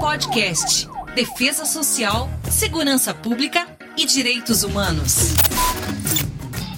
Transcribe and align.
Podcast. 0.00 0.88
Defesa 1.14 1.66
Social, 1.66 2.26
Segurança 2.50 3.12
Pública 3.12 3.66
e 3.98 4.06
Direitos 4.06 4.62
Humanos. 4.62 5.34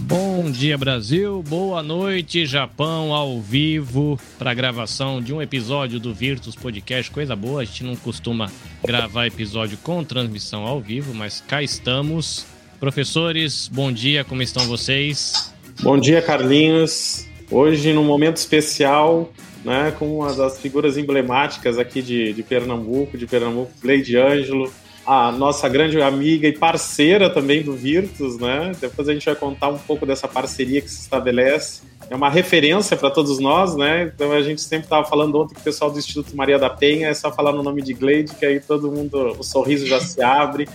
Bom 0.01 0.51
dia, 0.51 0.77
Brasil. 0.77 1.41
Boa 1.41 1.85
noite, 1.85 2.45
Japão, 2.45 3.15
ao 3.15 3.41
vivo, 3.41 4.19
para 4.41 4.51
a 4.51 4.55
gravação 4.55 5.23
de 5.23 5.33
um 5.33 5.41
episódio 5.41 6.01
do 6.01 6.13
Virtus 6.13 6.57
Podcast. 6.57 7.13
Coisa 7.13 7.37
boa, 7.37 7.63
a 7.63 7.65
gente 7.65 7.85
não 7.85 7.95
costuma 7.95 8.51
gravar 8.85 9.29
episódio 9.29 9.79
com 9.79 10.03
transmissão 10.03 10.67
ao 10.67 10.81
vivo, 10.81 11.15
mas 11.15 11.41
cá 11.47 11.63
estamos. 11.63 12.45
Professores, 12.81 13.69
bom 13.69 13.93
dia, 13.93 14.25
como 14.25 14.43
estão 14.43 14.67
vocês? 14.67 15.55
Bom 15.81 15.97
dia, 15.97 16.21
Carlinhos. 16.21 17.25
Hoje, 17.49 17.93
num 17.93 18.05
momento 18.05 18.39
especial, 18.39 19.33
né, 19.65 19.95
com 19.99 20.19
uma 20.19 20.33
das 20.33 20.61
figuras 20.61 20.97
emblemáticas 20.97 21.79
aqui 21.79 22.03
de, 22.03 22.33
de 22.33 22.43
Pernambuco, 22.43 23.17
de 23.17 23.27
Pernambuco, 23.27 23.73
Gleide 23.81 24.17
Ângelo, 24.17 24.71
a 25.07 25.33
nossa 25.33 25.69
grande 25.69 26.01
amiga 26.01 26.47
e 26.47 26.53
parceira 26.53 27.29
também 27.29 27.63
do 27.63 27.75
Virtus, 27.75 28.39
né? 28.39 28.73
Depois 28.81 29.09
a 29.09 29.13
gente 29.13 29.27
vai 29.27 29.35
contar 29.35 29.69
um 29.69 29.79
pouco 29.79 30.07
dessa 30.07 30.29
parceria 30.29 30.81
que 30.81 30.89
se 30.89 31.01
estabelece. 31.01 31.83
É 32.09 32.15
uma 32.15 32.31
referência 32.31 32.97
para 32.97 33.11
todos 33.11 33.39
nós, 33.41 33.75
né? 33.75 34.13
Então 34.15 34.31
a 34.33 34.43
gente 34.43 34.61
sempre 34.61 34.87
estava 34.87 35.05
falando 35.05 35.41
ontem 35.41 35.55
com 35.55 35.61
o 35.61 35.65
pessoal 35.65 35.91
do 35.91 35.99
Instituto 35.99 36.37
Maria 36.37 36.59
da 36.59 36.71
Penha, 36.71 37.09
é 37.09 37.15
só 37.15 37.33
falar 37.33 37.53
no 37.53 37.63
nome 37.63 37.83
de 37.83 37.95
Gleide, 37.95 38.35
que 38.35 38.47
aí 38.47 38.61
todo 38.61 38.93
mundo, 38.93 39.37
o 39.39 39.43
sorriso 39.43 39.87
já 39.87 39.99
se 39.99 40.23
abre, 40.23 40.69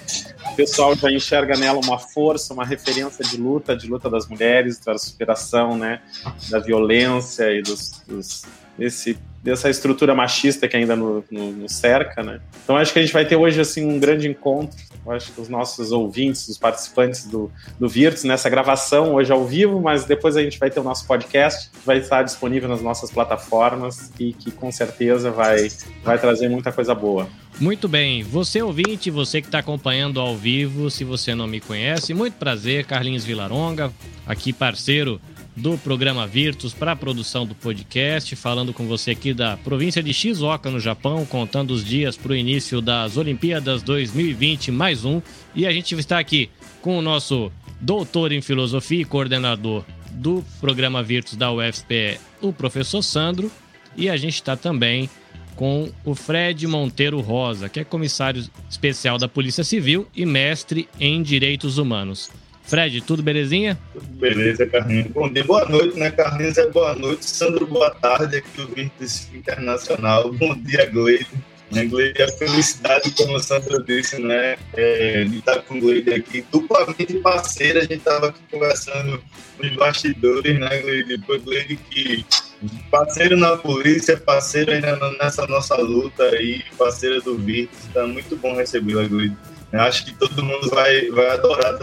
o 0.52 0.56
pessoal 0.56 0.94
já 0.96 1.10
enxerga 1.10 1.56
nela 1.56 1.80
uma 1.80 1.98
força, 1.98 2.54
uma 2.54 2.66
referência 2.66 3.24
de 3.24 3.38
luta, 3.38 3.78
de 3.78 3.88
luta 3.88 4.10
das 4.10 4.28
mulheres, 4.28 4.78
da 4.80 4.98
superação, 4.98 5.78
né? 5.78 6.02
Da 6.50 6.60
violência 6.60 7.50
e 7.52 7.62
dos, 7.62 8.04
dos 8.08 8.44
desse, 8.78 9.18
dessa 9.44 9.70
estrutura 9.70 10.14
machista 10.14 10.68
que 10.68 10.78
ainda 10.78 10.96
nos 10.96 11.24
no, 11.32 11.52
no 11.52 11.70
cerca, 11.70 12.22
né? 12.22 12.40
Então 12.64 12.78
acho 12.78 12.94
que 12.94 13.00
a 13.00 13.02
gente 13.02 13.14
vai 13.14 13.26
ter 13.26 13.36
hoje 13.36 13.60
assim 13.60 13.86
um 13.86 14.00
grande 14.00 14.28
encontro. 14.28 14.78
Eu 15.06 15.12
acho 15.14 15.32
que 15.32 15.40
os 15.40 15.48
nossos 15.48 15.92
ouvintes, 15.92 16.48
os 16.50 16.58
participantes 16.58 17.26
do, 17.26 17.50
do 17.80 17.88
Virtus 17.88 18.26
nessa 18.26 18.50
gravação 18.50 19.16
hoje 19.16 19.32
ao 19.32 19.46
vivo, 19.46 19.80
mas 19.80 20.06
depois 20.06 20.36
a 20.36 20.44
gente 20.44 20.60
vai 20.60 20.70
ter 20.70 20.80
o 20.80 20.84
nosso 20.84 21.08
podcast 21.08 21.70
que 21.70 21.86
vai 21.86 22.00
estar 22.00 22.24
disponível 22.24 22.68
nas 22.68 22.82
nossas 22.82 23.10
plataformas 23.10 24.12
e 24.20 24.34
que 24.34 24.52
com 24.52 24.72
certeza 24.72 25.32
vai, 25.32 25.70
vai 26.04 26.20
trazer 26.20 26.50
muita 26.50 26.72
coisa 26.72 26.94
boa. 26.94 27.28
Muito 27.60 27.88
bem, 27.88 28.22
você 28.22 28.62
ouvinte, 28.62 29.10
você 29.10 29.42
que 29.42 29.48
está 29.48 29.60
acompanhando 29.60 30.20
ao 30.20 30.36
vivo, 30.36 30.92
se 30.92 31.04
você 31.04 31.34
não 31.34 31.48
me 31.48 31.60
conhece, 31.60 32.14
muito 32.14 32.36
prazer, 32.36 32.86
Carlinhos 32.86 33.26
Vilaronga, 33.26 33.92
aqui 34.28 34.54
parceiro 34.54 35.20
do 35.58 35.76
programa 35.76 36.28
Virtus 36.28 36.72
para 36.72 36.92
a 36.92 36.96
produção 36.96 37.44
do 37.44 37.56
podcast, 37.56 38.36
falando 38.36 38.72
com 38.72 38.86
você 38.86 39.12
aqui 39.12 39.34
da 39.34 39.58
província 39.58 40.04
de 40.04 40.14
Shizuoka, 40.14 40.70
no 40.70 40.80
Japão, 40.80 41.26
contando 41.26 41.72
os 41.72 41.84
dias 41.84 42.16
para 42.16 42.34
o 42.34 42.36
início 42.36 42.80
das 42.80 43.18
Olimpíadas 43.18 43.82
2020, 43.82 44.72
mais 44.72 45.04
um. 45.04 45.20
E 45.56 45.66
a 45.66 45.72
gente 45.72 45.96
está 45.96 46.20
aqui 46.20 46.50
com 46.80 47.00
o 47.00 47.02
nosso 47.02 47.52
doutor 47.82 48.32
em 48.32 48.42
filosofia 48.42 49.02
e 49.02 49.06
coordenador 49.06 49.84
do 50.12 50.46
programa 50.62 51.02
Virtus 51.02 51.36
da 51.36 51.52
UFPE, 51.52 52.20
o 52.40 52.54
professor 52.54 53.02
Sandro. 53.02 53.52
E 53.96 54.12
a 54.12 54.16
gente 54.16 54.36
está 54.36 54.56
também 54.56 55.10
com 55.56 55.92
o 56.06 56.14
Fred 56.14 56.68
Monteiro 56.68 57.20
Rosa, 57.20 57.68
que 57.68 57.80
é 57.80 57.84
comissário 57.84 58.48
especial 58.70 59.18
da 59.18 59.28
Polícia 59.28 59.64
Civil 59.64 60.08
e 60.16 60.24
mestre 60.24 60.88
em 61.00 61.24
Direitos 61.24 61.80
Humanos. 61.80 62.30
Fred, 62.68 63.00
tudo 63.02 63.24
belezinha? 63.24 63.80
Beleza, 64.20 64.66
Carlinhos. 64.66 65.08
Bom 65.08 65.32
dia, 65.32 65.44
boa 65.44 65.64
noite, 65.70 65.98
né, 65.98 66.12
Carlinhos? 66.12 66.58
É 66.58 66.70
boa 66.70 66.94
noite. 66.94 67.26
Sandro, 67.26 67.66
boa 67.66 67.90
tarde, 67.92 68.36
aqui 68.38 68.50
do 68.58 68.68
Virtus 68.68 69.30
Internacional. 69.34 70.34
Bom 70.34 70.54
dia, 70.54 70.86
Gleide. 70.86 71.28
Né, 71.72 71.86
Gleide, 71.86 72.22
a 72.22 72.28
felicidade, 72.28 73.12
como 73.12 73.36
o 73.36 73.40
Sandro 73.40 73.82
disse, 73.84 74.22
né, 74.22 74.58
é, 74.74 75.24
de 75.24 75.38
estar 75.38 75.62
com 75.62 75.78
o 75.78 75.80
Gleide 75.80 76.14
aqui, 76.14 76.46
duplamente 76.52 77.14
parceira. 77.20 77.80
A 77.80 77.84
gente 77.84 77.96
estava 77.96 78.28
aqui 78.28 78.40
conversando 78.52 79.24
nos 79.58 79.76
bastidores, 79.78 80.60
né, 80.60 80.82
Gleide? 80.82 81.24
Foi 81.26 81.40
Gleide 81.40 81.78
que 81.78 82.26
parceiro 82.92 83.38
na 83.38 83.56
polícia, 83.56 84.18
parceiro 84.18 84.74
ainda 84.74 84.98
nessa 85.22 85.48
nossa 85.48 85.78
luta 85.78 86.24
aí, 86.24 86.64
parceira 86.78 87.22
do 87.22 87.38
Virtus. 87.38 87.80
Está 87.88 88.06
muito 88.06 88.36
bom 88.36 88.54
recebê-la, 88.56 89.08
Gleide. 89.08 89.38
Eu 89.72 89.82
acho 89.82 90.06
que 90.06 90.14
todo 90.14 90.44
mundo 90.44 90.70
vai, 90.70 91.10
vai 91.10 91.30
adorar. 91.32 91.78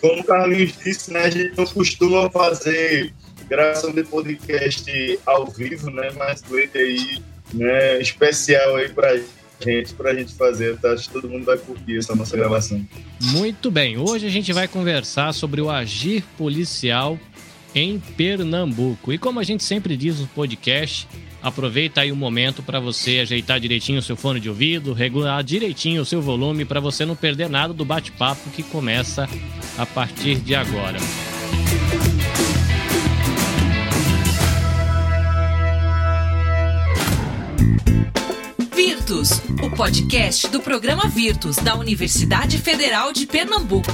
Como 0.00 0.20
o 0.20 0.24
Carlinhos 0.24 0.74
disse, 0.84 1.12
né, 1.12 1.20
a 1.20 1.30
gente 1.30 1.56
não 1.56 1.66
costuma 1.66 2.30
fazer 2.30 3.12
gravação 3.48 3.92
de 3.92 4.02
podcast 4.04 5.18
ao 5.26 5.46
vivo, 5.46 5.90
né? 5.90 6.10
Mas 6.16 6.42
doido 6.42 6.76
aí, 6.76 7.22
né, 7.54 8.00
especial 8.00 8.76
aí 8.76 8.88
pra 8.88 9.18
gente, 9.60 9.94
pra 9.94 10.14
gente 10.14 10.34
fazer. 10.34 10.76
Tá? 10.78 10.92
Acho 10.92 11.08
que 11.08 11.14
todo 11.14 11.28
mundo 11.28 11.44
vai 11.44 11.56
curtir 11.56 11.98
essa 11.98 12.14
nossa 12.14 12.36
gravação. 12.36 12.84
Muito 13.20 13.70
bem. 13.70 13.96
Hoje 13.96 14.26
a 14.26 14.30
gente 14.30 14.52
vai 14.52 14.68
conversar 14.68 15.32
sobre 15.32 15.60
o 15.60 15.70
agir 15.70 16.22
policial 16.36 17.18
em 17.74 17.98
Pernambuco. 17.98 19.12
E 19.12 19.18
como 19.18 19.40
a 19.40 19.44
gente 19.44 19.64
sempre 19.64 19.96
diz 19.96 20.20
no 20.20 20.26
podcast, 20.28 21.08
Aproveita 21.42 22.02
aí 22.02 22.12
o 22.12 22.16
momento 22.16 22.62
para 22.62 22.78
você 22.78 23.18
ajeitar 23.18 23.58
direitinho 23.58 23.98
o 23.98 24.02
seu 24.02 24.16
fone 24.16 24.38
de 24.38 24.48
ouvido, 24.48 24.92
regular 24.92 25.42
direitinho 25.42 26.02
o 26.02 26.04
seu 26.04 26.22
volume 26.22 26.64
para 26.64 26.78
você 26.78 27.04
não 27.04 27.16
perder 27.16 27.50
nada 27.50 27.74
do 27.74 27.84
bate-papo 27.84 28.48
que 28.50 28.62
começa 28.62 29.28
a 29.76 29.84
partir 29.84 30.36
de 30.36 30.54
agora. 30.54 30.98
Virtus, 38.72 39.42
o 39.62 39.70
podcast 39.76 40.48
do 40.48 40.60
programa 40.60 41.08
Virtus 41.08 41.56
da 41.56 41.74
Universidade 41.74 42.56
Federal 42.58 43.12
de 43.12 43.26
Pernambuco. 43.26 43.90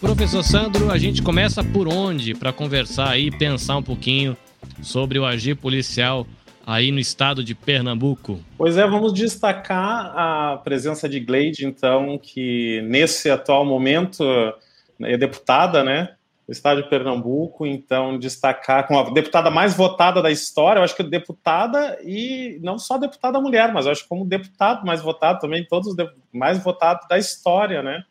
Professor 0.00 0.42
Sandro, 0.42 0.90
a 0.90 0.98
gente 0.98 1.22
começa 1.22 1.62
por 1.62 1.86
onde 1.86 2.34
para 2.34 2.52
conversar 2.52 3.10
aí, 3.10 3.30
pensar 3.30 3.76
um 3.76 3.82
pouquinho 3.82 4.36
sobre 4.82 5.18
o 5.18 5.24
agir 5.24 5.54
policial 5.54 6.26
aí 6.66 6.90
no 6.90 6.98
estado 6.98 7.42
de 7.42 7.54
Pernambuco. 7.54 8.38
Pois 8.56 8.76
é, 8.76 8.86
vamos 8.86 9.12
destacar 9.12 10.12
a 10.16 10.56
presença 10.58 11.08
de 11.08 11.18
Gleide, 11.20 11.66
então, 11.66 12.18
que 12.18 12.82
nesse 12.82 13.30
atual 13.30 13.64
momento 13.64 14.24
é 15.00 15.16
deputada, 15.16 15.82
né? 15.82 16.14
Do 16.46 16.52
estado 16.52 16.82
de 16.82 16.88
Pernambuco, 16.88 17.64
então 17.64 18.18
destacar 18.18 18.86
com 18.86 18.98
a 18.98 19.10
deputada 19.10 19.50
mais 19.50 19.74
votada 19.74 20.20
da 20.20 20.30
história, 20.30 20.80
eu 20.80 20.84
acho 20.84 20.96
que 20.96 21.02
deputada 21.02 21.98
e 22.04 22.58
não 22.62 22.78
só 22.78 22.98
deputada 22.98 23.40
mulher, 23.40 23.72
mas 23.72 23.86
eu 23.86 23.92
acho 23.92 24.02
que 24.02 24.08
como 24.08 24.24
deputado 24.24 24.84
mais 24.84 25.00
votado 25.00 25.38
também, 25.38 25.64
todos 25.64 25.88
os 25.88 25.96
mais 26.32 26.62
votados 26.62 27.06
da 27.08 27.16
história, 27.16 27.82
né? 27.82 28.04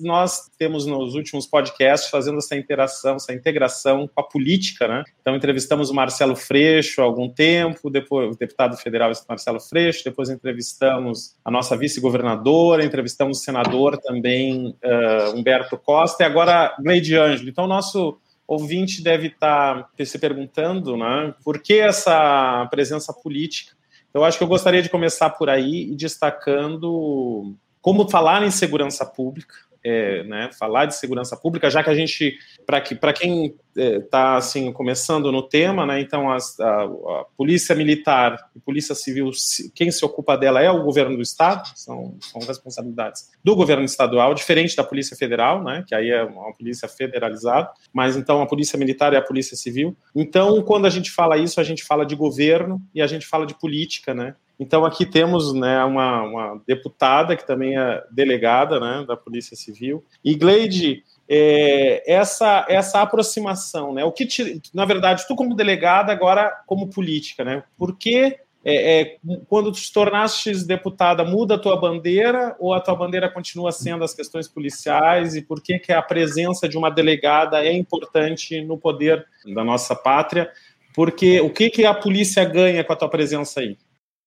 Nós 0.00 0.50
temos 0.58 0.86
nos 0.86 1.14
últimos 1.14 1.46
podcasts 1.46 2.10
fazendo 2.10 2.38
essa 2.38 2.56
interação, 2.56 3.16
essa 3.16 3.32
integração 3.32 4.08
com 4.08 4.20
a 4.20 4.24
política, 4.24 4.86
né? 4.86 5.04
Então 5.20 5.34
entrevistamos 5.34 5.90
o 5.90 5.94
Marcelo 5.94 6.36
Freixo 6.36 7.00
há 7.00 7.04
algum 7.04 7.28
tempo, 7.28 7.90
depois 7.90 8.34
o 8.34 8.38
deputado 8.38 8.76
federal 8.76 9.10
Marcelo 9.28 9.60
Freixo, 9.60 10.04
depois 10.04 10.30
entrevistamos 10.30 11.36
a 11.44 11.50
nossa 11.50 11.76
vice-governadora, 11.76 12.84
entrevistamos 12.84 13.38
o 13.38 13.42
senador 13.42 13.98
também 13.98 14.74
uh, 14.84 15.36
Humberto 15.36 15.76
Costa 15.78 16.22
e 16.22 16.26
agora 16.26 16.74
Gleide 16.80 17.16
Ângelo. 17.16 17.48
Então 17.48 17.66
nosso 17.66 18.18
ouvinte 18.46 19.02
deve 19.02 19.28
estar 19.28 19.90
se 20.02 20.18
perguntando, 20.18 20.96
né? 20.96 21.34
Por 21.44 21.60
que 21.60 21.74
essa 21.74 22.66
presença 22.70 23.12
política? 23.12 23.76
Eu 24.14 24.24
acho 24.24 24.38
que 24.38 24.44
eu 24.44 24.48
gostaria 24.48 24.82
de 24.82 24.88
começar 24.88 25.30
por 25.30 25.50
aí 25.50 25.94
destacando 25.94 27.54
como 27.80 28.08
falar 28.08 28.42
em 28.42 28.50
segurança 28.50 29.04
pública, 29.04 29.54
é, 29.84 30.22
né, 30.24 30.50
falar 30.58 30.86
de 30.86 30.96
segurança 30.96 31.36
pública, 31.36 31.70
já 31.70 31.82
que 31.82 31.90
a 31.90 31.94
gente, 31.94 32.36
para 32.66 33.12
quem 33.12 33.54
está 33.76 34.34
é, 34.34 34.36
assim 34.36 34.72
começando 34.72 35.30
no 35.30 35.42
tema, 35.42 35.86
né, 35.86 36.00
então 36.00 36.30
as, 36.30 36.58
a, 36.58 36.84
a, 36.84 37.24
polícia 37.36 37.74
militar 37.74 38.36
e 38.56 38.60
polícia 38.60 38.94
civil, 38.94 39.30
quem 39.74 39.90
se 39.90 40.04
ocupa 40.04 40.36
dela 40.36 40.60
é 40.60 40.70
o 40.70 40.82
governo 40.82 41.16
do 41.16 41.22
estado, 41.22 41.68
são, 41.76 42.16
são 42.20 42.40
responsabilidades 42.40 43.30
do 43.42 43.54
governo 43.54 43.84
estadual, 43.84 44.34
diferente 44.34 44.76
da 44.76 44.84
polícia 44.84 45.16
federal, 45.16 45.62
né, 45.62 45.84
que 45.86 45.94
aí 45.94 46.10
é 46.10 46.24
uma 46.24 46.52
polícia 46.52 46.88
federalizada, 46.88 47.70
mas 47.92 48.16
então 48.16 48.42
a 48.42 48.46
polícia 48.46 48.78
militar 48.78 49.14
é 49.14 49.16
a 49.16 49.22
polícia 49.22 49.56
civil. 49.56 49.96
Então, 50.14 50.60
quando 50.62 50.86
a 50.86 50.90
gente 50.90 51.10
fala 51.10 51.36
isso, 51.36 51.60
a 51.60 51.64
gente 51.64 51.84
fala 51.84 52.04
de 52.04 52.16
governo 52.16 52.82
e 52.94 53.00
a 53.00 53.06
gente 53.06 53.26
fala 53.26 53.46
de 53.46 53.54
política, 53.54 54.12
né, 54.12 54.34
então 54.58 54.84
aqui 54.84 55.06
temos 55.06 55.52
né, 55.52 55.84
uma, 55.84 56.22
uma, 56.22 56.62
deputada 56.66 57.36
que 57.36 57.46
também 57.46 57.78
é 57.78 58.02
delegada 58.10 58.80
né, 58.80 59.04
da 59.06 59.16
Polícia 59.16 59.56
Civil. 59.56 60.04
E 60.24 60.34
Gleide, 60.34 61.04
é, 61.28 62.02
essa, 62.12 62.66
essa 62.68 63.00
aproximação, 63.00 63.94
né, 63.94 64.04
o 64.04 64.12
que 64.12 64.26
te, 64.26 64.60
na 64.74 64.84
verdade, 64.84 65.26
tu 65.28 65.36
como 65.36 65.54
delegada, 65.54 66.10
agora 66.10 66.50
como 66.66 66.88
política, 66.88 67.44
né, 67.44 67.62
por 67.76 67.96
que 67.96 68.36
é, 68.64 69.00
é, 69.00 69.16
quando 69.48 69.70
te 69.70 69.92
tornaste 69.92 70.66
deputada, 70.66 71.24
muda 71.24 71.54
a 71.54 71.58
tua 71.58 71.76
bandeira 71.76 72.56
ou 72.58 72.74
a 72.74 72.80
tua 72.80 72.96
bandeira 72.96 73.30
continua 73.30 73.70
sendo 73.70 74.02
as 74.02 74.12
questões 74.12 74.48
policiais 74.48 75.36
e 75.36 75.42
por 75.42 75.62
que, 75.62 75.78
que 75.78 75.92
a 75.92 76.02
presença 76.02 76.68
de 76.68 76.76
uma 76.76 76.90
delegada 76.90 77.64
é 77.64 77.72
importante 77.72 78.60
no 78.60 78.76
poder 78.76 79.24
da 79.54 79.62
nossa 79.62 79.94
pátria? 79.94 80.50
Porque 80.92 81.40
o 81.40 81.50
que, 81.50 81.70
que 81.70 81.86
a 81.86 81.94
polícia 81.94 82.44
ganha 82.44 82.82
com 82.82 82.92
a 82.92 82.96
tua 82.96 83.08
presença 83.08 83.60
aí? 83.60 83.78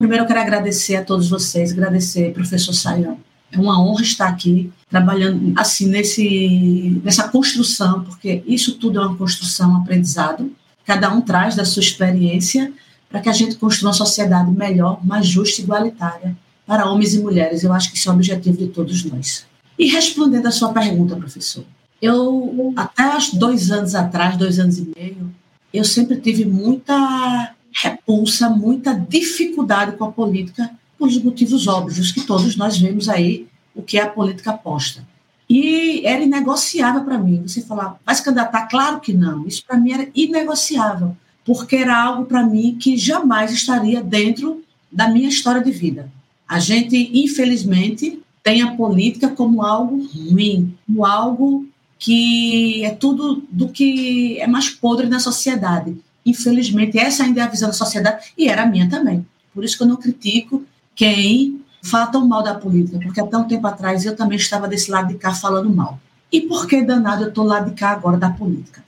Primeiro, 0.01 0.23
eu 0.23 0.27
quero 0.27 0.39
agradecer 0.39 0.95
a 0.95 1.05
todos 1.05 1.29
vocês, 1.29 1.71
agradecer 1.71 2.33
professor 2.33 2.73
Sayão. 2.73 3.19
É 3.51 3.59
uma 3.59 3.79
honra 3.79 4.01
estar 4.01 4.27
aqui 4.27 4.73
trabalhando 4.89 5.53
assim 5.55 5.85
nesse 5.85 6.99
nessa 7.03 7.29
construção, 7.29 8.03
porque 8.03 8.41
isso 8.47 8.79
tudo 8.79 8.99
é 8.99 9.05
uma 9.05 9.15
construção, 9.15 9.73
um 9.73 9.77
aprendizado. 9.77 10.51
Cada 10.87 11.13
um 11.13 11.21
traz 11.21 11.55
da 11.55 11.63
sua 11.65 11.83
experiência 11.83 12.73
para 13.11 13.21
que 13.21 13.29
a 13.29 13.31
gente 13.31 13.57
construa 13.57 13.89
uma 13.89 13.93
sociedade 13.93 14.49
melhor, 14.49 15.05
mais 15.05 15.27
justa 15.27 15.61
e 15.61 15.65
igualitária 15.65 16.35
para 16.65 16.89
homens 16.89 17.13
e 17.13 17.19
mulheres. 17.19 17.63
Eu 17.63 17.71
acho 17.71 17.91
que 17.91 17.97
isso 17.99 18.09
é 18.09 18.11
o 18.11 18.15
objetivo 18.15 18.57
de 18.57 18.69
todos 18.69 19.05
nós. 19.05 19.45
E 19.77 19.85
respondendo 19.85 20.47
a 20.47 20.51
sua 20.51 20.73
pergunta, 20.73 21.15
professor, 21.15 21.63
eu 22.01 22.73
até 22.75 23.03
dois 23.33 23.69
anos 23.69 23.93
atrás, 23.93 24.35
dois 24.35 24.57
anos 24.57 24.79
e 24.79 24.91
meio, 24.97 25.31
eu 25.71 25.85
sempre 25.85 26.19
tive 26.19 26.43
muita 26.43 27.53
repulsa, 27.73 28.49
muita 28.49 28.93
dificuldade 28.93 29.97
com 29.97 30.05
a 30.05 30.11
política, 30.11 30.71
por 30.97 31.11
motivos 31.23 31.67
óbvios 31.67 32.11
que 32.11 32.21
todos 32.21 32.55
nós 32.55 32.77
vemos 32.77 33.09
aí 33.09 33.47
o 33.73 33.81
que 33.81 33.97
é 33.97 34.03
a 34.03 34.09
política 34.09 34.53
posta. 34.53 35.05
E 35.49 36.05
era 36.05 36.23
inegociável 36.23 37.03
para 37.03 37.17
mim. 37.17 37.43
Você 37.45 37.61
falar, 37.61 37.99
vai 38.05 38.15
se 38.15 38.23
candidatar? 38.23 38.67
Claro 38.67 38.99
que 38.99 39.13
não. 39.13 39.45
Isso 39.47 39.63
para 39.65 39.77
mim 39.77 39.91
era 39.91 40.07
inegociável, 40.15 41.15
porque 41.43 41.75
era 41.75 42.01
algo 42.01 42.25
para 42.25 42.45
mim 42.45 42.77
que 42.79 42.95
jamais 42.97 43.51
estaria 43.51 44.01
dentro 44.01 44.63
da 44.91 45.09
minha 45.09 45.27
história 45.27 45.61
de 45.61 45.71
vida. 45.71 46.11
A 46.47 46.59
gente, 46.59 47.09
infelizmente, 47.13 48.21
tem 48.43 48.61
a 48.61 48.75
política 48.75 49.29
como 49.29 49.61
algo 49.61 50.07
ruim, 50.13 50.75
como 50.85 51.05
algo 51.05 51.65
que 51.97 52.83
é 52.83 52.91
tudo 52.91 53.43
do 53.49 53.69
que 53.69 54.39
é 54.39 54.47
mais 54.47 54.69
podre 54.69 55.07
na 55.07 55.19
sociedade. 55.19 55.95
Infelizmente, 56.25 56.97
essa 56.97 57.23
ainda 57.23 57.41
é 57.41 57.43
a 57.43 57.47
visão 57.47 57.69
da 57.69 57.73
sociedade 57.73 58.33
e 58.37 58.47
era 58.47 58.63
a 58.63 58.65
minha 58.65 58.89
também. 58.89 59.25
Por 59.53 59.63
isso 59.63 59.77
que 59.77 59.83
eu 59.83 59.87
não 59.87 59.95
critico 59.97 60.63
quem 60.95 61.61
fala 61.83 62.07
tão 62.07 62.27
mal 62.27 62.43
da 62.43 62.53
política, 62.53 62.99
porque 62.99 63.19
até 63.19 63.37
um 63.37 63.47
tempo 63.47 63.65
atrás 63.67 64.05
eu 64.05 64.15
também 64.15 64.37
estava 64.37 64.67
desse 64.67 64.91
lado 64.91 65.07
de 65.07 65.15
cá 65.15 65.33
falando 65.33 65.69
mal. 65.69 65.99
E 66.31 66.41
por 66.41 66.67
que 66.67 66.81
danado 66.81 67.23
eu 67.23 67.29
estou 67.29 67.43
lá 67.43 67.59
de 67.59 67.71
cá 67.71 67.89
agora 67.89 68.17
da 68.17 68.29
política? 68.29 68.81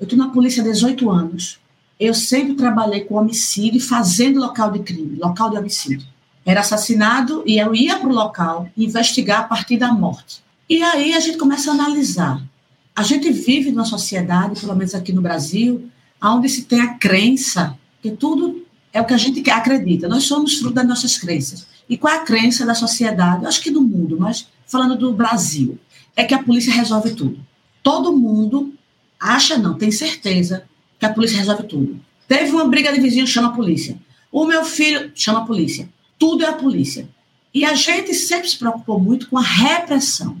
Eu 0.00 0.04
estou 0.04 0.18
na 0.18 0.30
polícia 0.30 0.62
há 0.62 0.66
18 0.66 1.08
anos. 1.10 1.60
Eu 2.00 2.14
sempre 2.14 2.54
trabalhei 2.54 3.02
com 3.02 3.14
homicídio, 3.14 3.80
fazendo 3.80 4.40
local 4.40 4.72
de 4.72 4.80
crime, 4.80 5.16
local 5.16 5.50
de 5.50 5.58
homicídio. 5.58 6.08
Era 6.44 6.60
assassinado 6.60 7.44
e 7.46 7.58
eu 7.58 7.72
ia 7.72 7.98
para 7.98 8.08
o 8.08 8.12
local 8.12 8.68
investigar 8.76 9.40
a 9.40 9.44
partir 9.44 9.76
da 9.76 9.92
morte. 9.92 10.42
E 10.68 10.82
aí 10.82 11.14
a 11.14 11.20
gente 11.20 11.38
começa 11.38 11.70
a 11.70 11.74
analisar. 11.74 12.42
A 12.96 13.02
gente 13.04 13.30
vive 13.30 13.70
numa 13.70 13.84
sociedade, 13.84 14.60
pelo 14.60 14.74
menos 14.74 14.94
aqui 14.94 15.12
no 15.12 15.22
Brasil, 15.22 15.88
onde 16.30 16.48
se 16.48 16.62
tem 16.62 16.80
a 16.80 16.94
crença 16.94 17.78
que 18.02 18.10
tudo 18.10 18.64
é 18.92 19.00
o 19.00 19.04
que 19.04 19.14
a 19.14 19.18
gente 19.18 19.48
acredita. 19.50 20.08
Nós 20.08 20.24
somos 20.24 20.58
fruto 20.58 20.74
das 20.74 20.86
nossas 20.86 21.16
crenças. 21.16 21.66
E 21.88 21.96
qual 21.96 22.12
é 22.12 22.18
a 22.18 22.24
crença 22.24 22.64
da 22.66 22.74
sociedade? 22.74 23.46
Acho 23.46 23.62
que 23.62 23.70
do 23.70 23.82
mundo, 23.82 24.16
mas 24.18 24.46
falando 24.66 24.96
do 24.96 25.12
Brasil, 25.12 25.78
é 26.16 26.24
que 26.24 26.34
a 26.34 26.42
polícia 26.42 26.72
resolve 26.72 27.14
tudo. 27.14 27.40
Todo 27.82 28.16
mundo 28.16 28.74
acha, 29.18 29.58
não, 29.58 29.74
tem 29.74 29.90
certeza 29.90 30.64
que 30.98 31.06
a 31.06 31.12
polícia 31.12 31.38
resolve 31.38 31.64
tudo. 31.64 32.00
Teve 32.28 32.52
uma 32.52 32.68
briga 32.68 32.92
de 32.92 33.00
vizinho, 33.00 33.26
chama 33.26 33.48
a 33.48 33.52
polícia. 33.52 33.98
O 34.30 34.46
meu 34.46 34.64
filho, 34.64 35.10
chama 35.14 35.40
a 35.40 35.44
polícia. 35.44 35.88
Tudo 36.18 36.44
é 36.44 36.48
a 36.48 36.52
polícia. 36.52 37.08
E 37.52 37.64
a 37.64 37.74
gente 37.74 38.14
sempre 38.14 38.48
se 38.48 38.58
preocupou 38.58 38.98
muito 38.98 39.28
com 39.28 39.36
a 39.36 39.42
repressão. 39.42 40.36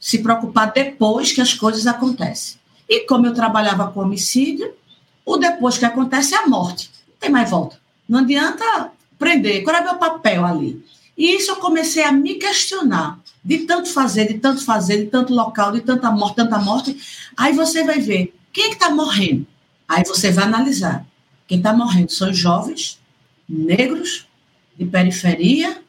Se 0.00 0.18
preocupar 0.18 0.72
depois 0.72 1.32
que 1.32 1.40
as 1.40 1.52
coisas 1.52 1.86
acontecem. 1.86 2.58
E 2.88 3.00
como 3.00 3.26
eu 3.26 3.34
trabalhava 3.34 3.90
com 3.90 4.00
homicídio, 4.00 4.72
o 5.26 5.36
depois 5.36 5.76
que 5.76 5.84
acontece 5.84 6.34
é 6.34 6.38
a 6.38 6.46
morte. 6.46 6.88
Não 7.08 7.16
tem 7.18 7.30
mais 7.30 7.50
volta. 7.50 7.78
Não 8.08 8.20
adianta 8.20 8.92
prender. 9.18 9.64
Qual 9.64 9.74
é 9.74 9.82
meu 9.82 9.96
papel 9.96 10.46
ali? 10.46 10.86
E 11.18 11.34
isso 11.34 11.50
eu 11.50 11.56
comecei 11.56 12.04
a 12.04 12.12
me 12.12 12.34
questionar. 12.34 13.18
De 13.44 13.58
tanto 13.58 13.88
fazer, 13.92 14.28
de 14.28 14.38
tanto 14.38 14.64
fazer, 14.64 15.04
de 15.04 15.10
tanto 15.10 15.34
local, 15.34 15.72
de 15.72 15.80
tanta 15.80 16.10
morte, 16.10 16.36
tanta 16.36 16.58
morte. 16.58 16.96
Aí 17.36 17.52
você 17.52 17.84
vai 17.84 18.00
ver 18.00 18.34
quem 18.52 18.64
é 18.64 18.68
que 18.68 18.74
está 18.74 18.90
morrendo. 18.90 19.46
Aí 19.88 20.04
você 20.04 20.30
vai 20.30 20.44
analisar. 20.44 21.04
Quem 21.46 21.58
está 21.58 21.72
morrendo 21.72 22.10
são 22.10 22.32
jovens, 22.32 23.00
negros, 23.48 24.26
de 24.76 24.84
periferia, 24.84 25.80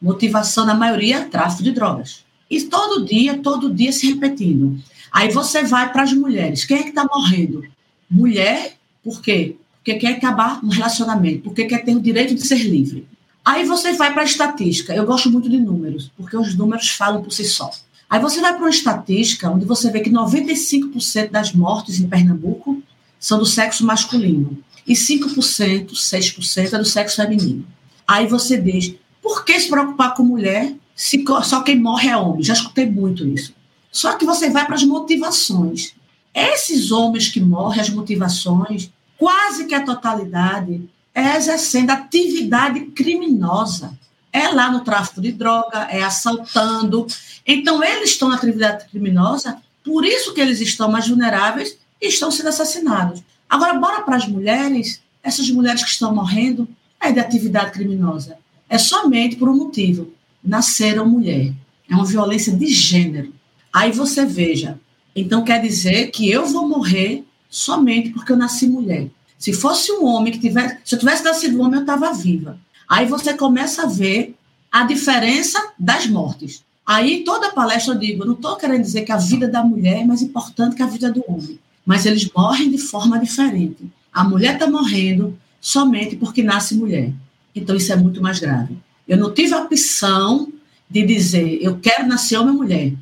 motivação 0.00 0.64
na 0.66 0.74
maioria, 0.74 1.24
tráfico 1.26 1.62
de 1.62 1.72
drogas. 1.72 2.24
E 2.50 2.62
todo 2.62 3.04
dia, 3.04 3.38
todo 3.38 3.72
dia 3.72 3.92
se 3.92 4.12
repetindo. 4.12 4.78
Aí 5.10 5.30
você 5.30 5.62
vai 5.62 5.90
para 5.92 6.02
as 6.02 6.12
mulheres. 6.12 6.64
Quem 6.64 6.78
é 6.78 6.82
que 6.82 6.90
está 6.90 7.04
morrendo? 7.04 7.64
Mulher, 8.08 8.75
por 9.06 9.22
quê? 9.22 9.56
porque 9.86 10.00
quer 10.00 10.16
acabar 10.16 10.58
um 10.64 10.68
relacionamento, 10.68 11.42
porque 11.44 11.64
quer 11.64 11.84
ter 11.84 11.94
o 11.94 12.00
direito 12.00 12.34
de 12.34 12.44
ser 12.44 12.58
livre. 12.58 13.06
Aí 13.44 13.64
você 13.64 13.92
vai 13.92 14.12
para 14.12 14.22
a 14.22 14.24
estatística. 14.24 14.92
Eu 14.92 15.06
gosto 15.06 15.30
muito 15.30 15.48
de 15.48 15.60
números, 15.60 16.10
porque 16.16 16.36
os 16.36 16.56
números 16.56 16.90
falam 16.90 17.22
por 17.22 17.32
si 17.32 17.44
só. 17.44 17.70
Aí 18.10 18.20
você 18.20 18.40
vai 18.40 18.52
para 18.52 18.62
uma 18.62 18.70
estatística 18.70 19.48
onde 19.48 19.64
você 19.64 19.88
vê 19.92 20.00
que 20.00 20.10
95% 20.10 21.30
das 21.30 21.52
mortes 21.52 22.00
em 22.00 22.08
Pernambuco 22.08 22.82
são 23.20 23.38
do 23.38 23.46
sexo 23.46 23.86
masculino 23.86 24.58
e 24.84 24.94
5%, 24.94 25.92
6% 25.92 26.72
é 26.72 26.78
do 26.78 26.84
sexo 26.84 27.16
feminino. 27.16 27.64
Aí 28.08 28.26
você 28.26 28.60
diz, 28.60 28.92
por 29.22 29.44
que 29.44 29.58
se 29.60 29.68
preocupar 29.68 30.14
com 30.14 30.24
mulher 30.24 30.74
se 30.96 31.24
só 31.44 31.62
quem 31.62 31.78
morre 31.78 32.08
é 32.08 32.16
homem? 32.16 32.42
Já 32.42 32.54
escutei 32.54 32.90
muito 32.90 33.24
isso. 33.24 33.54
Só 33.92 34.14
que 34.14 34.26
você 34.26 34.50
vai 34.50 34.66
para 34.66 34.74
as 34.74 34.82
motivações. 34.82 35.94
Esses 36.34 36.90
homens 36.90 37.28
que 37.28 37.40
morrem, 37.40 37.80
as 37.80 37.88
motivações, 37.88 38.90
quase 39.18 39.66
que 39.66 39.74
a 39.74 39.84
totalidade 39.84 40.88
é 41.14 41.36
exercendo 41.36 41.90
atividade 41.90 42.80
criminosa. 42.86 43.98
É 44.32 44.48
lá 44.48 44.70
no 44.70 44.80
tráfico 44.80 45.20
de 45.20 45.32
droga, 45.32 45.88
é 45.90 46.02
assaltando. 46.02 47.06
Então, 47.46 47.82
eles 47.82 48.10
estão 48.10 48.28
na 48.28 48.36
atividade 48.36 48.86
criminosa, 48.90 49.56
por 49.82 50.04
isso 50.04 50.34
que 50.34 50.40
eles 50.40 50.60
estão 50.60 50.90
mais 50.90 51.08
vulneráveis 51.08 51.78
e 52.00 52.08
estão 52.08 52.30
sendo 52.30 52.50
assassinados. 52.50 53.22
Agora, 53.48 53.78
bora 53.78 54.02
para 54.02 54.16
as 54.16 54.26
mulheres, 54.28 55.00
essas 55.22 55.48
mulheres 55.50 55.82
que 55.82 55.90
estão 55.90 56.14
morrendo, 56.14 56.68
é 57.00 57.12
de 57.12 57.20
atividade 57.20 57.72
criminosa. 57.72 58.36
É 58.68 58.78
somente 58.78 59.36
por 59.36 59.48
um 59.48 59.56
motivo: 59.56 60.12
nasceram 60.42 61.08
mulher. 61.08 61.52
É 61.88 61.94
uma 61.94 62.04
violência 62.04 62.52
de 62.52 62.66
gênero. 62.66 63.32
Aí 63.72 63.92
você 63.92 64.26
veja, 64.26 64.78
então 65.14 65.44
quer 65.44 65.60
dizer 65.62 66.10
que 66.10 66.30
eu 66.30 66.46
vou 66.46 66.68
morrer 66.68 67.24
somente 67.48 68.10
porque 68.10 68.32
eu 68.32 68.36
nasci 68.36 68.66
mulher. 68.66 69.08
Se 69.38 69.52
fosse 69.52 69.92
um 69.92 70.04
homem 70.04 70.32
que 70.32 70.38
tivesse, 70.38 70.78
se 70.84 70.94
eu 70.94 70.98
tivesse 70.98 71.22
nascido 71.22 71.60
homem, 71.60 71.76
eu 71.76 71.80
estava 71.80 72.12
viva. 72.12 72.58
Aí 72.88 73.06
você 73.06 73.34
começa 73.34 73.82
a 73.82 73.86
ver 73.86 74.34
a 74.70 74.84
diferença 74.84 75.72
das 75.78 76.06
mortes. 76.06 76.64
Aí 76.84 77.24
toda 77.24 77.52
palestra 77.52 77.94
eu 77.94 77.98
digo, 77.98 78.24
não 78.24 78.34
estou 78.34 78.56
querendo 78.56 78.82
dizer 78.82 79.02
que 79.02 79.12
a 79.12 79.16
vida 79.16 79.48
da 79.48 79.62
mulher 79.62 80.02
é 80.02 80.04
mais 80.04 80.22
importante 80.22 80.76
que 80.76 80.82
a 80.82 80.86
vida 80.86 81.10
do 81.10 81.22
homem, 81.26 81.58
mas 81.84 82.06
eles 82.06 82.30
morrem 82.32 82.70
de 82.70 82.78
forma 82.78 83.18
diferente. 83.18 83.90
A 84.12 84.22
mulher 84.22 84.54
está 84.54 84.68
morrendo 84.68 85.36
somente 85.60 86.16
porque 86.16 86.42
nasce 86.42 86.76
mulher. 86.76 87.12
Então 87.54 87.74
isso 87.74 87.92
é 87.92 87.96
muito 87.96 88.22
mais 88.22 88.38
grave. 88.38 88.76
Eu 89.06 89.16
não 89.16 89.34
tive 89.34 89.52
a 89.54 89.62
opção 89.62 90.52
de 90.88 91.04
dizer 91.04 91.58
eu 91.60 91.78
quero 91.78 92.06
nascer 92.06 92.36
homem 92.36 92.52
ou 92.52 92.58
mulher. 92.58 92.92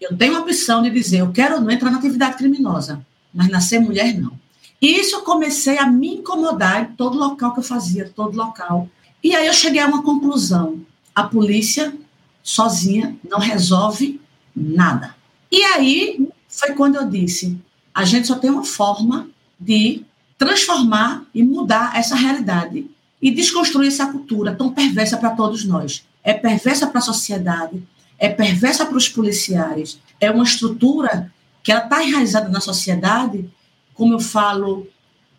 Eu 0.00 0.16
tenho 0.16 0.36
a 0.36 0.40
opção 0.40 0.82
de 0.82 0.90
dizer 0.90 1.18
eu 1.18 1.30
quero 1.32 1.60
não 1.60 1.70
entrar 1.70 1.90
na 1.90 1.98
atividade 1.98 2.36
criminosa 2.36 3.04
mas 3.34 3.48
nascer 3.48 3.80
mulher 3.80 4.16
não. 4.18 4.32
E 4.80 5.00
isso 5.00 5.16
eu 5.16 5.22
comecei 5.22 5.78
a 5.78 5.86
me 5.86 6.16
incomodar 6.16 6.82
em 6.82 6.94
todo 6.94 7.18
local 7.18 7.52
que 7.52 7.60
eu 7.60 7.64
fazia, 7.64 8.12
todo 8.14 8.36
local. 8.36 8.88
E 9.22 9.34
aí 9.34 9.46
eu 9.46 9.54
cheguei 9.54 9.80
a 9.80 9.86
uma 9.86 10.02
conclusão: 10.02 10.80
a 11.14 11.24
polícia 11.24 11.94
sozinha 12.42 13.16
não 13.28 13.38
resolve 13.38 14.20
nada. 14.54 15.14
E 15.50 15.62
aí 15.62 16.28
foi 16.48 16.72
quando 16.74 16.96
eu 16.96 17.08
disse: 17.08 17.58
a 17.94 18.04
gente 18.04 18.26
só 18.26 18.36
tem 18.36 18.50
uma 18.50 18.64
forma 18.64 19.28
de 19.58 20.04
transformar 20.36 21.24
e 21.34 21.42
mudar 21.42 21.96
essa 21.96 22.14
realidade 22.14 22.90
e 23.22 23.30
desconstruir 23.30 23.88
essa 23.88 24.06
cultura 24.06 24.54
tão 24.54 24.72
perversa 24.72 25.16
para 25.16 25.30
todos 25.30 25.64
nós. 25.64 26.04
É 26.22 26.34
perversa 26.34 26.86
para 26.86 26.98
a 26.98 27.02
sociedade, 27.02 27.82
é 28.18 28.28
perversa 28.28 28.84
para 28.84 28.98
os 28.98 29.08
policiais, 29.08 29.98
é 30.20 30.30
uma 30.30 30.44
estrutura 30.44 31.32
que 31.64 31.72
ela 31.72 31.82
está 31.82 32.04
enraizada 32.04 32.48
na 32.48 32.60
sociedade, 32.60 33.50
como 33.94 34.12
eu 34.12 34.20
falo, 34.20 34.86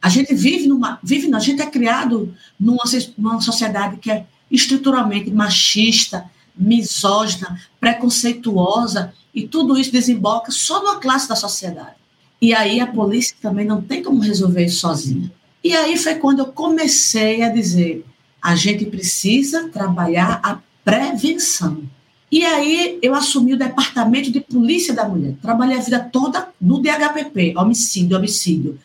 a 0.01 0.09
gente 0.09 0.33
vive 0.33 0.67
numa, 0.67 0.99
vive, 1.03 1.33
a 1.33 1.39
gente 1.39 1.61
é 1.61 1.67
criado 1.67 2.35
numa, 2.59 2.83
numa 3.15 3.39
sociedade 3.39 3.97
que 3.97 4.09
é 4.11 4.25
estruturalmente 4.49 5.29
machista, 5.29 6.29
misógina, 6.57 7.61
preconceituosa, 7.79 9.13
e 9.33 9.47
tudo 9.47 9.77
isso 9.77 9.91
desemboca 9.91 10.51
só 10.51 10.81
numa 10.81 10.99
classe 10.99 11.29
da 11.29 11.35
sociedade. 11.35 11.95
E 12.41 12.53
aí 12.53 12.79
a 12.79 12.87
polícia 12.87 13.35
também 13.41 13.65
não 13.65 13.81
tem 13.81 14.01
como 14.01 14.21
resolver 14.21 14.65
isso 14.65 14.79
sozinha. 14.79 15.31
E 15.63 15.75
aí 15.75 15.95
foi 15.97 16.15
quando 16.15 16.39
eu 16.39 16.47
comecei 16.47 17.43
a 17.43 17.49
dizer: 17.49 18.03
a 18.41 18.55
gente 18.55 18.85
precisa 18.85 19.69
trabalhar 19.69 20.39
a 20.43 20.59
prevenção. 20.83 21.83
E 22.31 22.43
aí 22.43 22.99
eu 23.01 23.13
assumi 23.13 23.53
o 23.53 23.57
departamento 23.57 24.31
de 24.31 24.39
polícia 24.39 24.93
da 24.93 25.07
mulher. 25.07 25.35
Trabalhei 25.41 25.77
a 25.77 25.81
vida 25.81 25.99
toda 25.99 26.49
no 26.59 26.81
DHPP, 26.81 27.53
homicídio, 27.57 28.17
homicídio. 28.17 28.79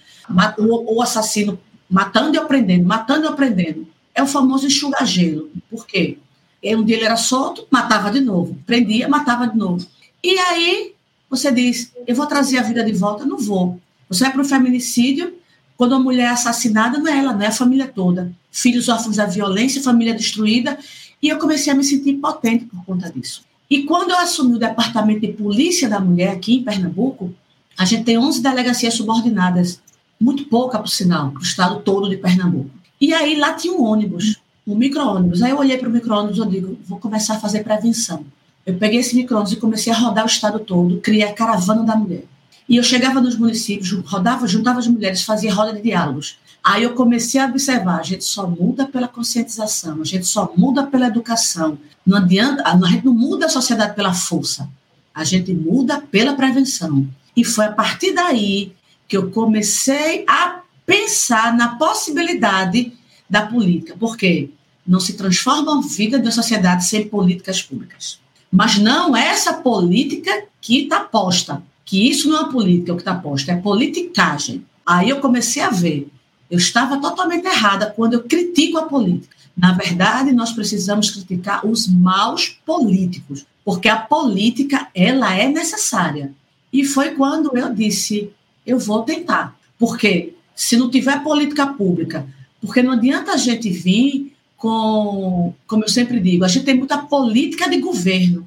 O, 0.58 1.02
assassino 1.02 1.58
matando 1.88 2.36
e 2.36 2.38
aprendendo, 2.38 2.86
matando 2.86 3.24
e 3.24 3.28
aprendendo. 3.28 3.86
é 4.14 4.22
o 4.22 4.26
famoso 4.26 4.66
enxuga-gelo. 4.66 5.50
Por 5.68 5.86
quê? 5.86 6.18
Um 6.62 6.84
dia 6.84 6.96
ele 6.96 7.06
era 7.06 7.16
solto, 7.16 7.66
matava 7.70 8.10
de 8.10 8.20
novo. 8.20 8.56
Prendia, 8.66 9.08
matava 9.08 9.48
de 9.48 9.56
novo. 9.56 9.84
E 10.22 10.38
aí 10.38 10.92
você 11.28 11.50
diz: 11.50 11.92
Eu 12.06 12.14
vou 12.14 12.26
trazer 12.26 12.58
a 12.58 12.62
vida 12.62 12.84
de 12.84 12.92
volta? 12.92 13.24
Não 13.24 13.38
vou. 13.38 13.80
Você 14.08 14.24
vai 14.24 14.32
para 14.32 14.42
o 14.42 14.44
feminicídio, 14.44 15.32
quando 15.76 15.92
uma 15.92 16.00
mulher 16.00 16.24
é 16.24 16.28
assassinada, 16.28 16.98
não 16.98 17.08
é 17.08 17.18
ela, 17.18 17.32
não 17.32 17.42
é 17.42 17.46
a 17.46 17.52
família 17.52 17.88
toda. 17.88 18.32
Filhos 18.50 18.88
órfãos 18.88 19.16
da 19.16 19.26
violência, 19.26 19.82
família 19.82 20.12
destruída. 20.12 20.78
E 21.22 21.28
eu 21.28 21.38
comecei 21.38 21.72
a 21.72 21.76
me 21.76 21.84
sentir 21.84 22.10
impotente 22.10 22.64
por 22.64 22.84
conta 22.84 23.10
disso. 23.10 23.42
E 23.68 23.84
quando 23.84 24.10
eu 24.10 24.18
assumi 24.18 24.54
o 24.54 24.58
departamento 24.58 25.20
de 25.20 25.28
polícia 25.28 25.88
da 25.88 26.00
mulher 26.00 26.30
aqui 26.30 26.56
em 26.56 26.62
Pernambuco, 26.62 27.32
a 27.78 27.84
gente 27.84 28.04
tem 28.04 28.18
11 28.18 28.42
delegacias 28.42 28.94
subordinadas, 28.94 29.80
muito 30.20 30.44
pouca, 30.44 30.78
por 30.78 30.88
sinal, 30.88 31.30
para 31.30 31.40
o 31.40 31.42
estado 31.42 31.80
todo 31.80 32.08
de 32.08 32.16
Pernambuco. 32.16 32.70
E 33.00 33.14
aí 33.14 33.36
lá 33.36 33.54
tinha 33.54 33.72
um 33.72 33.82
ônibus, 33.82 34.40
um 34.66 34.74
micro-ônibus. 34.74 35.42
Aí 35.42 35.50
eu 35.50 35.58
olhei 35.58 35.78
para 35.78 35.88
o 35.88 35.92
micro-ônibus 35.92 36.38
e 36.38 36.48
digo, 36.48 36.78
vou 36.84 36.98
começar 36.98 37.36
a 37.36 37.40
fazer 37.40 37.62
prevenção. 37.62 38.24
Eu 38.66 38.74
peguei 38.74 39.00
esse 39.00 39.14
micro-ônibus 39.14 39.52
e 39.52 39.56
comecei 39.56 39.92
a 39.92 39.96
rodar 39.96 40.24
o 40.24 40.28
estado 40.28 40.58
todo, 40.58 41.00
criei 41.00 41.22
a 41.22 41.32
caravana 41.32 41.82
da 41.82 41.96
mulher. 41.96 42.24
E 42.68 42.76
eu 42.76 42.82
chegava 42.82 43.20
nos 43.20 43.36
municípios, 43.36 43.90
rodava, 44.04 44.46
juntava 44.46 44.78
as 44.78 44.86
mulheres, 44.86 45.22
fazia 45.22 45.52
roda 45.52 45.72
de 45.72 45.82
diálogos. 45.82 46.38
Aí 46.62 46.82
eu 46.82 46.94
comecei 46.94 47.40
a 47.40 47.46
observar, 47.46 48.00
a 48.00 48.02
gente 48.02 48.24
só 48.24 48.46
muda 48.46 48.86
pela 48.86 49.08
conscientização, 49.08 50.02
a 50.02 50.04
gente 50.04 50.26
só 50.26 50.52
muda 50.56 50.86
pela 50.86 51.06
educação. 51.06 51.78
Não 52.04 52.18
adianta, 52.18 52.62
a 52.66 52.76
gente 52.86 53.04
não 53.04 53.14
muda 53.14 53.46
a 53.46 53.48
sociedade 53.48 53.94
pela 53.94 54.12
força, 54.12 54.68
a 55.14 55.24
gente 55.24 55.52
muda 55.54 56.00
pela 56.00 56.34
prevenção. 56.34 57.08
E 57.36 57.44
foi 57.44 57.66
a 57.66 57.72
partir 57.72 58.12
daí 58.12 58.72
que 59.08 59.16
eu 59.16 59.30
comecei 59.30 60.24
a 60.28 60.60
pensar 60.84 61.56
na 61.56 61.76
possibilidade 61.76 62.92
da 63.28 63.46
política, 63.46 63.96
porque 63.98 64.50
não 64.86 65.00
se 65.00 65.14
transforma 65.14 65.78
a 65.78 65.80
vida 65.80 66.18
da 66.18 66.30
sociedade 66.30 66.84
sem 66.84 67.08
políticas 67.08 67.62
públicas. 67.62 68.18
Mas 68.52 68.76
não 68.76 69.16
é 69.16 69.28
essa 69.28 69.54
política 69.54 70.44
que 70.60 70.82
está 70.82 71.00
posta, 71.00 71.62
que 71.84 72.08
isso 72.08 72.28
não 72.28 72.48
é 72.48 72.52
política 72.52 72.92
o 72.92 72.96
que 72.96 73.02
está 73.02 73.14
posto, 73.14 73.50
é 73.50 73.56
politicagem. 73.56 74.66
Aí 74.84 75.08
eu 75.08 75.20
comecei 75.20 75.62
a 75.62 75.70
ver, 75.70 76.08
eu 76.50 76.58
estava 76.58 77.00
totalmente 77.00 77.46
errada 77.46 77.92
quando 77.94 78.14
eu 78.14 78.24
critico 78.24 78.78
a 78.78 78.86
política. 78.86 79.36
Na 79.56 79.72
verdade, 79.72 80.32
nós 80.32 80.52
precisamos 80.52 81.10
criticar 81.10 81.66
os 81.66 81.86
maus 81.86 82.48
políticos, 82.64 83.46
porque 83.64 83.88
a 83.88 83.96
política 83.96 84.88
ela 84.94 85.34
é 85.34 85.48
necessária. 85.48 86.32
E 86.72 86.84
foi 86.84 87.10
quando 87.10 87.56
eu 87.56 87.72
disse, 87.74 88.30
eu 88.66 88.78
vou 88.78 89.02
tentar, 89.02 89.56
porque 89.78 90.34
se 90.54 90.76
não 90.76 90.90
tiver 90.90 91.22
política 91.22 91.66
pública, 91.66 92.26
porque 92.60 92.82
não 92.82 92.92
adianta 92.92 93.32
a 93.32 93.36
gente 93.36 93.70
vir 93.70 94.34
com, 94.56 95.54
como 95.66 95.84
eu 95.84 95.88
sempre 95.88 96.20
digo, 96.20 96.44
a 96.44 96.48
gente 96.48 96.66
tem 96.66 96.76
muita 96.76 96.98
política 96.98 97.68
de 97.68 97.78
governo, 97.78 98.46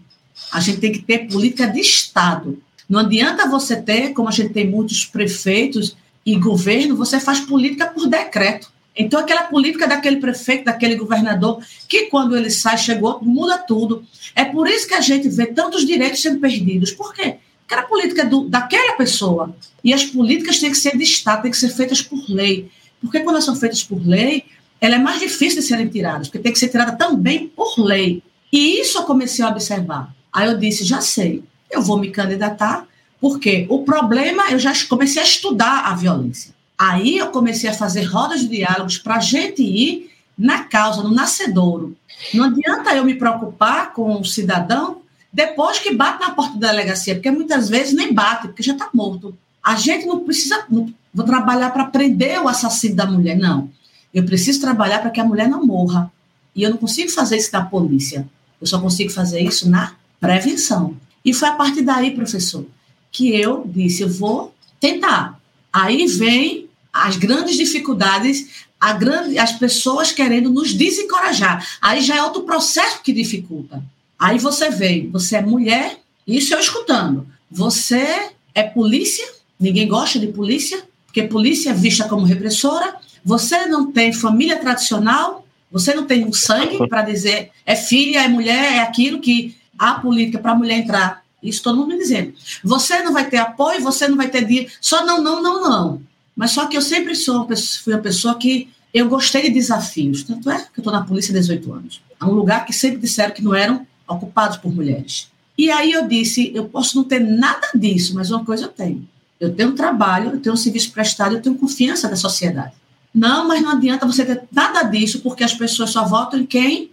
a 0.51 0.59
gente 0.59 0.79
tem 0.79 0.91
que 0.91 1.01
ter 1.01 1.27
política 1.27 1.67
de 1.67 1.79
Estado. 1.79 2.61
Não 2.87 2.99
adianta 2.99 3.49
você 3.49 3.81
ter, 3.81 4.13
como 4.13 4.29
a 4.29 4.31
gente 4.31 4.53
tem 4.53 4.69
muitos 4.69 5.05
prefeitos 5.05 5.95
e 6.25 6.35
governo, 6.35 6.95
você 6.95 7.19
faz 7.19 7.39
política 7.39 7.87
por 7.87 8.07
decreto. 8.07 8.71
Então, 8.95 9.19
aquela 9.19 9.43
política 9.43 9.87
daquele 9.87 10.17
prefeito, 10.17 10.65
daquele 10.65 10.95
governador, 10.95 11.63
que 11.87 12.05
quando 12.05 12.37
ele 12.37 12.51
sai, 12.51 12.77
chegou, 12.77 13.19
muda 13.21 13.57
tudo. 13.57 14.05
É 14.35 14.45
por 14.45 14.67
isso 14.67 14.87
que 14.87 14.93
a 14.93 15.01
gente 15.01 15.27
vê 15.29 15.47
tantos 15.47 15.85
direitos 15.85 16.21
sendo 16.21 16.39
perdidos. 16.39 16.91
Por 16.91 17.13
quê? 17.13 17.37
Porque 17.61 17.73
era 17.73 17.83
política 17.83 18.25
do, 18.25 18.47
daquela 18.47 18.93
pessoa. 18.93 19.55
E 19.83 19.93
as 19.93 20.03
políticas 20.03 20.59
têm 20.59 20.69
que 20.69 20.77
ser 20.77 20.95
de 20.95 21.03
Estado, 21.03 21.41
têm 21.41 21.51
que 21.51 21.57
ser 21.57 21.69
feitas 21.69 22.01
por 22.01 22.23
lei. 22.29 22.69
Porque 23.01 23.19
quando 23.19 23.35
elas 23.35 23.45
são 23.45 23.55
feitas 23.55 23.83
por 23.83 24.05
lei, 24.05 24.45
ela 24.79 24.95
é 24.95 24.99
mais 24.99 25.19
difícil 25.19 25.61
de 25.61 25.67
serem 25.67 25.87
tiradas, 25.87 26.27
porque 26.27 26.39
tem 26.39 26.53
que 26.53 26.59
ser 26.59 26.69
tirada 26.69 26.91
também 26.91 27.47
por 27.47 27.79
lei. 27.79 28.21
E 28.51 28.79
isso 28.79 28.99
eu 28.99 29.03
comecei 29.03 29.43
a 29.43 29.49
observar. 29.49 30.13
Aí 30.31 30.47
eu 30.47 30.57
disse, 30.57 30.83
já 30.83 31.01
sei, 31.01 31.43
eu 31.71 31.81
vou 31.81 31.97
me 31.97 32.11
candidatar, 32.11 32.87
porque 33.23 33.65
o 33.69 33.83
problema, 33.83 34.51
eu 34.51 34.59
já 34.59 34.73
comecei 34.89 35.21
a 35.21 35.25
estudar 35.25 35.85
a 35.85 35.95
violência. 35.95 36.53
Aí 36.77 37.17
eu 37.17 37.27
comecei 37.27 37.69
a 37.69 37.73
fazer 37.73 38.03
rodas 38.03 38.41
de 38.41 38.49
diálogos 38.49 38.97
para 38.97 39.15
a 39.15 39.19
gente 39.21 39.63
ir 39.63 40.11
na 40.37 40.65
causa, 40.65 41.01
no 41.01 41.09
nascedouro. 41.09 41.95
Não 42.33 42.43
adianta 42.43 42.93
eu 42.93 43.05
me 43.05 43.15
preocupar 43.15 43.93
com 43.93 44.19
o 44.19 44.25
cidadão 44.25 44.97
depois 45.31 45.79
que 45.79 45.95
bate 45.95 46.19
na 46.19 46.31
porta 46.31 46.57
da 46.57 46.71
delegacia, 46.71 47.15
porque 47.15 47.31
muitas 47.31 47.69
vezes 47.69 47.93
nem 47.93 48.13
bate, 48.13 48.49
porque 48.49 48.61
já 48.61 48.73
está 48.73 48.89
morto. 48.93 49.33
A 49.63 49.75
gente 49.75 50.05
não 50.05 50.19
precisa, 50.19 50.65
não, 50.69 50.93
vou 51.13 51.25
trabalhar 51.25 51.69
para 51.69 51.85
prender 51.85 52.41
o 52.41 52.49
assassino 52.49 52.97
da 52.97 53.05
mulher, 53.05 53.37
não. 53.37 53.69
Eu 54.13 54.25
preciso 54.25 54.59
trabalhar 54.59 54.99
para 54.99 55.11
que 55.11 55.21
a 55.21 55.25
mulher 55.25 55.47
não 55.47 55.65
morra. 55.65 56.11
E 56.53 56.61
eu 56.61 56.71
não 56.71 56.77
consigo 56.77 57.09
fazer 57.09 57.37
isso 57.37 57.51
na 57.53 57.63
polícia. 57.63 58.27
Eu 58.59 58.67
só 58.67 58.81
consigo 58.81 59.11
fazer 59.11 59.39
isso 59.39 59.69
na 59.69 59.93
prevenção. 60.19 60.97
E 61.23 61.33
foi 61.33 61.47
a 61.47 61.53
partir 61.53 61.83
daí, 61.83 62.11
professor, 62.11 62.65
que 63.13 63.33
eu 63.33 63.63
disse: 63.65 64.01
eu 64.01 64.09
vou 64.09 64.53
tentar. 64.81 65.39
Aí 65.71 66.05
vem 66.07 66.67
as 66.91 67.15
grandes 67.15 67.55
dificuldades, 67.55 68.65
grande, 68.91 69.39
as 69.39 69.53
pessoas 69.53 70.11
querendo 70.11 70.49
nos 70.49 70.73
desencorajar. 70.73 71.65
Aí 71.81 72.01
já 72.01 72.17
é 72.17 72.23
outro 72.23 72.43
processo 72.43 73.01
que 73.01 73.13
dificulta. 73.13 73.81
Aí 74.19 74.37
você 74.37 74.69
vem, 74.69 75.09
você 75.09 75.37
é 75.37 75.41
mulher, 75.41 75.99
isso 76.27 76.53
eu 76.53 76.59
escutando. 76.59 77.25
Você 77.49 78.31
é 78.53 78.63
polícia, 78.63 79.25
ninguém 79.59 79.87
gosta 79.87 80.19
de 80.19 80.27
polícia, 80.27 80.83
porque 81.05 81.23
polícia 81.23 81.69
é 81.69 81.73
vista 81.73 82.07
como 82.09 82.25
repressora. 82.25 82.95
Você 83.23 83.65
não 83.67 83.91
tem 83.91 84.11
família 84.11 84.57
tradicional, 84.57 85.47
você 85.71 85.93
não 85.93 86.05
tem 86.05 86.25
um 86.25 86.33
sangue 86.33 86.87
para 86.87 87.03
dizer 87.03 87.51
é 87.65 87.75
filha, 87.75 88.23
é 88.23 88.27
mulher, 88.27 88.73
é 88.73 88.79
aquilo 88.79 89.19
que 89.19 89.55
a 89.77 89.93
política 89.93 90.39
para 90.39 90.51
a 90.51 90.55
mulher 90.55 90.79
entrar 90.79 91.22
isso 91.43 91.61
todo 91.61 91.77
mundo 91.77 91.89
me 91.89 91.97
dizendo. 91.97 92.33
Você 92.63 93.01
não 93.03 93.13
vai 93.13 93.29
ter 93.29 93.37
apoio, 93.37 93.81
você 93.81 94.07
não 94.07 94.17
vai 94.17 94.29
ter 94.29 94.45
dia. 94.45 94.67
Só 94.79 95.05
não, 95.05 95.21
não, 95.21 95.41
não, 95.41 95.61
não. 95.61 96.01
Mas 96.35 96.51
só 96.51 96.67
que 96.67 96.77
eu 96.77 96.81
sempre 96.81 97.15
sou, 97.15 97.47
fui 97.83 97.93
uma 97.93 98.01
pessoa 98.01 98.35
que 98.35 98.69
eu 98.93 99.07
gostei 99.09 99.43
de 99.43 99.49
desafios. 99.49 100.23
Tanto 100.23 100.49
é 100.49 100.57
que 100.57 100.79
eu 100.79 100.81
estou 100.81 100.93
na 100.93 101.03
polícia 101.03 101.31
há 101.31 101.39
18 101.39 101.73
anos. 101.73 102.01
É 102.21 102.25
um 102.25 102.31
lugar 102.31 102.65
que 102.65 102.73
sempre 102.73 102.99
disseram 102.99 103.33
que 103.33 103.43
não 103.43 103.53
eram 103.53 103.85
ocupados 104.07 104.57
por 104.57 104.73
mulheres. 104.73 105.31
E 105.57 105.69
aí 105.69 105.91
eu 105.91 106.07
disse, 106.07 106.51
eu 106.55 106.65
posso 106.65 106.97
não 106.97 107.03
ter 107.03 107.19
nada 107.19 107.67
disso, 107.75 108.15
mas 108.15 108.31
uma 108.31 108.43
coisa 108.43 108.65
eu 108.65 108.69
tenho. 108.69 109.07
Eu 109.39 109.53
tenho 109.53 109.69
um 109.69 109.75
trabalho, 109.75 110.31
eu 110.31 110.39
tenho 110.39 110.53
um 110.53 110.57
serviço 110.57 110.91
prestado, 110.91 111.35
eu 111.35 111.41
tenho 111.41 111.55
confiança 111.55 112.07
da 112.07 112.15
sociedade. 112.15 112.73
Não, 113.13 113.47
mas 113.47 113.61
não 113.61 113.71
adianta 113.71 114.07
você 114.07 114.25
ter 114.25 114.43
nada 114.51 114.83
disso, 114.83 115.19
porque 115.19 115.43
as 115.43 115.53
pessoas 115.53 115.91
só 115.91 116.05
votam 116.05 116.39
em 116.39 116.45
quem 116.45 116.89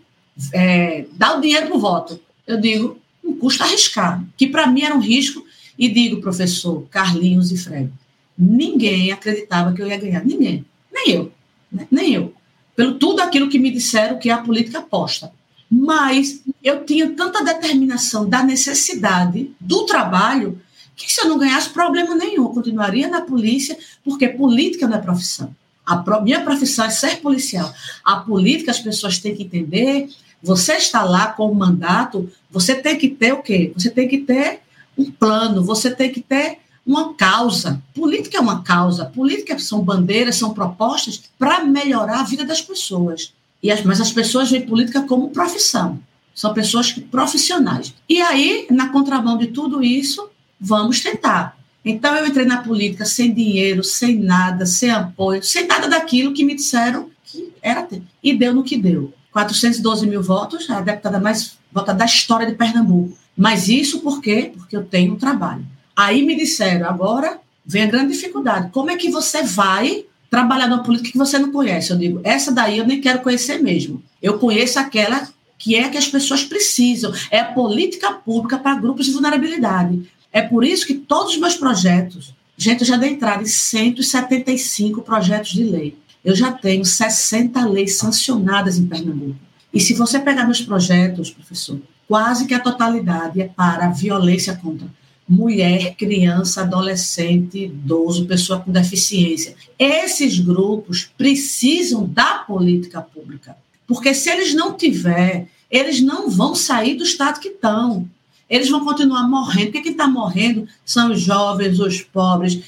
é, 0.52 1.07
dá 1.12 1.37
o 1.37 1.40
dinheiro 1.40 1.69
para 1.69 1.76
o 1.76 1.80
voto. 1.80 2.21
Eu 2.47 2.61
digo, 2.61 2.99
custo 3.40 3.64
arriscado, 3.64 4.26
que 4.37 4.47
para 4.47 4.66
mim 4.66 4.82
era 4.82 4.94
um 4.94 5.00
risco, 5.00 5.44
e 5.78 5.88
digo, 5.88 6.20
professor 6.20 6.87
Carlinhos 6.90 7.50
e 7.50 7.56
Fred, 7.56 7.90
ninguém 8.38 9.11
acreditava 9.11 9.73
que 9.73 9.82
eu 9.82 9.88
ia 9.88 9.99
ganhar, 9.99 10.25
ninguém, 10.25 10.64
nem 10.92 11.11
eu, 11.11 11.32
né? 11.73 11.88
nem 11.90 12.12
eu, 12.12 12.35
pelo 12.76 12.94
tudo 12.99 13.20
aquilo 13.20 13.49
que 13.49 13.59
me 13.59 13.70
disseram 13.70 14.18
que 14.18 14.30
a 14.30 14.38
política 14.38 14.78
aposta. 14.78 15.32
Mas 15.70 16.42
eu 16.62 16.85
tinha 16.85 17.11
tanta 17.11 17.44
determinação 17.44 18.28
da 18.28 18.42
necessidade 18.42 19.50
do 19.61 19.87
trabalho 19.87 20.61
que 20.97 21.11
se 21.11 21.23
eu 21.23 21.28
não 21.28 21.38
ganhasse 21.38 21.70
problema 21.70 22.14
nenhum, 22.14 22.44
eu 22.44 22.50
continuaria 22.50 23.09
na 23.09 23.23
polícia, 23.23 23.78
porque 24.04 24.28
política 24.28 24.87
não 24.87 24.99
é 24.99 25.00
profissão. 25.00 25.54
A 25.87 26.20
minha 26.20 26.42
profissão 26.42 26.85
é 26.85 26.90
ser 26.90 27.16
policial. 27.20 27.73
A 28.04 28.16
política 28.16 28.70
as 28.70 28.80
pessoas 28.80 29.18
têm 29.18 29.35
que 29.35 29.44
entender 29.44 30.09
você 30.42 30.75
está 30.75 31.02
lá 31.02 31.28
com 31.28 31.50
o 31.50 31.54
mandato, 31.54 32.30
você 32.50 32.75
tem 32.75 32.97
que 32.97 33.09
ter 33.09 33.32
o 33.32 33.42
quê? 33.42 33.73
Você 33.76 33.90
tem 33.90 34.09
que 34.09 34.18
ter 34.18 34.61
um 34.97 35.11
plano, 35.11 35.62
você 35.62 35.90
tem 35.90 36.12
que 36.12 36.20
ter 36.20 36.59
uma 36.87 37.14
causa. 37.14 37.82
Política 37.94 38.38
é 38.38 38.40
uma 38.40 38.62
causa, 38.62 39.04
política 39.04 39.59
são 39.59 39.82
bandeiras, 39.82 40.37
são 40.37 40.52
propostas 40.52 41.23
para 41.38 41.64
melhorar 41.64 42.20
a 42.20 42.25
vida 42.25 42.44
das 42.44 42.61
pessoas. 42.61 43.32
E 43.62 43.70
as, 43.70 43.82
mas 43.82 44.00
as 44.00 44.11
pessoas 44.11 44.50
veem 44.50 44.66
política 44.66 45.02
como 45.02 45.30
profissão. 45.30 45.99
São 46.35 46.54
pessoas 46.54 46.92
profissionais. 46.92 47.94
E 48.09 48.20
aí, 48.23 48.66
na 48.70 48.88
contramão 48.88 49.37
de 49.37 49.49
tudo 49.49 49.82
isso, 49.82 50.30
vamos 50.59 51.00
tentar. 51.00 51.59
Então, 51.85 52.14
eu 52.14 52.26
entrei 52.26 52.47
na 52.47 52.62
política 52.62 53.04
sem 53.04 53.32
dinheiro, 53.32 53.82
sem 53.82 54.18
nada, 54.18 54.64
sem 54.66 54.90
apoio, 54.90 55.42
sem 55.42 55.66
nada 55.66 55.88
daquilo 55.88 56.32
que 56.32 56.44
me 56.44 56.54
disseram 56.54 57.11
que 57.25 57.52
era. 57.62 57.87
E 58.23 58.35
deu 58.35 58.54
no 58.54 58.64
que 58.64 58.76
deu. 58.76 59.12
412 59.32 60.06
mil 60.06 60.22
votos, 60.22 60.68
a 60.70 60.80
deputada 60.80 61.20
mais 61.20 61.58
votada 61.72 61.99
da 61.99 62.04
história 62.04 62.46
de 62.46 62.54
Pernambuco. 62.54 63.16
Mas 63.37 63.68
isso 63.68 64.00
por 64.00 64.20
quê? 64.20 64.52
Porque 64.54 64.76
eu 64.76 64.84
tenho 64.84 65.14
um 65.14 65.16
trabalho. 65.16 65.64
Aí 65.96 66.22
me 66.25 66.37
disseram, 66.37 66.88
agora 66.88 67.38
vem 67.64 67.84
a 67.84 67.87
grande 67.87 68.12
dificuldade. 68.12 68.70
Como 68.70 68.90
é 68.90 68.96
que 68.96 69.10
você 69.10 69.42
vai 69.42 70.04
trabalhar 70.30 70.68
numa 70.68 70.82
política 70.82 71.12
que 71.12 71.18
você 71.18 71.38
não 71.38 71.52
conhece? 71.52 71.90
Eu 71.90 71.99
digo, 71.99 72.20
essa 72.25 72.52
daí 72.52 72.78
eu 72.78 72.87
nem 72.87 73.00
quero 73.00 73.20
conhecer 73.20 73.62
mesmo. 73.62 74.02
Eu 74.20 74.38
conheço 74.38 74.78
aquela 74.78 75.28
que 75.58 75.76
é 75.76 75.88
que 75.88 75.99
as 75.99 76.08
pessoas 76.08 76.42
precisam. 76.42 77.12
É 77.30 77.38
a 77.38 77.52
política 77.52 78.12
pública 78.12 78.58
para 78.58 78.80
grupos 78.80 79.06
de 79.06 79.12
vulnerabilidade. 79.12 80.10
É 80.32 80.40
por 80.40 80.64
isso 80.64 80.87
que 80.87 80.94
todos 80.94 81.34
os 81.34 81.38
meus 81.38 81.54
projetos, 81.54 82.32
gente, 82.56 82.80
eu 82.80 82.87
já 82.87 82.96
dei 82.96 83.10
entrada 83.10 83.42
em 83.42 83.46
175 83.46 85.02
projetos 85.02 85.52
de 85.52 85.64
lei. 85.64 85.96
Eu 86.25 86.35
já 86.35 86.53
tenho 86.53 86.85
60 86.85 87.65
leis 87.67 87.97
sancionadas 87.97 88.79
em 88.79 88.87
Pernambuco. 88.87 89.39
E 89.73 89.81
se 89.81 89.95
você 89.95 90.19
pegar 90.19 90.45
meus 90.45 90.61
projetos, 90.61 91.31
professor, 91.31 91.81
quase 92.07 92.47
que 92.47 92.55
a 92.55 92.61
totalidade 92.61 93.41
é 93.41 93.49
para 93.49 93.89
violência 93.91 94.57
contra 94.57 94.89
mulher, 95.31 95.95
criança, 95.95 96.62
adolescente, 96.62 97.67
idoso, 97.67 98.27
pessoa 98.27 98.59
com 98.59 98.73
deficiência. 98.73 99.55
Esses 99.79 100.41
grupos 100.41 101.09
precisam 101.17 102.05
da 102.05 102.39
política 102.39 103.00
pública, 103.00 103.57
porque 103.87 104.12
se 104.12 104.29
eles 104.29 104.53
não 104.55 104.77
tiver, 104.77 105.47
eles 105.71 106.00
não 106.00 106.29
vão 106.29 106.53
sair 106.53 106.97
do 106.97 107.05
estado 107.05 107.39
que 107.39 107.49
estão. 107.49 108.09
Eles 108.49 108.69
vão 108.69 108.85
continuar 108.85 109.29
morrendo. 109.29 109.67
Porque 109.67 109.83
quem 109.83 109.93
está 109.93 110.09
morrendo 110.09 110.67
são 110.85 111.12
os 111.12 111.21
jovens, 111.21 111.79
os 111.79 112.03
pobres. 112.03 112.61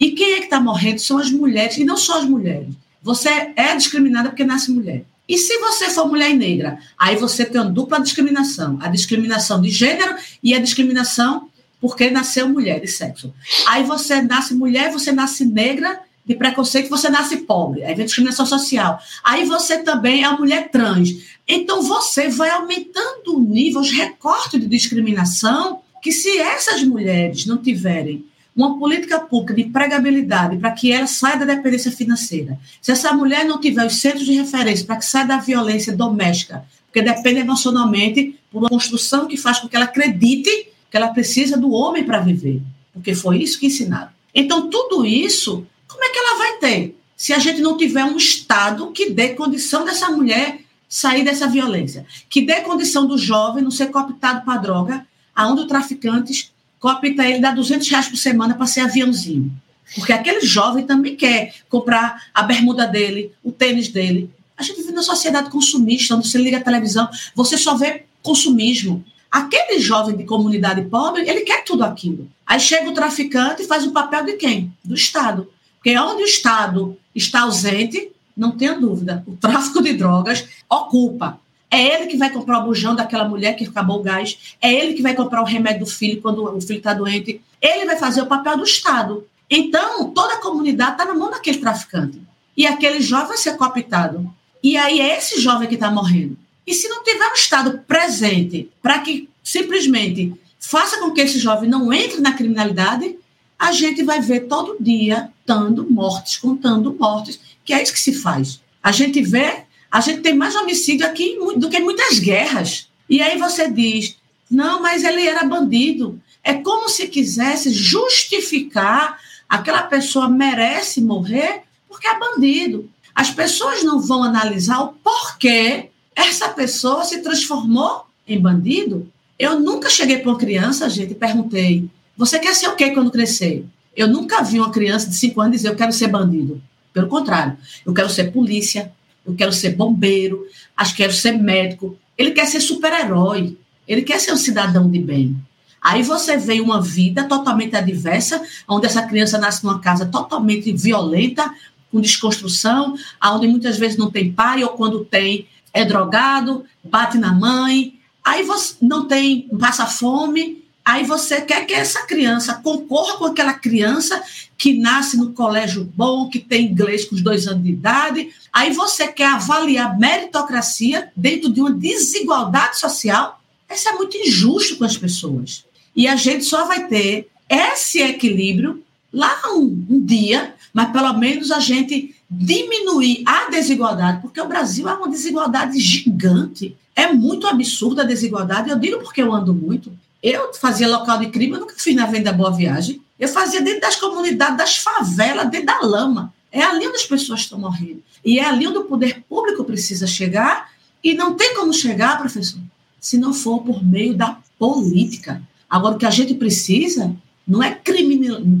E 0.00 0.12
quem 0.12 0.34
é 0.34 0.38
que 0.38 0.44
está 0.44 0.58
morrendo 0.58 0.98
são 0.98 1.18
as 1.18 1.30
mulheres, 1.30 1.76
e 1.76 1.84
não 1.84 1.98
só 1.98 2.18
as 2.18 2.24
mulheres. 2.24 2.74
Você 3.06 3.52
é 3.54 3.76
discriminada 3.76 4.30
porque 4.30 4.42
nasce 4.44 4.72
mulher. 4.72 5.04
E 5.28 5.38
se 5.38 5.58
você 5.58 5.90
for 5.90 6.08
mulher 6.08 6.34
negra, 6.34 6.76
aí 6.98 7.14
você 7.14 7.44
tem 7.44 7.60
uma 7.60 7.70
dupla 7.70 8.00
discriminação: 8.00 8.78
a 8.82 8.88
discriminação 8.88 9.62
de 9.62 9.70
gênero 9.70 10.16
e 10.42 10.52
a 10.52 10.58
discriminação 10.58 11.48
porque 11.80 12.10
nasceu 12.10 12.48
mulher 12.48 12.80
de 12.80 12.88
sexo. 12.88 13.32
Aí 13.68 13.84
você 13.84 14.20
nasce 14.20 14.54
mulher, 14.54 14.90
você 14.90 15.12
nasce 15.12 15.44
negra 15.44 16.00
de 16.24 16.34
preconceito, 16.34 16.90
você 16.90 17.08
nasce 17.08 17.36
pobre. 17.36 17.84
Aí 17.84 17.94
vem 17.94 18.06
discriminação 18.06 18.44
social. 18.44 18.98
Aí 19.22 19.44
você 19.44 19.78
também 19.78 20.24
é 20.24 20.28
uma 20.28 20.38
mulher 20.38 20.68
trans. 20.72 21.10
Então 21.46 21.82
você 21.82 22.28
vai 22.28 22.50
aumentando 22.50 23.36
o 23.36 23.40
nível, 23.40 23.82
os 23.82 23.92
recortes 23.92 24.60
de 24.60 24.66
discriminação, 24.66 25.80
que 26.02 26.10
se 26.10 26.38
essas 26.38 26.82
mulheres 26.82 27.46
não 27.46 27.56
tiverem 27.56 28.24
uma 28.56 28.78
política 28.78 29.20
pública 29.20 29.54
de 29.54 29.62
empregabilidade 29.62 30.56
para 30.56 30.70
que 30.70 30.90
ela 30.90 31.06
saia 31.06 31.36
da 31.36 31.44
dependência 31.44 31.92
financeira. 31.92 32.58
Se 32.80 32.90
essa 32.90 33.12
mulher 33.12 33.44
não 33.44 33.60
tiver 33.60 33.84
os 33.86 33.96
centros 33.96 34.24
de 34.24 34.32
referência 34.32 34.86
para 34.86 34.96
que 34.96 35.04
saia 35.04 35.26
da 35.26 35.36
violência 35.36 35.94
doméstica, 35.94 36.64
porque 36.86 37.02
depende 37.02 37.40
emocionalmente 37.40 38.38
por 38.50 38.60
uma 38.60 38.70
construção 38.70 39.26
que 39.26 39.36
faz 39.36 39.58
com 39.58 39.68
que 39.68 39.76
ela 39.76 39.84
acredite 39.84 40.68
que 40.90 40.96
ela 40.96 41.08
precisa 41.08 41.58
do 41.58 41.70
homem 41.72 42.04
para 42.04 42.20
viver, 42.20 42.62
porque 42.94 43.14
foi 43.14 43.42
isso 43.42 43.60
que 43.60 43.66
ensinaram. 43.66 44.08
Então, 44.34 44.70
tudo 44.70 45.04
isso, 45.04 45.66
como 45.86 46.02
é 46.02 46.08
que 46.08 46.18
ela 46.18 46.38
vai 46.38 46.52
ter? 46.58 46.98
Se 47.14 47.34
a 47.34 47.38
gente 47.38 47.60
não 47.60 47.76
tiver 47.76 48.04
um 48.04 48.16
Estado 48.16 48.90
que 48.92 49.10
dê 49.10 49.30
condição 49.30 49.84
dessa 49.84 50.10
mulher 50.10 50.60
sair 50.88 51.24
dessa 51.24 51.46
violência, 51.46 52.06
que 52.30 52.42
dê 52.42 52.60
condição 52.60 53.06
do 53.06 53.18
jovem 53.18 53.62
não 53.62 53.70
ser 53.70 53.90
cooptado 53.90 54.44
para 54.44 54.58
droga, 54.58 55.06
aonde 55.34 55.62
os 55.62 55.68
traficantes 55.68 56.52
coopta 56.78 57.26
ele, 57.26 57.40
dá 57.40 57.50
200 57.52 57.88
reais 57.88 58.08
por 58.08 58.16
semana 58.16 58.54
para 58.54 58.66
ser 58.66 58.80
aviãozinho. 58.80 59.52
Porque 59.94 60.12
aquele 60.12 60.40
jovem 60.40 60.84
também 60.84 61.14
quer 61.16 61.54
comprar 61.68 62.24
a 62.34 62.42
bermuda 62.42 62.86
dele, 62.86 63.32
o 63.42 63.52
tênis 63.52 63.88
dele. 63.88 64.30
A 64.56 64.62
gente 64.62 64.78
vive 64.78 64.90
numa 64.90 65.02
sociedade 65.02 65.50
consumista, 65.50 66.16
onde 66.16 66.28
você 66.28 66.38
liga 66.38 66.58
a 66.58 66.62
televisão, 66.62 67.08
você 67.34 67.56
só 67.56 67.76
vê 67.76 68.04
consumismo. 68.22 69.04
Aquele 69.30 69.78
jovem 69.80 70.16
de 70.16 70.24
comunidade 70.24 70.82
pobre, 70.82 71.28
ele 71.28 71.42
quer 71.42 71.62
tudo 71.64 71.84
aquilo. 71.84 72.28
Aí 72.46 72.58
chega 72.58 72.88
o 72.88 72.94
traficante 72.94 73.62
e 73.62 73.66
faz 73.66 73.84
o 73.84 73.92
papel 73.92 74.24
de 74.24 74.32
quem? 74.34 74.72
Do 74.84 74.94
Estado. 74.94 75.50
Porque 75.76 75.96
onde 75.98 76.22
o 76.22 76.26
Estado 76.26 76.96
está 77.14 77.42
ausente, 77.42 78.10
não 78.36 78.52
tenha 78.52 78.78
dúvida, 78.78 79.22
o 79.26 79.36
tráfico 79.36 79.82
de 79.82 79.92
drogas 79.92 80.46
ocupa. 80.68 81.40
É 81.70 81.82
ele 81.82 82.06
que 82.06 82.16
vai 82.16 82.30
comprar 82.30 82.60
o 82.60 82.64
bujão 82.64 82.94
daquela 82.94 83.28
mulher 83.28 83.54
que 83.54 83.64
acabou 83.64 83.98
o 83.98 84.02
gás. 84.02 84.56
É 84.60 84.72
ele 84.72 84.94
que 84.94 85.02
vai 85.02 85.14
comprar 85.14 85.42
o 85.42 85.44
remédio 85.44 85.80
do 85.80 85.90
filho 85.90 86.22
quando 86.22 86.44
o 86.44 86.60
filho 86.60 86.78
está 86.78 86.94
doente. 86.94 87.40
Ele 87.60 87.84
vai 87.84 87.96
fazer 87.96 88.22
o 88.22 88.26
papel 88.26 88.56
do 88.56 88.64
Estado. 88.64 89.26
Então, 89.50 90.10
toda 90.10 90.34
a 90.34 90.40
comunidade 90.40 90.92
está 90.92 91.04
na 91.04 91.14
mão 91.14 91.30
daquele 91.30 91.58
traficante. 91.58 92.20
E 92.56 92.66
aquele 92.66 93.00
jovem 93.00 93.28
vai 93.28 93.36
ser 93.36 93.56
cooptado. 93.56 94.32
E 94.62 94.76
aí 94.76 95.00
é 95.00 95.18
esse 95.18 95.40
jovem 95.40 95.68
que 95.68 95.74
está 95.74 95.90
morrendo. 95.90 96.36
E 96.66 96.74
se 96.74 96.88
não 96.88 97.02
tiver 97.02 97.28
um 97.28 97.34
Estado 97.34 97.78
presente 97.86 98.70
para 98.82 98.98
que 99.00 99.28
simplesmente 99.42 100.34
faça 100.58 100.98
com 100.98 101.12
que 101.12 101.20
esse 101.20 101.38
jovem 101.38 101.68
não 101.68 101.92
entre 101.92 102.20
na 102.20 102.32
criminalidade, 102.32 103.16
a 103.58 103.72
gente 103.72 104.02
vai 104.02 104.20
ver 104.20 104.48
todo 104.48 104.76
dia 104.80 105.30
dando 105.46 105.88
mortes, 105.88 106.38
contando 106.38 106.94
mortes, 106.98 107.38
que 107.64 107.72
é 107.72 107.82
isso 107.82 107.92
que 107.92 108.00
se 108.00 108.12
faz. 108.12 108.60
A 108.82 108.92
gente 108.92 109.22
vê, 109.22 109.64
a 109.96 110.00
gente 110.00 110.20
tem 110.20 110.34
mais 110.34 110.54
homicídio 110.54 111.06
aqui 111.06 111.38
do 111.56 111.70
que 111.70 111.80
muitas 111.80 112.18
guerras. 112.18 112.86
E 113.08 113.22
aí 113.22 113.38
você 113.38 113.70
diz, 113.70 114.18
não, 114.50 114.82
mas 114.82 115.02
ele 115.02 115.26
era 115.26 115.42
bandido. 115.42 116.20
É 116.44 116.52
como 116.52 116.86
se 116.90 117.08
quisesse 117.08 117.72
justificar 117.72 119.18
aquela 119.48 119.84
pessoa 119.84 120.28
merece 120.28 121.00
morrer 121.00 121.62
porque 121.88 122.06
é 122.06 122.18
bandido. 122.18 122.90
As 123.14 123.30
pessoas 123.30 123.82
não 123.84 123.98
vão 123.98 124.22
analisar 124.22 124.82
o 124.82 124.88
porquê 124.88 125.88
essa 126.14 126.50
pessoa 126.50 127.02
se 127.02 127.22
transformou 127.22 128.04
em 128.28 128.38
bandido. 128.38 129.10
Eu 129.38 129.58
nunca 129.58 129.88
cheguei 129.88 130.18
para 130.18 130.30
uma 130.30 130.38
criança, 130.38 130.90
gente, 130.90 131.12
e 131.12 131.14
perguntei: 131.14 131.88
você 132.14 132.38
quer 132.38 132.54
ser 132.54 132.68
o 132.68 132.76
quê 132.76 132.90
quando 132.90 133.10
crescer? 133.10 133.64
Eu 133.96 134.08
nunca 134.08 134.42
vi 134.42 134.60
uma 134.60 134.70
criança 134.70 135.08
de 135.08 135.16
5 135.16 135.40
anos 135.40 135.56
dizer: 135.56 135.68
eu 135.70 135.74
quero 135.74 135.90
ser 135.90 136.08
bandido. 136.08 136.60
Pelo 136.92 137.08
contrário, 137.08 137.56
eu 137.86 137.94
quero 137.94 138.10
ser 138.10 138.30
polícia, 138.30 138.92
eu 139.26 139.34
quero 139.34 139.52
ser 139.52 139.70
bombeiro, 139.70 140.46
acho 140.76 140.92
que 140.92 141.02
quero 141.02 141.12
ser 141.12 141.32
médico. 141.32 141.98
Ele 142.16 142.30
quer 142.30 142.46
ser 142.46 142.60
super-herói, 142.60 143.56
ele 143.86 144.02
quer 144.02 144.20
ser 144.20 144.32
um 144.32 144.36
cidadão 144.36 144.90
de 144.90 144.98
bem. 144.98 145.36
Aí 145.82 146.02
você 146.02 146.36
vê 146.36 146.60
uma 146.60 146.80
vida 146.80 147.24
totalmente 147.24 147.76
adversa, 147.76 148.42
onde 148.68 148.86
essa 148.86 149.02
criança 149.02 149.38
nasce 149.38 149.64
numa 149.64 149.80
casa 149.80 150.06
totalmente 150.06 150.72
violenta, 150.72 151.52
com 151.92 152.00
desconstrução, 152.00 152.96
onde 153.22 153.46
muitas 153.46 153.78
vezes 153.78 153.96
não 153.96 154.10
tem 154.10 154.32
pai, 154.32 154.64
ou 154.64 154.70
quando 154.70 155.04
tem, 155.04 155.46
é 155.72 155.84
drogado, 155.84 156.64
bate 156.82 157.18
na 157.18 157.32
mãe, 157.32 157.94
aí 158.24 158.42
você 158.42 158.74
não 158.82 159.06
tem, 159.06 159.48
passa 159.60 159.86
fome, 159.86 160.64
aí 160.86 161.04
você 161.04 161.40
quer 161.40 161.66
que 161.66 161.74
essa 161.74 162.06
criança 162.06 162.54
concorra 162.54 163.18
com 163.18 163.24
aquela 163.24 163.52
criança 163.52 164.22
que 164.56 164.78
nasce 164.78 165.16
no 165.16 165.32
colégio 165.32 165.92
bom, 165.96 166.28
que 166.28 166.38
tem 166.38 166.66
inglês 166.66 167.04
com 167.04 167.16
os 167.16 167.22
dois 167.22 167.48
anos 167.48 167.64
de 167.64 167.70
idade, 167.70 168.30
aí 168.52 168.72
você 168.72 169.08
quer 169.08 169.26
avaliar 169.26 169.98
meritocracia 169.98 171.10
dentro 171.16 171.52
de 171.52 171.60
uma 171.60 171.72
desigualdade 171.72 172.78
social, 172.78 173.40
isso 173.68 173.88
é 173.88 173.92
muito 173.94 174.16
injusto 174.16 174.76
com 174.76 174.84
as 174.84 174.96
pessoas. 174.96 175.64
E 175.94 176.06
a 176.06 176.14
gente 176.14 176.44
só 176.44 176.64
vai 176.66 176.86
ter 176.86 177.28
esse 177.50 178.00
equilíbrio 178.00 178.80
lá 179.12 179.36
um, 179.48 179.86
um 179.90 180.00
dia, 180.00 180.54
mas 180.72 180.92
pelo 180.92 181.12
menos 181.14 181.50
a 181.50 181.58
gente 181.58 182.14
diminuir 182.30 183.24
a 183.26 183.50
desigualdade, 183.50 184.22
porque 184.22 184.40
o 184.40 184.48
Brasil 184.48 184.88
é 184.88 184.94
uma 184.94 185.08
desigualdade 185.08 185.80
gigante. 185.80 186.76
É 186.94 187.12
muito 187.12 187.46
absurda 187.46 188.02
a 188.02 188.06
desigualdade. 188.06 188.70
Eu 188.70 188.78
digo 188.78 188.98
porque 188.98 189.22
eu 189.22 189.32
ando 189.32 189.52
muito. 189.52 189.92
Eu 190.22 190.52
fazia 190.54 190.88
local 190.88 191.18
de 191.18 191.26
crime, 191.26 191.54
eu 191.54 191.60
nunca 191.60 191.74
fiz 191.76 191.94
na 191.94 192.06
Venda 192.06 192.32
Boa 192.32 192.50
Viagem. 192.50 193.00
Eu 193.18 193.28
fazia 193.28 193.60
dentro 193.60 193.80
das 193.80 193.96
comunidades, 193.96 194.56
das 194.56 194.76
favelas, 194.78 195.50
dentro 195.50 195.66
da 195.66 195.80
lama. 195.80 196.32
É 196.50 196.62
ali 196.62 196.86
onde 196.86 196.96
as 196.96 197.04
pessoas 197.04 197.40
estão 197.40 197.58
morrendo. 197.58 198.02
E 198.24 198.38
é 198.38 198.44
ali 198.44 198.66
onde 198.66 198.78
o 198.78 198.84
poder 198.84 199.22
público 199.28 199.64
precisa 199.64 200.06
chegar. 200.06 200.70
E 201.02 201.14
não 201.14 201.34
tem 201.34 201.54
como 201.54 201.72
chegar, 201.72 202.18
professor, 202.18 202.60
se 203.00 203.18
não 203.18 203.32
for 203.32 203.62
por 203.62 203.84
meio 203.84 204.14
da 204.14 204.38
política. 204.58 205.42
Agora, 205.68 205.94
o 205.94 205.98
que 205.98 206.06
a 206.06 206.10
gente 206.10 206.34
precisa 206.34 207.14
não 207.46 207.62
é 207.62 207.70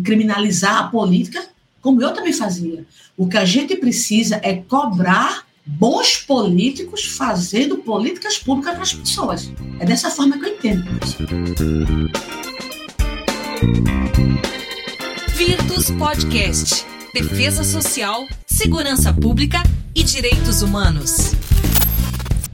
criminalizar 0.04 0.78
a 0.78 0.88
política, 0.88 1.44
como 1.80 2.02
eu 2.02 2.12
também 2.12 2.32
fazia. 2.32 2.86
O 3.16 3.28
que 3.28 3.36
a 3.36 3.44
gente 3.44 3.76
precisa 3.76 4.40
é 4.42 4.54
cobrar 4.54 5.45
bons 5.66 6.18
políticos 6.18 7.04
fazendo 7.04 7.78
políticas 7.78 8.38
públicas 8.38 8.74
para 8.74 8.82
as 8.82 8.94
pessoas. 8.94 9.52
É 9.80 9.84
dessa 9.84 10.10
forma 10.10 10.38
que 10.38 10.46
eu 10.46 10.54
entendo. 10.54 10.84
Virtus 15.34 15.90
Podcast. 15.90 16.86
Defesa 17.12 17.64
Social, 17.64 18.26
Segurança 18.46 19.12
Pública 19.12 19.62
e 19.94 20.02
Direitos 20.02 20.60
Humanos. 20.60 21.32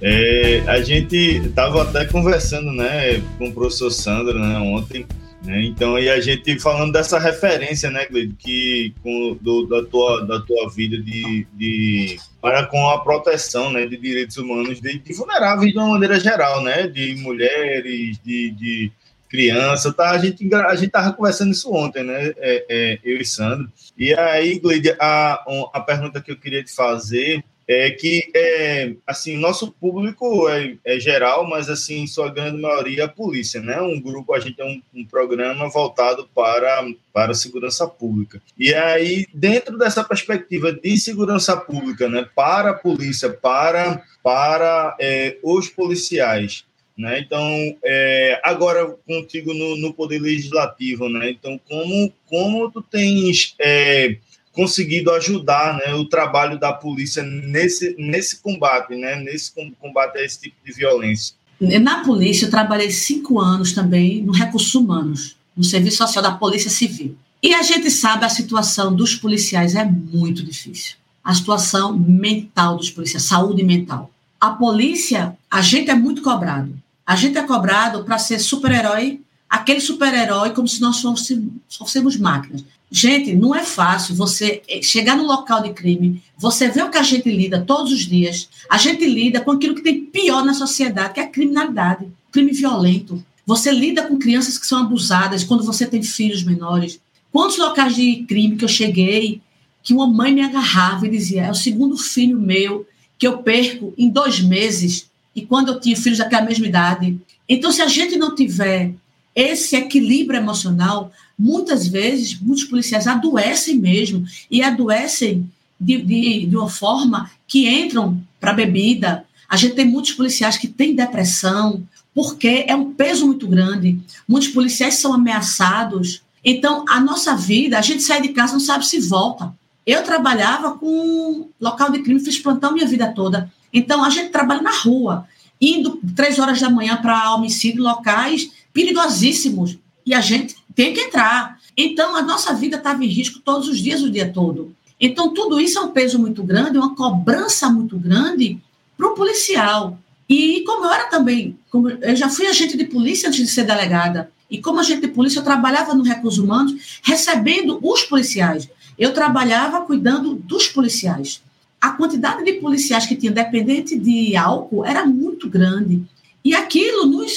É, 0.01 0.63
a 0.67 0.81
gente 0.81 1.17
estava 1.17 1.83
até 1.83 2.05
conversando 2.05 2.73
né, 2.73 3.21
com 3.39 3.49
o 3.49 3.53
professor 3.53 3.91
Sandro 3.91 4.39
né, 4.39 4.59
ontem 4.59 5.05
né? 5.45 5.63
Então, 5.65 5.99
e 5.99 6.09
a 6.09 6.21
gente 6.21 6.59
falando 6.61 6.93
dessa 6.93 7.19
referência, 7.19 7.91
né, 7.91 8.07
Gleide, 8.07 8.35
que 8.39 8.95
com, 9.03 9.37
do, 9.41 9.67
da, 9.67 9.83
tua, 9.85 10.25
da 10.25 10.41
tua 10.41 10.71
vida 10.71 10.97
de, 10.99 11.47
de 11.55 12.19
para 12.41 12.67
com 12.67 12.89
a 12.89 13.03
proteção 13.03 13.71
né, 13.71 13.87
de 13.87 13.97
direitos 13.97 14.37
humanos 14.37 14.81
de, 14.81 14.99
de 14.99 15.13
vulneráveis 15.13 15.73
de 15.73 15.79
uma 15.79 15.89
maneira 15.89 16.19
geral, 16.21 16.63
né, 16.63 16.87
de 16.87 17.17
mulheres, 17.17 18.19
de, 18.25 18.51
de 18.51 18.93
criança, 19.29 19.93
tá? 19.93 20.11
A 20.11 20.19
gente 20.19 20.55
a 20.55 20.75
gente 20.77 20.93
conversando 21.17 21.53
isso 21.53 21.73
ontem, 21.73 22.05
né? 22.05 22.33
É, 22.37 22.67
é, 22.69 22.99
eu 23.03 23.17
e 23.17 23.25
Sandro. 23.25 23.73
E 23.97 24.13
aí, 24.13 24.59
Gleide, 24.59 24.95
a, 25.01 25.43
a 25.73 25.81
pergunta 25.81 26.21
que 26.21 26.31
eu 26.31 26.37
queria 26.37 26.63
te 26.63 26.71
fazer 26.71 27.43
é 27.73 27.91
que 27.91 28.31
é, 28.35 28.95
assim 29.07 29.37
nosso 29.37 29.73
público 29.73 30.49
é, 30.49 30.77
é, 30.85 31.01
geral, 31.01 31.49
mas 31.49 31.69
assim 31.69 32.07
sua 32.07 32.31
grande 32.31 32.61
maioria 32.61 33.03
é 33.03 33.05
a 33.05 33.09
polícia, 33.09 33.61
né? 33.61 33.81
Um 33.81 34.01
grupo 34.01 34.35
a 34.35 34.41
gente 34.41 34.57
tem 34.57 34.67
um, 34.67 35.01
um, 35.01 35.05
programa 35.05 35.69
voltado 35.69 36.29
para 36.35 36.85
para 37.13 37.33
a 37.33 37.35
segurança 37.35 37.87
pública. 37.87 38.41
E 38.59 38.75
aí 38.75 39.27
dentro 39.33 39.77
dessa 39.79 40.03
perspectiva 40.03 40.73
de 40.73 40.97
segurança 40.99 41.57
pública, 41.57 42.09
né? 42.09 42.29
Para 42.35 42.71
a 42.71 42.75
polícia, 42.75 43.31
para 43.31 44.03
para 44.23 44.97
é, 45.01 45.39
os 45.43 45.69
policiais, 45.69 46.65
né? 46.97 47.19
Então, 47.19 47.77
é, 47.85 48.41
agora 48.45 48.87
contigo 49.07 49.53
no, 49.55 49.77
no, 49.77 49.95
poder 49.95 50.21
legislativo, 50.21 51.09
né? 51.09 51.31
Então, 51.31 51.61
como 51.69 52.13
como 52.27 52.71
tu 52.71 52.83
tens 52.83 53.55
é, 53.59 54.17
conseguido 54.53 55.11
ajudar 55.13 55.79
né, 55.79 55.95
o 55.95 56.05
trabalho 56.05 56.59
da 56.59 56.73
polícia 56.73 57.23
nesse, 57.23 57.95
nesse 57.99 58.41
combate, 58.41 58.95
né, 58.95 59.17
nesse 59.17 59.53
combate 59.81 60.19
a 60.19 60.25
esse 60.25 60.41
tipo 60.41 60.57
de 60.65 60.73
violência. 60.73 61.35
Na 61.81 62.03
polícia, 62.03 62.47
eu 62.47 62.51
trabalhei 62.51 62.91
cinco 62.91 63.39
anos 63.41 63.73
também 63.73 64.23
no 64.23 64.33
recursos 64.33 64.75
humanos, 64.75 65.37
no 65.57 65.63
serviço 65.63 65.99
social 65.99 66.23
da 66.23 66.33
Polícia 66.33 66.71
Civil. 66.71 67.17
E 67.43 67.55
a 67.55 67.63
gente 67.63 67.91
sabe 67.91 68.25
a 68.25 68.29
situação 68.29 68.95
dos 68.95 69.15
policiais 69.15 69.75
é 69.75 69.85
muito 69.85 70.45
difícil. 70.45 70.97
A 71.25 71.35
situação 71.35 71.97
mental 71.97 72.77
dos 72.77 72.91
policiais, 72.91 73.25
saúde 73.25 73.63
mental. 73.63 74.11
A 74.41 74.51
polícia, 74.51 75.37
a 75.51 75.61
gente 75.61 75.91
é 75.91 75.95
muito 75.95 76.21
cobrado. 76.21 76.77
A 77.07 77.15
gente 77.15 77.39
é 77.39 77.43
cobrado 77.43 78.05
para 78.05 78.19
ser 78.19 78.39
super-herói, 78.39 79.21
aquele 79.49 79.81
super-herói 79.81 80.51
como 80.51 80.67
se 80.67 80.81
nós 80.81 81.01
fôssemos, 81.01 81.53
fôssemos 81.69 82.17
máquinas. 82.17 82.65
Gente, 82.95 83.35
não 83.35 83.55
é 83.55 83.65
fácil 83.65 84.15
você 84.15 84.61
eh, 84.69 84.83
chegar 84.83 85.17
no 85.17 85.25
local 85.25 85.63
de 85.63 85.73
crime, 85.73 86.23
você 86.37 86.69
vê 86.69 86.83
o 86.83 86.91
que 86.91 86.99
a 86.99 87.03
gente 87.03 87.27
lida 87.31 87.65
todos 87.67 87.91
os 87.91 88.01
dias, 88.01 88.51
a 88.69 88.77
gente 88.77 89.03
lida 89.07 89.41
com 89.41 89.51
aquilo 89.51 89.75
que 89.75 89.83
tem 89.83 90.05
pior 90.05 90.45
na 90.45 90.53
sociedade, 90.53 91.15
que 91.15 91.21
é 91.21 91.23
a 91.23 91.29
criminalidade, 91.29 92.07
crime 92.31 92.53
violento. 92.53 93.25
Você 93.47 93.73
lida 93.73 94.03
com 94.03 94.19
crianças 94.19 94.59
que 94.59 94.67
são 94.67 94.81
abusadas 94.83 95.43
quando 95.43 95.65
você 95.65 95.87
tem 95.87 96.03
filhos 96.03 96.45
menores. 96.45 97.01
Quantos 97.33 97.57
locais 97.57 97.97
de 97.97 98.25
crime 98.29 98.57
que 98.57 98.65
eu 98.65 98.69
cheguei, 98.69 99.41
que 99.83 99.95
uma 99.95 100.07
mãe 100.07 100.31
me 100.35 100.43
agarrava 100.43 101.07
e 101.07 101.11
dizia: 101.11 101.45
é 101.45 101.51
o 101.51 101.55
segundo 101.55 101.97
filho 101.97 102.39
meu 102.39 102.87
que 103.19 103.27
eu 103.27 103.39
perco 103.39 103.95
em 103.97 104.11
dois 104.11 104.41
meses, 104.41 105.11
e 105.35 105.41
quando 105.41 105.69
eu 105.69 105.81
tinha 105.81 105.97
filhos 105.97 106.19
daquela 106.19 106.45
mesma 106.45 106.67
idade. 106.67 107.19
Então, 107.49 107.73
se 107.73 107.81
a 107.81 107.89
gente 107.89 108.17
não 108.17 108.35
tiver 108.35 108.93
esse 109.35 109.77
equilíbrio 109.77 110.39
emocional, 110.39 111.11
muitas 111.39 111.87
vezes, 111.87 112.39
muitos 112.41 112.65
policiais 112.65 113.07
adoecem 113.07 113.77
mesmo, 113.77 114.25
e 114.51 114.63
adoecem 114.63 115.51
de, 115.81 115.99
de, 115.99 116.47
de 116.47 116.57
uma 116.57 116.69
forma 116.69 117.31
que 117.47 117.69
entram 117.69 118.21
para 118.41 118.53
bebida. 118.53 119.25
A 119.49 119.57
gente 119.57 119.75
tem 119.75 119.85
muitos 119.85 120.13
policiais 120.13 120.57
que 120.57 120.69
têm 120.69 120.95
depressão, 120.95 121.83
porque 122.15 122.65
é 122.69 122.75
um 122.75 122.93
peso 122.93 123.27
muito 123.27 123.47
grande. 123.49 123.99
Muitos 124.29 124.51
policiais 124.51 124.95
são 124.95 125.13
ameaçados. 125.13 126.23
Então, 126.45 126.85
a 126.89 127.01
nossa 127.01 127.35
vida, 127.35 127.79
a 127.79 127.83
gente 127.83 128.03
sai 128.03 128.21
de 128.23 128.29
casa 128.29 128.53
não 128.53 128.61
sabe 128.61 128.87
se 128.87 129.01
volta. 129.01 129.53
Eu 129.87 130.03
trabalhava 130.05 130.79
com 130.79 131.49
local 131.61 131.91
de 131.91 132.01
crime, 132.01 132.21
fiz 132.21 132.39
plantão 132.39 132.73
minha 132.73 132.87
vida 132.87 133.13
toda. 133.13 133.53
Então, 133.73 134.05
a 134.05 134.11
gente 134.11 134.31
trabalha 134.31 134.63
na 134.63 134.73
rua, 134.73 135.27
indo 135.61 136.01
três 136.15 136.39
horas 136.39 136.61
da 136.61 136.71
manhã 136.71 136.97
para 136.97 137.35
homicídio 137.35 137.83
locais 137.83 138.51
perigosíssimos 138.73 139.79
e 140.05 140.15
a 140.15 140.21
gente 140.21 140.57
tem 140.75 140.93
que 140.93 141.01
entrar. 141.01 141.59
Então, 141.77 142.17
a 142.17 142.23
nossa 142.23 142.53
vida 142.53 142.77
estava 142.77 143.05
em 143.05 143.09
risco 143.09 143.41
todos 143.41 143.69
os 143.69 143.79
dias, 143.79 144.03
o 144.03 144.11
dia 144.11 144.31
todo. 144.33 144.75
Então, 145.01 145.35
tudo 145.35 145.61
isso 145.61 145.79
é 145.79 145.83
um 145.83 145.91
peso 145.91 146.19
muito 146.19 146.43
grande, 146.43 146.79
uma 146.79 146.95
cobrança 146.95 147.69
muito 147.69 147.99
grande 147.99 148.59
para 148.97 149.09
o 149.09 149.15
policial. 149.15 149.99
E 150.29 150.63
como 150.65 150.85
eu 150.85 150.93
era 150.93 151.05
também, 151.05 151.59
eu 152.01 152.17
já 152.17 152.29
fui 152.29 152.47
agente 152.47 152.77
de 152.77 152.85
polícia 152.85 153.29
antes 153.29 153.41
de 153.41 153.49
ser 153.49 153.65
delegada, 153.65 154.31
e 154.51 154.59
como 154.59 154.81
agente 154.81 155.01
de 155.01 155.09
polícia 155.09 155.41
eu 155.41 155.45
trabalhava 155.45 155.95
no 155.95 156.05
recursos 156.05 156.39
humanos, 156.39 157.01
recebendo 157.03 157.79
os 157.83 158.03
policiais. 158.03 158.69
Eu 158.99 159.13
trabalhava 159.13 159.81
cuidando 159.81 160.35
dos 160.35 160.69
policiais. 160.69 161.43
A 161.81 161.91
quantidade 161.91 162.45
de 162.45 162.53
policiais 162.55 163.07
que 163.07 163.17
tinha 163.17 163.33
dependente 163.33 163.99
de 163.99 164.37
álcool 164.37 164.85
era 164.85 165.05
muito 165.05 165.49
grande. 165.49 166.03
E 166.45 166.55
aquilo 166.55 167.07
nos 167.07 167.33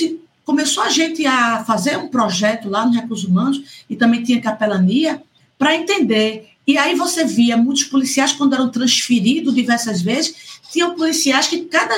começou 0.46 0.84
a 0.84 0.90
gente 0.90 1.26
a 1.26 1.64
fazer 1.66 1.98
um 1.98 2.08
projeto 2.08 2.70
lá 2.70 2.86
no 2.86 2.94
Recursos 2.94 3.26
Humanos 3.26 3.84
e 3.90 3.96
também 3.96 4.24
tinha 4.24 4.40
capelania 4.40 5.22
para 5.58 5.76
entender. 5.76 6.50
E 6.68 6.78
aí 6.78 6.96
você 6.96 7.26
via 7.26 7.58
muitos 7.58 7.84
policiais, 7.84 8.32
quando 8.32 8.54
eram 8.54 8.70
transferidos 8.70 9.54
diversas 9.54 10.02
vezes, 10.02 10.60
tinham 10.72 10.96
policiais 10.96 11.48
que 11.48 11.62
cada 11.62 11.96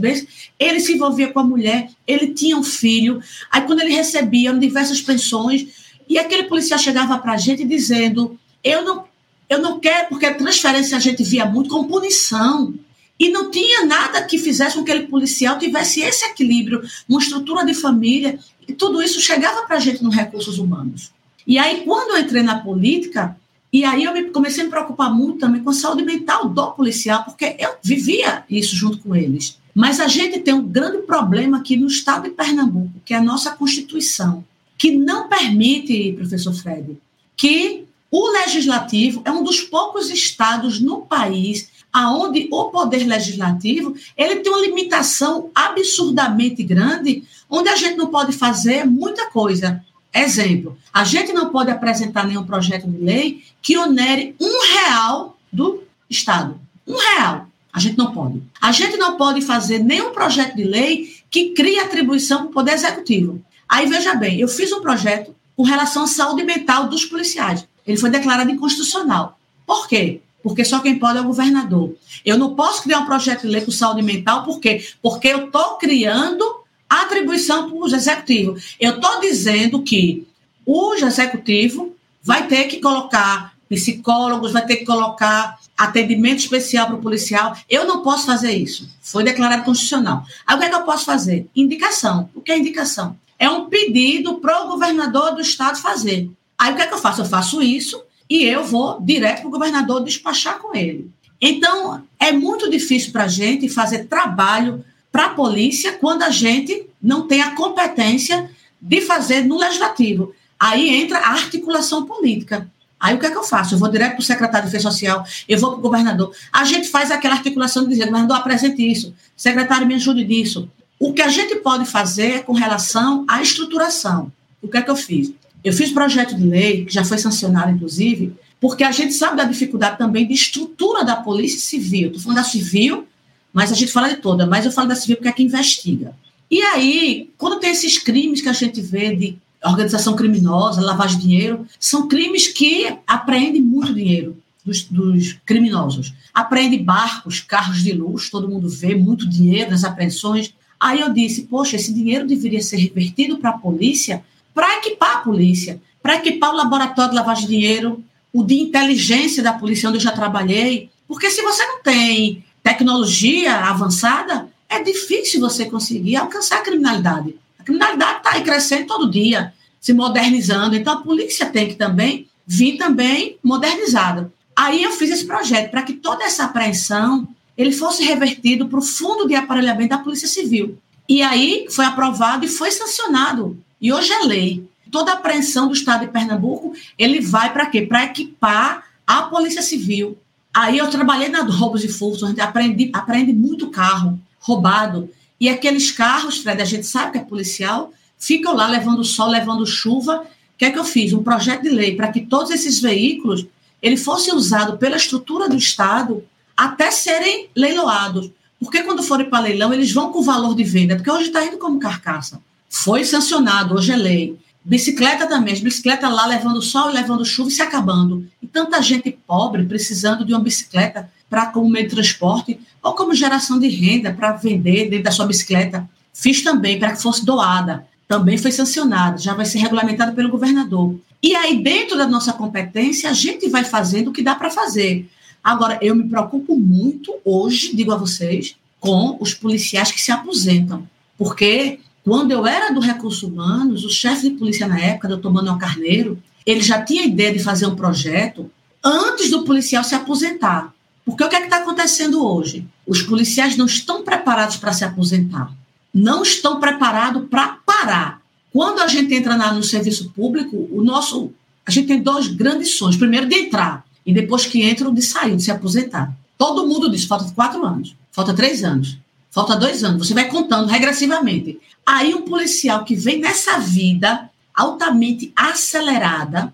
vez 0.00 0.26
ele 0.58 0.80
se 0.80 0.92
envolvia 0.92 1.32
com 1.32 1.40
a 1.40 1.44
mulher, 1.44 1.88
ele 2.06 2.28
tinha 2.28 2.56
um 2.56 2.64
filho, 2.64 3.22
aí 3.50 3.62
quando 3.62 3.80
ele 3.80 3.94
recebia 3.94 4.52
diversas 4.52 5.00
pensões, 5.00 5.66
e 6.08 6.18
aquele 6.18 6.44
policial 6.44 6.78
chegava 6.78 7.18
para 7.18 7.32
a 7.32 7.36
gente 7.36 7.64
dizendo: 7.64 8.38
Eu 8.62 8.84
não, 8.84 9.04
eu 9.48 9.60
não 9.60 9.78
quero, 9.78 10.08
porque 10.08 10.26
a 10.26 10.34
transferência 10.34 10.96
a 10.96 11.00
gente 11.00 11.22
via 11.22 11.46
muito 11.46 11.70
com 11.70 11.86
punição. 11.86 12.74
E 13.22 13.30
não 13.30 13.52
tinha 13.52 13.86
nada 13.86 14.20
que 14.24 14.36
fizesse 14.36 14.74
com 14.74 14.82
que 14.82 14.90
aquele 14.90 15.06
policial 15.06 15.56
tivesse 15.56 16.00
esse 16.00 16.24
equilíbrio, 16.24 16.82
uma 17.08 17.20
estrutura 17.20 17.64
de 17.64 17.72
família, 17.72 18.36
e 18.66 18.72
tudo 18.72 19.00
isso 19.00 19.20
chegava 19.20 19.62
para 19.62 19.76
a 19.76 19.78
gente 19.78 20.02
nos 20.02 20.12
recursos 20.12 20.58
humanos. 20.58 21.12
E 21.46 21.56
aí, 21.56 21.84
quando 21.84 22.16
eu 22.16 22.18
entrei 22.20 22.42
na 22.42 22.58
política, 22.58 23.36
e 23.72 23.84
aí 23.84 24.02
eu 24.02 24.12
me, 24.12 24.24
comecei 24.24 24.62
a 24.62 24.64
me 24.64 24.70
preocupar 24.72 25.14
muito 25.14 25.38
também 25.38 25.62
com 25.62 25.70
a 25.70 25.72
saúde 25.72 26.02
mental 26.02 26.48
do 26.48 26.72
policial, 26.72 27.22
porque 27.22 27.54
eu 27.60 27.76
vivia 27.80 28.42
isso 28.50 28.74
junto 28.74 28.98
com 28.98 29.14
eles. 29.14 29.56
Mas 29.72 30.00
a 30.00 30.08
gente 30.08 30.40
tem 30.40 30.52
um 30.52 30.66
grande 30.66 30.98
problema 31.02 31.58
aqui 31.58 31.76
no 31.76 31.86
estado 31.86 32.24
de 32.24 32.30
Pernambuco, 32.30 33.00
que 33.04 33.14
é 33.14 33.18
a 33.18 33.22
nossa 33.22 33.52
Constituição, 33.52 34.44
que 34.76 34.90
não 34.90 35.28
permite, 35.28 36.12
professor 36.14 36.52
Fred, 36.54 36.98
que 37.36 37.84
o 38.10 38.32
legislativo 38.32 39.22
é 39.24 39.30
um 39.30 39.44
dos 39.44 39.60
poucos 39.60 40.10
estados 40.10 40.80
no 40.80 41.02
país 41.02 41.70
aonde 41.92 42.48
o 42.50 42.64
poder 42.70 43.04
legislativo 43.04 43.94
ele 44.16 44.36
tem 44.36 44.50
uma 44.50 44.64
limitação 44.64 45.50
absurdamente 45.54 46.62
grande, 46.62 47.24
onde 47.50 47.68
a 47.68 47.76
gente 47.76 47.96
não 47.96 48.06
pode 48.06 48.32
fazer 48.32 48.84
muita 48.84 49.30
coisa. 49.30 49.84
Exemplo, 50.14 50.76
a 50.92 51.04
gente 51.04 51.32
não 51.32 51.50
pode 51.50 51.70
apresentar 51.70 52.26
nenhum 52.26 52.44
projeto 52.44 52.86
de 52.86 52.98
lei 52.98 53.44
que 53.60 53.76
onere 53.76 54.34
um 54.40 54.60
real 54.74 55.38
do 55.52 55.82
Estado. 56.08 56.60
Um 56.86 56.96
real. 56.96 57.46
A 57.72 57.78
gente 57.78 57.96
não 57.96 58.12
pode. 58.12 58.42
A 58.60 58.70
gente 58.72 58.96
não 58.98 59.16
pode 59.16 59.40
fazer 59.40 59.78
nenhum 59.78 60.12
projeto 60.12 60.54
de 60.54 60.64
lei 60.64 61.16
que 61.30 61.50
crie 61.50 61.78
atribuição 61.78 62.40
para 62.40 62.48
o 62.48 62.52
Poder 62.52 62.72
Executivo. 62.72 63.42
Aí, 63.66 63.86
veja 63.86 64.14
bem, 64.14 64.38
eu 64.38 64.48
fiz 64.48 64.70
um 64.72 64.82
projeto 64.82 65.34
com 65.56 65.62
relação 65.62 66.04
à 66.04 66.06
saúde 66.06 66.44
mental 66.44 66.88
dos 66.88 67.06
policiais. 67.06 67.66
Ele 67.86 67.96
foi 67.96 68.10
declarado 68.10 68.50
inconstitucional. 68.50 69.38
Por 69.66 69.88
quê? 69.88 70.20
Porque 70.42 70.64
só 70.64 70.80
quem 70.80 70.98
pode 70.98 71.18
é 71.18 71.20
o 71.20 71.26
governador. 71.26 71.94
Eu 72.24 72.36
não 72.36 72.54
posso 72.54 72.82
criar 72.82 73.00
um 73.00 73.06
projeto 73.06 73.42
de 73.42 73.48
lei 73.48 73.60
com 73.60 73.70
saúde 73.70 74.02
mental, 74.02 74.44
por 74.44 74.60
quê? 74.60 74.84
Porque 75.00 75.28
eu 75.28 75.46
estou 75.46 75.76
criando 75.76 76.44
atribuição 76.88 77.70
para 77.70 77.78
o 77.78 77.86
executivo. 77.86 78.56
Eu 78.78 78.96
estou 78.96 79.20
dizendo 79.20 79.82
que 79.82 80.26
o 80.66 80.94
executivo 80.94 81.94
vai 82.22 82.46
ter 82.46 82.64
que 82.64 82.80
colocar 82.80 83.54
psicólogos, 83.68 84.52
vai 84.52 84.64
ter 84.66 84.76
que 84.76 84.84
colocar 84.84 85.58
atendimento 85.76 86.40
especial 86.40 86.86
para 86.86 86.96
o 86.96 87.02
policial. 87.02 87.56
Eu 87.68 87.86
não 87.86 88.02
posso 88.02 88.26
fazer 88.26 88.52
isso. 88.52 88.88
Foi 89.00 89.24
declarado 89.24 89.64
constitucional. 89.64 90.24
Aí 90.46 90.56
o 90.56 90.58
que 90.58 90.64
é 90.66 90.68
que 90.68 90.74
eu 90.74 90.82
posso 90.82 91.04
fazer? 91.04 91.46
Indicação. 91.56 92.28
O 92.34 92.40
que 92.40 92.52
é 92.52 92.58
indicação? 92.58 93.16
É 93.38 93.48
um 93.48 93.66
pedido 93.66 94.34
para 94.36 94.62
o 94.62 94.68
governador 94.68 95.34
do 95.34 95.40
estado 95.40 95.78
fazer. 95.78 96.30
Aí 96.58 96.72
o 96.72 96.76
que 96.76 96.82
é 96.82 96.86
que 96.86 96.94
eu 96.94 96.98
faço? 96.98 97.22
Eu 97.22 97.26
faço 97.26 97.62
isso 97.62 98.00
e 98.28 98.44
eu 98.44 98.64
vou 98.64 99.00
direto 99.00 99.40
para 99.40 99.48
o 99.48 99.52
governador 99.52 100.02
despachar 100.02 100.58
com 100.58 100.74
ele. 100.74 101.10
Então, 101.40 102.02
é 102.18 102.30
muito 102.30 102.70
difícil 102.70 103.12
para 103.12 103.24
a 103.24 103.28
gente 103.28 103.68
fazer 103.68 104.06
trabalho 104.06 104.84
para 105.10 105.26
a 105.26 105.30
polícia 105.30 105.92
quando 105.92 106.22
a 106.22 106.30
gente 106.30 106.86
não 107.02 107.26
tem 107.26 107.42
a 107.42 107.54
competência 107.54 108.50
de 108.80 109.00
fazer 109.00 109.44
no 109.44 109.58
legislativo. 109.58 110.34
Aí 110.58 110.88
entra 110.88 111.18
a 111.18 111.30
articulação 111.30 112.06
política. 112.06 112.70
Aí 112.98 113.16
o 113.16 113.18
que 113.18 113.26
é 113.26 113.30
que 113.30 113.36
eu 113.36 113.42
faço? 113.42 113.74
Eu 113.74 113.78
vou 113.78 113.88
direto 113.88 114.12
para 114.12 114.20
o 114.20 114.24
secretário 114.24 114.66
de 114.66 114.72
Defesa 114.72 114.90
Social, 114.90 115.26
eu 115.48 115.58
vou 115.58 115.70
para 115.70 115.80
o 115.80 115.82
governador. 115.82 116.32
A 116.52 116.64
gente 116.64 116.88
faz 116.88 117.10
aquela 117.10 117.34
articulação 117.34 117.82
de 117.82 117.90
dizer, 117.90 118.06
governador, 118.06 118.36
apresente 118.36 118.80
isso, 118.88 119.12
secretário, 119.36 119.86
me 119.86 119.96
ajude 119.96 120.24
disso. 120.24 120.70
O 121.00 121.12
que 121.12 121.20
a 121.20 121.26
gente 121.26 121.56
pode 121.56 121.84
fazer 121.84 122.30
é 122.30 122.38
com 122.38 122.52
relação 122.52 123.24
à 123.26 123.42
estruturação. 123.42 124.30
O 124.62 124.68
que 124.68 124.76
é 124.76 124.82
que 124.82 124.90
eu 124.90 124.94
fiz? 124.94 125.32
Eu 125.64 125.72
fiz 125.72 125.92
projeto 125.92 126.36
de 126.36 126.44
lei, 126.44 126.84
que 126.84 126.92
já 126.92 127.04
foi 127.04 127.18
sancionado, 127.18 127.70
inclusive, 127.70 128.32
porque 128.60 128.84
a 128.84 128.92
gente 128.92 129.14
sabe 129.14 129.36
da 129.36 129.44
dificuldade 129.44 129.98
também 129.98 130.26
de 130.26 130.34
estrutura 130.34 131.04
da 131.04 131.16
Polícia 131.16 131.60
Civil. 131.60 132.08
Estou 132.08 132.22
falando 132.22 132.38
da 132.38 132.44
civil, 132.44 133.06
mas 133.52 133.70
a 133.70 133.74
gente 133.74 133.92
fala 133.92 134.08
de 134.08 134.16
toda, 134.16 134.46
mas 134.46 134.64
eu 134.64 134.72
falo 134.72 134.88
da 134.88 134.94
civil 134.94 135.16
porque 135.16 135.28
é 135.28 135.32
que 135.32 135.42
investiga. 135.42 136.14
E 136.50 136.60
aí, 136.62 137.30
quando 137.38 137.58
tem 137.58 137.70
esses 137.70 137.98
crimes 137.98 138.40
que 138.40 138.48
a 138.48 138.52
gente 138.52 138.80
vê 138.80 139.14
de 139.14 139.36
organização 139.64 140.14
criminosa, 140.14 140.80
lavagem 140.80 141.18
de 141.18 141.26
dinheiro, 141.26 141.66
são 141.78 142.08
crimes 142.08 142.48
que 142.48 142.94
apreendem 143.06 143.62
muito 143.62 143.94
dinheiro. 143.94 144.36
dos, 144.64 144.82
dos, 144.84 145.32
criminosos. 145.44 146.12
Apreende 146.32 146.78
barcos, 146.78 147.40
carros 147.40 147.82
de 147.82 147.92
luxo, 147.92 148.30
todo 148.30 148.48
mundo 148.48 148.68
vê, 148.68 148.94
muito 148.94 149.28
dinheiro 149.28 149.70
nas 149.70 149.82
apreensões. 149.82 150.54
Aí 150.78 151.00
eu 151.00 151.12
disse, 151.12 151.42
poxa, 151.42 151.76
esse 151.76 151.92
dinheiro 151.92 152.26
deveria 152.26 152.62
ser 152.62 152.76
revertido 152.76 153.38
para 153.38 153.50
a 153.50 153.58
polícia, 153.58 154.24
para 154.54 154.78
equipar 154.78 155.16
a 155.16 155.20
polícia, 155.20 155.80
para 156.02 156.16
equipar 156.16 156.50
o 156.50 156.56
laboratório 156.56 157.10
de 157.10 157.16
lavagem 157.16 157.46
de 157.46 157.52
dinheiro, 157.52 158.04
o 158.32 158.42
de 158.42 158.54
inteligência 158.60 159.42
da 159.42 159.52
polícia, 159.52 159.88
onde 159.88 159.98
eu 159.98 160.02
já 160.02 160.12
trabalhei. 160.12 160.90
Porque 161.06 161.30
se 161.30 161.42
você 161.42 161.64
não 161.66 161.82
tem 161.82 162.44
tecnologia 162.62 163.54
avançada, 163.54 164.48
é 164.68 164.82
difícil 164.82 165.40
você 165.40 165.66
conseguir 165.66 166.16
alcançar 166.16 166.58
a 166.58 166.62
criminalidade. 166.62 167.36
A 167.58 167.62
criminalidade 167.62 168.18
está 168.18 168.32
aí 168.32 168.42
crescendo 168.42 168.86
todo 168.86 169.10
dia, 169.10 169.52
se 169.80 169.92
modernizando. 169.92 170.74
Então 170.74 170.94
a 170.94 171.02
polícia 171.02 171.46
tem 171.46 171.68
que 171.68 171.74
também 171.74 172.26
vir 172.46 172.76
também 172.76 173.36
modernizada. 173.42 174.32
Aí 174.56 174.82
eu 174.82 174.92
fiz 174.92 175.10
esse 175.10 175.26
projeto 175.26 175.70
para 175.70 175.82
que 175.82 175.94
toda 175.94 176.24
essa 176.24 176.44
apreensão 176.44 177.28
ele 177.56 177.72
fosse 177.72 178.02
revertido 178.02 178.66
para 178.66 178.78
o 178.78 178.82
fundo 178.82 179.26
de 179.26 179.34
aparelhamento 179.34 179.90
da 179.90 179.98
Polícia 179.98 180.28
Civil. 180.28 180.78
E 181.08 181.22
aí 181.22 181.66
foi 181.70 181.84
aprovado 181.84 182.44
e 182.44 182.48
foi 182.48 182.70
sancionado. 182.70 183.58
E 183.82 183.92
hoje 183.92 184.12
é 184.12 184.20
lei. 184.20 184.64
Toda 184.92 185.12
apreensão 185.12 185.66
do 185.66 185.74
Estado 185.74 186.06
de 186.06 186.12
Pernambuco, 186.12 186.72
ele 186.96 187.20
vai 187.20 187.52
para 187.52 187.66
quê? 187.66 187.82
Para 187.82 188.04
equipar 188.04 188.84
a 189.04 189.22
Polícia 189.22 189.60
Civil. 189.60 190.16
Aí 190.54 190.78
eu 190.78 190.88
trabalhei 190.88 191.28
na 191.28 191.42
roubos 191.42 191.82
e 191.82 191.88
furtos, 191.88 192.22
a 192.22 192.28
gente 192.28 192.40
aprende, 192.40 192.90
aprende 192.92 193.32
muito 193.32 193.70
carro 193.70 194.20
roubado. 194.38 195.10
E 195.40 195.48
aqueles 195.48 195.90
carros, 195.90 196.38
Fred, 196.38 196.62
a 196.62 196.64
gente 196.64 196.86
sabe 196.86 197.12
que 197.12 197.18
é 197.18 197.24
policial, 197.24 197.92
ficam 198.16 198.54
lá 198.54 198.68
levando 198.68 199.02
sol, 199.02 199.28
levando 199.28 199.66
chuva. 199.66 200.20
O 200.20 200.58
que 200.58 200.66
é 200.66 200.70
que 200.70 200.78
eu 200.78 200.84
fiz? 200.84 201.12
Um 201.12 201.22
projeto 201.22 201.62
de 201.62 201.70
lei 201.70 201.96
para 201.96 202.12
que 202.12 202.20
todos 202.20 202.52
esses 202.52 202.78
veículos 202.78 203.46
ele 203.80 203.96
fosse 203.96 204.32
usado 204.32 204.78
pela 204.78 204.96
estrutura 204.96 205.48
do 205.48 205.56
Estado 205.56 206.22
até 206.56 206.92
serem 206.92 207.48
leiloados. 207.56 208.30
Porque 208.60 208.82
quando 208.84 209.02
forem 209.02 209.28
para 209.28 209.40
leilão, 209.40 209.72
eles 209.72 209.90
vão 209.90 210.12
com 210.12 210.20
o 210.20 210.22
valor 210.22 210.54
de 210.54 210.62
venda, 210.62 210.94
porque 210.94 211.10
hoje 211.10 211.28
está 211.28 211.44
indo 211.44 211.58
como 211.58 211.80
carcaça. 211.80 212.40
Foi 212.74 213.04
sancionado, 213.04 213.74
hoje 213.74 213.92
é 213.92 213.96
lei. 213.96 214.38
Bicicleta 214.64 215.26
também, 215.26 215.52
as 215.52 215.60
bicicletas 215.60 216.10
lá 216.10 216.24
levando 216.24 216.62
sol 216.62 216.88
e 216.88 216.94
levando 216.94 217.22
chuva 217.22 217.50
e 217.50 217.52
se 217.52 217.60
acabando. 217.60 218.26
E 218.40 218.46
tanta 218.46 218.80
gente 218.80 219.12
pobre 219.26 219.62
precisando 219.64 220.24
de 220.24 220.32
uma 220.32 220.40
bicicleta 220.40 221.08
para 221.28 221.46
como 221.46 221.68
meio 221.68 221.86
de 221.86 221.94
transporte 221.94 222.58
ou 222.82 222.94
como 222.94 223.14
geração 223.14 223.58
de 223.58 223.68
renda 223.68 224.10
para 224.14 224.32
vender 224.32 224.88
dentro 224.88 225.04
da 225.04 225.10
sua 225.10 225.26
bicicleta. 225.26 225.86
Fiz 226.14 226.42
também 226.42 226.78
para 226.78 226.92
que 226.92 227.02
fosse 227.02 227.26
doada. 227.26 227.86
Também 228.08 228.38
foi 228.38 228.50
sancionada, 228.50 229.18
já 229.18 229.34
vai 229.34 229.44
ser 229.44 229.58
regulamentada 229.58 230.12
pelo 230.12 230.30
governador. 230.30 230.98
E 231.22 231.36
aí, 231.36 231.62
dentro 231.62 231.98
da 231.98 232.08
nossa 232.08 232.32
competência, 232.32 233.10
a 233.10 233.12
gente 233.12 233.50
vai 233.50 233.64
fazendo 233.64 234.08
o 234.08 234.12
que 234.12 234.22
dá 234.22 234.34
para 234.34 234.50
fazer. 234.50 235.06
Agora, 235.44 235.78
eu 235.82 235.94
me 235.94 236.08
preocupo 236.08 236.58
muito 236.58 237.14
hoje, 237.22 237.76
digo 237.76 237.92
a 237.92 237.96
vocês, 237.96 238.56
com 238.80 239.18
os 239.20 239.34
policiais 239.34 239.92
que 239.92 240.00
se 240.00 240.10
aposentam. 240.10 240.88
Porque 241.18 241.78
quando 242.04 242.32
eu 242.32 242.46
era 242.46 242.72
do 242.72 242.80
Recursos 242.80 243.22
Humanos, 243.22 243.84
o 243.84 243.90
chefe 243.90 244.30
de 244.30 244.36
polícia 244.36 244.66
na 244.66 244.78
época, 244.78 245.08
doutor 245.08 245.32
Manuel 245.32 245.58
Carneiro, 245.58 246.20
ele 246.44 246.60
já 246.60 246.82
tinha 246.82 247.02
a 247.02 247.06
ideia 247.06 247.32
de 247.32 247.38
fazer 247.38 247.66
um 247.66 247.76
projeto 247.76 248.50
antes 248.82 249.30
do 249.30 249.44
policial 249.44 249.84
se 249.84 249.94
aposentar. 249.94 250.74
Porque 251.04 251.22
o 251.22 251.28
que 251.28 251.36
é 251.36 251.44
está 251.44 251.58
acontecendo 251.58 252.24
hoje? 252.24 252.66
Os 252.86 253.02
policiais 253.02 253.56
não 253.56 253.66
estão 253.66 254.02
preparados 254.02 254.56
para 254.56 254.72
se 254.72 254.84
aposentar. 254.84 255.52
Não 255.94 256.22
estão 256.22 256.58
preparados 256.58 257.28
para 257.28 257.58
parar. 257.64 258.22
Quando 258.52 258.80
a 258.80 258.86
gente 258.86 259.14
entra 259.14 259.36
na, 259.36 259.52
no 259.52 259.62
serviço 259.62 260.10
público, 260.10 260.68
o 260.70 260.82
nosso, 260.82 261.32
a 261.66 261.70
gente 261.70 261.88
tem 261.88 262.02
dois 262.02 262.28
grandes 262.28 262.74
sonhos. 262.74 262.96
Primeiro, 262.96 263.28
de 263.28 263.34
entrar, 263.34 263.84
e 264.04 264.12
depois 264.12 264.46
que 264.46 264.62
entra, 264.62 264.90
de 264.90 265.02
sair, 265.02 265.36
de 265.36 265.42
se 265.42 265.50
aposentar. 265.50 266.12
Todo 266.36 266.66
mundo 266.66 266.90
diz: 266.90 267.04
falta 267.04 267.30
quatro 267.34 267.64
anos, 267.64 267.94
falta 268.10 268.34
três 268.34 268.62
anos, 268.64 268.98
falta 269.32 269.56
dois 269.56 269.82
anos. 269.82 270.06
Você 270.06 270.14
vai 270.14 270.28
contando 270.28 270.68
regressivamente. 270.68 271.58
Aí, 271.84 272.14
um 272.14 272.22
policial 272.22 272.84
que 272.84 272.94
vem 272.94 273.18
nessa 273.18 273.58
vida 273.58 274.30
altamente 274.54 275.32
acelerada, 275.34 276.52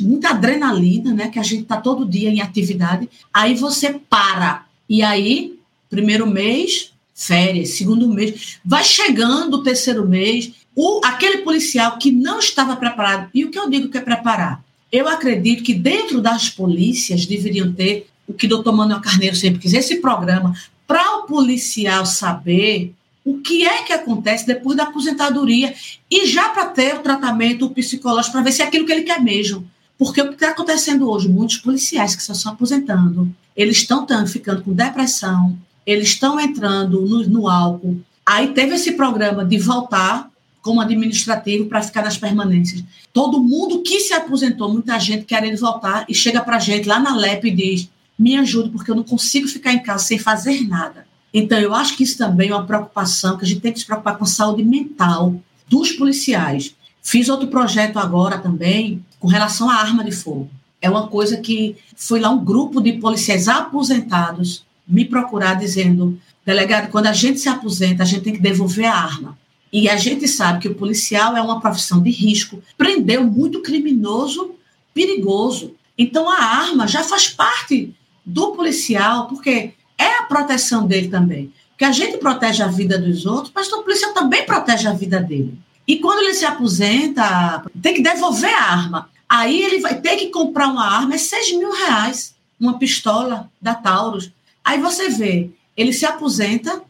muita 0.00 0.30
adrenalina, 0.30 1.12
né? 1.12 1.28
Que 1.28 1.38
a 1.38 1.42
gente 1.42 1.62
está 1.62 1.80
todo 1.80 2.06
dia 2.06 2.30
em 2.30 2.40
atividade. 2.40 3.08
Aí 3.32 3.54
você 3.54 3.98
para. 4.08 4.66
E 4.88 5.02
aí, 5.02 5.58
primeiro 5.88 6.26
mês, 6.26 6.92
férias, 7.14 7.70
segundo 7.70 8.08
mês, 8.08 8.58
vai 8.64 8.84
chegando 8.84 9.54
o 9.54 9.62
terceiro 9.62 10.06
mês, 10.06 10.52
o, 10.74 11.00
aquele 11.04 11.38
policial 11.38 11.98
que 11.98 12.12
não 12.12 12.38
estava 12.38 12.76
preparado, 12.76 13.28
e 13.34 13.44
o 13.44 13.50
que 13.50 13.58
eu 13.58 13.68
digo 13.68 13.88
que 13.88 13.98
é 13.98 14.00
preparar? 14.00 14.62
Eu 14.90 15.08
acredito 15.08 15.64
que 15.64 15.74
dentro 15.74 16.20
das 16.20 16.48
polícias 16.48 17.26
deveriam 17.26 17.72
ter 17.72 18.08
o 18.26 18.32
que 18.32 18.46
o 18.46 18.48
doutor 18.48 18.72
Manuel 18.72 19.00
Carneiro 19.00 19.34
sempre 19.34 19.58
quis, 19.58 19.74
esse 19.74 19.96
programa, 19.96 20.54
para 20.88 21.18
o 21.18 21.22
policial 21.24 22.06
saber 22.06 22.94
o 23.22 23.38
que 23.40 23.66
é 23.66 23.82
que 23.82 23.92
acontece 23.92 24.46
depois 24.46 24.74
da 24.74 24.84
aposentadoria 24.84 25.74
e 26.10 26.26
já 26.26 26.48
para 26.48 26.64
ter 26.64 26.94
o 26.94 27.02
tratamento 27.02 27.68
psicológico 27.68 28.32
para 28.32 28.42
ver 28.42 28.52
se 28.52 28.62
é 28.62 28.64
aquilo 28.64 28.86
que 28.86 28.92
ele 28.92 29.02
quer 29.02 29.20
mesmo. 29.20 29.68
Porque 29.98 30.22
o 30.22 30.28
que 30.28 30.34
está 30.34 30.48
acontecendo 30.48 31.10
hoje, 31.10 31.28
muitos 31.28 31.58
policiais 31.58 32.16
que 32.16 32.22
estão 32.22 32.52
aposentando, 32.52 33.30
eles 33.54 33.78
estão 33.78 34.06
ficando 34.26 34.62
com 34.62 34.72
depressão, 34.72 35.58
eles 35.84 36.08
estão 36.08 36.40
entrando 36.40 37.02
no, 37.02 37.28
no 37.28 37.48
álcool. 37.48 38.00
Aí 38.24 38.54
teve 38.54 38.76
esse 38.76 38.92
programa 38.92 39.44
de 39.44 39.58
voltar 39.58 40.30
como 40.62 40.80
administrativo 40.80 41.66
para 41.66 41.82
ficar 41.82 42.02
nas 42.02 42.16
permanências. 42.16 42.82
Todo 43.12 43.42
mundo 43.42 43.82
que 43.82 44.00
se 44.00 44.14
aposentou, 44.14 44.72
muita 44.72 44.98
gente 44.98 45.24
querendo 45.24 45.58
voltar 45.58 46.06
e 46.08 46.14
chega 46.14 46.40
para 46.40 46.56
a 46.56 46.60
gente 46.60 46.88
lá 46.88 46.98
na 46.98 47.14
LEP 47.14 47.48
e 47.48 47.50
diz: 47.50 47.90
me 48.18 48.36
ajude, 48.36 48.70
porque 48.70 48.90
eu 48.90 48.96
não 48.96 49.04
consigo 49.04 49.46
ficar 49.46 49.72
em 49.72 49.82
casa 49.82 50.04
sem 50.04 50.18
fazer 50.18 50.66
nada. 50.66 51.06
Então, 51.32 51.58
eu 51.58 51.74
acho 51.74 51.96
que 51.96 52.02
isso 52.02 52.18
também 52.18 52.50
é 52.50 52.54
uma 52.54 52.66
preocupação, 52.66 53.36
que 53.36 53.44
a 53.44 53.48
gente 53.48 53.60
tem 53.60 53.72
que 53.72 53.78
se 53.78 53.86
preocupar 53.86 54.16
com 54.16 54.24
a 54.24 54.26
saúde 54.26 54.64
mental 54.64 55.34
dos 55.68 55.92
policiais. 55.92 56.74
Fiz 57.02 57.28
outro 57.28 57.48
projeto 57.48 57.98
agora 57.98 58.38
também 58.38 59.04
com 59.20 59.28
relação 59.28 59.70
à 59.70 59.74
arma 59.74 60.02
de 60.02 60.12
fogo. 60.12 60.50
É 60.80 60.88
uma 60.88 61.06
coisa 61.08 61.36
que 61.36 61.76
foi 61.96 62.20
lá 62.20 62.30
um 62.30 62.44
grupo 62.44 62.80
de 62.80 62.94
policiais 62.94 63.48
aposentados 63.48 64.64
me 64.86 65.04
procurar 65.04 65.54
dizendo: 65.54 66.18
delegado, 66.44 66.90
quando 66.90 67.06
a 67.06 67.12
gente 67.12 67.40
se 67.40 67.48
aposenta, 67.48 68.02
a 68.02 68.06
gente 68.06 68.22
tem 68.22 68.32
que 68.32 68.40
devolver 68.40 68.86
a 68.86 68.94
arma. 68.94 69.38
E 69.72 69.88
a 69.88 69.96
gente 69.96 70.26
sabe 70.26 70.60
que 70.60 70.68
o 70.68 70.74
policial 70.74 71.36
é 71.36 71.42
uma 71.42 71.60
profissão 71.60 72.00
de 72.00 72.10
risco, 72.10 72.62
prendeu 72.76 73.24
muito 73.24 73.60
criminoso 73.60 74.54
perigoso. 74.94 75.74
Então 75.96 76.30
a 76.30 76.38
arma 76.38 76.86
já 76.86 77.04
faz 77.04 77.28
parte 77.28 77.94
do 78.28 78.52
policial, 78.52 79.26
porque 79.26 79.72
é 79.96 80.18
a 80.18 80.24
proteção 80.24 80.86
dele 80.86 81.08
também. 81.08 81.52
Que 81.76 81.84
a 81.84 81.92
gente 81.92 82.18
protege 82.18 82.62
a 82.62 82.68
vida 82.68 82.98
dos 82.98 83.24
outros, 83.24 83.52
mas 83.54 83.72
o 83.72 83.82
policial 83.82 84.12
também 84.12 84.44
protege 84.44 84.86
a 84.86 84.92
vida 84.92 85.20
dele. 85.20 85.58
E 85.86 85.96
quando 85.96 86.20
ele 86.20 86.34
se 86.34 86.44
aposenta, 86.44 87.64
tem 87.80 87.94
que 87.94 88.02
devolver 88.02 88.52
a 88.52 88.72
arma. 88.72 89.08
Aí 89.28 89.62
ele 89.62 89.80
vai 89.80 90.00
ter 90.00 90.16
que 90.16 90.26
comprar 90.26 90.68
uma 90.68 90.86
arma, 90.86 91.14
é 91.14 91.18
6 91.18 91.52
mil 91.52 91.72
reais, 91.72 92.34
uma 92.60 92.78
pistola 92.78 93.50
da 93.60 93.74
Taurus. 93.74 94.30
Aí 94.64 94.78
você 94.80 95.08
vê, 95.08 95.50
ele 95.76 95.92
se 95.92 96.04
aposenta, 96.04 96.82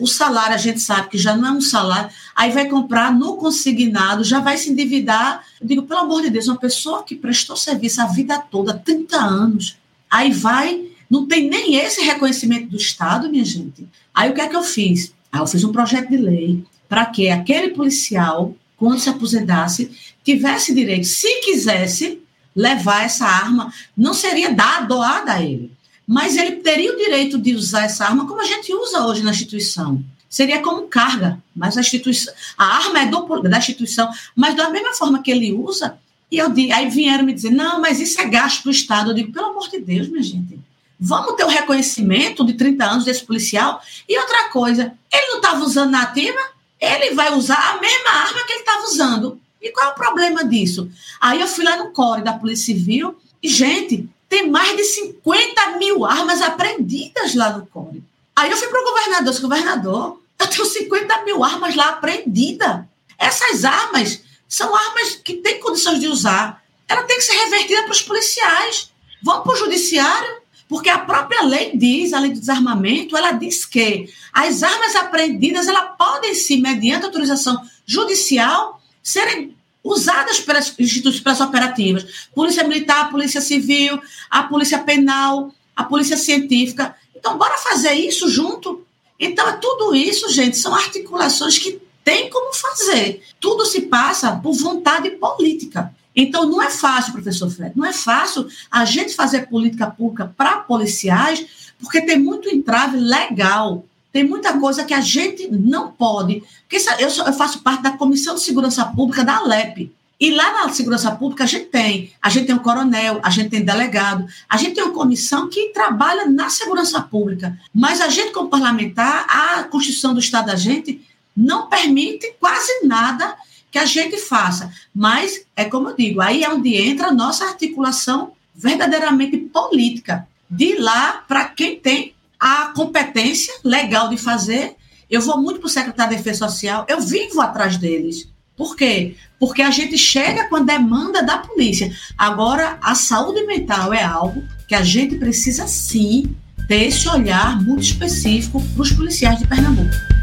o 0.00 0.06
salário 0.06 0.54
a 0.54 0.58
gente 0.58 0.80
sabe 0.80 1.08
que 1.08 1.18
já 1.18 1.36
não 1.36 1.48
é 1.48 1.52
um 1.52 1.60
salário, 1.60 2.10
aí 2.34 2.50
vai 2.50 2.66
comprar 2.66 3.12
no 3.12 3.36
consignado, 3.36 4.24
já 4.24 4.40
vai 4.40 4.56
se 4.56 4.70
endividar. 4.70 5.44
Eu 5.60 5.66
digo, 5.66 5.82
pelo 5.82 6.00
amor 6.00 6.22
de 6.22 6.30
Deus, 6.30 6.48
uma 6.48 6.58
pessoa 6.58 7.02
que 7.02 7.14
prestou 7.14 7.56
serviço 7.56 8.00
a 8.00 8.06
vida 8.06 8.38
toda, 8.38 8.74
30 8.74 9.16
anos, 9.16 9.76
aí 10.16 10.32
vai, 10.32 10.84
não 11.08 11.26
tem 11.26 11.48
nem 11.48 11.76
esse 11.76 12.00
reconhecimento 12.02 12.68
do 12.68 12.76
Estado, 12.76 13.28
minha 13.28 13.44
gente. 13.44 13.86
Aí 14.14 14.30
o 14.30 14.34
que 14.34 14.40
é 14.40 14.48
que 14.48 14.56
eu 14.56 14.62
fiz? 14.62 15.12
Aí 15.30 15.40
eu 15.40 15.46
fiz 15.46 15.62
um 15.64 15.72
projeto 15.72 16.08
de 16.08 16.16
lei 16.16 16.64
para 16.88 17.04
que 17.06 17.28
aquele 17.28 17.70
policial, 17.70 18.54
quando 18.76 18.98
se 18.98 19.08
aposentasse, 19.08 19.90
tivesse 20.24 20.74
direito, 20.74 21.06
se 21.06 21.40
quisesse, 21.40 22.20
levar 22.54 23.04
essa 23.04 23.26
arma, 23.26 23.72
não 23.96 24.14
seria 24.14 24.54
dada, 24.54 24.86
doada 24.86 25.32
a 25.34 25.42
ele 25.42 25.76
mas 26.06 26.36
ele 26.36 26.56
teria 26.56 26.92
o 26.92 26.96
direito 26.96 27.36
de 27.36 27.54
usar 27.54 27.84
essa 27.84 28.04
arma 28.04 28.28
como 28.28 28.40
a 28.40 28.44
gente 28.44 28.72
usa 28.72 29.04
hoje 29.04 29.24
na 29.24 29.32
instituição. 29.32 30.02
Seria 30.28 30.62
como 30.62 30.86
carga, 30.86 31.42
mas 31.54 31.76
a 31.76 31.80
instituição, 31.80 32.32
a 32.56 32.64
arma 32.64 33.00
é 33.00 33.06
do, 33.06 33.42
da 33.42 33.58
instituição, 33.58 34.08
mas 34.34 34.54
da 34.54 34.70
mesma 34.70 34.94
forma 34.94 35.22
que 35.22 35.30
ele 35.30 35.52
usa, 35.52 35.98
e 36.30 36.38
eu 36.38 36.52
aí 36.74 36.88
vieram 36.90 37.24
me 37.24 37.32
dizer, 37.32 37.50
não, 37.50 37.80
mas 37.80 38.00
isso 38.00 38.20
é 38.20 38.24
gasto 38.26 38.64
do 38.64 38.70
Estado. 38.70 39.10
Eu 39.10 39.14
digo, 39.14 39.32
pelo 39.32 39.46
amor 39.46 39.68
de 39.68 39.78
Deus, 39.78 40.08
minha 40.08 40.22
gente, 40.22 40.58
vamos 40.98 41.34
ter 41.34 41.44
o 41.44 41.48
reconhecimento 41.48 42.44
de 42.44 42.54
30 42.54 42.84
anos 42.84 43.04
desse 43.04 43.24
policial. 43.24 43.80
E 44.08 44.18
outra 44.18 44.48
coisa, 44.48 44.92
ele 45.12 45.26
não 45.28 45.36
estava 45.36 45.64
usando 45.64 45.90
na 45.90 46.02
ativa, 46.02 46.40
ele 46.80 47.14
vai 47.14 47.32
usar 47.34 47.74
a 47.74 47.80
mesma 47.80 48.10
arma 48.10 48.44
que 48.44 48.52
ele 48.52 48.60
estava 48.60 48.84
usando. 48.84 49.40
E 49.62 49.70
qual 49.70 49.88
é 49.88 49.92
o 49.92 49.94
problema 49.94 50.44
disso? 50.44 50.90
Aí 51.20 51.40
eu 51.40 51.46
fui 51.46 51.64
lá 51.64 51.76
no 51.76 51.90
core 51.92 52.22
da 52.22 52.32
Polícia 52.32 52.66
Civil 52.66 53.16
e, 53.42 53.48
gente, 53.48 54.08
tem 54.28 54.50
mais 54.50 54.76
de 54.76 54.84
50 54.84 55.78
mil 55.78 56.04
armas 56.04 56.42
apreendidas 56.42 57.34
lá 57.34 57.56
no 57.56 57.66
Core. 57.66 58.02
Aí 58.34 58.50
eu 58.50 58.56
fui 58.56 58.68
para 58.68 58.80
o 58.80 58.84
governador, 58.84 59.30
disse, 59.30 59.42
governador, 59.42 60.20
eu 60.38 60.46
tenho 60.48 60.64
50 60.66 61.24
mil 61.24 61.42
armas 61.42 61.74
lá 61.74 61.90
apreendidas. 61.90 62.80
Essas 63.18 63.64
armas 63.64 64.20
são 64.48 64.74
armas 64.74 65.16
que 65.16 65.34
têm 65.34 65.60
condições 65.60 66.00
de 66.00 66.06
usar. 66.06 66.62
Ela 66.88 67.02
tem 67.02 67.16
que 67.16 67.24
ser 67.24 67.34
revertida 67.34 67.82
para 67.82 67.92
os 67.92 68.02
policiais. 68.02 68.90
Vamos 69.22 69.44
para 69.44 69.52
o 69.52 69.56
judiciário, 69.56 70.36
porque 70.68 70.88
a 70.88 70.98
própria 70.98 71.42
lei 71.42 71.72
diz, 71.74 72.12
a 72.12 72.20
lei 72.20 72.32
do 72.32 72.40
desarmamento, 72.40 73.16
ela 73.16 73.32
diz 73.32 73.64
que 73.64 74.08
as 74.32 74.62
armas 74.62 74.94
apreendidas, 74.94 75.66
ela 75.66 75.82
podem 75.82 76.34
sim, 76.34 76.60
mediante 76.60 77.04
autorização 77.04 77.60
judicial, 77.84 78.80
serem 79.02 79.56
usadas 79.82 80.40
pelas 80.40 80.74
instituições 80.78 81.22
pelas 81.22 81.40
operativas. 81.40 82.28
Polícia 82.34 82.64
Militar, 82.64 83.10
Polícia 83.10 83.40
Civil, 83.40 84.00
a 84.28 84.42
Polícia 84.42 84.80
Penal, 84.80 85.52
a 85.76 85.84
Polícia 85.84 86.16
Científica. 86.16 86.96
Então, 87.14 87.38
bora 87.38 87.56
fazer 87.58 87.92
isso 87.94 88.28
junto? 88.28 88.84
Então, 89.18 89.48
é 89.48 89.52
tudo 89.52 89.94
isso, 89.94 90.28
gente, 90.28 90.56
são 90.58 90.74
articulações 90.74 91.58
que 91.58 91.80
tem 92.06 92.30
como 92.30 92.54
fazer. 92.54 93.20
Tudo 93.40 93.66
se 93.66 93.80
passa 93.82 94.36
por 94.36 94.52
vontade 94.52 95.10
política. 95.10 95.92
Então, 96.14 96.48
não 96.48 96.62
é 96.62 96.70
fácil, 96.70 97.12
professor 97.12 97.50
Fred, 97.50 97.72
não 97.74 97.84
é 97.84 97.92
fácil 97.92 98.46
a 98.70 98.84
gente 98.84 99.12
fazer 99.12 99.48
política 99.48 99.88
pública 99.90 100.32
para 100.36 100.58
policiais, 100.58 101.74
porque 101.80 102.00
tem 102.00 102.16
muito 102.16 102.48
entrave 102.48 102.96
legal. 102.96 103.84
Tem 104.12 104.22
muita 104.22 104.56
coisa 104.56 104.84
que 104.84 104.94
a 104.94 105.00
gente 105.00 105.48
não 105.50 105.90
pode. 105.90 106.44
Porque 106.68 106.80
eu, 107.00 107.32
faço 107.32 107.58
parte 107.58 107.82
da 107.82 107.90
Comissão 107.90 108.36
de 108.36 108.40
Segurança 108.40 108.84
Pública 108.84 109.24
da 109.24 109.38
Alep. 109.38 109.92
E 110.18 110.30
lá 110.30 110.52
na 110.52 110.72
segurança 110.72 111.10
pública 111.10 111.42
a 111.42 111.46
gente 111.46 111.66
tem, 111.66 112.12
a 112.22 112.30
gente 112.30 112.46
tem 112.46 112.54
um 112.54 112.60
coronel, 112.60 113.20
a 113.22 113.28
gente 113.28 113.50
tem 113.50 113.62
delegado, 113.62 114.26
a 114.48 114.56
gente 114.56 114.74
tem 114.74 114.84
uma 114.84 114.94
comissão 114.94 115.50
que 115.50 115.70
trabalha 115.70 116.24
na 116.24 116.48
segurança 116.48 117.02
pública. 117.02 117.58
Mas 117.74 118.00
a 118.00 118.08
gente, 118.08 118.32
como 118.32 118.48
parlamentar, 118.48 119.26
a 119.28 119.64
Constituição 119.64 120.14
do 120.14 120.20
Estado 120.20 120.46
da 120.46 120.56
gente 120.56 121.04
não 121.36 121.68
permite 121.68 122.32
quase 122.40 122.84
nada 122.84 123.36
que 123.70 123.78
a 123.78 123.84
gente 123.84 124.16
faça. 124.16 124.72
Mas, 124.94 125.44
é 125.54 125.64
como 125.64 125.90
eu 125.90 125.96
digo, 125.96 126.20
aí 126.20 126.42
é 126.42 126.50
onde 126.50 126.74
entra 126.74 127.08
a 127.08 127.12
nossa 127.12 127.44
articulação 127.44 128.32
verdadeiramente 128.54 129.36
política. 129.36 130.26
De 130.48 130.76
lá 130.76 131.24
para 131.28 131.44
quem 131.44 131.78
tem 131.78 132.14
a 132.38 132.72
competência 132.74 133.52
legal 133.64 134.08
de 134.08 134.16
fazer. 134.16 134.76
Eu 135.10 135.20
vou 135.20 135.40
muito 135.40 135.60
para 135.60 135.66
o 135.66 135.70
secretário 135.70 136.12
de 136.12 136.18
Defesa 136.18 136.48
Social, 136.48 136.84
eu 136.88 137.00
vivo 137.00 137.40
atrás 137.40 137.76
deles. 137.76 138.28
Por 138.56 138.74
quê? 138.74 139.14
Porque 139.38 139.60
a 139.60 139.70
gente 139.70 139.98
chega 139.98 140.48
com 140.48 140.56
a 140.56 140.60
demanda 140.60 141.22
da 141.22 141.38
polícia. 141.38 141.94
Agora, 142.16 142.78
a 142.80 142.94
saúde 142.94 143.44
mental 143.44 143.92
é 143.92 144.02
algo 144.02 144.42
que 144.66 144.74
a 144.74 144.82
gente 144.82 145.16
precisa 145.16 145.66
sim 145.66 146.34
ter 146.66 146.86
esse 146.86 147.08
olhar 147.08 147.62
muito 147.62 147.82
específico 147.82 148.62
para 148.74 148.82
os 148.82 148.92
policiais 148.92 149.38
de 149.38 149.46
Pernambuco. 149.46 150.15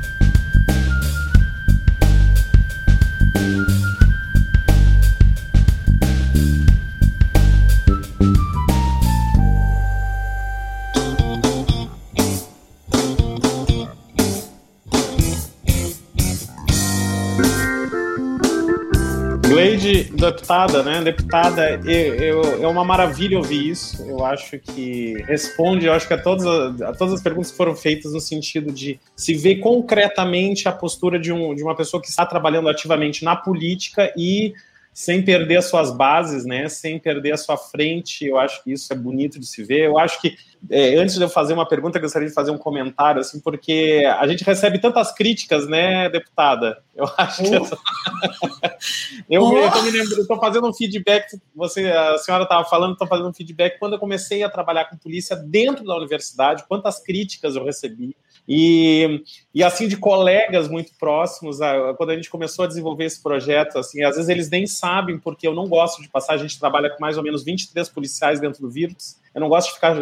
Deputada, 20.01 20.83
né? 20.83 21.01
Deputada, 21.01 21.79
eu, 21.85 22.15
eu, 22.15 22.63
é 22.63 22.67
uma 22.67 22.83
maravilha 22.83 23.37
ouvir 23.37 23.69
isso. 23.69 24.01
Eu 24.03 24.25
acho 24.25 24.59
que 24.59 25.13
responde, 25.27 25.85
eu 25.85 25.93
acho 25.93 26.07
que 26.07 26.13
a 26.13 26.21
todas, 26.21 26.81
a 26.81 26.93
todas 26.93 27.15
as 27.15 27.21
perguntas 27.21 27.51
que 27.51 27.57
foram 27.57 27.75
feitas 27.75 28.13
no 28.13 28.19
sentido 28.19 28.71
de 28.71 28.99
se 29.15 29.33
ver 29.35 29.57
concretamente 29.57 30.67
a 30.67 30.71
postura 30.71 31.19
de, 31.19 31.31
um, 31.31 31.53
de 31.53 31.63
uma 31.63 31.75
pessoa 31.75 32.01
que 32.01 32.09
está 32.09 32.25
trabalhando 32.25 32.69
ativamente 32.69 33.23
na 33.23 33.35
política 33.35 34.13
e 34.17 34.53
sem 34.93 35.23
perder 35.23 35.57
as 35.57 35.65
suas 35.65 35.91
bases, 35.91 36.45
né? 36.45 36.69
Sem 36.69 36.99
perder 36.99 37.33
a 37.33 37.37
sua 37.37 37.57
frente. 37.57 38.25
Eu 38.25 38.37
acho 38.37 38.63
que 38.63 38.71
isso 38.71 38.93
é 38.93 38.95
bonito 38.95 39.39
de 39.39 39.47
se 39.47 39.63
ver. 39.63 39.87
Eu 39.87 39.97
acho 39.97 40.21
que 40.21 40.35
é, 40.69 40.95
antes 40.95 41.15
de 41.15 41.21
eu 41.21 41.29
fazer 41.29 41.53
uma 41.53 41.67
pergunta, 41.67 41.97
eu 41.97 42.01
gostaria 42.01 42.27
de 42.27 42.33
fazer 42.33 42.51
um 42.51 42.57
comentário, 42.57 43.19
assim, 43.19 43.39
porque 43.39 44.03
a 44.19 44.25
gente 44.27 44.43
recebe 44.43 44.79
tantas 44.79 45.11
críticas, 45.11 45.67
né, 45.67 46.09
deputada? 46.09 46.81
Eu 46.95 47.05
acho 47.17 47.43
que. 47.43 47.55
eu, 49.29 49.43
oh. 49.43 49.57
eu, 49.57 49.83
me 49.83 49.91
lembrando, 49.91 50.21
estou 50.21 50.39
fazendo 50.39 50.67
um 50.67 50.73
feedback, 50.73 51.25
você, 51.55 51.89
a 51.89 52.17
senhora 52.19 52.43
estava 52.43 52.63
falando, 52.65 52.93
estou 52.93 53.07
fazendo 53.07 53.29
um 53.29 53.33
feedback. 53.33 53.79
Quando 53.79 53.93
eu 53.93 53.99
comecei 53.99 54.43
a 54.43 54.49
trabalhar 54.49 54.85
com 54.85 54.95
polícia 54.95 55.35
dentro 55.35 55.83
da 55.83 55.97
universidade, 55.97 56.63
quantas 56.67 56.99
críticas 56.99 57.55
eu 57.55 57.65
recebi. 57.65 58.15
E, 58.47 59.23
e 59.53 59.63
assim, 59.63 59.87
de 59.87 59.95
colegas 59.95 60.67
muito 60.67 60.91
próximos, 60.99 61.59
quando 61.97 62.09
a 62.09 62.15
gente 62.15 62.29
começou 62.29 62.65
a 62.65 62.67
desenvolver 62.67 63.05
esse 63.05 63.21
projeto, 63.23 63.79
assim, 63.79 64.03
às 64.03 64.15
vezes 64.15 64.29
eles 64.29 64.49
nem 64.49 64.67
sabem, 64.67 65.17
porque 65.17 65.47
eu 65.47 65.53
não 65.53 65.67
gosto 65.67 66.01
de 66.01 66.09
passar, 66.09 66.33
a 66.33 66.37
gente 66.37 66.59
trabalha 66.59 66.89
com 66.89 66.99
mais 66.99 67.17
ou 67.17 67.23
menos 67.23 67.43
23 67.43 67.87
policiais 67.89 68.39
dentro 68.41 68.61
do 68.61 68.69
vírus, 68.69 69.17
eu 69.33 69.39
não 69.39 69.49
gosto 69.49 69.69
de 69.69 69.75
ficar 69.75 69.97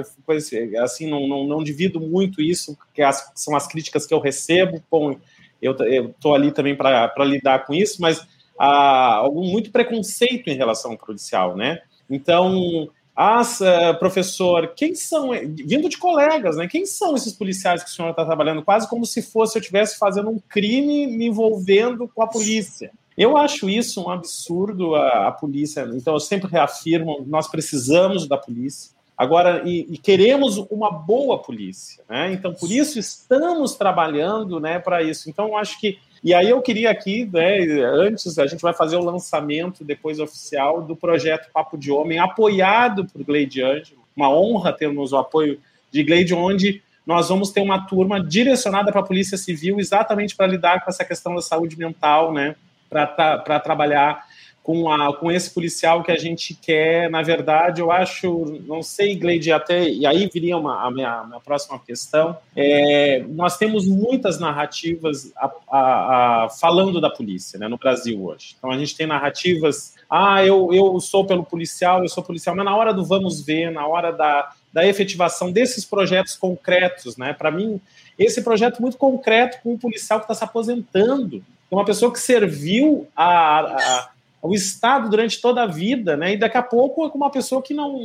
assim, 0.83 1.09
não, 1.09 1.27
não, 1.27 1.47
não 1.47 1.63
divido 1.63 1.99
muito 1.99 2.41
isso, 2.41 2.77
que 2.93 3.01
as, 3.01 3.31
são 3.35 3.55
as 3.55 3.67
críticas 3.67 4.05
que 4.05 4.13
eu 4.13 4.19
recebo. 4.19 4.83
Bom, 4.89 5.15
eu 5.61 5.73
estou 5.73 6.35
ali 6.35 6.51
também 6.51 6.75
para 6.75 7.13
lidar 7.19 7.65
com 7.65 7.73
isso, 7.73 8.01
mas 8.01 8.25
há 8.57 9.15
algum 9.15 9.45
muito 9.45 9.71
preconceito 9.71 10.49
em 10.49 10.55
relação 10.55 10.91
ao 10.91 10.97
policial, 10.97 11.55
né? 11.55 11.79
Então, 12.09 12.89
as, 13.15 13.59
uh, 13.59 13.97
professor, 13.99 14.73
quem 14.75 14.95
são, 14.95 15.31
vindo 15.31 15.89
de 15.89 15.97
colegas, 15.97 16.55
né? 16.55 16.67
Quem 16.67 16.85
são 16.85 17.15
esses 17.15 17.33
policiais 17.33 17.83
que 17.83 17.89
o 17.89 17.93
senhor 17.93 18.11
está 18.11 18.25
trabalhando? 18.25 18.63
Quase 18.63 18.89
como 18.89 19.05
se 19.05 19.21
fosse 19.21 19.57
eu 19.57 19.59
estivesse 19.59 19.97
fazendo 19.97 20.29
um 20.29 20.39
crime 20.39 21.07
me 21.07 21.27
envolvendo 21.27 22.07
com 22.07 22.23
a 22.23 22.27
polícia. 22.27 22.91
Eu 23.17 23.35
acho 23.35 23.69
isso 23.69 24.01
um 24.01 24.09
absurdo, 24.09 24.95
a, 24.95 25.27
a 25.27 25.31
polícia. 25.31 25.87
Então, 25.93 26.13
eu 26.13 26.19
sempre 26.19 26.49
reafirmo: 26.49 27.23
nós 27.27 27.47
precisamos 27.47 28.27
da 28.27 28.37
polícia. 28.37 28.91
Agora, 29.17 29.61
e, 29.65 29.85
e, 29.89 29.97
queremos 29.97 30.57
uma 30.57 30.89
boa 30.89 31.37
polícia, 31.37 32.03
né? 32.09 32.31
Então, 32.33 32.53
por 32.53 32.71
isso 32.71 32.97
estamos 32.97 33.75
trabalhando, 33.75 34.59
né, 34.59 34.79
para 34.79 35.03
isso. 35.03 35.29
Então, 35.29 35.55
acho 35.55 35.79
que 35.79 35.99
e 36.23 36.33
aí 36.33 36.49
eu 36.49 36.61
queria 36.61 36.91
aqui, 36.91 37.27
né, 37.31 37.59
antes 37.81 38.37
a 38.37 38.45
gente 38.45 38.61
vai 38.61 38.73
fazer 38.73 38.95
o 38.95 39.03
lançamento 39.03 39.83
depois 39.83 40.19
oficial 40.19 40.81
do 40.81 40.95
projeto 40.95 41.49
Papo 41.51 41.77
de 41.77 41.91
Homem, 41.91 42.19
apoiado 42.19 43.05
por 43.05 43.23
Gleide 43.23 43.63
Ângelo. 43.63 44.01
Uma 44.15 44.29
honra 44.29 44.71
termos 44.71 45.13
o 45.13 45.17
apoio 45.17 45.59
de 45.91 46.03
Gleide, 46.03 46.35
onde 46.35 46.83
nós 47.07 47.29
vamos 47.29 47.49
ter 47.49 47.61
uma 47.61 47.87
turma 47.87 48.23
direcionada 48.23 48.91
para 48.91 49.01
a 49.01 49.05
Polícia 49.05 49.37
Civil 49.37 49.79
exatamente 49.79 50.35
para 50.35 50.45
lidar 50.45 50.83
com 50.83 50.91
essa 50.91 51.03
questão 51.03 51.33
da 51.33 51.41
saúde 51.41 51.77
mental, 51.77 52.31
né, 52.31 52.55
para 52.87 53.59
trabalhar 53.59 54.23
com, 54.63 54.91
a, 54.91 55.15
com 55.15 55.31
esse 55.31 55.49
policial 55.49 56.03
que 56.03 56.11
a 56.11 56.17
gente 56.17 56.53
quer, 56.53 57.09
na 57.09 57.23
verdade, 57.23 57.81
eu 57.81 57.91
acho, 57.91 58.61
não 58.67 58.83
sei, 58.83 59.15
Gleide, 59.15 59.51
até, 59.51 59.89
e 59.89 60.05
aí 60.05 60.29
viria 60.31 60.55
uma, 60.55 60.85
a 60.85 60.91
minha, 60.91 61.23
minha 61.23 61.39
próxima 61.39 61.79
questão, 61.79 62.37
é, 62.55 63.23
nós 63.27 63.57
temos 63.57 63.87
muitas 63.87 64.39
narrativas 64.39 65.31
a, 65.35 65.51
a, 65.71 66.45
a, 66.45 66.49
falando 66.49 67.01
da 67.01 67.09
polícia, 67.09 67.57
né, 67.57 67.67
no 67.67 67.77
Brasil 67.77 68.23
hoje. 68.23 68.55
Então, 68.57 68.69
a 68.69 68.77
gente 68.77 68.95
tem 68.95 69.07
narrativas, 69.07 69.95
ah, 70.07 70.45
eu, 70.45 70.71
eu 70.71 70.99
sou 70.99 71.25
pelo 71.25 71.43
policial, 71.43 72.03
eu 72.03 72.09
sou 72.09 72.23
policial, 72.23 72.55
mas 72.55 72.65
na 72.65 72.75
hora 72.75 72.93
do 72.93 73.03
vamos 73.03 73.43
ver, 73.43 73.71
na 73.71 73.87
hora 73.87 74.11
da, 74.11 74.51
da 74.71 74.85
efetivação 74.85 75.51
desses 75.51 75.83
projetos 75.83 76.35
concretos, 76.35 77.17
né, 77.17 77.33
para 77.33 77.49
mim, 77.49 77.81
esse 78.17 78.43
projeto 78.43 78.79
muito 78.79 78.97
concreto 78.97 79.59
com 79.63 79.73
um 79.73 79.77
policial 79.77 80.19
que 80.19 80.25
está 80.25 80.35
se 80.35 80.43
aposentando, 80.43 81.43
uma 81.71 81.85
pessoa 81.85 82.11
que 82.11 82.19
serviu 82.19 83.07
a, 83.15 83.59
a 83.59 84.09
o 84.41 84.53
Estado 84.53 85.09
durante 85.09 85.39
toda 85.39 85.63
a 85.63 85.67
vida, 85.67 86.17
né? 86.17 86.33
E 86.33 86.37
daqui 86.37 86.57
a 86.57 86.63
pouco 86.63 87.05
é 87.05 87.09
com 87.09 87.17
uma 87.17 87.29
pessoa 87.29 87.61
que 87.61 87.73
não 87.73 87.99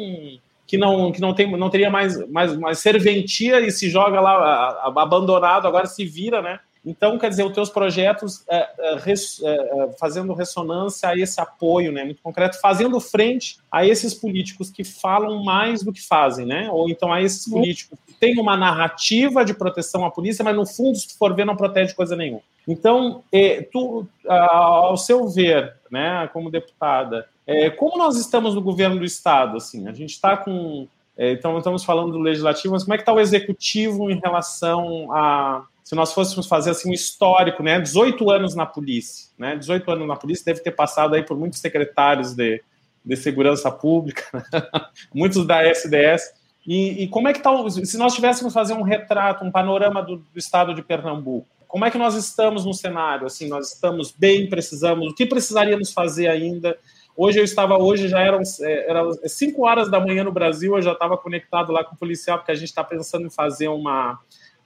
que 0.67 0.77
não 0.77 1.13
que 1.13 1.21
não 1.21 1.33
tem 1.33 1.51
não 1.57 1.71
teria 1.71 1.91
mais 1.91 2.29
mais, 2.29 2.57
mais 2.57 2.79
serventia 2.79 3.61
e 3.61 3.71
se 3.71 3.89
joga 3.89 4.21
lá 4.21 4.33
a, 4.33 4.89
a, 4.89 5.03
abandonado 5.03 5.67
agora 5.67 5.87
se 5.87 6.05
vira, 6.05 6.43
né? 6.43 6.61
Então, 6.87 7.19
quer 7.19 7.29
dizer, 7.29 7.45
os 7.45 7.53
teus 7.53 7.69
projetos 7.69 8.45
é, 8.49 8.69
é, 8.79 8.97
res, 8.99 9.43
é, 9.43 9.49
é, 9.49 9.93
fazendo 9.99 10.33
ressonância 10.33 11.09
a 11.09 11.19
esse 11.19 11.41
apoio, 11.41 11.91
né, 11.91 12.05
muito 12.05 12.23
concreto, 12.23 12.61
fazendo 12.61 13.01
frente 13.01 13.59
a 13.73 13.85
esses 13.85 14.15
políticos 14.15 14.71
que 14.71 14.85
falam 14.85 15.43
mais 15.43 15.83
do 15.83 15.93
que 15.93 16.01
fazem, 16.01 16.47
né? 16.47 16.71
Ou 16.71 16.89
então 16.89 17.13
a 17.13 17.21
esses 17.21 17.45
políticos 17.49 17.99
que 18.07 18.15
têm 18.15 18.39
uma 18.39 18.57
narrativa 18.57 19.45
de 19.45 19.53
proteção 19.53 20.05
à 20.05 20.13
polícia, 20.13 20.45
mas 20.45 20.55
no 20.55 20.65
fundo, 20.65 20.97
se 20.97 21.09
tu 21.09 21.19
for 21.19 21.35
ver, 21.35 21.45
não 21.45 21.57
protege 21.57 21.93
coisa 21.93 22.15
nenhuma. 22.15 22.43
Então, 22.67 23.23
é, 23.31 23.63
tu, 23.63 24.07
ao 24.29 24.97
seu 24.97 25.29
ver, 25.29 25.75
né, 25.91 26.29
como 26.33 26.51
deputada, 26.51 27.29
é, 27.47 27.71
como 27.71 27.97
nós 27.97 28.17
estamos 28.17 28.55
no 28.55 28.61
governo 28.61 28.99
do 28.99 29.05
estado, 29.05 29.57
assim, 29.57 29.87
a 29.87 29.93
gente 29.93 30.11
está 30.11 30.37
com, 30.37 30.89
é, 31.17 31.31
então 31.31 31.57
estamos 31.57 31.85
falando 31.85 32.13
do 32.13 32.19
legislativo, 32.19 32.75
mas 32.75 32.83
como 32.83 32.95
é 32.95 32.97
que 32.97 33.03
está 33.03 33.13
o 33.13 33.21
executivo 33.21 34.11
em 34.11 34.19
relação 34.19 35.13
a, 35.13 35.65
se 35.85 35.95
nós 35.95 36.13
fôssemos 36.13 36.49
fazer 36.49 36.71
assim 36.71 36.91
um 36.91 36.93
histórico, 36.93 37.63
né, 37.63 37.81
18 37.81 38.29
anos 38.31 38.57
na 38.57 38.67
polícia, 38.67 39.29
né, 39.39 39.55
18 39.55 39.89
anos 39.93 40.09
na 40.09 40.17
polícia 40.17 40.45
deve 40.45 40.61
ter 40.61 40.73
passado 40.73 41.15
aí 41.15 41.23
por 41.23 41.39
muitos 41.39 41.61
secretários 41.61 42.35
de, 42.35 42.61
de 43.05 43.17
segurança 43.17 43.71
pública, 43.71 44.25
muitos 45.15 45.47
da 45.47 45.63
SDS. 45.63 46.35
E, 46.67 47.05
e, 47.05 47.09
como 47.09 47.29
é 47.29 47.33
que 47.33 47.39
está, 47.39 47.53
se 47.71 47.97
nós 47.97 48.13
tivéssemos 48.13 48.53
fazer 48.53 48.75
um 48.75 48.83
retrato, 48.83 49.45
um 49.45 49.53
panorama 49.53 50.03
do, 50.03 50.17
do 50.17 50.27
estado 50.37 50.75
de 50.75 50.83
Pernambuco, 50.83 51.47
como 51.69 51.85
é 51.85 51.91
que 51.91 51.99
nós 51.99 52.15
estamos 52.15 52.65
no 52.65 52.73
cenário? 52.73 53.27
Assim, 53.27 53.49
nós 53.49 53.73
estamos 53.73 54.13
bem, 54.13 54.49
precisamos, 54.49 55.11
o 55.11 55.15
que 55.15 55.27
precisaríamos 55.27 55.93
fazer 55.93 56.29
ainda? 56.29 56.79
Hoje 57.17 57.39
eu 57.39 57.45
estava, 57.45 57.79
hoje 57.79 58.09
já 58.09 58.21
eram, 58.21 58.43
é, 58.61 58.91
eram 58.91 59.11
5 59.25 59.65
horas 59.65 59.91
da 59.91 59.99
manhã 59.99 60.23
no 60.23 60.33
Brasil, 60.33 60.77
eu 60.77 60.83
já 60.83 60.93
estava 60.93 61.17
conectado 61.17 61.73
lá 61.73 61.83
com 61.83 61.95
o 61.95 61.99
policial, 61.99 62.39
porque 62.39 62.53
a 62.53 62.57
gente 62.57 62.69
está 62.69 62.85
pensando 62.85 63.27
em 63.27 63.31
fazer 63.31 63.69
uma, 63.69 64.19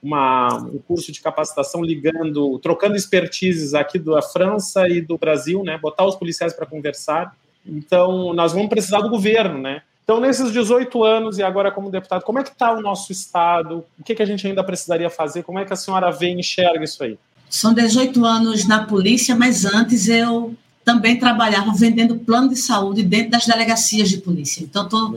uma, 0.03 0.55
um 0.57 0.79
curso 0.79 1.11
de 1.11 1.21
capacitação 1.21 1.81
ligando, 1.81 2.59
trocando 2.59 2.95
expertises 2.95 3.73
aqui 3.73 3.97
da 3.97 4.21
França 4.21 4.87
e 4.89 4.99
do 5.01 5.17
Brasil, 5.17 5.63
né? 5.63 5.77
Botar 5.77 6.05
os 6.05 6.15
policiais 6.15 6.53
para 6.53 6.65
conversar. 6.65 7.35
Então, 7.65 8.33
nós 8.33 8.51
vamos 8.51 8.69
precisar 8.69 9.01
do 9.01 9.09
governo, 9.09 9.59
né? 9.59 9.83
Então, 10.11 10.19
nesses 10.19 10.51
18 10.51 11.05
anos 11.05 11.37
e 11.37 11.43
agora 11.43 11.71
como 11.71 11.89
deputado, 11.89 12.23
como 12.23 12.37
é 12.37 12.43
que 12.43 12.49
está 12.49 12.73
o 12.73 12.81
nosso 12.81 13.13
Estado? 13.13 13.85
O 13.97 14.03
que, 14.03 14.13
que 14.13 14.21
a 14.21 14.25
gente 14.25 14.45
ainda 14.45 14.61
precisaria 14.61 15.09
fazer? 15.09 15.41
Como 15.41 15.57
é 15.57 15.63
que 15.63 15.71
a 15.71 15.75
senhora 15.77 16.11
vê 16.11 16.33
e 16.33 16.37
enxerga 16.37 16.83
isso 16.83 17.01
aí? 17.01 17.17
São 17.49 17.73
18 17.73 18.25
anos 18.25 18.67
na 18.67 18.83
polícia, 18.83 19.33
mas 19.37 19.63
antes 19.63 20.09
eu 20.09 20.53
também 20.83 21.17
trabalhava 21.17 21.71
vendendo 21.73 22.17
plano 22.17 22.49
de 22.49 22.57
saúde 22.57 23.03
dentro 23.03 23.31
das 23.31 23.45
delegacias 23.45 24.09
de 24.09 24.17
polícia. 24.17 24.61
Então, 24.61 24.89
tô, 24.89 25.15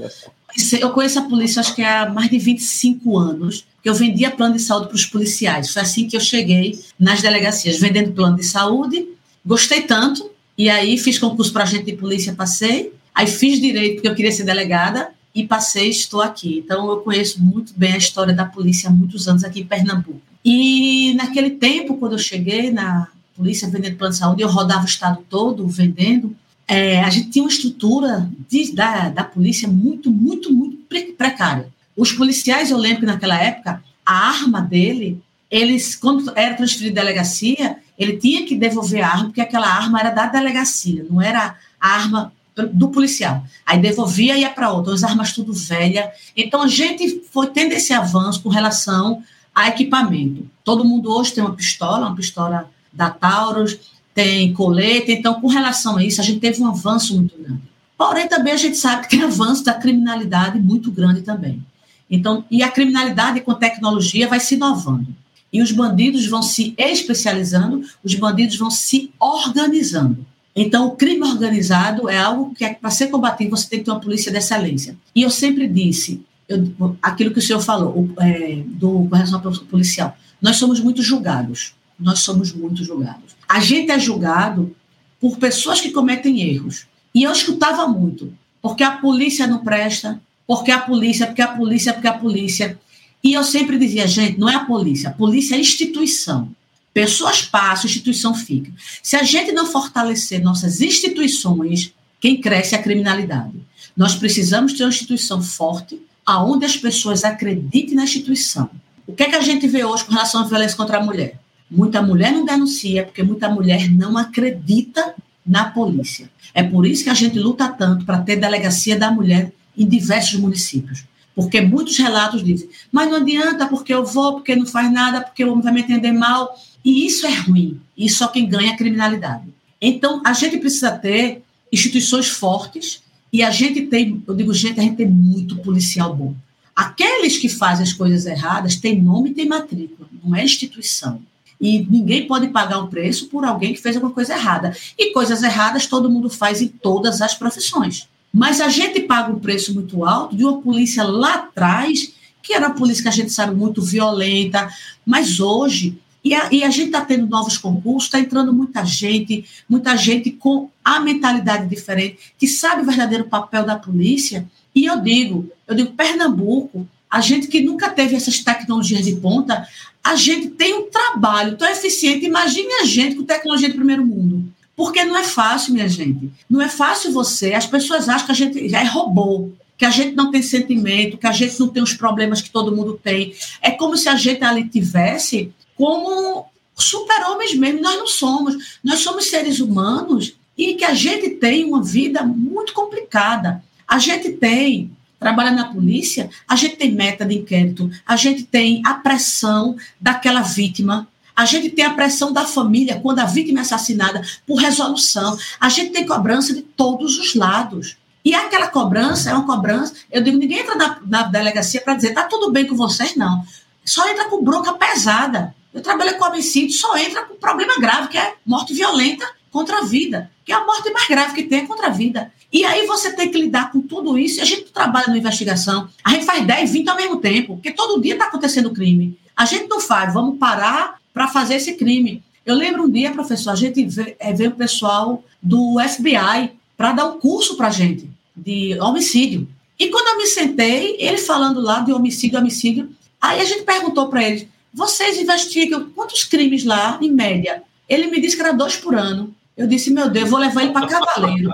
eu 0.78 0.90
conheço 0.90 1.18
a 1.18 1.22
polícia 1.22 1.58
acho 1.58 1.74
que 1.74 1.82
há 1.82 2.08
mais 2.08 2.30
de 2.30 2.38
25 2.38 3.18
anos, 3.18 3.66
que 3.82 3.88
eu 3.88 3.94
vendia 3.94 4.30
plano 4.30 4.54
de 4.54 4.62
saúde 4.62 4.86
para 4.86 4.94
os 4.94 5.06
policiais. 5.06 5.72
Foi 5.72 5.82
assim 5.82 6.06
que 6.06 6.16
eu 6.16 6.20
cheguei 6.20 6.78
nas 6.96 7.20
delegacias, 7.20 7.80
vendendo 7.80 8.12
plano 8.12 8.36
de 8.36 8.44
saúde. 8.44 9.08
Gostei 9.44 9.82
tanto, 9.82 10.30
e 10.56 10.70
aí 10.70 10.96
fiz 10.96 11.18
concurso 11.18 11.52
para 11.52 11.64
agente 11.64 11.86
de 11.86 11.94
polícia, 11.94 12.32
passei. 12.32 12.93
Aí 13.14 13.26
fiz 13.26 13.60
direito, 13.60 13.94
porque 13.94 14.08
eu 14.08 14.14
queria 14.14 14.32
ser 14.32 14.44
delegada, 14.44 15.10
e 15.34 15.46
passei, 15.46 15.88
estou 15.88 16.22
aqui. 16.22 16.62
Então, 16.64 16.88
eu 16.90 16.98
conheço 16.98 17.42
muito 17.42 17.72
bem 17.76 17.92
a 17.92 17.98
história 17.98 18.32
da 18.32 18.44
polícia 18.44 18.88
há 18.88 18.92
muitos 18.92 19.26
anos 19.26 19.42
aqui 19.42 19.60
em 19.60 19.66
Pernambuco. 19.66 20.20
E 20.44 21.14
naquele 21.14 21.50
tempo, 21.50 21.96
quando 21.96 22.12
eu 22.12 22.18
cheguei 22.18 22.70
na 22.70 23.08
polícia 23.36 23.68
vendendo 23.68 23.96
plano 23.96 24.12
de 24.12 24.18
saúde, 24.18 24.42
eu 24.42 24.48
rodava 24.48 24.82
o 24.82 24.88
estado 24.88 25.24
todo 25.28 25.66
vendendo. 25.66 26.36
É, 26.68 27.00
a 27.00 27.10
gente 27.10 27.30
tinha 27.30 27.42
uma 27.42 27.50
estrutura 27.50 28.30
de, 28.48 28.72
da, 28.72 29.08
da 29.08 29.24
polícia 29.24 29.66
muito, 29.66 30.10
muito, 30.10 30.52
muito 30.52 30.76
precária. 31.16 31.68
Os 31.96 32.12
policiais, 32.12 32.70
eu 32.70 32.78
lembro 32.78 33.00
que 33.00 33.06
naquela 33.06 33.36
época, 33.36 33.82
a 34.06 34.28
arma 34.28 34.60
dele, 34.60 35.20
eles, 35.50 35.96
quando 35.96 36.32
era 36.36 36.54
transferido 36.54 36.94
de 36.94 37.00
delegacia, 37.00 37.78
ele 37.98 38.16
tinha 38.16 38.44
que 38.46 38.56
devolver 38.56 39.02
a 39.02 39.08
arma, 39.08 39.24
porque 39.24 39.40
aquela 39.40 39.68
arma 39.68 39.98
era 39.98 40.10
da 40.10 40.26
delegacia, 40.26 41.06
não 41.08 41.20
era 41.20 41.56
a 41.80 41.88
arma 41.88 42.32
do 42.72 42.88
policial. 42.88 43.44
Aí 43.66 43.78
devolvia 43.78 44.36
e 44.36 44.40
ia 44.40 44.50
para 44.50 44.72
outra, 44.72 44.94
as 44.94 45.02
armas 45.02 45.32
tudo 45.32 45.52
velha. 45.52 46.12
Então 46.36 46.62
a 46.62 46.68
gente 46.68 47.22
foi 47.30 47.48
tendo 47.48 47.72
esse 47.72 47.92
avanço 47.92 48.42
com 48.42 48.48
relação 48.48 49.22
a 49.54 49.68
equipamento. 49.68 50.48
Todo 50.62 50.84
mundo 50.84 51.10
hoje 51.10 51.32
tem 51.32 51.42
uma 51.42 51.54
pistola, 51.54 52.06
uma 52.06 52.16
pistola 52.16 52.70
da 52.92 53.10
Taurus, 53.10 53.78
tem 54.14 54.52
colete, 54.52 55.12
então 55.12 55.40
com 55.40 55.48
relação 55.48 55.96
a 55.96 56.04
isso 56.04 56.20
a 56.20 56.24
gente 56.24 56.38
teve 56.38 56.62
um 56.62 56.68
avanço 56.68 57.14
muito 57.14 57.36
grande. 57.36 57.62
Porém 57.98 58.28
também 58.28 58.52
a 58.52 58.56
gente 58.56 58.76
sabe 58.76 59.02
que 59.02 59.16
tem 59.16 59.22
avanço 59.24 59.64
da 59.64 59.74
criminalidade 59.74 60.58
muito 60.58 60.90
grande 60.90 61.22
também. 61.22 61.62
Então, 62.08 62.44
e 62.50 62.62
a 62.62 62.70
criminalidade 62.70 63.40
com 63.40 63.54
tecnologia 63.54 64.28
vai 64.28 64.38
se 64.38 64.54
inovando. 64.54 65.08
E 65.52 65.62
os 65.62 65.72
bandidos 65.72 66.26
vão 66.26 66.42
se 66.42 66.74
especializando, 66.76 67.84
os 68.02 68.14
bandidos 68.14 68.56
vão 68.56 68.70
se 68.70 69.10
organizando. 69.18 70.24
Então, 70.56 70.86
o 70.86 70.96
crime 70.96 71.22
organizado 71.22 72.08
é 72.08 72.16
algo 72.16 72.54
que, 72.54 72.64
é, 72.64 72.74
para 72.74 72.90
ser 72.90 73.08
combatido, 73.08 73.50
você 73.50 73.68
tem 73.68 73.80
que 73.80 73.84
ter 73.84 73.90
uma 73.90 74.00
polícia 74.00 74.30
de 74.30 74.38
excelência. 74.38 74.96
E 75.14 75.22
eu 75.22 75.30
sempre 75.30 75.66
disse, 75.66 76.22
eu, 76.48 76.96
aquilo 77.02 77.32
que 77.32 77.40
o 77.40 77.42
senhor 77.42 77.60
falou, 77.60 78.08
é, 78.20 78.62
do, 78.66 79.08
com 79.08 79.16
relação 79.16 79.42
ao 79.44 79.52
policial, 79.64 80.16
nós 80.40 80.56
somos 80.56 80.78
muito 80.78 81.02
julgados. 81.02 81.74
Nós 81.98 82.20
somos 82.20 82.52
muito 82.52 82.84
julgados. 82.84 83.34
A 83.48 83.60
gente 83.60 83.90
é 83.90 83.98
julgado 83.98 84.74
por 85.20 85.38
pessoas 85.38 85.80
que 85.80 85.90
cometem 85.90 86.40
erros. 86.42 86.86
E 87.14 87.22
eu 87.22 87.32
escutava 87.32 87.86
muito, 87.86 88.32
porque 88.60 88.82
a 88.82 88.92
polícia 88.92 89.46
não 89.46 89.62
presta, 89.62 90.20
porque 90.46 90.70
a 90.70 90.78
polícia, 90.78 91.26
porque 91.26 91.42
a 91.42 91.48
polícia, 91.48 91.92
porque 91.92 92.08
a 92.08 92.12
polícia. 92.12 92.78
E 93.22 93.32
eu 93.32 93.42
sempre 93.42 93.78
dizia, 93.78 94.06
gente, 94.06 94.38
não 94.38 94.48
é 94.48 94.56
a 94.56 94.64
polícia, 94.64 95.10
a 95.10 95.12
polícia 95.12 95.54
é 95.54 95.58
a 95.58 95.60
instituição. 95.60 96.50
Pessoas 96.94 97.42
passam, 97.42 97.86
instituição 97.86 98.34
fica. 98.34 98.72
Se 99.02 99.16
a 99.16 99.24
gente 99.24 99.50
não 99.50 99.66
fortalecer 99.66 100.40
nossas 100.40 100.80
instituições, 100.80 101.92
quem 102.20 102.40
cresce 102.40 102.76
é 102.76 102.78
a 102.78 102.82
criminalidade. 102.82 103.52
Nós 103.96 104.14
precisamos 104.14 104.72
ter 104.72 104.84
uma 104.84 104.90
instituição 104.90 105.42
forte, 105.42 106.00
aonde 106.24 106.64
as 106.64 106.76
pessoas 106.76 107.24
acreditem 107.24 107.96
na 107.96 108.04
instituição. 108.04 108.70
O 109.06 109.12
que 109.12 109.24
é 109.24 109.28
que 109.28 109.36
a 109.36 109.40
gente 109.40 109.66
vê 109.66 109.84
hoje 109.84 110.04
com 110.04 110.12
relação 110.12 110.42
à 110.42 110.44
violência 110.44 110.76
contra 110.76 110.98
a 110.98 111.04
mulher? 111.04 111.38
Muita 111.70 112.00
mulher 112.00 112.32
não 112.32 112.44
denuncia 112.44 113.04
porque 113.04 113.22
muita 113.22 113.48
mulher 113.48 113.90
não 113.90 114.16
acredita 114.16 115.14
na 115.44 115.64
polícia. 115.70 116.30
É 116.54 116.62
por 116.62 116.86
isso 116.86 117.04
que 117.04 117.10
a 117.10 117.14
gente 117.14 117.38
luta 117.38 117.68
tanto 117.68 118.04
para 118.04 118.20
ter 118.20 118.36
delegacia 118.36 118.96
da 118.96 119.10
mulher 119.10 119.52
em 119.76 119.86
diversos 119.86 120.38
municípios. 120.38 121.04
Porque 121.34 121.60
muitos 121.60 121.98
relatos 121.98 122.44
dizem, 122.44 122.70
mas 122.92 123.10
não 123.10 123.16
adianta 123.16 123.66
porque 123.66 123.92
eu 123.92 124.04
vou, 124.04 124.34
porque 124.34 124.54
não 124.54 124.64
faz 124.64 124.90
nada, 124.92 125.20
porque 125.20 125.44
o 125.44 125.50
homem 125.50 125.64
vai 125.64 125.72
me 125.72 125.80
entender 125.80 126.12
mal. 126.12 126.56
E 126.84 127.06
isso 127.06 127.26
é 127.26 127.34
ruim. 127.34 127.80
E 127.96 128.08
só 128.10 128.28
quem 128.28 128.48
ganha 128.48 128.70
é 128.70 128.74
a 128.74 128.76
criminalidade. 128.76 129.44
Então, 129.80 130.20
a 130.24 130.32
gente 130.32 130.58
precisa 130.58 130.90
ter 130.92 131.42
instituições 131.72 132.28
fortes 132.28 133.02
e 133.32 133.42
a 133.42 133.50
gente 133.50 133.82
tem, 133.82 134.22
eu 134.26 134.34
digo, 134.34 134.54
gente, 134.54 134.78
a 134.78 134.82
gente 134.82 134.96
tem 134.96 135.10
muito 135.10 135.56
policial 135.56 136.14
bom. 136.14 136.34
Aqueles 136.74 137.36
que 137.36 137.48
fazem 137.48 137.84
as 137.84 137.92
coisas 137.92 138.26
erradas 138.26 138.76
têm 138.76 139.00
nome 139.00 139.30
e 139.30 139.34
têm 139.34 139.48
matrícula, 139.48 140.08
não 140.22 140.34
é 140.36 140.44
instituição. 140.44 141.20
E 141.60 141.84
ninguém 141.88 142.26
pode 142.26 142.48
pagar 142.48 142.78
um 142.80 142.88
preço 142.88 143.26
por 143.26 143.44
alguém 143.44 143.72
que 143.72 143.80
fez 143.80 143.96
alguma 143.96 144.12
coisa 144.12 144.34
errada. 144.34 144.76
E 144.98 145.12
coisas 145.12 145.42
erradas 145.42 145.86
todo 145.86 146.10
mundo 146.10 146.28
faz 146.28 146.60
em 146.60 146.68
todas 146.68 147.22
as 147.22 147.34
profissões. 147.34 148.08
Mas 148.32 148.60
a 148.60 148.68
gente 148.68 149.00
paga 149.00 149.32
um 149.32 149.38
preço 149.38 149.72
muito 149.72 150.04
alto 150.04 150.36
de 150.36 150.44
uma 150.44 150.60
polícia 150.60 151.04
lá 151.04 151.34
atrás, 151.34 152.12
que 152.42 152.52
era 152.52 152.66
uma 152.66 152.74
polícia 152.74 153.02
que 153.02 153.08
a 153.08 153.12
gente 153.12 153.32
sabe 153.32 153.54
muito 153.54 153.80
violenta, 153.80 154.68
mas 155.06 155.40
hoje 155.40 155.98
e 156.24 156.32
a, 156.34 156.48
e 156.50 156.64
a, 156.64 156.70
gente 156.70 156.86
está 156.86 157.02
tendo 157.02 157.26
novos 157.26 157.58
concursos, 157.58 158.04
está 158.04 158.18
entrando 158.18 158.52
muita 158.52 158.82
gente, 158.84 159.44
muita 159.68 159.94
gente 159.94 160.30
com 160.30 160.70
a 160.82 160.98
mentalidade 160.98 161.68
diferente, 161.68 162.18
que 162.38 162.48
sabe 162.48 162.80
o 162.80 162.86
verdadeiro 162.86 163.24
papel 163.24 163.66
da 163.66 163.76
polícia. 163.76 164.48
E 164.74 164.86
eu 164.86 165.00
digo, 165.02 165.50
eu 165.68 165.74
digo, 165.74 165.92
Pernambuco, 165.92 166.88
a 167.10 167.20
gente 167.20 167.46
que 167.46 167.60
nunca 167.60 167.90
teve 167.90 168.16
essas 168.16 168.40
tecnologias 168.40 169.04
de 169.04 169.16
ponta, 169.16 169.68
a 170.02 170.16
gente 170.16 170.48
tem 170.48 170.74
um 170.74 170.90
trabalho 170.90 171.56
tão 171.56 171.68
eficiente. 171.68 172.24
Imagine 172.24 172.72
a 172.80 172.84
gente 172.84 173.16
com 173.16 173.24
tecnologia 173.24 173.68
de 173.68 173.74
primeiro 173.74 174.04
mundo. 174.04 174.44
Porque 174.74 175.04
não 175.04 175.16
é 175.16 175.22
fácil, 175.22 175.74
minha 175.74 175.88
gente. 175.88 176.30
Não 176.50 176.60
é 176.60 176.68
fácil 176.68 177.12
você. 177.12 177.52
As 177.52 177.66
pessoas 177.66 178.08
acham 178.08 178.26
que 178.26 178.32
a 178.32 178.34
gente 178.34 178.68
já 178.68 178.80
é 178.80 178.84
robô, 178.84 179.50
que 179.76 179.84
a 179.84 179.90
gente 179.90 180.16
não 180.16 180.30
tem 180.30 180.42
sentimento, 180.42 181.16
que 181.16 181.26
a 181.26 181.32
gente 181.32 181.58
não 181.60 181.68
tem 181.68 181.82
os 181.82 181.94
problemas 181.94 182.40
que 182.42 182.50
todo 182.50 182.74
mundo 182.74 182.98
tem. 183.02 183.34
É 183.62 183.70
como 183.70 183.96
se 183.96 184.08
a 184.08 184.16
gente 184.16 184.42
ali 184.42 184.68
tivesse 184.68 185.52
como 185.76 186.46
super-homens 186.76 187.54
mesmo. 187.54 187.80
Nós 187.80 187.96
não 187.96 188.06
somos. 188.06 188.78
Nós 188.82 189.00
somos 189.00 189.26
seres 189.26 189.60
humanos 189.60 190.34
e 190.56 190.74
que 190.74 190.84
a 190.84 190.94
gente 190.94 191.30
tem 191.30 191.64
uma 191.64 191.82
vida 191.82 192.22
muito 192.22 192.72
complicada. 192.72 193.62
A 193.86 193.98
gente 193.98 194.32
tem 194.32 194.90
trabalha 195.18 195.52
na 195.52 195.72
polícia, 195.72 196.28
a 196.46 196.54
gente 196.54 196.76
tem 196.76 196.92
meta 196.92 197.24
de 197.24 197.34
inquérito, 197.34 197.90
a 198.06 198.14
gente 198.14 198.42
tem 198.42 198.82
a 198.84 198.92
pressão 198.92 199.74
daquela 199.98 200.42
vítima 200.42 201.08
a 201.36 201.44
gente 201.44 201.70
tem 201.70 201.84
a 201.84 201.94
pressão 201.94 202.32
da 202.32 202.44
família 202.44 203.00
quando 203.00 203.18
a 203.18 203.24
vítima 203.24 203.58
é 203.58 203.62
assassinada 203.62 204.22
por 204.46 204.56
resolução. 204.56 205.36
A 205.58 205.68
gente 205.68 205.90
tem 205.90 206.06
cobrança 206.06 206.54
de 206.54 206.62
todos 206.62 207.18
os 207.18 207.34
lados. 207.34 207.96
E 208.24 208.34
aquela 208.34 208.68
cobrança 208.68 209.30
é 209.30 209.34
uma 209.34 209.44
cobrança. 209.44 209.94
Eu 210.10 210.22
digo, 210.22 210.38
ninguém 210.38 210.60
entra 210.60 210.76
na, 210.76 210.98
na 211.04 211.22
delegacia 211.24 211.80
para 211.80 211.94
dizer, 211.94 212.14
tá 212.14 212.22
tudo 212.22 212.52
bem 212.52 212.66
com 212.66 212.76
vocês, 212.76 213.16
não. 213.16 213.44
Só 213.84 214.08
entra 214.08 214.28
com 214.28 214.44
bronca 214.44 214.72
pesada. 214.74 215.54
Eu 215.74 215.82
trabalhei 215.82 216.14
com 216.14 216.24
homicídio, 216.24 216.78
só 216.78 216.96
entra 216.96 217.24
com 217.24 217.34
problema 217.34 217.74
grave, 217.78 218.08
que 218.08 218.16
é 218.16 218.34
morte 218.46 218.72
violenta 218.72 219.28
contra 219.50 219.78
a 219.78 219.82
vida. 219.82 220.30
Que 220.44 220.52
é 220.52 220.54
a 220.54 220.64
morte 220.64 220.88
mais 220.92 221.08
grave 221.08 221.34
que 221.34 221.42
tem 221.42 221.66
contra 221.66 221.88
a 221.88 221.90
vida. 221.90 222.32
E 222.52 222.64
aí 222.64 222.86
você 222.86 223.12
tem 223.12 223.28
que 223.28 223.38
lidar 223.38 223.72
com 223.72 223.80
tudo 223.80 224.16
isso. 224.16 224.40
A 224.40 224.44
gente 224.44 224.66
trabalha 224.66 225.08
na 225.08 225.18
investigação, 225.18 225.88
a 226.04 226.10
gente 226.10 226.24
faz 226.24 226.46
10, 226.46 226.70
20 226.70 226.88
ao 226.88 226.96
mesmo 226.96 227.16
tempo, 227.16 227.54
porque 227.56 227.72
todo 227.72 228.00
dia 228.00 228.12
está 228.12 228.26
acontecendo 228.26 228.70
crime. 228.70 229.18
A 229.36 229.44
gente 229.44 229.68
não 229.68 229.80
faz, 229.80 230.14
vamos 230.14 230.38
parar 230.38 231.00
para 231.12 231.26
fazer 231.26 231.56
esse 231.56 231.74
crime. 231.74 232.22
Eu 232.46 232.54
lembro 232.54 232.84
um 232.84 232.90
dia, 232.90 233.10
professor, 233.10 233.50
a 233.50 233.56
gente 233.56 233.84
veio 233.84 234.50
o 234.50 234.54
pessoal 234.54 235.24
do 235.42 235.76
FBI 235.80 236.52
para 236.76 236.92
dar 236.92 237.06
um 237.06 237.18
curso 237.18 237.56
para 237.56 237.68
a 237.68 237.72
gente 237.72 238.08
de 238.36 238.78
homicídio. 238.80 239.48
E 239.78 239.88
quando 239.88 240.08
eu 240.08 240.18
me 240.18 240.26
sentei, 240.26 240.96
ele 241.00 241.18
falando 241.18 241.60
lá 241.60 241.80
de 241.80 241.92
homicídio, 241.92 242.38
homicídio, 242.38 242.90
aí 243.20 243.40
a 243.40 243.44
gente 243.44 243.64
perguntou 243.64 244.08
para 244.08 244.22
eles: 244.22 244.46
vocês 244.74 245.16
investigam 245.18 245.88
quantos 245.94 246.24
crimes 246.24 246.64
lá, 246.64 246.98
em 247.00 247.10
média? 247.10 247.62
Ele 247.88 248.08
me 248.08 248.20
disse 248.20 248.34
que 248.34 248.42
era 248.42 248.52
dois 248.52 248.76
por 248.76 248.94
ano. 248.94 249.34
Eu 249.56 249.68
disse, 249.68 249.92
meu 249.92 250.10
Deus, 250.10 250.24
eu 250.24 250.30
vou 250.32 250.40
levar 250.40 250.62
ele 250.62 250.72
para 250.72 250.88
Cavaleiro. 250.88 251.48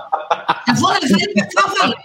Eu 0.67 0.75
vou 0.75 0.89
levar 0.89 1.19
ele 1.19 1.33
para 1.33 1.47
Cavaleiro. 1.47 1.99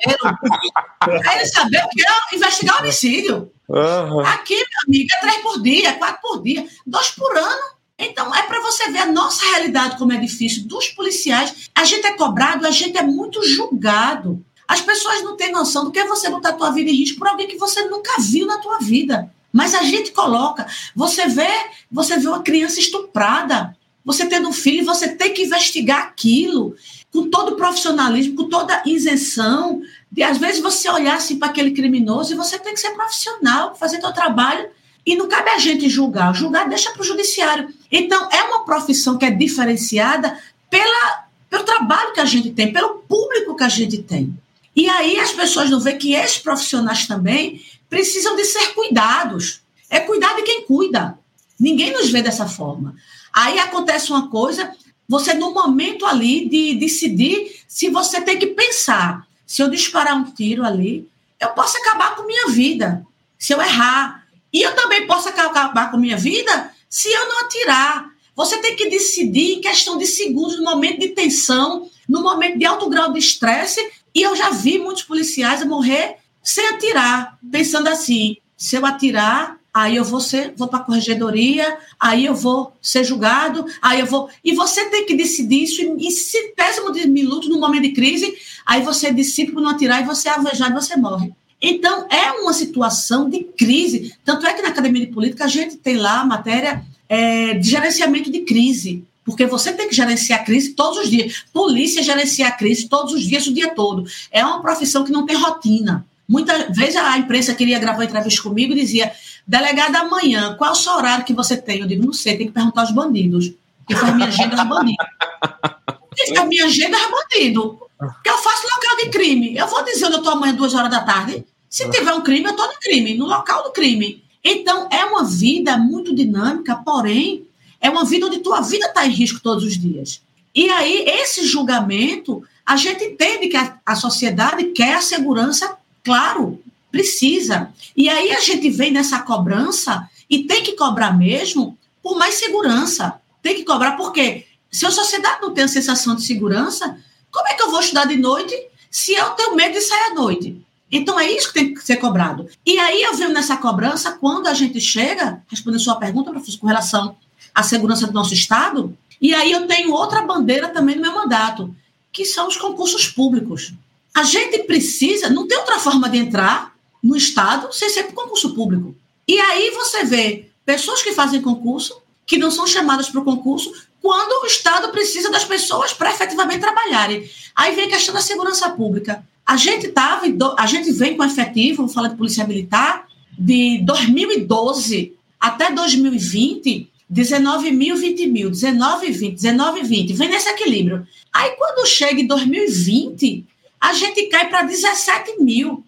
Aí 1.27 1.39
ele 1.39 1.47
saber 1.47 1.83
o 1.85 1.89
que 1.89 2.03
é 2.03 2.37
investigar 2.37 2.81
homicídio. 2.81 3.51
Uhum. 3.67 4.21
Aqui, 4.21 4.57
meu 4.57 4.67
amigo, 4.87 5.09
é 5.11 5.21
três 5.21 5.43
por 5.43 5.63
dia, 5.63 5.93
quatro 5.95 6.21
por 6.21 6.43
dia, 6.43 6.69
dois 6.87 7.11
por 7.13 7.35
ano. 7.35 7.77
Então, 7.99 8.35
é 8.35 8.43
para 8.43 8.61
você 8.61 8.91
ver 8.91 8.99
a 8.99 9.07
nossa 9.07 9.43
realidade 9.53 9.97
como 9.97 10.13
é 10.13 10.19
difícil. 10.19 10.65
Dos 10.67 10.89
policiais, 10.89 11.71
a 11.75 11.83
gente 11.85 12.07
é 12.07 12.13
cobrado, 12.13 12.67
a 12.67 12.71
gente 12.71 12.99
é 12.99 13.03
muito 13.03 13.43
julgado. 13.43 14.45
As 14.69 14.83
pessoas 14.83 15.23
não 15.23 15.35
têm 15.35 15.51
noção 15.51 15.85
do 15.85 15.91
que 15.91 15.99
é 15.99 16.07
você 16.07 16.29
botar 16.29 16.51
a 16.51 16.55
tua 16.55 16.71
vida 16.73 16.91
em 16.91 16.95
risco 16.95 17.19
por 17.19 17.29
alguém 17.29 17.49
que 17.49 17.57
você 17.57 17.87
nunca 17.87 18.21
viu 18.21 18.47
na 18.47 18.59
tua 18.59 18.79
vida. 18.81 19.31
Mas 19.57 19.75
a 19.75 19.83
gente 19.83 20.13
coloca. 20.13 20.67
Você 20.95 21.27
vê, 21.29 21.49
você 21.91 22.19
vê 22.19 22.29
uma 22.29 22.43
criança 22.43 22.79
estuprada. 22.79 23.75
Você 24.05 24.27
tendo 24.27 24.51
um 24.51 24.53
filho, 24.53 24.85
você 24.85 25.09
tem 25.09 25.33
que 25.33 25.45
investigar 25.45 26.03
aquilo 26.03 26.77
com 27.11 27.31
todo 27.31 27.55
o 27.55 27.57
profissionalismo, 27.57 28.37
com 28.37 28.51
toda 28.51 28.75
a 28.75 28.83
isenção. 28.85 29.81
De 30.13 30.23
às 30.23 30.37
vezes 30.37 30.61
você 30.61 30.91
olhar 30.91 31.17
assim 31.17 31.39
para 31.39 31.49
aquele 31.49 31.71
criminoso 31.71 32.35
e 32.35 32.37
você 32.37 32.59
tem 32.59 32.75
que 32.75 32.81
ser 32.81 32.91
profissional, 32.91 33.75
fazer 33.75 33.99
seu 33.99 34.13
trabalho 34.13 34.69
e 35.07 35.17
não 35.17 35.27
cabe 35.27 35.49
a 35.49 35.59
gente 35.59 35.89
julgar. 35.89 36.35
Julgar 36.35 36.69
deixa 36.69 36.91
para 36.91 37.01
o 37.01 37.05
judiciário. 37.05 37.73
Então, 37.91 38.29
é 38.31 38.43
uma 38.43 38.63
profissão 38.67 39.17
que 39.17 39.25
é 39.25 39.31
diferenciada 39.31 40.39
pela, 40.69 41.25
pelo 41.49 41.65
trabalho 41.65 42.13
que 42.13 42.21
a 42.21 42.27
gente 42.27 42.51
tem, 42.51 42.75
pelo 42.75 42.99
público 43.09 43.57
que 43.57 43.65
a 43.65 43.71
gente 43.71 44.03
tem. 44.03 44.37
E 44.77 44.87
aí 44.91 45.19
as 45.19 45.33
pessoas 45.33 45.71
não 45.71 45.81
veem 45.81 45.97
que 45.97 46.13
esses 46.13 46.37
profissionais 46.37 47.07
também 47.07 47.65
precisam 47.89 48.37
de 48.37 48.45
ser 48.45 48.75
cuidados. 48.75 49.63
É 49.89 50.01
cuidar 50.01 50.35
de 50.35 50.43
quem 50.43 50.63
cuida. 50.65 51.19
Ninguém 51.59 51.93
nos 51.93 52.11
vê 52.11 52.23
dessa 52.23 52.47
forma. 52.47 52.95
Aí 53.33 53.59
acontece 53.59 54.11
uma 54.11 54.29
coisa, 54.29 54.75
você 55.09 55.35
no 55.35 55.53
momento 55.53 56.05
ali 56.07 56.49
de 56.49 56.75
decidir 56.75 57.61
se 57.69 57.91
você 57.91 58.21
tem 58.21 58.39
que 58.39 58.49
pensar, 58.49 59.27
se 59.47 59.63
eu 59.63 59.71
disparar 59.71 60.17
um 60.17 60.25
tiro 60.25 60.65
ali, 60.65 61.09
eu 61.39 61.51
posso 61.51 61.77
acabar 61.79 62.17
com 62.17 62.27
minha 62.27 62.49
vida. 62.49 63.07
Se 63.39 63.53
eu 63.53 63.61
errar, 63.61 64.27
e 64.53 64.63
eu 64.63 64.75
também 64.75 65.07
posso 65.07 65.29
acabar 65.29 65.91
com 65.91 65.99
minha 65.99 66.17
vida 66.17 66.73
se 66.89 67.13
eu 67.13 67.29
não 67.29 67.41
atirar. 67.41 68.11
Você 68.35 68.59
tem 68.59 68.75
que 68.75 68.89
decidir 68.89 69.55
em 69.55 69.61
questão 69.61 69.99
de 69.99 70.07
segundos, 70.07 70.59
no 70.59 70.65
momento 70.65 71.01
de 71.01 71.09
tensão, 71.09 71.91
no 72.09 72.23
momento 72.23 72.59
de 72.59 72.65
alto 72.65 72.89
grau 72.89 73.13
de 73.13 73.19
estresse. 73.19 73.87
E 74.15 74.23
eu 74.23 74.35
já 74.35 74.51
vi 74.51 74.79
muitos 74.79 75.03
policiais 75.03 75.63
morrer 75.67 76.17
sem 76.47 76.65
atirar, 76.69 77.39
pensando 77.51 77.89
assim: 77.89 78.37
se 78.57 78.77
eu 78.77 78.87
atirar, 78.87 79.59
aí 79.75 79.97
eu 79.97 80.05
vou 80.05 80.21
ser, 80.21 80.55
vou 80.57 80.69
para 80.69 80.79
a 80.79 80.83
corregedoria, 80.83 81.77
aí 81.99 82.25
eu 82.25 82.35
vou 82.35 82.73
ser 82.81 83.03
julgado, 83.03 83.67
aí 83.83 83.99
eu 84.01 84.07
vou. 84.07 84.31
E 84.45 84.55
você 84.55 84.85
tem 84.87 85.05
que 85.05 85.15
decidir 85.15 85.65
isso 85.65 85.83
em 85.83 86.11
centésimo 86.11 86.93
de 86.93 87.07
minutos, 87.09 87.49
no 87.49 87.61
momento 87.61 87.83
de 87.83 87.93
crise, 87.93 88.33
aí 88.65 88.81
você 88.83 89.13
decide 89.13 89.51
por 89.51 89.61
não 89.61 89.71
atirar 89.71 90.01
e 90.01 90.07
você 90.07 90.29
é 90.29 90.33
alvejado 90.33 90.71
e 90.71 90.81
você 90.81 90.97
morre. 90.97 91.33
Então, 91.61 92.07
é 92.09 92.31
uma 92.33 92.53
situação 92.53 93.29
de 93.29 93.43
crise. 93.43 94.15
Tanto 94.25 94.47
é 94.47 94.53
que 94.53 94.63
na 94.63 94.69
Academia 94.69 95.05
de 95.05 95.13
Política 95.13 95.47
a 95.47 95.49
gente 95.49 95.77
tem 95.77 95.97
lá 95.97 96.21
a 96.21 96.25
matéria 96.25 96.85
é, 97.09 97.55
de 97.55 97.69
gerenciamento 97.69 98.31
de 98.31 98.41
crise. 98.41 99.05
Porque 99.25 99.45
você 99.47 99.73
tem 99.73 99.89
que 99.89 99.95
gerenciar 99.95 100.41
a 100.41 100.45
crise 100.45 100.75
todos 100.75 100.99
os 100.99 101.11
dias. 101.11 101.45
Polícia 101.53 102.03
gerencia 102.03 102.47
a 102.47 102.53
crise 102.53 102.89
todos 102.89 103.13
os 103.13 103.25
dias, 103.25 103.47
o 103.47 103.53
dia 103.53 103.75
todo. 103.75 104.09
É 104.31 104.45
uma 104.45 104.63
profissão 104.63 105.03
que 105.03 105.11
não 105.11 105.27
tem 105.27 105.35
rotina. 105.35 106.07
Muitas 106.29 106.77
vezes 106.77 106.97
a 106.97 107.17
imprensa 107.19 107.55
queria 107.55 107.79
gravar 107.79 108.05
entrevista 108.05 108.43
comigo 108.43 108.73
e 108.73 108.77
dizia: 108.77 109.13
delegada, 109.47 110.01
amanhã, 110.01 110.55
qual 110.57 110.71
é 110.71 110.73
o 110.73 110.77
seu 110.77 110.93
horário 110.95 111.25
que 111.25 111.33
você 111.33 111.57
tem? 111.57 111.81
Eu 111.81 111.87
digo: 111.87 112.05
não 112.05 112.13
sei, 112.13 112.37
tem 112.37 112.47
que 112.47 112.53
perguntar 112.53 112.83
aos 112.83 112.91
bandidos. 112.91 113.53
Que 113.87 113.95
foi 113.95 114.11
minha 114.11 114.27
agenda 114.27 114.57
dos 114.57 114.67
bandidos. 114.67 115.07
A 116.37 116.45
minha 116.47 116.65
agenda 116.65 116.97
é 116.97 117.11
bandido. 117.11 117.79
Que 118.25 118.31
eu 118.31 118.39
faço 118.39 118.65
local 118.65 118.97
de 119.05 119.11
crime. 119.11 119.57
Eu 119.57 119.67
vou 119.69 119.85
dizer 119.85 120.07
onde 120.07 120.15
eu 120.15 120.19
estou 120.19 120.33
amanhã, 120.33 120.55
duas 120.55 120.75
horas 120.75 120.91
da 120.91 121.01
tarde. 121.01 121.45
Se 121.69 121.89
tiver 121.91 122.13
um 122.13 122.23
crime, 122.23 122.47
eu 122.47 122.53
estou 122.53 122.67
no 122.67 122.75
crime, 122.81 123.15
no 123.15 123.27
local 123.27 123.63
do 123.65 123.71
crime. 123.71 124.25
Então, 124.43 124.89
é 124.91 125.05
uma 125.05 125.25
vida 125.25 125.77
muito 125.77 126.15
dinâmica, 126.15 126.77
porém, 126.77 127.47
é 127.81 127.91
uma 127.91 128.05
vida 128.05 128.27
onde 128.27 128.39
tua 128.39 128.61
vida 128.61 128.87
está 128.87 129.07
em 129.07 129.11
risco 129.11 129.41
todos 129.41 129.65
os 129.65 129.79
dias. 129.79 130.23
E 130.55 130.71
aí, 130.71 131.05
esse 131.07 131.45
julgamento, 131.45 132.43
a 132.65 132.77
gente 132.77 133.05
entende 133.05 133.49
que 133.49 133.57
a, 133.57 133.79
a 133.85 133.95
sociedade 133.95 134.65
quer 134.73 134.95
a 134.95 135.03
segurança, 135.03 135.77
claro, 136.07 136.63
precisa. 136.89 137.75
E 137.97 138.09
aí 138.09 138.31
a 138.31 138.39
gente 138.39 138.71
vem 138.71 138.93
nessa 138.93 139.19
cobrança 139.19 140.09
e 140.31 140.45
tem 140.45 140.63
que 140.63 140.77
cobrar 140.77 141.13
mesmo 141.19 141.77
por 142.01 142.17
mais 142.17 142.37
segurança. 142.37 143.21
Tem 143.43 143.57
que 143.57 143.65
cobrar 143.65 143.97
porque 143.97 144.47
se 144.71 144.87
a 144.87 144.91
sociedade 144.93 145.43
não 145.43 145.53
tem 145.53 145.65
a 145.65 145.69
sensação 145.69 146.15
de 146.15 146.23
segurança, 146.23 146.97
como 147.29 147.49
é 147.49 147.55
que 147.55 147.63
eu 147.63 147.73
vou 147.73 147.81
estudar 147.81 148.05
de 148.05 148.17
noite 148.17 148.55
se 148.89 149.15
eu 149.15 149.31
tenho 149.31 149.57
medo 149.57 149.73
de 149.73 149.81
sair 149.81 150.13
à 150.13 150.15
noite? 150.15 150.65
Então 150.91 151.19
é 151.19 151.29
isso 151.29 151.49
que 151.49 151.55
tem 151.55 151.75
que 151.75 151.85
ser 151.85 151.97
cobrado. 151.97 152.49
E 152.65 152.79
aí 152.79 153.03
eu 153.03 153.15
venho 153.15 153.33
nessa 153.33 153.57
cobrança 153.57 154.13
quando 154.13 154.47
a 154.47 154.55
gente 154.55 154.81
chega, 154.81 155.43
respondendo 155.49 155.81
sua 155.81 155.97
pergunta, 155.97 156.31
professor, 156.31 156.61
com 156.61 156.69
relação 156.69 157.17
à 157.53 157.65
segurança 157.65 158.07
do 158.07 158.13
nosso 158.13 158.33
Estado, 158.33 158.97
e 159.21 159.35
aí 159.35 159.51
eu 159.51 159.67
tenho 159.67 159.93
outra 159.93 160.23
bandeira 160.23 160.69
também 160.69 160.95
no 160.95 161.03
meu 161.03 161.13
mandato, 161.13 161.75
que 162.13 162.25
são 162.25 162.47
os 162.47 162.57
concursos 162.57 163.09
públicos. 163.09 163.75
A 164.17 164.23
gente 164.23 164.61
precisa, 164.61 165.29
não 165.29 165.47
tem 165.47 165.59
outra 165.59 165.79
forma 165.79 166.09
de 166.09 166.17
entrar 166.17 166.75
no 167.03 167.15
Estado 167.15 167.71
sem 167.71 167.91
ser 167.91 168.05
por 168.05 168.15
concurso 168.15 168.55
público. 168.55 168.97
E 169.29 169.39
aí 169.39 169.71
você 169.73 170.05
vê 170.05 170.47
pessoas 170.65 171.03
que 171.03 171.13
fazem 171.13 171.43
concurso, 171.43 172.01
que 172.25 172.39
não 172.39 172.51
são 172.51 172.67
chamadas 172.67 173.11
para 173.11 173.21
o 173.21 173.25
concurso, 173.25 173.71
quando 174.01 174.43
o 174.43 174.47
Estado 174.47 174.89
precisa 174.89 175.31
das 175.31 175.45
pessoas 175.45 175.93
para 175.93 176.09
efetivamente 176.09 176.61
trabalharem. 176.61 177.29
Aí 177.55 177.75
vem 177.75 177.85
a 177.85 177.91
questão 177.91 178.15
da 178.15 178.23
segurança 178.23 178.71
pública. 178.71 179.23
A 179.45 179.59
gente 179.59 179.89
tava, 179.89 180.25
a 180.57 180.67
gente 180.67 180.91
vem 180.93 181.15
com 181.15 181.23
efetivo, 181.23 181.85
vou 181.85 181.89
falar 181.89 182.09
de 182.09 182.17
polícia 182.17 182.47
militar, 182.47 183.07
de 183.39 183.83
2012 183.85 185.13
até 185.39 185.71
2020, 185.71 186.91
19 187.07 187.71
mil, 187.71 187.95
20 187.95 188.27
mil, 188.29 188.49
19, 188.49 189.13
20, 189.13 189.35
19, 189.35 189.83
20, 189.83 190.15
vem 190.15 190.31
nesse 190.31 190.49
equilíbrio. 190.49 191.07
Aí 191.31 191.51
quando 191.51 191.87
chega 191.87 192.19
em 192.19 192.27
2020, 192.27 193.45
a 193.81 193.93
gente 193.93 194.27
cai 194.27 194.49
para 194.49 194.63
17 194.63 195.43
mil. 195.43 195.85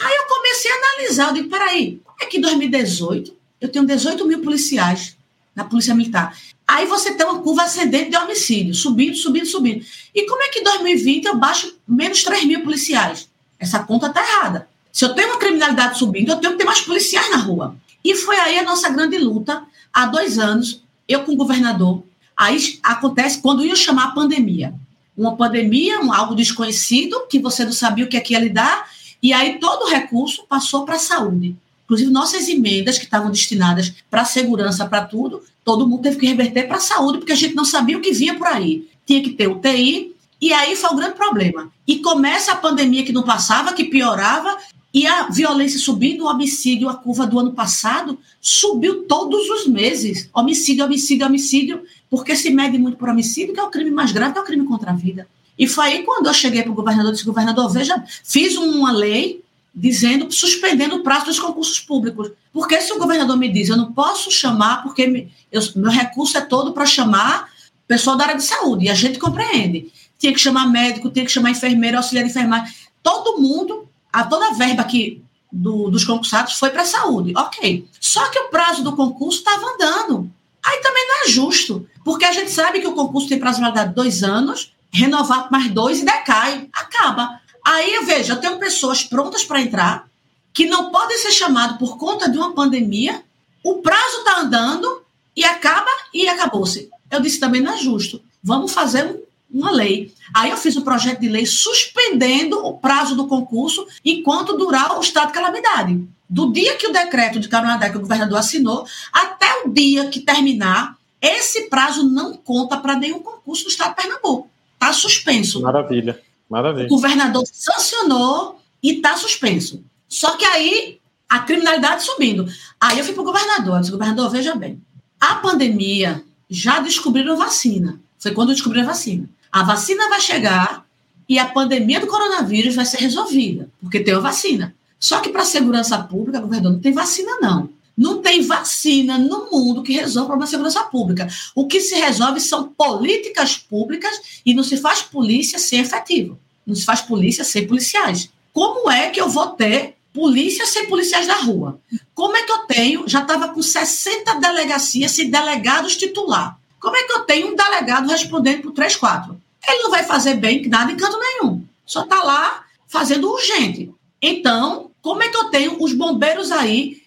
Aí 0.00 0.14
eu 0.14 0.24
comecei 0.26 0.70
a 0.70 0.74
analisar, 0.74 1.28
eu 1.28 1.34
digo, 1.34 1.48
peraí, 1.48 2.00
é 2.20 2.26
que 2.26 2.38
em 2.38 2.40
2018 2.40 3.34
eu 3.60 3.68
tenho 3.68 3.86
18 3.86 4.26
mil 4.26 4.40
policiais 4.40 5.16
na 5.54 5.64
Polícia 5.64 5.94
Militar. 5.94 6.36
Aí 6.66 6.86
você 6.86 7.14
tem 7.14 7.26
uma 7.26 7.40
curva 7.40 7.64
ascendente 7.64 8.10
de 8.10 8.16
homicídio, 8.16 8.74
subindo, 8.74 9.16
subindo, 9.16 9.46
subindo. 9.46 9.84
E 10.14 10.26
como 10.26 10.42
é 10.42 10.48
que 10.48 10.60
em 10.60 10.64
2020 10.64 11.26
eu 11.26 11.36
baixo 11.36 11.74
menos 11.86 12.22
3 12.24 12.44
mil 12.44 12.62
policiais? 12.62 13.28
Essa 13.58 13.80
conta 13.80 14.06
está 14.06 14.22
errada. 14.22 14.68
Se 14.92 15.04
eu 15.04 15.14
tenho 15.14 15.28
uma 15.28 15.38
criminalidade 15.38 15.98
subindo, 15.98 16.30
eu 16.30 16.36
tenho 16.36 16.52
que 16.52 16.58
ter 16.58 16.64
mais 16.64 16.80
policiais 16.80 17.30
na 17.30 17.36
rua. 17.36 17.76
E 18.04 18.14
foi 18.14 18.36
aí 18.36 18.58
a 18.58 18.62
nossa 18.62 18.88
grande 18.88 19.18
luta. 19.18 19.62
Há 19.92 20.06
dois 20.06 20.38
anos, 20.38 20.82
eu 21.06 21.24
com 21.24 21.32
o 21.32 21.36
governador, 21.36 22.02
aí 22.36 22.78
acontece 22.82 23.40
quando 23.40 23.64
ia 23.64 23.76
chamar 23.76 24.04
a 24.04 24.10
pandemia. 24.12 24.74
Uma 25.16 25.36
pandemia, 25.36 26.00
um, 26.00 26.12
algo 26.12 26.34
desconhecido, 26.34 27.26
que 27.28 27.38
você 27.38 27.64
não 27.64 27.72
sabia 27.72 28.04
o 28.04 28.08
que 28.08 28.16
é 28.16 28.20
que 28.20 28.32
ia 28.32 28.40
lidar, 28.40 28.88
e 29.22 29.32
aí 29.32 29.58
todo 29.58 29.82
o 29.82 29.88
recurso 29.88 30.44
passou 30.48 30.84
para 30.84 30.96
a 30.96 30.98
saúde. 30.98 31.54
Inclusive, 31.84 32.10
nossas 32.10 32.48
emendas 32.48 32.96
que 32.96 33.04
estavam 33.04 33.30
destinadas 33.30 33.92
para 34.10 34.24
segurança, 34.24 34.86
para 34.86 35.04
tudo, 35.04 35.42
todo 35.64 35.86
mundo 35.86 36.02
teve 36.02 36.18
que 36.18 36.26
reverter 36.26 36.66
para 36.66 36.78
a 36.78 36.80
saúde, 36.80 37.18
porque 37.18 37.32
a 37.32 37.36
gente 37.36 37.54
não 37.54 37.64
sabia 37.64 37.98
o 37.98 38.00
que 38.00 38.12
vinha 38.12 38.34
por 38.34 38.46
aí. 38.46 38.88
Tinha 39.06 39.22
que 39.22 39.30
ter 39.30 39.48
UTI, 39.48 40.14
e 40.40 40.52
aí 40.52 40.74
foi 40.74 40.90
o 40.90 40.96
grande 40.96 41.14
problema. 41.14 41.70
E 41.86 41.98
começa 41.98 42.52
a 42.52 42.56
pandemia 42.56 43.04
que 43.04 43.12
não 43.12 43.22
passava, 43.22 43.72
que 43.72 43.84
piorava, 43.84 44.56
e 44.92 45.06
a 45.06 45.28
violência 45.28 45.78
subindo, 45.78 46.24
o 46.24 46.28
homicídio, 46.28 46.88
a 46.88 46.94
curva 46.94 47.26
do 47.26 47.38
ano 47.38 47.52
passado, 47.52 48.18
subiu 48.40 49.04
todos 49.04 49.48
os 49.48 49.66
meses. 49.66 50.28
Homicídio, 50.34 50.84
homicídio, 50.84 51.26
homicídio, 51.26 51.82
porque 52.10 52.36
se 52.36 52.50
mede 52.50 52.76
muito 52.76 52.98
por 52.98 53.08
homicídio, 53.08 53.54
que 53.54 53.60
é 53.60 53.62
o 53.62 53.70
crime 53.70 53.90
mais 53.90 54.12
grave, 54.12 54.34
que 54.34 54.38
é 54.38 54.42
o 54.42 54.44
crime 54.44 54.66
contra 54.66 54.90
a 54.90 54.94
vida. 54.94 55.26
E 55.58 55.66
foi 55.66 55.86
aí 55.86 56.02
quando 56.02 56.26
eu 56.26 56.34
cheguei 56.34 56.62
para 56.62 56.72
o 56.72 56.74
governador, 56.74 57.12
disse, 57.12 57.24
governador, 57.24 57.70
veja, 57.70 58.04
fiz 58.22 58.56
uma 58.56 58.92
lei 58.92 59.42
dizendo, 59.74 60.30
suspendendo 60.30 60.96
o 60.96 61.02
prazo 61.02 61.26
dos 61.26 61.40
concursos 61.40 61.80
públicos. 61.80 62.30
Porque 62.52 62.78
se 62.80 62.92
o 62.92 62.98
governador 62.98 63.38
me 63.38 63.48
diz, 63.48 63.70
eu 63.70 63.76
não 63.76 63.92
posso 63.92 64.30
chamar, 64.30 64.82
porque 64.82 65.28
eu, 65.50 65.62
meu 65.76 65.90
recurso 65.90 66.36
é 66.36 66.42
todo 66.42 66.72
para 66.72 66.84
chamar 66.84 67.50
pessoal 67.88 68.16
da 68.16 68.24
área 68.24 68.36
de 68.36 68.44
saúde, 68.44 68.86
e 68.86 68.88
a 68.88 68.94
gente 68.94 69.18
compreende. 69.18 69.90
Tinha 70.18 70.32
que 70.32 70.40
chamar 70.40 70.70
médico, 70.70 71.10
tinha 71.10 71.24
que 71.24 71.32
chamar 71.32 71.50
enfermeiro, 71.50 71.96
auxiliar 71.96 72.24
de 72.24 72.30
enfermagem. 72.30 72.72
Todo 73.02 73.40
mundo, 73.40 73.88
a 74.12 74.24
toda 74.24 74.48
a 74.48 74.52
verba 74.52 74.84
que 74.84 75.22
do, 75.50 75.90
dos 75.90 76.04
concursados 76.04 76.54
foi 76.54 76.70
para 76.70 76.82
a 76.82 76.86
saúde. 76.86 77.32
Ok. 77.36 77.86
Só 78.00 78.28
que 78.30 78.38
o 78.38 78.48
prazo 78.48 78.82
do 78.82 78.96
concurso 78.96 79.38
estava 79.38 79.66
andando. 79.74 80.30
Aí 80.64 80.78
também 80.80 81.06
não 81.08 81.24
é 81.24 81.28
justo, 81.28 81.88
porque 82.04 82.24
a 82.24 82.32
gente 82.32 82.50
sabe 82.50 82.80
que 82.80 82.86
o 82.86 82.94
concurso 82.94 83.28
tem 83.28 83.38
prazo 83.38 83.56
de 83.56 83.62
validade 83.62 83.90
de 83.90 83.96
dois 83.96 84.22
anos, 84.22 84.72
renovar 84.92 85.50
mais 85.50 85.68
dois 85.70 86.00
e 86.00 86.04
decai. 86.04 86.68
Acaba. 86.72 87.40
Aí 87.64 87.94
eu 87.94 88.04
vejo, 88.04 88.32
eu 88.32 88.40
tenho 88.40 88.58
pessoas 88.58 89.02
prontas 89.02 89.44
para 89.44 89.60
entrar, 89.60 90.08
que 90.52 90.66
não 90.66 90.90
podem 90.90 91.18
ser 91.18 91.32
chamadas 91.32 91.78
por 91.78 91.96
conta 91.96 92.28
de 92.28 92.36
uma 92.36 92.52
pandemia, 92.52 93.22
o 93.64 93.78
prazo 93.78 94.18
está 94.18 94.40
andando 94.40 95.02
e 95.36 95.44
acaba 95.44 95.90
e 96.12 96.28
acabou-se. 96.28 96.90
Eu 97.10 97.20
disse 97.20 97.38
também 97.38 97.60
não 97.60 97.72
é 97.72 97.78
justo. 97.78 98.20
Vamos 98.42 98.72
fazer 98.72 99.06
um, 99.06 99.20
uma 99.52 99.70
lei. 99.70 100.12
Aí 100.34 100.50
eu 100.50 100.56
fiz 100.56 100.76
o 100.76 100.80
um 100.80 100.84
projeto 100.84 101.20
de 101.20 101.28
lei 101.28 101.44
suspendendo 101.44 102.58
o 102.64 102.78
prazo 102.78 103.14
do 103.14 103.26
concurso 103.26 103.86
enquanto 104.04 104.56
durar 104.56 104.96
o 104.96 105.00
estado 105.00 105.28
de 105.28 105.34
calamidade. 105.34 106.00
Do 106.28 106.50
dia 106.50 106.76
que 106.76 106.86
o 106.86 106.92
decreto 106.92 107.38
de 107.38 107.48
calamidade 107.48 107.92
que 107.92 107.98
o 107.98 108.02
governador 108.02 108.38
assinou 108.38 108.86
até 109.12 109.62
o 109.64 109.68
dia 109.68 110.08
que 110.08 110.20
terminar, 110.20 110.96
Esse 111.20 111.68
prazo 111.68 112.02
não 112.02 112.36
conta 112.36 112.76
para 112.76 112.96
nenhum 112.96 113.20
concurso 113.20 113.62
do 113.62 113.70
Estado 113.70 113.90
de 113.90 114.02
Pernambuco. 114.02 114.50
Está 114.74 114.92
suspenso. 114.92 115.62
Maravilha, 115.62 116.20
maravilha. 116.50 116.86
O 116.86 116.88
governador 116.88 117.44
sancionou 117.46 118.60
e 118.82 118.94
está 118.94 119.16
suspenso. 119.16 119.84
Só 120.08 120.36
que 120.36 120.44
aí 120.44 120.98
a 121.28 121.38
criminalidade 121.38 122.02
subindo. 122.02 122.46
Aí 122.80 122.98
eu 122.98 123.04
fui 123.04 123.14
para 123.14 123.22
o 123.22 123.24
governador, 123.24 123.78
disse, 123.78 123.92
governador, 123.92 124.28
veja 124.30 124.56
bem, 124.56 124.82
a 125.20 125.36
pandemia 125.36 126.24
já 126.50 126.80
descobriram 126.80 127.36
vacina. 127.36 128.00
Foi 128.18 128.32
quando 128.32 128.52
descobriram 128.52 128.84
a 128.88 128.90
vacina. 128.90 129.28
A 129.52 129.62
vacina 129.62 130.08
vai 130.08 130.18
chegar 130.18 130.86
e 131.28 131.38
a 131.38 131.44
pandemia 131.44 132.00
do 132.00 132.06
coronavírus 132.06 132.74
vai 132.74 132.86
ser 132.86 132.96
resolvida, 132.96 133.68
porque 133.82 134.00
tem 134.00 134.14
a 134.14 134.18
vacina. 134.18 134.74
Só 134.98 135.20
que 135.20 135.28
para 135.28 135.42
a 135.42 135.44
segurança 135.44 135.98
pública, 135.98 136.40
governador, 136.40 136.72
não 136.72 136.80
tem 136.80 136.92
vacina, 136.92 137.38
não. 137.38 137.68
Não 137.94 138.22
tem 138.22 138.40
vacina 138.40 139.18
no 139.18 139.50
mundo 139.50 139.82
que 139.82 139.92
resolva 139.92 140.24
o 140.24 140.28
problema 140.28 140.46
da 140.46 140.50
segurança 140.50 140.82
pública. 140.84 141.28
O 141.54 141.66
que 141.66 141.80
se 141.80 141.94
resolve 141.96 142.40
são 142.40 142.68
políticas 142.68 143.58
públicas 143.58 144.40
e 144.46 144.54
não 144.54 144.64
se 144.64 144.78
faz 144.78 145.02
polícia 145.02 145.58
sem 145.58 145.80
efetivo. 145.80 146.38
Não 146.66 146.74
se 146.74 146.84
faz 146.84 147.02
polícia 147.02 147.44
sem 147.44 147.66
policiais. 147.66 148.30
Como 148.54 148.90
é 148.90 149.10
que 149.10 149.20
eu 149.20 149.28
vou 149.28 149.48
ter 149.48 149.96
polícia 150.14 150.64
sem 150.64 150.86
policiais 150.86 151.26
na 151.26 151.36
rua? 151.36 151.78
Como 152.14 152.36
é 152.36 152.42
que 152.44 152.52
eu 152.52 152.60
tenho? 152.60 153.06
Já 153.06 153.20
estava 153.20 153.48
com 153.48 153.60
60 153.60 154.34
delegacias 154.34 155.12
sem 155.12 155.30
delegados 155.30 155.96
titular. 155.96 156.58
Como 156.80 156.96
é 156.96 157.02
que 157.02 157.12
eu 157.12 157.20
tenho 157.20 157.52
um 157.52 157.56
delegado 157.56 158.08
respondendo 158.08 158.62
por 158.62 158.72
3, 158.72 158.96
4? 158.96 159.41
Ele 159.66 159.82
não 159.82 159.90
vai 159.90 160.04
fazer 160.04 160.34
bem 160.34 160.66
nada 160.68 160.92
em 160.92 160.96
canto 160.96 161.18
nenhum. 161.18 161.64
Só 161.86 162.02
está 162.02 162.22
lá 162.22 162.64
fazendo 162.88 163.30
urgente. 163.30 163.90
Então, 164.20 164.90
como 165.00 165.22
é 165.22 165.28
que 165.28 165.36
eu 165.36 165.50
tenho 165.50 165.82
os 165.82 165.92
bombeiros 165.92 166.52
aí? 166.52 167.02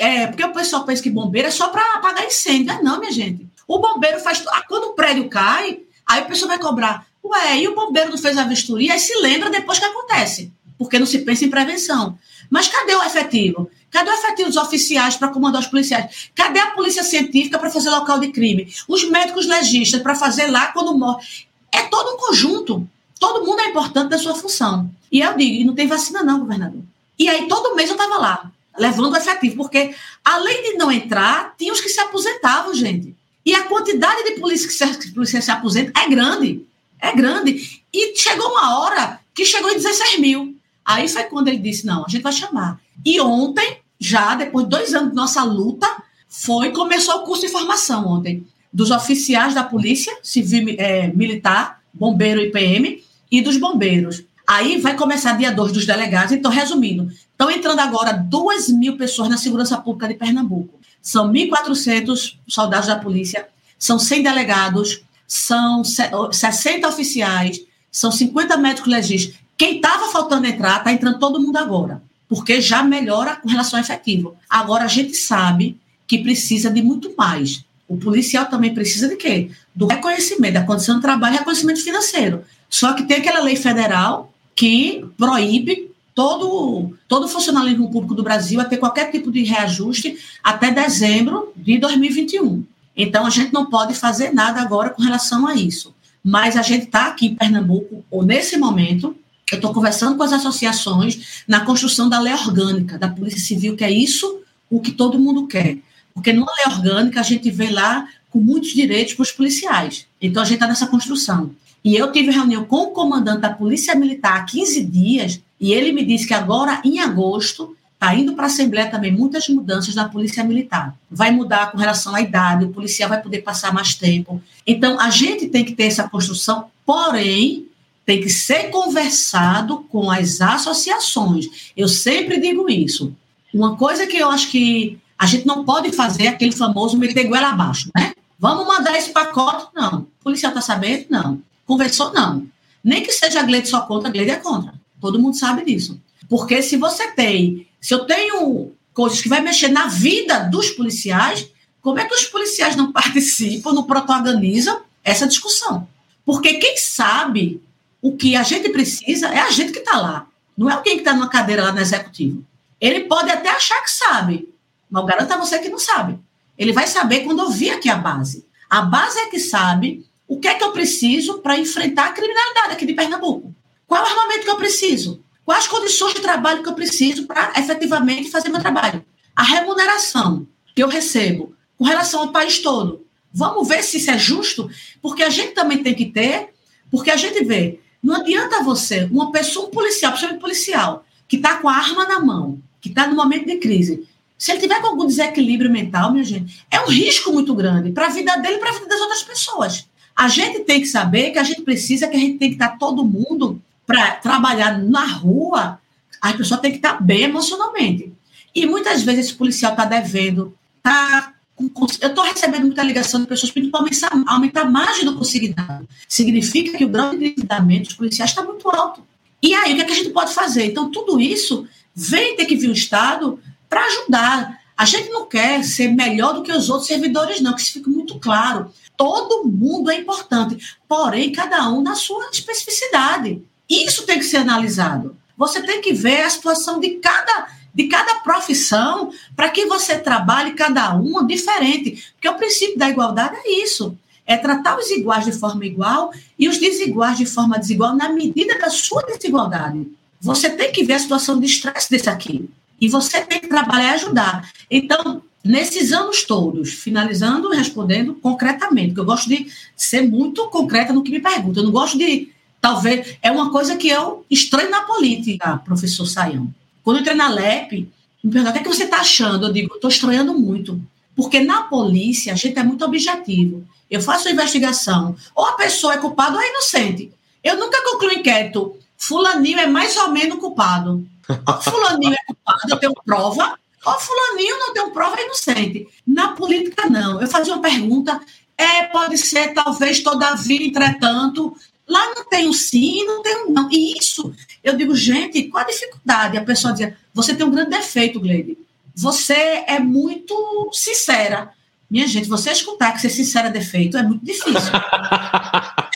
É, 0.00 0.26
porque 0.26 0.44
o 0.44 0.52
pessoal 0.52 0.84
pensa 0.84 1.02
que 1.02 1.10
bombeiro 1.10 1.48
é 1.48 1.50
só 1.50 1.68
para 1.68 1.94
apagar 1.94 2.24
incêndio. 2.24 2.72
É 2.72 2.82
não, 2.82 2.98
minha 2.98 3.12
gente. 3.12 3.46
O 3.66 3.78
bombeiro 3.78 4.20
faz. 4.20 4.42
Ah, 4.48 4.62
quando 4.68 4.84
o 4.84 4.94
prédio 4.94 5.28
cai, 5.28 5.80
aí 6.06 6.22
o 6.22 6.26
pessoal 6.26 6.48
vai 6.48 6.58
cobrar. 6.58 7.06
Ué, 7.24 7.58
e 7.58 7.68
o 7.68 7.74
bombeiro 7.74 8.10
não 8.10 8.18
fez 8.18 8.38
a 8.38 8.44
vistoria? 8.44 8.92
Aí 8.92 9.00
se 9.00 9.16
lembra 9.20 9.50
depois 9.50 9.78
que 9.78 9.84
acontece, 9.84 10.52
porque 10.78 10.98
não 10.98 11.06
se 11.06 11.18
pensa 11.20 11.44
em 11.44 11.50
prevenção. 11.50 12.16
Mas 12.48 12.68
cadê 12.68 12.94
o 12.94 13.02
efetivo? 13.02 13.68
Cadê 13.90 14.10
o 14.10 14.14
efetivo 14.14 14.48
dos 14.48 14.56
oficiais 14.56 15.16
para 15.16 15.28
comandar 15.28 15.60
os 15.60 15.66
policiais? 15.66 16.30
Cadê 16.34 16.60
a 16.60 16.70
polícia 16.72 17.02
científica 17.02 17.58
para 17.58 17.70
fazer 17.70 17.90
local 17.90 18.20
de 18.20 18.28
crime? 18.28 18.72
Os 18.86 19.08
médicos 19.08 19.46
legistas 19.46 20.00
para 20.00 20.14
fazer 20.14 20.46
lá 20.46 20.68
quando 20.68 20.96
morre? 20.96 21.24
É 21.72 21.82
todo 21.82 22.14
um 22.14 22.18
conjunto. 22.18 22.88
Todo 23.18 23.44
mundo 23.44 23.60
é 23.60 23.68
importante 23.68 24.10
da 24.10 24.18
sua 24.18 24.34
função. 24.34 24.90
E 25.10 25.20
eu 25.20 25.36
digo, 25.36 25.66
não 25.66 25.74
tem 25.74 25.86
vacina 25.86 26.22
não, 26.22 26.40
governador. 26.40 26.82
E 27.18 27.28
aí 27.28 27.48
todo 27.48 27.74
mês 27.74 27.88
eu 27.88 27.96
estava 27.96 28.18
lá, 28.18 28.50
levando 28.78 29.14
o 29.14 29.16
efetivo, 29.16 29.56
porque 29.56 29.94
além 30.24 30.62
de 30.62 30.76
não 30.76 30.92
entrar, 30.92 31.54
tinha 31.56 31.72
os 31.72 31.80
que 31.80 31.88
se 31.88 32.00
aposentavam, 32.00 32.74
gente. 32.74 33.14
E 33.44 33.54
a 33.54 33.64
quantidade 33.64 34.24
de 34.24 34.40
polícia 34.40 34.68
que 34.68 34.74
se, 34.74 35.12
polícia 35.12 35.40
se 35.40 35.50
aposenta 35.50 35.98
é 35.98 36.08
grande. 36.08 36.66
É 37.00 37.12
grande. 37.12 37.82
E 37.92 38.16
chegou 38.16 38.50
uma 38.50 38.80
hora 38.80 39.20
que 39.34 39.44
chegou 39.44 39.70
em 39.70 39.74
16 39.74 40.18
mil. 40.18 40.56
Aí 40.84 41.08
foi 41.08 41.24
quando 41.24 41.48
ele 41.48 41.58
disse: 41.58 41.86
não, 41.86 42.04
a 42.04 42.08
gente 42.08 42.22
vai 42.22 42.32
chamar. 42.32 42.80
E 43.04 43.20
ontem, 43.20 43.78
já 43.98 44.34
depois 44.34 44.64
de 44.64 44.70
dois 44.70 44.94
anos 44.94 45.10
de 45.10 45.16
nossa 45.16 45.42
luta, 45.44 45.86
foi 46.28 46.72
começou 46.72 47.16
o 47.16 47.24
curso 47.24 47.46
de 47.46 47.52
formação 47.52 48.06
ontem 48.06 48.46
dos 48.76 48.90
oficiais 48.90 49.54
da 49.54 49.64
polícia 49.64 50.14
civil 50.22 50.76
é, 50.76 51.08
militar, 51.08 51.80
bombeiro 51.94 52.42
e 52.42 52.50
PM, 52.50 53.02
e 53.32 53.40
dos 53.40 53.56
bombeiros. 53.56 54.22
Aí 54.46 54.78
vai 54.78 54.94
começar 54.94 55.32
dia 55.32 55.50
2 55.50 55.72
dos 55.72 55.86
delegados. 55.86 56.32
Então, 56.32 56.50
resumindo, 56.50 57.10
estão 57.10 57.50
entrando 57.50 57.80
agora 57.80 58.12
2 58.12 58.68
mil 58.68 58.98
pessoas 58.98 59.30
na 59.30 59.38
segurança 59.38 59.78
pública 59.78 60.08
de 60.08 60.14
Pernambuco. 60.14 60.78
São 61.00 61.32
1.400 61.32 62.36
soldados 62.46 62.86
da 62.86 62.98
polícia, 62.98 63.48
são 63.78 63.98
100 63.98 64.22
delegados, 64.22 65.00
são 65.26 65.82
60 65.82 66.86
oficiais, 66.86 67.62
são 67.90 68.12
50 68.12 68.58
médicos 68.58 68.92
legistas. 68.92 69.36
Quem 69.56 69.76
estava 69.76 70.08
faltando 70.08 70.46
entrar, 70.46 70.78
está 70.78 70.92
entrando 70.92 71.18
todo 71.18 71.40
mundo 71.40 71.56
agora, 71.56 72.02
porque 72.28 72.60
já 72.60 72.82
melhora 72.82 73.36
com 73.36 73.48
relação 73.48 73.78
ao 73.78 73.82
efetivo. 73.82 74.36
Agora 74.50 74.84
a 74.84 74.88
gente 74.88 75.14
sabe 75.14 75.80
que 76.06 76.18
precisa 76.18 76.70
de 76.70 76.82
muito 76.82 77.14
mais. 77.16 77.64
O 77.88 77.96
policial 77.96 78.46
também 78.46 78.74
precisa 78.74 79.08
de 79.08 79.16
quê? 79.16 79.50
Do 79.74 79.86
reconhecimento, 79.86 80.54
da 80.54 80.64
condição 80.64 80.96
de 80.96 81.02
trabalho 81.02 81.36
e 81.36 81.38
reconhecimento 81.38 81.82
financeiro. 81.82 82.44
Só 82.68 82.94
que 82.94 83.04
tem 83.04 83.18
aquela 83.18 83.40
lei 83.40 83.56
federal 83.56 84.32
que 84.54 85.04
proíbe 85.16 85.90
todo, 86.14 86.96
todo 87.06 87.28
funcionalismo 87.28 87.90
público 87.90 88.14
do 88.14 88.22
Brasil 88.22 88.60
a 88.60 88.64
ter 88.64 88.78
qualquer 88.78 89.10
tipo 89.10 89.30
de 89.30 89.44
reajuste 89.44 90.18
até 90.42 90.70
dezembro 90.70 91.52
de 91.54 91.78
2021. 91.78 92.64
Então, 92.96 93.26
a 93.26 93.30
gente 93.30 93.52
não 93.52 93.66
pode 93.66 93.94
fazer 93.94 94.32
nada 94.32 94.60
agora 94.60 94.90
com 94.90 95.02
relação 95.02 95.46
a 95.46 95.54
isso. 95.54 95.94
Mas 96.24 96.56
a 96.56 96.62
gente 96.62 96.86
está 96.86 97.06
aqui 97.06 97.26
em 97.26 97.34
Pernambuco, 97.34 98.04
ou 98.10 98.24
nesse 98.24 98.56
momento, 98.56 99.14
eu 99.52 99.56
estou 99.56 99.72
conversando 99.72 100.16
com 100.16 100.22
as 100.22 100.32
associações 100.32 101.44
na 101.46 101.60
construção 101.60 102.08
da 102.08 102.18
lei 102.18 102.32
orgânica 102.32 102.98
da 102.98 103.08
Polícia 103.08 103.38
Civil, 103.38 103.76
que 103.76 103.84
é 103.84 103.90
isso 103.90 104.40
o 104.68 104.80
que 104.80 104.90
todo 104.90 105.18
mundo 105.18 105.46
quer. 105.46 105.78
Porque 106.16 106.32
numa 106.32 106.50
lei 106.50 106.74
orgânica 106.74 107.20
a 107.20 107.22
gente 107.22 107.50
vê 107.50 107.68
lá 107.68 108.08
com 108.30 108.40
muitos 108.40 108.70
direitos 108.70 109.12
para 109.12 109.22
os 109.22 109.30
policiais. 109.30 110.06
Então 110.20 110.42
a 110.42 110.46
gente 110.46 110.54
está 110.54 110.66
nessa 110.66 110.86
construção. 110.86 111.50
E 111.84 111.94
eu 111.94 112.10
tive 112.10 112.30
reunião 112.30 112.64
com 112.64 112.84
o 112.84 112.90
comandante 112.90 113.42
da 113.42 113.52
Polícia 113.52 113.94
Militar 113.94 114.38
há 114.38 114.44
15 114.44 114.82
dias, 114.86 115.40
e 115.60 115.74
ele 115.74 115.92
me 115.92 116.02
disse 116.04 116.26
que 116.26 116.32
agora, 116.32 116.80
em 116.82 117.00
agosto, 117.00 117.76
está 117.92 118.14
indo 118.14 118.32
para 118.32 118.44
a 118.44 118.46
Assembleia 118.46 118.90
também 118.90 119.12
muitas 119.12 119.46
mudanças 119.48 119.94
na 119.94 120.08
Polícia 120.08 120.42
Militar. 120.42 120.96
Vai 121.10 121.30
mudar 121.30 121.70
com 121.70 121.78
relação 121.78 122.14
à 122.14 122.20
idade, 122.22 122.64
o 122.64 122.70
policial 122.70 123.10
vai 123.10 123.22
poder 123.22 123.42
passar 123.42 123.74
mais 123.74 123.94
tempo. 123.94 124.42
Então, 124.66 124.98
a 124.98 125.10
gente 125.10 125.48
tem 125.48 125.64
que 125.64 125.74
ter 125.74 125.84
essa 125.84 126.08
construção, 126.08 126.66
porém, 126.84 127.66
tem 128.06 128.20
que 128.20 128.30
ser 128.30 128.70
conversado 128.70 129.84
com 129.90 130.10
as 130.10 130.40
associações. 130.40 131.70
Eu 131.76 131.88
sempre 131.88 132.40
digo 132.40 132.68
isso. 132.70 133.14
Uma 133.52 133.76
coisa 133.76 134.06
que 134.06 134.16
eu 134.16 134.30
acho 134.30 134.50
que 134.50 134.98
a 135.18 135.26
gente 135.26 135.46
não 135.46 135.64
pode 135.64 135.92
fazer 135.92 136.28
aquele 136.28 136.52
famoso 136.52 136.98
meter 136.98 137.24
goela 137.24 137.50
abaixo, 137.50 137.90
né? 137.94 138.12
Vamos 138.38 138.66
mandar 138.66 138.96
esse 138.96 139.10
pacote? 139.10 139.66
Não. 139.74 140.00
O 140.20 140.24
policial 140.24 140.50
está 140.50 140.60
sabendo? 140.60 141.06
Não. 141.08 141.42
Conversou? 141.64 142.12
Não. 142.12 142.46
Nem 142.84 143.02
que 143.02 143.12
seja 143.12 143.40
a 143.40 143.42
Gleide 143.42 143.68
só 143.68 143.80
contra, 143.80 144.08
a 144.08 144.12
Gleide 144.12 144.30
é 144.30 144.36
contra. 144.36 144.74
Todo 145.00 145.18
mundo 145.18 145.36
sabe 145.36 145.64
disso. 145.64 145.98
Porque 146.28 146.62
se 146.62 146.76
você 146.76 147.12
tem, 147.12 147.66
se 147.80 147.94
eu 147.94 148.00
tenho 148.04 148.72
coisas 148.92 149.20
que 149.20 149.28
vai 149.28 149.40
mexer 149.40 149.68
na 149.68 149.86
vida 149.86 150.40
dos 150.40 150.70
policiais, 150.70 151.48
como 151.80 151.98
é 151.98 152.04
que 152.04 152.14
os 152.14 152.24
policiais 152.24 152.76
não 152.76 152.90
participam, 152.92 153.72
não 153.72 153.84
protagonizam 153.84 154.82
essa 155.02 155.26
discussão? 155.26 155.88
Porque 156.24 156.54
quem 156.54 156.76
sabe 156.76 157.62
o 158.02 158.16
que 158.16 158.36
a 158.36 158.42
gente 158.42 158.68
precisa 158.68 159.28
é 159.28 159.40
a 159.40 159.50
gente 159.50 159.72
que 159.72 159.78
está 159.78 159.98
lá. 159.98 160.26
Não 160.56 160.68
é 160.68 160.74
alguém 160.74 160.94
que 160.94 161.00
está 161.00 161.14
numa 161.14 161.28
cadeira 161.28 161.64
lá 161.64 161.72
no 161.72 161.80
executivo. 161.80 162.44
Ele 162.80 163.00
pode 163.04 163.30
até 163.30 163.48
achar 163.50 163.82
que 163.82 163.90
sabe, 163.90 164.48
mas 164.90 165.02
eu 165.02 165.06
garanto 165.06 165.32
a 165.32 165.36
você 165.36 165.58
que 165.58 165.68
não 165.68 165.78
sabe. 165.78 166.18
Ele 166.58 166.72
vai 166.72 166.86
saber 166.86 167.20
quando 167.20 167.40
ouvir 167.40 167.70
aqui 167.70 167.88
a 167.88 167.96
base. 167.96 168.46
A 168.68 168.82
base 168.82 169.18
é 169.18 169.26
que 169.26 169.38
sabe 169.38 170.04
o 170.26 170.38
que 170.38 170.48
é 170.48 170.54
que 170.54 170.64
eu 170.64 170.72
preciso 170.72 171.38
para 171.38 171.58
enfrentar 171.58 172.06
a 172.06 172.12
criminalidade 172.12 172.72
aqui 172.72 172.86
de 172.86 172.94
Pernambuco. 172.94 173.54
Qual 173.86 174.00
é 174.00 174.04
o 174.04 174.08
armamento 174.08 174.44
que 174.44 174.50
eu 174.50 174.56
preciso? 174.56 175.22
Quais 175.44 175.68
condições 175.68 176.14
de 176.14 176.20
trabalho 176.20 176.62
que 176.62 176.68
eu 176.68 176.74
preciso 176.74 177.26
para 177.26 177.52
efetivamente 177.56 178.30
fazer 178.30 178.48
meu 178.48 178.60
trabalho? 178.60 179.04
A 179.34 179.42
remuneração 179.42 180.46
que 180.74 180.82
eu 180.82 180.88
recebo 180.88 181.54
com 181.78 181.84
relação 181.84 182.20
ao 182.20 182.32
país 182.32 182.58
todo. 182.58 183.06
Vamos 183.32 183.68
ver 183.68 183.82
se 183.82 183.98
isso 183.98 184.10
é 184.10 184.18
justo, 184.18 184.68
porque 185.00 185.22
a 185.22 185.30
gente 185.30 185.52
também 185.52 185.82
tem 185.82 185.94
que 185.94 186.06
ter, 186.06 186.50
porque 186.90 187.10
a 187.10 187.16
gente 187.16 187.44
vê, 187.44 187.80
não 188.02 188.16
adianta 188.16 188.62
você, 188.62 189.04
uma 189.04 189.30
pessoa, 189.30 189.68
um 189.68 189.70
policial, 189.70 190.12
principalmente 190.12 190.40
policial, 190.40 191.04
que 191.28 191.36
está 191.36 191.56
com 191.56 191.68
a 191.68 191.74
arma 191.74 192.06
na 192.06 192.18
mão, 192.18 192.60
que 192.80 192.88
está 192.88 193.06
no 193.06 193.14
momento 193.14 193.46
de 193.46 193.56
crise, 193.56 194.08
se 194.38 194.52
ele 194.52 194.60
tiver 194.60 194.80
com 194.80 194.88
algum 194.88 195.06
desequilíbrio 195.06 195.70
mental, 195.70 196.12
minha 196.12 196.24
gente, 196.24 196.64
é 196.70 196.80
um 196.80 196.88
risco 196.88 197.32
muito 197.32 197.54
grande 197.54 197.92
para 197.92 198.06
a 198.06 198.10
vida 198.10 198.36
dele 198.36 198.56
e 198.56 198.58
para 198.58 198.70
a 198.70 198.74
vida 198.74 198.86
das 198.86 199.00
outras 199.00 199.22
pessoas. 199.22 199.88
A 200.14 200.28
gente 200.28 200.60
tem 200.60 200.80
que 200.80 200.86
saber 200.86 201.30
que 201.30 201.38
a 201.38 201.44
gente 201.44 201.62
precisa, 201.62 202.08
que 202.08 202.16
a 202.16 202.20
gente 202.20 202.38
tem 202.38 202.48
que 202.48 202.54
estar 202.54 202.78
todo 202.78 203.04
mundo 203.04 203.60
para 203.86 204.12
trabalhar 204.12 204.78
na 204.78 205.06
rua, 205.06 205.78
a 206.20 206.32
pessoa 206.32 206.60
tem 206.60 206.70
que 206.70 206.78
estar 206.78 207.00
bem 207.02 207.22
emocionalmente. 207.22 208.12
E 208.54 208.66
muitas 208.66 209.02
vezes 209.02 209.26
esse 209.26 209.34
policial 209.34 209.72
está 209.72 209.84
devendo, 209.84 210.56
está 210.78 211.32
eu 211.58 212.08
estou 212.08 212.22
recebendo 212.22 212.66
muita 212.66 212.82
ligação 212.82 213.20
de 213.20 213.26
pessoas 213.26 213.50
pedindo 213.50 213.70
para 213.70 213.80
aumentar, 213.80 214.10
aumentar 214.26 214.60
a 214.62 214.70
margem 214.70 215.06
do 215.06 215.16
consignado. 215.16 215.88
Significa 216.06 216.76
que 216.76 216.84
o 216.84 216.88
grau 216.88 217.10
de 217.10 217.16
endividamento 217.16 217.84
dos 217.84 217.94
policiais 217.94 218.30
está 218.30 218.42
muito 218.42 218.68
alto. 218.68 219.02
E 219.42 219.54
aí, 219.54 219.72
o 219.72 219.76
que, 219.76 219.82
é 219.82 219.84
que 219.86 219.92
a 219.92 219.96
gente 219.96 220.10
pode 220.10 220.34
fazer? 220.34 220.66
Então, 220.66 220.90
tudo 220.90 221.18
isso 221.18 221.66
vem 221.94 222.36
ter 222.36 222.44
que 222.44 222.56
vir 222.56 222.68
o 222.68 222.74
Estado 222.74 223.38
para 223.68 223.84
ajudar. 223.84 224.60
A 224.76 224.84
gente 224.84 225.08
não 225.08 225.26
quer 225.26 225.64
ser 225.64 225.88
melhor 225.88 226.34
do 226.34 226.42
que 226.42 226.52
os 226.52 226.68
outros 226.68 226.86
servidores, 226.86 227.40
não, 227.40 227.54
que 227.54 227.62
isso 227.62 227.72
fique 227.72 227.88
muito 227.88 228.18
claro. 228.18 228.70
Todo 228.96 229.44
mundo 229.44 229.90
é 229.90 229.96
importante, 229.96 230.76
porém, 230.88 231.32
cada 231.32 231.68
um 231.70 231.82
na 231.82 231.94
sua 231.94 232.28
especificidade. 232.30 233.42
Isso 233.68 234.04
tem 234.04 234.18
que 234.18 234.24
ser 234.24 234.38
analisado. 234.38 235.16
Você 235.36 235.60
tem 235.62 235.80
que 235.80 235.92
ver 235.92 236.22
a 236.22 236.30
situação 236.30 236.80
de 236.80 236.90
cada, 236.96 237.48
de 237.74 237.88
cada 237.88 238.16
profissão 238.16 239.10
para 239.34 239.50
que 239.50 239.66
você 239.66 239.98
trabalhe 239.98 240.54
cada 240.54 240.94
uma 240.94 241.26
diferente. 241.26 242.12
Porque 242.14 242.28
o 242.28 242.36
princípio 242.36 242.78
da 242.78 242.88
igualdade 242.88 243.36
é 243.44 243.62
isso. 243.62 243.96
É 244.24 244.36
tratar 244.36 244.78
os 244.78 244.90
iguais 244.90 245.24
de 245.24 245.32
forma 245.32 245.64
igual 245.64 246.12
e 246.38 246.48
os 246.48 246.58
desiguais 246.58 247.18
de 247.18 247.26
forma 247.26 247.58
desigual 247.58 247.94
na 247.94 248.08
medida 248.08 248.58
da 248.58 248.70
sua 248.70 249.02
desigualdade. 249.02 249.86
Você 250.20 250.50
tem 250.50 250.72
que 250.72 250.84
ver 250.84 250.94
a 250.94 250.98
situação 250.98 251.38
de 251.38 251.46
estresse 251.46 251.90
desse 251.90 252.08
aqui. 252.08 252.48
E 252.80 252.88
você 252.88 253.20
tem 253.20 253.40
que 253.40 253.48
trabalhar 253.48 253.92
e 253.92 253.94
ajudar. 253.94 254.50
Então, 254.70 255.22
nesses 255.44 255.92
anos 255.92 256.24
todos, 256.24 256.72
finalizando 256.72 257.48
respondendo 257.50 258.14
concretamente, 258.14 258.88
porque 258.88 259.00
eu 259.00 259.04
gosto 259.04 259.28
de 259.28 259.46
ser 259.76 260.02
muito 260.02 260.48
concreta 260.48 260.92
no 260.92 261.02
que 261.02 261.10
me 261.10 261.20
perguntam. 261.20 261.62
Eu 261.62 261.66
não 261.66 261.72
gosto 261.72 261.96
de, 261.96 262.30
talvez, 262.60 263.16
é 263.22 263.30
uma 263.30 263.50
coisa 263.50 263.76
que 263.76 263.88
eu 263.88 264.24
estranho 264.30 264.70
na 264.70 264.82
política, 264.82 265.56
professor 265.58 266.06
Saião. 266.06 266.52
Quando 266.82 266.96
eu 266.96 267.00
entrei 267.00 267.16
na 267.16 267.28
LEP, 267.28 267.88
me 268.22 268.30
perguntam, 268.30 268.50
o 268.50 268.52
que, 268.52 268.58
é 268.58 268.62
que 268.62 268.76
você 268.76 268.84
está 268.84 268.98
achando? 268.98 269.46
Eu 269.46 269.52
digo, 269.52 269.74
estou 269.74 269.88
estranhando 269.88 270.34
muito. 270.34 270.80
Porque 271.14 271.40
na 271.40 271.62
polícia 271.62 272.32
a 272.32 272.36
gente 272.36 272.58
é 272.58 272.62
muito 272.62 272.84
objetivo. 272.84 273.64
Eu 273.90 274.02
faço 274.02 274.28
a 274.28 274.30
investigação, 274.32 275.16
ou 275.34 275.46
a 275.46 275.52
pessoa 275.52 275.94
é 275.94 275.98
culpada 275.98 276.36
ou 276.36 276.42
é 276.42 276.50
inocente. 276.50 277.10
Eu 277.42 277.56
nunca 277.56 277.82
concluo 277.84 278.12
inquérito. 278.12 278.76
Fulaninho 278.98 279.58
é 279.58 279.66
mais 279.66 279.96
ou 279.96 280.10
menos 280.10 280.38
culpado. 280.38 281.06
Ou 281.28 281.62
fulaninho 281.62 282.14
é 282.14 282.24
culpado, 282.26 282.60
eu 282.68 282.76
tenho 282.76 282.94
prova, 283.04 283.58
ou 283.84 283.94
fulaninho 284.00 284.58
não 284.58 284.72
tem 284.72 284.90
prova, 284.90 285.18
é 285.18 285.24
inocente. 285.24 285.88
Na 286.06 286.28
política, 286.32 286.88
não. 286.88 287.20
Eu 287.20 287.28
fazia 287.28 287.52
uma 287.52 287.62
pergunta, 287.62 288.20
é, 288.56 288.84
pode 288.84 289.18
ser, 289.18 289.52
talvez, 289.54 290.00
todavia, 290.00 290.66
entretanto. 290.66 291.56
Lá 291.86 292.14
não 292.14 292.24
tem 292.28 292.48
o 292.48 292.52
sim, 292.52 293.04
não 293.04 293.22
tem 293.22 293.44
o 293.44 293.50
não. 293.50 293.68
E 293.70 293.96
isso, 293.96 294.34
eu 294.62 294.76
digo, 294.76 294.94
gente, 294.94 295.44
qual 295.44 295.64
a 295.64 295.66
dificuldade? 295.66 296.36
A 296.36 296.44
pessoa 296.44 296.72
dizia, 296.72 296.96
você 297.14 297.34
tem 297.34 297.46
um 297.46 297.50
grande 297.50 297.70
defeito, 297.70 298.20
Gleide. 298.20 298.58
Você 298.94 299.64
é 299.66 299.78
muito 299.78 300.70
sincera. 300.72 301.52
Minha 301.88 302.08
gente, 302.08 302.28
você 302.28 302.50
escutar 302.50 302.92
que 302.92 303.00
ser 303.00 303.10
sincera 303.10 303.48
é 303.48 303.52
defeito 303.52 303.96
é 303.96 304.02
muito 304.02 304.24
difícil. 304.24 304.52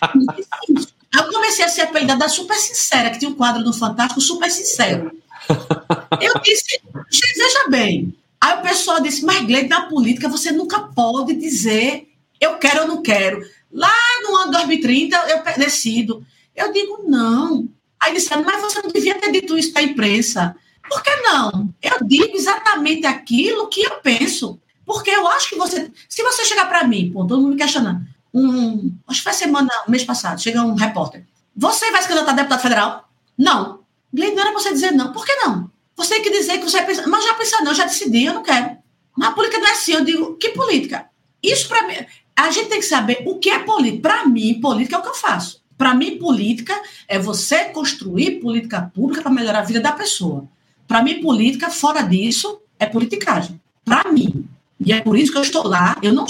é 0.02 0.14
muito 0.16 0.34
difícil. 0.36 0.90
Eu 1.12 1.32
comecei 1.32 1.64
a 1.64 1.68
ser 1.68 1.82
apelidada 1.82 2.20
da 2.20 2.28
super 2.28 2.56
sincera, 2.56 3.10
que 3.10 3.18
tinha 3.18 3.30
um 3.30 3.34
quadro 3.34 3.64
do 3.64 3.72
Fantástico 3.72 4.20
super 4.20 4.48
sincero. 4.48 5.10
Eu 6.20 6.40
disse, 6.40 6.80
veja 7.36 7.68
bem. 7.68 8.14
Aí 8.40 8.58
o 8.58 8.62
pessoal 8.62 9.00
disse, 9.00 9.24
mas 9.24 9.44
Gleide, 9.44 9.68
na 9.68 9.86
política 9.86 10.28
você 10.28 10.50
nunca 10.50 10.80
pode 10.80 11.34
dizer 11.34 12.10
eu 12.40 12.56
quero 12.56 12.82
ou 12.82 12.88
não 12.88 13.02
quero. 13.02 13.46
Lá 13.70 13.94
no 14.22 14.36
ano 14.36 14.52
2030 14.52 15.16
eu 15.28 15.42
decido. 15.58 16.24
Eu 16.56 16.72
digo, 16.72 17.04
não. 17.06 17.68
Aí 18.00 18.14
disseram, 18.14 18.42
mas 18.42 18.62
você 18.62 18.80
não 18.82 18.90
devia 18.90 19.18
ter 19.20 19.30
dito 19.30 19.58
isso 19.58 19.72
para 19.72 19.82
a 19.82 19.84
imprensa. 19.84 20.56
Por 20.88 21.02
que 21.02 21.14
não? 21.16 21.72
Eu 21.82 21.98
digo 22.02 22.36
exatamente 22.36 23.06
aquilo 23.06 23.68
que 23.68 23.82
eu 23.82 24.00
penso. 24.00 24.58
Porque 24.86 25.10
eu 25.10 25.28
acho 25.28 25.50
que 25.50 25.56
você. 25.56 25.90
Se 26.08 26.22
você 26.22 26.44
chegar 26.44 26.66
para 26.66 26.84
mim, 26.84 27.12
pô, 27.12 27.24
todo 27.24 27.40
mundo 27.40 27.52
me 27.52 27.56
questionando. 27.56 28.04
Um, 28.32 28.96
acho 29.06 29.20
que 29.20 29.24
foi 29.24 29.32
semana, 29.34 29.70
mês 29.86 30.02
passado, 30.02 30.40
chega 30.40 30.62
um 30.62 30.74
repórter. 30.74 31.24
Você 31.54 31.90
vai 31.90 32.00
se 32.00 32.08
candidatar 32.08 32.32
a 32.32 32.36
deputado 32.36 32.62
federal? 32.62 33.08
Não. 33.36 33.79
Gleide, 34.12 34.34
não 34.34 34.42
era 34.42 34.52
você 34.52 34.72
dizer 34.72 34.92
não. 34.92 35.12
Por 35.12 35.24
que 35.24 35.34
não? 35.36 35.70
Você 35.96 36.14
tem 36.14 36.22
que 36.22 36.30
dizer 36.30 36.58
que 36.58 36.64
você 36.64 36.78
vai 36.78 36.86
pensar. 36.86 37.06
Mas 37.06 37.24
já 37.24 37.34
pensou, 37.34 37.64
não, 37.64 37.74
já 37.74 37.84
decidi, 37.84 38.24
eu 38.24 38.34
não 38.34 38.42
quero. 38.42 38.76
Mas 39.16 39.28
a 39.28 39.32
política 39.32 39.60
não 39.60 39.68
é 39.68 39.72
assim. 39.72 39.92
Eu 39.92 40.04
digo, 40.04 40.36
que 40.36 40.50
política? 40.50 41.06
Isso 41.42 41.68
para 41.68 41.86
mim. 41.86 41.94
A 42.36 42.50
gente 42.50 42.68
tem 42.68 42.80
que 42.80 42.86
saber 42.86 43.22
o 43.26 43.38
que 43.38 43.50
é 43.50 43.58
política. 43.58 44.08
Para 44.08 44.26
mim, 44.26 44.60
política 44.60 44.96
é 44.96 44.98
o 44.98 45.02
que 45.02 45.08
eu 45.08 45.14
faço. 45.14 45.60
Para 45.76 45.94
mim, 45.94 46.18
política 46.18 46.78
é 47.08 47.18
você 47.18 47.66
construir 47.66 48.40
política 48.40 48.90
pública 48.94 49.22
para 49.22 49.30
melhorar 49.30 49.60
a 49.60 49.64
vida 49.64 49.80
da 49.80 49.92
pessoa. 49.92 50.48
Para 50.86 51.02
mim, 51.02 51.20
política, 51.20 51.70
fora 51.70 52.02
disso, 52.02 52.60
é 52.78 52.86
politicagem. 52.86 53.60
Para 53.84 54.10
mim. 54.10 54.48
E 54.78 54.92
é 54.92 55.00
por 55.00 55.16
isso 55.18 55.30
que 55.30 55.38
eu 55.38 55.42
estou 55.42 55.66
lá. 55.66 55.96
Eu 56.02 56.12
não, 56.12 56.24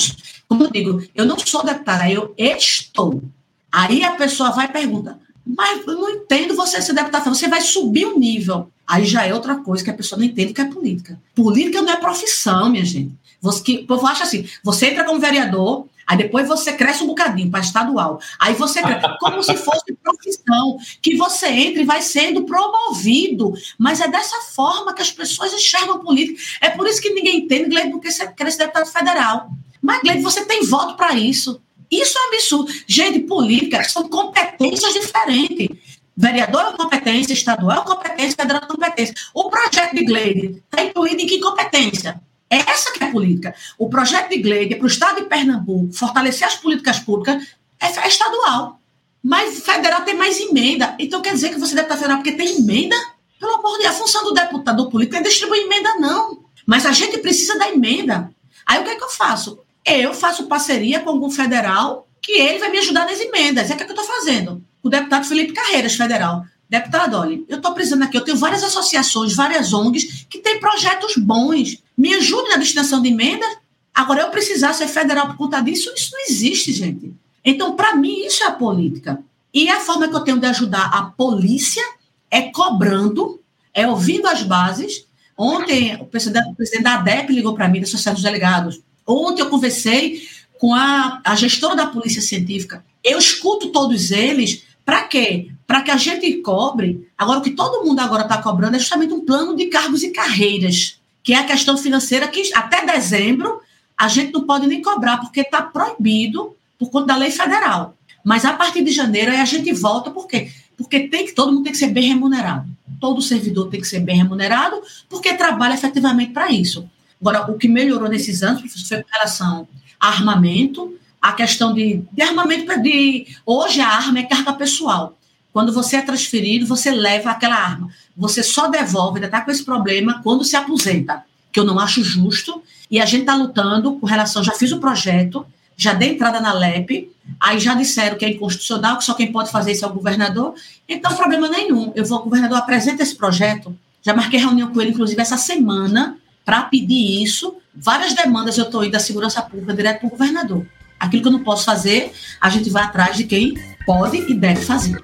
como 0.49 0.65
eu 0.65 0.71
digo, 0.71 1.03
eu 1.15 1.25
não 1.25 1.39
sou 1.39 1.65
deputada, 1.65 2.11
eu 2.11 2.35
estou. 2.37 3.23
Aí 3.71 4.03
a 4.03 4.13
pessoa 4.13 4.51
vai 4.51 4.67
e 4.67 4.73
pergunta: 4.73 5.19
mas 5.57 5.87
eu 5.87 5.95
não 5.95 6.11
entendo 6.11 6.55
você 6.55 6.81
ser 6.81 6.93
deputado. 6.93 7.29
Você 7.29 7.49
vai 7.49 7.61
subir 7.61 8.07
o 8.07 8.15
um 8.15 8.19
nível. 8.19 8.71
Aí 8.87 9.05
já 9.05 9.25
é 9.25 9.33
outra 9.33 9.57
coisa 9.57 9.85
que 9.85 9.91
a 9.91 9.95
pessoa 9.95 10.19
não 10.19 10.27
entende 10.27 10.53
que 10.53 10.61
é 10.61 10.65
política. 10.65 11.21
Política 11.35 11.83
não 11.83 11.93
é 11.93 11.97
profissão, 11.97 12.71
minha 12.71 12.85
gente. 12.85 13.15
Você, 13.41 13.63
que, 13.63 13.77
o 13.79 13.87
povo 13.87 14.07
acha 14.07 14.25
assim: 14.25 14.49
você 14.63 14.87
entra 14.87 15.05
como 15.05 15.21
vereador, 15.21 15.87
aí 16.07 16.17
depois 16.17 16.47
você 16.47 16.73
cresce 16.73 17.03
um 17.03 17.07
bocadinho 17.07 17.51
para 17.51 17.61
estadual. 17.61 18.21
Aí 18.39 18.55
você 18.55 18.83
cresce, 18.83 19.07
como 19.19 19.43
se 19.43 19.57
fosse 19.57 19.93
profissão, 20.03 20.77
que 21.01 21.17
você 21.17 21.49
entra 21.49 21.83
e 21.83 21.87
vai 21.87 22.03
sendo 22.03 22.45
promovido. 22.45 23.55
Mas 23.79 24.01
é 24.01 24.09
dessa 24.09 24.37
forma 24.53 24.93
que 24.93 25.03
as 25.03 25.11
pessoas 25.11 25.53
enxergam 25.53 26.01
política. 26.01 26.41
É 26.61 26.71
por 26.71 26.87
isso 26.87 27.01
que 27.01 27.11
ninguém 27.11 27.39
entende, 27.39 27.71
Gleide, 27.71 27.91
porque 27.91 28.11
você 28.11 28.27
quer 28.29 28.51
ser 28.51 28.59
deputado 28.59 28.87
federal. 28.87 29.51
Mas, 29.81 30.03
Gleide, 30.03 30.23
você 30.23 30.45
tem 30.45 30.67
voto 30.67 30.97
para 30.97 31.15
isso. 31.15 31.61
Isso 31.91 32.17
é 32.17 32.21
um 32.21 32.35
absurdo. 32.35 32.73
Gente, 32.87 33.21
política 33.21 33.83
são 33.85 34.09
competências 34.09 34.93
diferentes. 34.93 35.69
Vereador 36.17 36.75
é 36.75 36.77
competência, 36.77 37.33
estadual 37.33 37.83
é 37.83 37.85
competência, 37.85 38.37
federal 38.37 38.63
é 38.63 38.67
competência. 38.67 39.15
O 39.35 39.49
projeto 39.49 39.95
de 39.95 40.05
Gleide 40.05 40.63
está 40.65 40.85
incluído 40.85 41.21
em 41.23 41.27
que 41.27 41.41
competência? 41.41 42.21
É 42.49 42.57
essa 42.57 42.93
que 42.93 43.03
é 43.03 43.07
a 43.07 43.11
política. 43.11 43.55
O 43.79 43.89
projeto 43.89 44.29
de 44.29 44.39
Gleide 44.39 44.75
é 44.75 44.77
para 44.77 44.85
o 44.85 44.89
Estado 44.89 45.23
de 45.23 45.29
Pernambuco 45.29 45.93
fortalecer 45.93 46.47
as 46.47 46.57
políticas 46.57 46.99
públicas, 46.99 47.43
é 47.81 48.09
estadual. 48.09 48.79
Mas 49.23 49.61
federal 49.61 50.03
tem 50.03 50.15
mais 50.15 50.39
emenda. 50.39 50.95
Então 50.99 51.23
quer 51.23 51.33
dizer 51.33 51.51
que 51.51 51.59
você 51.59 51.75
deve 51.75 51.87
estar 51.87 51.97
federal 51.97 52.19
porque 52.19 52.33
tem 52.33 52.59
emenda? 52.59 52.97
Pelo 53.39 53.55
amor 53.55 53.79
de 53.79 53.85
Deus, 53.85 53.95
a 53.95 53.99
função 53.99 54.25
do 54.25 54.35
deputado 54.35 54.91
político 54.91 55.17
é 55.17 55.23
distribuir 55.23 55.63
emenda, 55.63 55.97
não. 55.97 56.45
Mas 56.67 56.85
a 56.85 56.93
gente 56.93 57.19
precisa 57.19 57.59
da 57.59 57.71
emenda. 57.71 58.31
Aí 58.67 58.81
o 58.81 58.85
que 58.85 58.91
é 58.91 58.97
que 58.97 59.05
eu 59.05 59.09
faço? 59.09 59.61
Eu 59.85 60.15
faço 60.15 60.47
parceria 60.47 61.01
com 61.01 61.11
algum 61.11 61.31
federal 61.31 62.09
que 62.21 62.33
ele 62.33 62.59
vai 62.59 62.71
me 62.71 62.79
ajudar 62.79 63.07
nas 63.07 63.21
emendas. 63.21 63.71
É 63.71 63.75
o 63.75 63.77
que, 63.77 63.83
é 63.83 63.87
que 63.87 63.93
eu 63.93 63.97
estou 63.97 64.17
fazendo. 64.17 64.63
O 64.83 64.89
deputado 64.89 65.27
Felipe 65.27 65.53
Carreiras, 65.53 65.95
federal. 65.95 66.45
Deputado, 66.69 67.17
olha, 67.17 67.41
eu 67.49 67.57
estou 67.57 67.75
precisando 67.75 68.05
aqui, 68.05 68.17
eu 68.17 68.25
tenho 68.25 68.37
várias 68.37 68.63
associações, 68.63 69.35
várias 69.35 69.73
ONGs 69.73 70.27
que 70.31 70.39
têm 70.39 70.61
projetos 70.61 71.17
bons. 71.17 71.83
Me 71.99 72.15
ajude 72.15 72.49
na 72.49 72.57
destinação 72.57 73.03
de 73.03 73.09
emendas. 73.09 73.49
Agora, 73.93 74.23
eu 74.23 74.31
precisar 74.31 74.73
ser 74.73 74.87
federal 74.87 75.27
por 75.27 75.37
conta 75.37 75.61
disso, 75.61 75.93
isso 75.97 76.13
não 76.13 76.21
existe, 76.29 76.73
gente. 76.73 77.13
Então, 77.45 77.75
para 77.75 77.97
mim, 77.97 78.25
isso 78.25 78.45
é 78.45 78.47
a 78.47 78.53
política. 78.53 79.21
E 79.53 79.69
a 79.69 79.81
forma 79.81 80.07
que 80.09 80.15
eu 80.15 80.21
tenho 80.21 80.39
de 80.39 80.47
ajudar 80.47 80.91
a 80.95 81.03
polícia 81.03 81.83
é 82.31 82.43
cobrando, 82.43 83.41
é 83.75 83.89
ouvindo 83.89 84.29
as 84.29 84.43
bases. 84.43 85.07
Ontem, 85.37 85.97
o 86.01 86.05
presidente, 86.05 86.83
da 86.83 86.95
ADEP 86.95 87.33
ligou 87.33 87.55
para 87.55 87.69
mim, 87.69 87.81
da 87.81 87.87
Associação 87.87 88.15
dos 88.15 88.23
Delegados, 88.23 88.81
Ontem 89.07 89.43
eu 89.43 89.51
conversei 89.51 90.29
com 90.59 90.75
a, 90.75 91.21
a 91.25 91.35
gestora 91.35 91.75
da 91.75 91.87
Polícia 91.87 92.21
Científica. 92.21 92.85
Eu 93.03 93.19
escuto 93.19 93.71
todos 93.71 94.11
eles. 94.11 94.65
Para 94.85 95.03
quê? 95.05 95.51
Para 95.67 95.83
que 95.83 95.91
a 95.91 95.97
gente 95.97 96.33
cobre. 96.39 97.09
Agora, 97.17 97.39
o 97.39 97.43
que 97.43 97.51
todo 97.51 97.85
mundo 97.85 98.01
agora 98.01 98.23
está 98.23 98.43
cobrando 98.43 98.77
é 98.77 98.79
justamente 98.79 99.13
um 99.13 99.25
plano 99.25 99.57
de 99.57 99.67
cargos 99.67 100.03
e 100.03 100.11
carreiras, 100.11 101.01
que 101.23 101.33
é 101.33 101.39
a 101.39 101.45
questão 101.45 101.77
financeira 101.77 102.29
que 102.29 102.53
até 102.55 102.85
dezembro 102.85 103.61
a 103.97 104.09
gente 104.09 104.33
não 104.33 104.45
pode 104.45 104.67
nem 104.67 104.81
cobrar, 104.81 105.19
porque 105.19 105.41
está 105.41 105.63
proibido 105.63 106.57
por 106.79 106.91
conta 106.91 107.09
da 107.09 107.17
lei 107.17 107.31
federal. 107.31 107.95
Mas 108.25 108.45
a 108.45 108.53
partir 108.53 108.83
de 108.83 108.91
janeiro 108.91 109.31
a 109.31 109.45
gente 109.45 109.73
volta, 109.73 110.11
por 110.11 110.27
quê? 110.27 110.51
Porque 110.77 111.01
tem 111.01 111.27
que, 111.27 111.33
todo 111.33 111.53
mundo 111.53 111.65
tem 111.65 111.73
que 111.73 111.79
ser 111.79 111.89
bem 111.89 112.09
remunerado. 112.09 112.69
Todo 112.99 113.21
servidor 113.21 113.69
tem 113.69 113.81
que 113.81 113.87
ser 113.87 114.01
bem 114.01 114.17
remunerado, 114.17 114.81
porque 115.09 115.35
trabalha 115.35 115.75
efetivamente 115.75 116.33
para 116.33 116.51
isso. 116.51 116.89
Agora, 117.21 117.51
o 117.51 117.59
que 117.59 117.69
melhorou 117.69 118.09
nesses 118.09 118.43
anos, 118.43 118.61
professor, 118.61 118.87
foi 118.87 119.03
com 119.03 119.11
relação 119.13 119.69
a 119.99 120.09
armamento, 120.09 120.97
a 121.21 121.33
questão 121.33 121.75
de, 121.75 122.03
de 122.11 122.23
armamento 122.23 122.81
de. 122.81 123.27
Hoje 123.45 123.81
a 123.81 123.89
arma 123.89 124.21
é 124.21 124.23
carga 124.23 124.55
pessoal. 124.55 125.17
Quando 125.53 125.73
você 125.73 125.97
é 125.97 126.03
transferido, 126.03 126.67
você 126.67 126.91
leva 126.91 127.31
aquela 127.31 127.57
arma. 127.57 127.89
Você 128.17 128.43
só 128.43 128.69
devolve, 128.69 129.17
ainda 129.17 129.27
está 129.27 129.41
com 129.41 129.51
esse 129.51 129.65
problema, 129.65 130.21
quando 130.23 130.45
se 130.45 130.57
aposenta, 130.57 131.25
que 131.53 131.59
eu 131.59 131.65
não 131.65 131.79
acho 131.79 132.03
justo. 132.03 132.63
E 132.91 133.01
a 133.01 133.05
gente 133.05 133.23
está 133.23 133.35
lutando 133.35 133.97
com 133.97 134.07
relação. 134.07 134.43
Já 134.43 134.53
fiz 134.53 134.73
o 134.73 134.81
projeto, 134.81 135.45
já 135.77 135.93
dei 135.93 136.11
entrada 136.11 136.41
na 136.41 136.53
LEP, 136.53 137.11
aí 137.39 137.59
já 137.59 137.75
disseram 137.75 138.17
que 138.17 138.25
é 138.25 138.31
inconstitucional, 138.31 138.99
que 138.99 139.05
só 139.05 139.15
quem 139.15 139.31
pode 139.31 139.51
fazer 139.51 139.73
isso 139.73 139.85
é 139.85 139.89
o 139.89 139.93
governador. 139.93 140.55
Então, 140.89 141.15
problema 141.15 141.49
nenhum. 141.49 141.93
Eu 141.95 142.05
vou, 142.05 142.23
governador 142.23 142.59
apresenta 142.59 143.03
esse 143.03 143.15
projeto. 143.15 143.77
Já 144.03 144.15
marquei 144.15 144.41
reunião 144.41 144.73
com 144.73 144.81
ele, 144.81 144.93
inclusive, 144.93 145.21
essa 145.21 145.37
semana, 145.37 146.17
para 146.51 146.63
pedir 146.63 147.23
isso. 147.23 147.59
Várias 147.73 148.13
demandas 148.13 148.59
eu 148.59 148.65
estou 148.65 148.83
indo 148.83 148.91
da 148.91 148.99
segurança 148.99 149.41
pública 149.41 149.73
direto 149.73 150.01
para 150.01 150.07
o 150.09 150.11
governador. 150.11 150.67
Aquilo 150.99 151.23
que 151.23 151.29
eu 151.29 151.33
não 151.33 151.45
posso 151.45 151.65
fazer, 151.65 152.13
a 152.41 152.51
gente 152.51 152.69
vai 152.69 152.83
atrás 152.83 153.17
de 153.17 153.23
quem 153.23 153.55
pode 153.87 154.17
e 154.17 154.35
deve 154.35 154.61
fazer. 154.61 155.01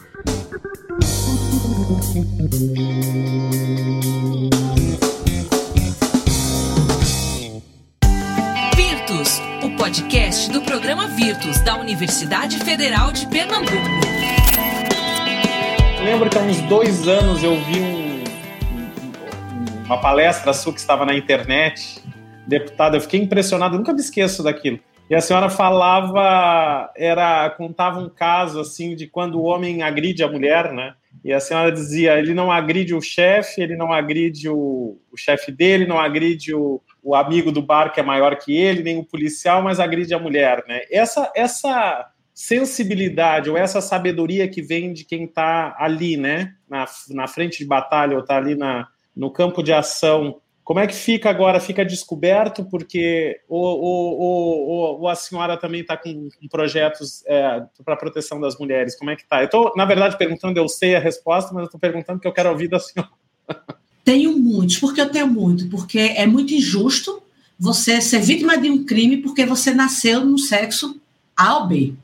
Virtus, 8.74 9.40
o 9.62 9.70
podcast 9.76 10.50
do 10.50 10.62
programa 10.62 11.06
Virtus 11.06 11.60
da 11.60 11.76
Universidade 11.76 12.58
Federal 12.58 13.12
de 13.12 13.24
Pernambuco. 13.28 13.76
Lembro 16.04 16.28
que 16.28 16.38
há 16.38 16.40
uns 16.40 16.60
dois 16.62 17.06
anos 17.06 17.44
eu 17.44 17.54
vi 17.66 17.78
um 17.78 17.95
uma 19.86 20.00
palestra 20.00 20.52
sua 20.52 20.72
que 20.72 20.80
estava 20.80 21.06
na 21.06 21.14
internet, 21.14 22.02
deputada, 22.46 22.96
eu 22.96 23.00
fiquei 23.00 23.20
impressionado, 23.20 23.78
nunca 23.78 23.92
me 23.92 24.00
esqueço 24.00 24.42
daquilo. 24.42 24.80
E 25.08 25.14
a 25.14 25.20
senhora 25.20 25.48
falava, 25.48 26.90
era 26.96 27.48
contava 27.50 28.00
um 28.00 28.08
caso 28.08 28.58
assim 28.58 28.96
de 28.96 29.06
quando 29.06 29.36
o 29.36 29.44
homem 29.44 29.82
agride 29.82 30.24
a 30.24 30.28
mulher, 30.28 30.72
né? 30.72 30.94
E 31.24 31.32
a 31.32 31.38
senhora 31.38 31.70
dizia, 31.70 32.18
ele 32.18 32.34
não 32.34 32.50
agride 32.50 32.94
o 32.94 33.00
chefe, 33.00 33.62
ele 33.62 33.76
não 33.76 33.92
agride 33.92 34.48
o, 34.48 34.98
o 35.12 35.16
chefe 35.16 35.52
dele, 35.52 35.86
não 35.86 35.98
agride 35.98 36.52
o, 36.52 36.82
o 37.00 37.14
amigo 37.14 37.52
do 37.52 37.62
bar 37.62 37.92
que 37.92 38.00
é 38.00 38.02
maior 38.02 38.36
que 38.36 38.56
ele, 38.56 38.82
nem 38.82 38.98
o 38.98 39.04
policial, 39.04 39.62
mas 39.62 39.78
agride 39.78 40.12
a 40.12 40.18
mulher, 40.18 40.64
né? 40.66 40.80
Essa 40.90 41.30
essa 41.36 42.10
sensibilidade 42.34 43.48
ou 43.48 43.56
essa 43.56 43.80
sabedoria 43.80 44.48
que 44.48 44.60
vem 44.60 44.92
de 44.92 45.04
quem 45.04 45.24
está 45.24 45.74
ali, 45.78 46.18
né, 46.18 46.52
na, 46.68 46.84
na 47.08 47.26
frente 47.26 47.58
de 47.58 47.64
batalha 47.64 48.14
ou 48.14 48.20
está 48.20 48.36
ali 48.36 48.54
na, 48.54 48.86
no 49.16 49.30
campo 49.30 49.62
de 49.62 49.72
ação, 49.72 50.40
como 50.66 50.80
é 50.80 50.86
que 50.88 50.94
fica 50.94 51.30
agora? 51.30 51.60
Fica 51.60 51.84
descoberto 51.84 52.64
porque 52.64 53.40
ou, 53.48 55.06
a 55.08 55.14
senhora 55.14 55.56
também 55.56 55.82
está 55.82 55.96
com 55.96 56.28
projetos 56.50 57.22
é, 57.24 57.62
para 57.84 57.94
proteção 57.94 58.40
das 58.40 58.58
mulheres? 58.58 58.96
Como 58.98 59.08
é 59.08 59.14
que 59.14 59.22
está? 59.22 59.40
Eu 59.40 59.44
estou, 59.44 59.72
na 59.76 59.84
verdade, 59.84 60.18
perguntando, 60.18 60.58
eu 60.58 60.68
sei 60.68 60.96
a 60.96 60.98
resposta, 60.98 61.52
mas 61.54 61.60
eu 61.62 61.66
estou 61.66 61.78
perguntando 61.78 62.18
que 62.18 62.26
eu 62.26 62.32
quero 62.32 62.50
ouvir 62.50 62.66
da 62.66 62.80
senhora. 62.80 63.12
Tenho 64.04 64.36
muitos. 64.36 64.78
Por 64.78 64.92
que 64.92 65.00
eu 65.00 65.10
tenho 65.10 65.26
muito? 65.26 65.68
Porque 65.68 65.98
é 65.98 66.26
muito 66.26 66.54
injusto 66.54 67.20
você 67.58 68.00
ser 68.00 68.20
vítima 68.20 68.56
de 68.56 68.70
um 68.70 68.84
crime 68.84 69.16
porque 69.16 69.44
você 69.44 69.74
nasceu 69.74 70.24
no 70.24 70.38
sexo 70.38 71.00
A 71.36 71.58
ou 71.58 71.66
B. 71.66 71.94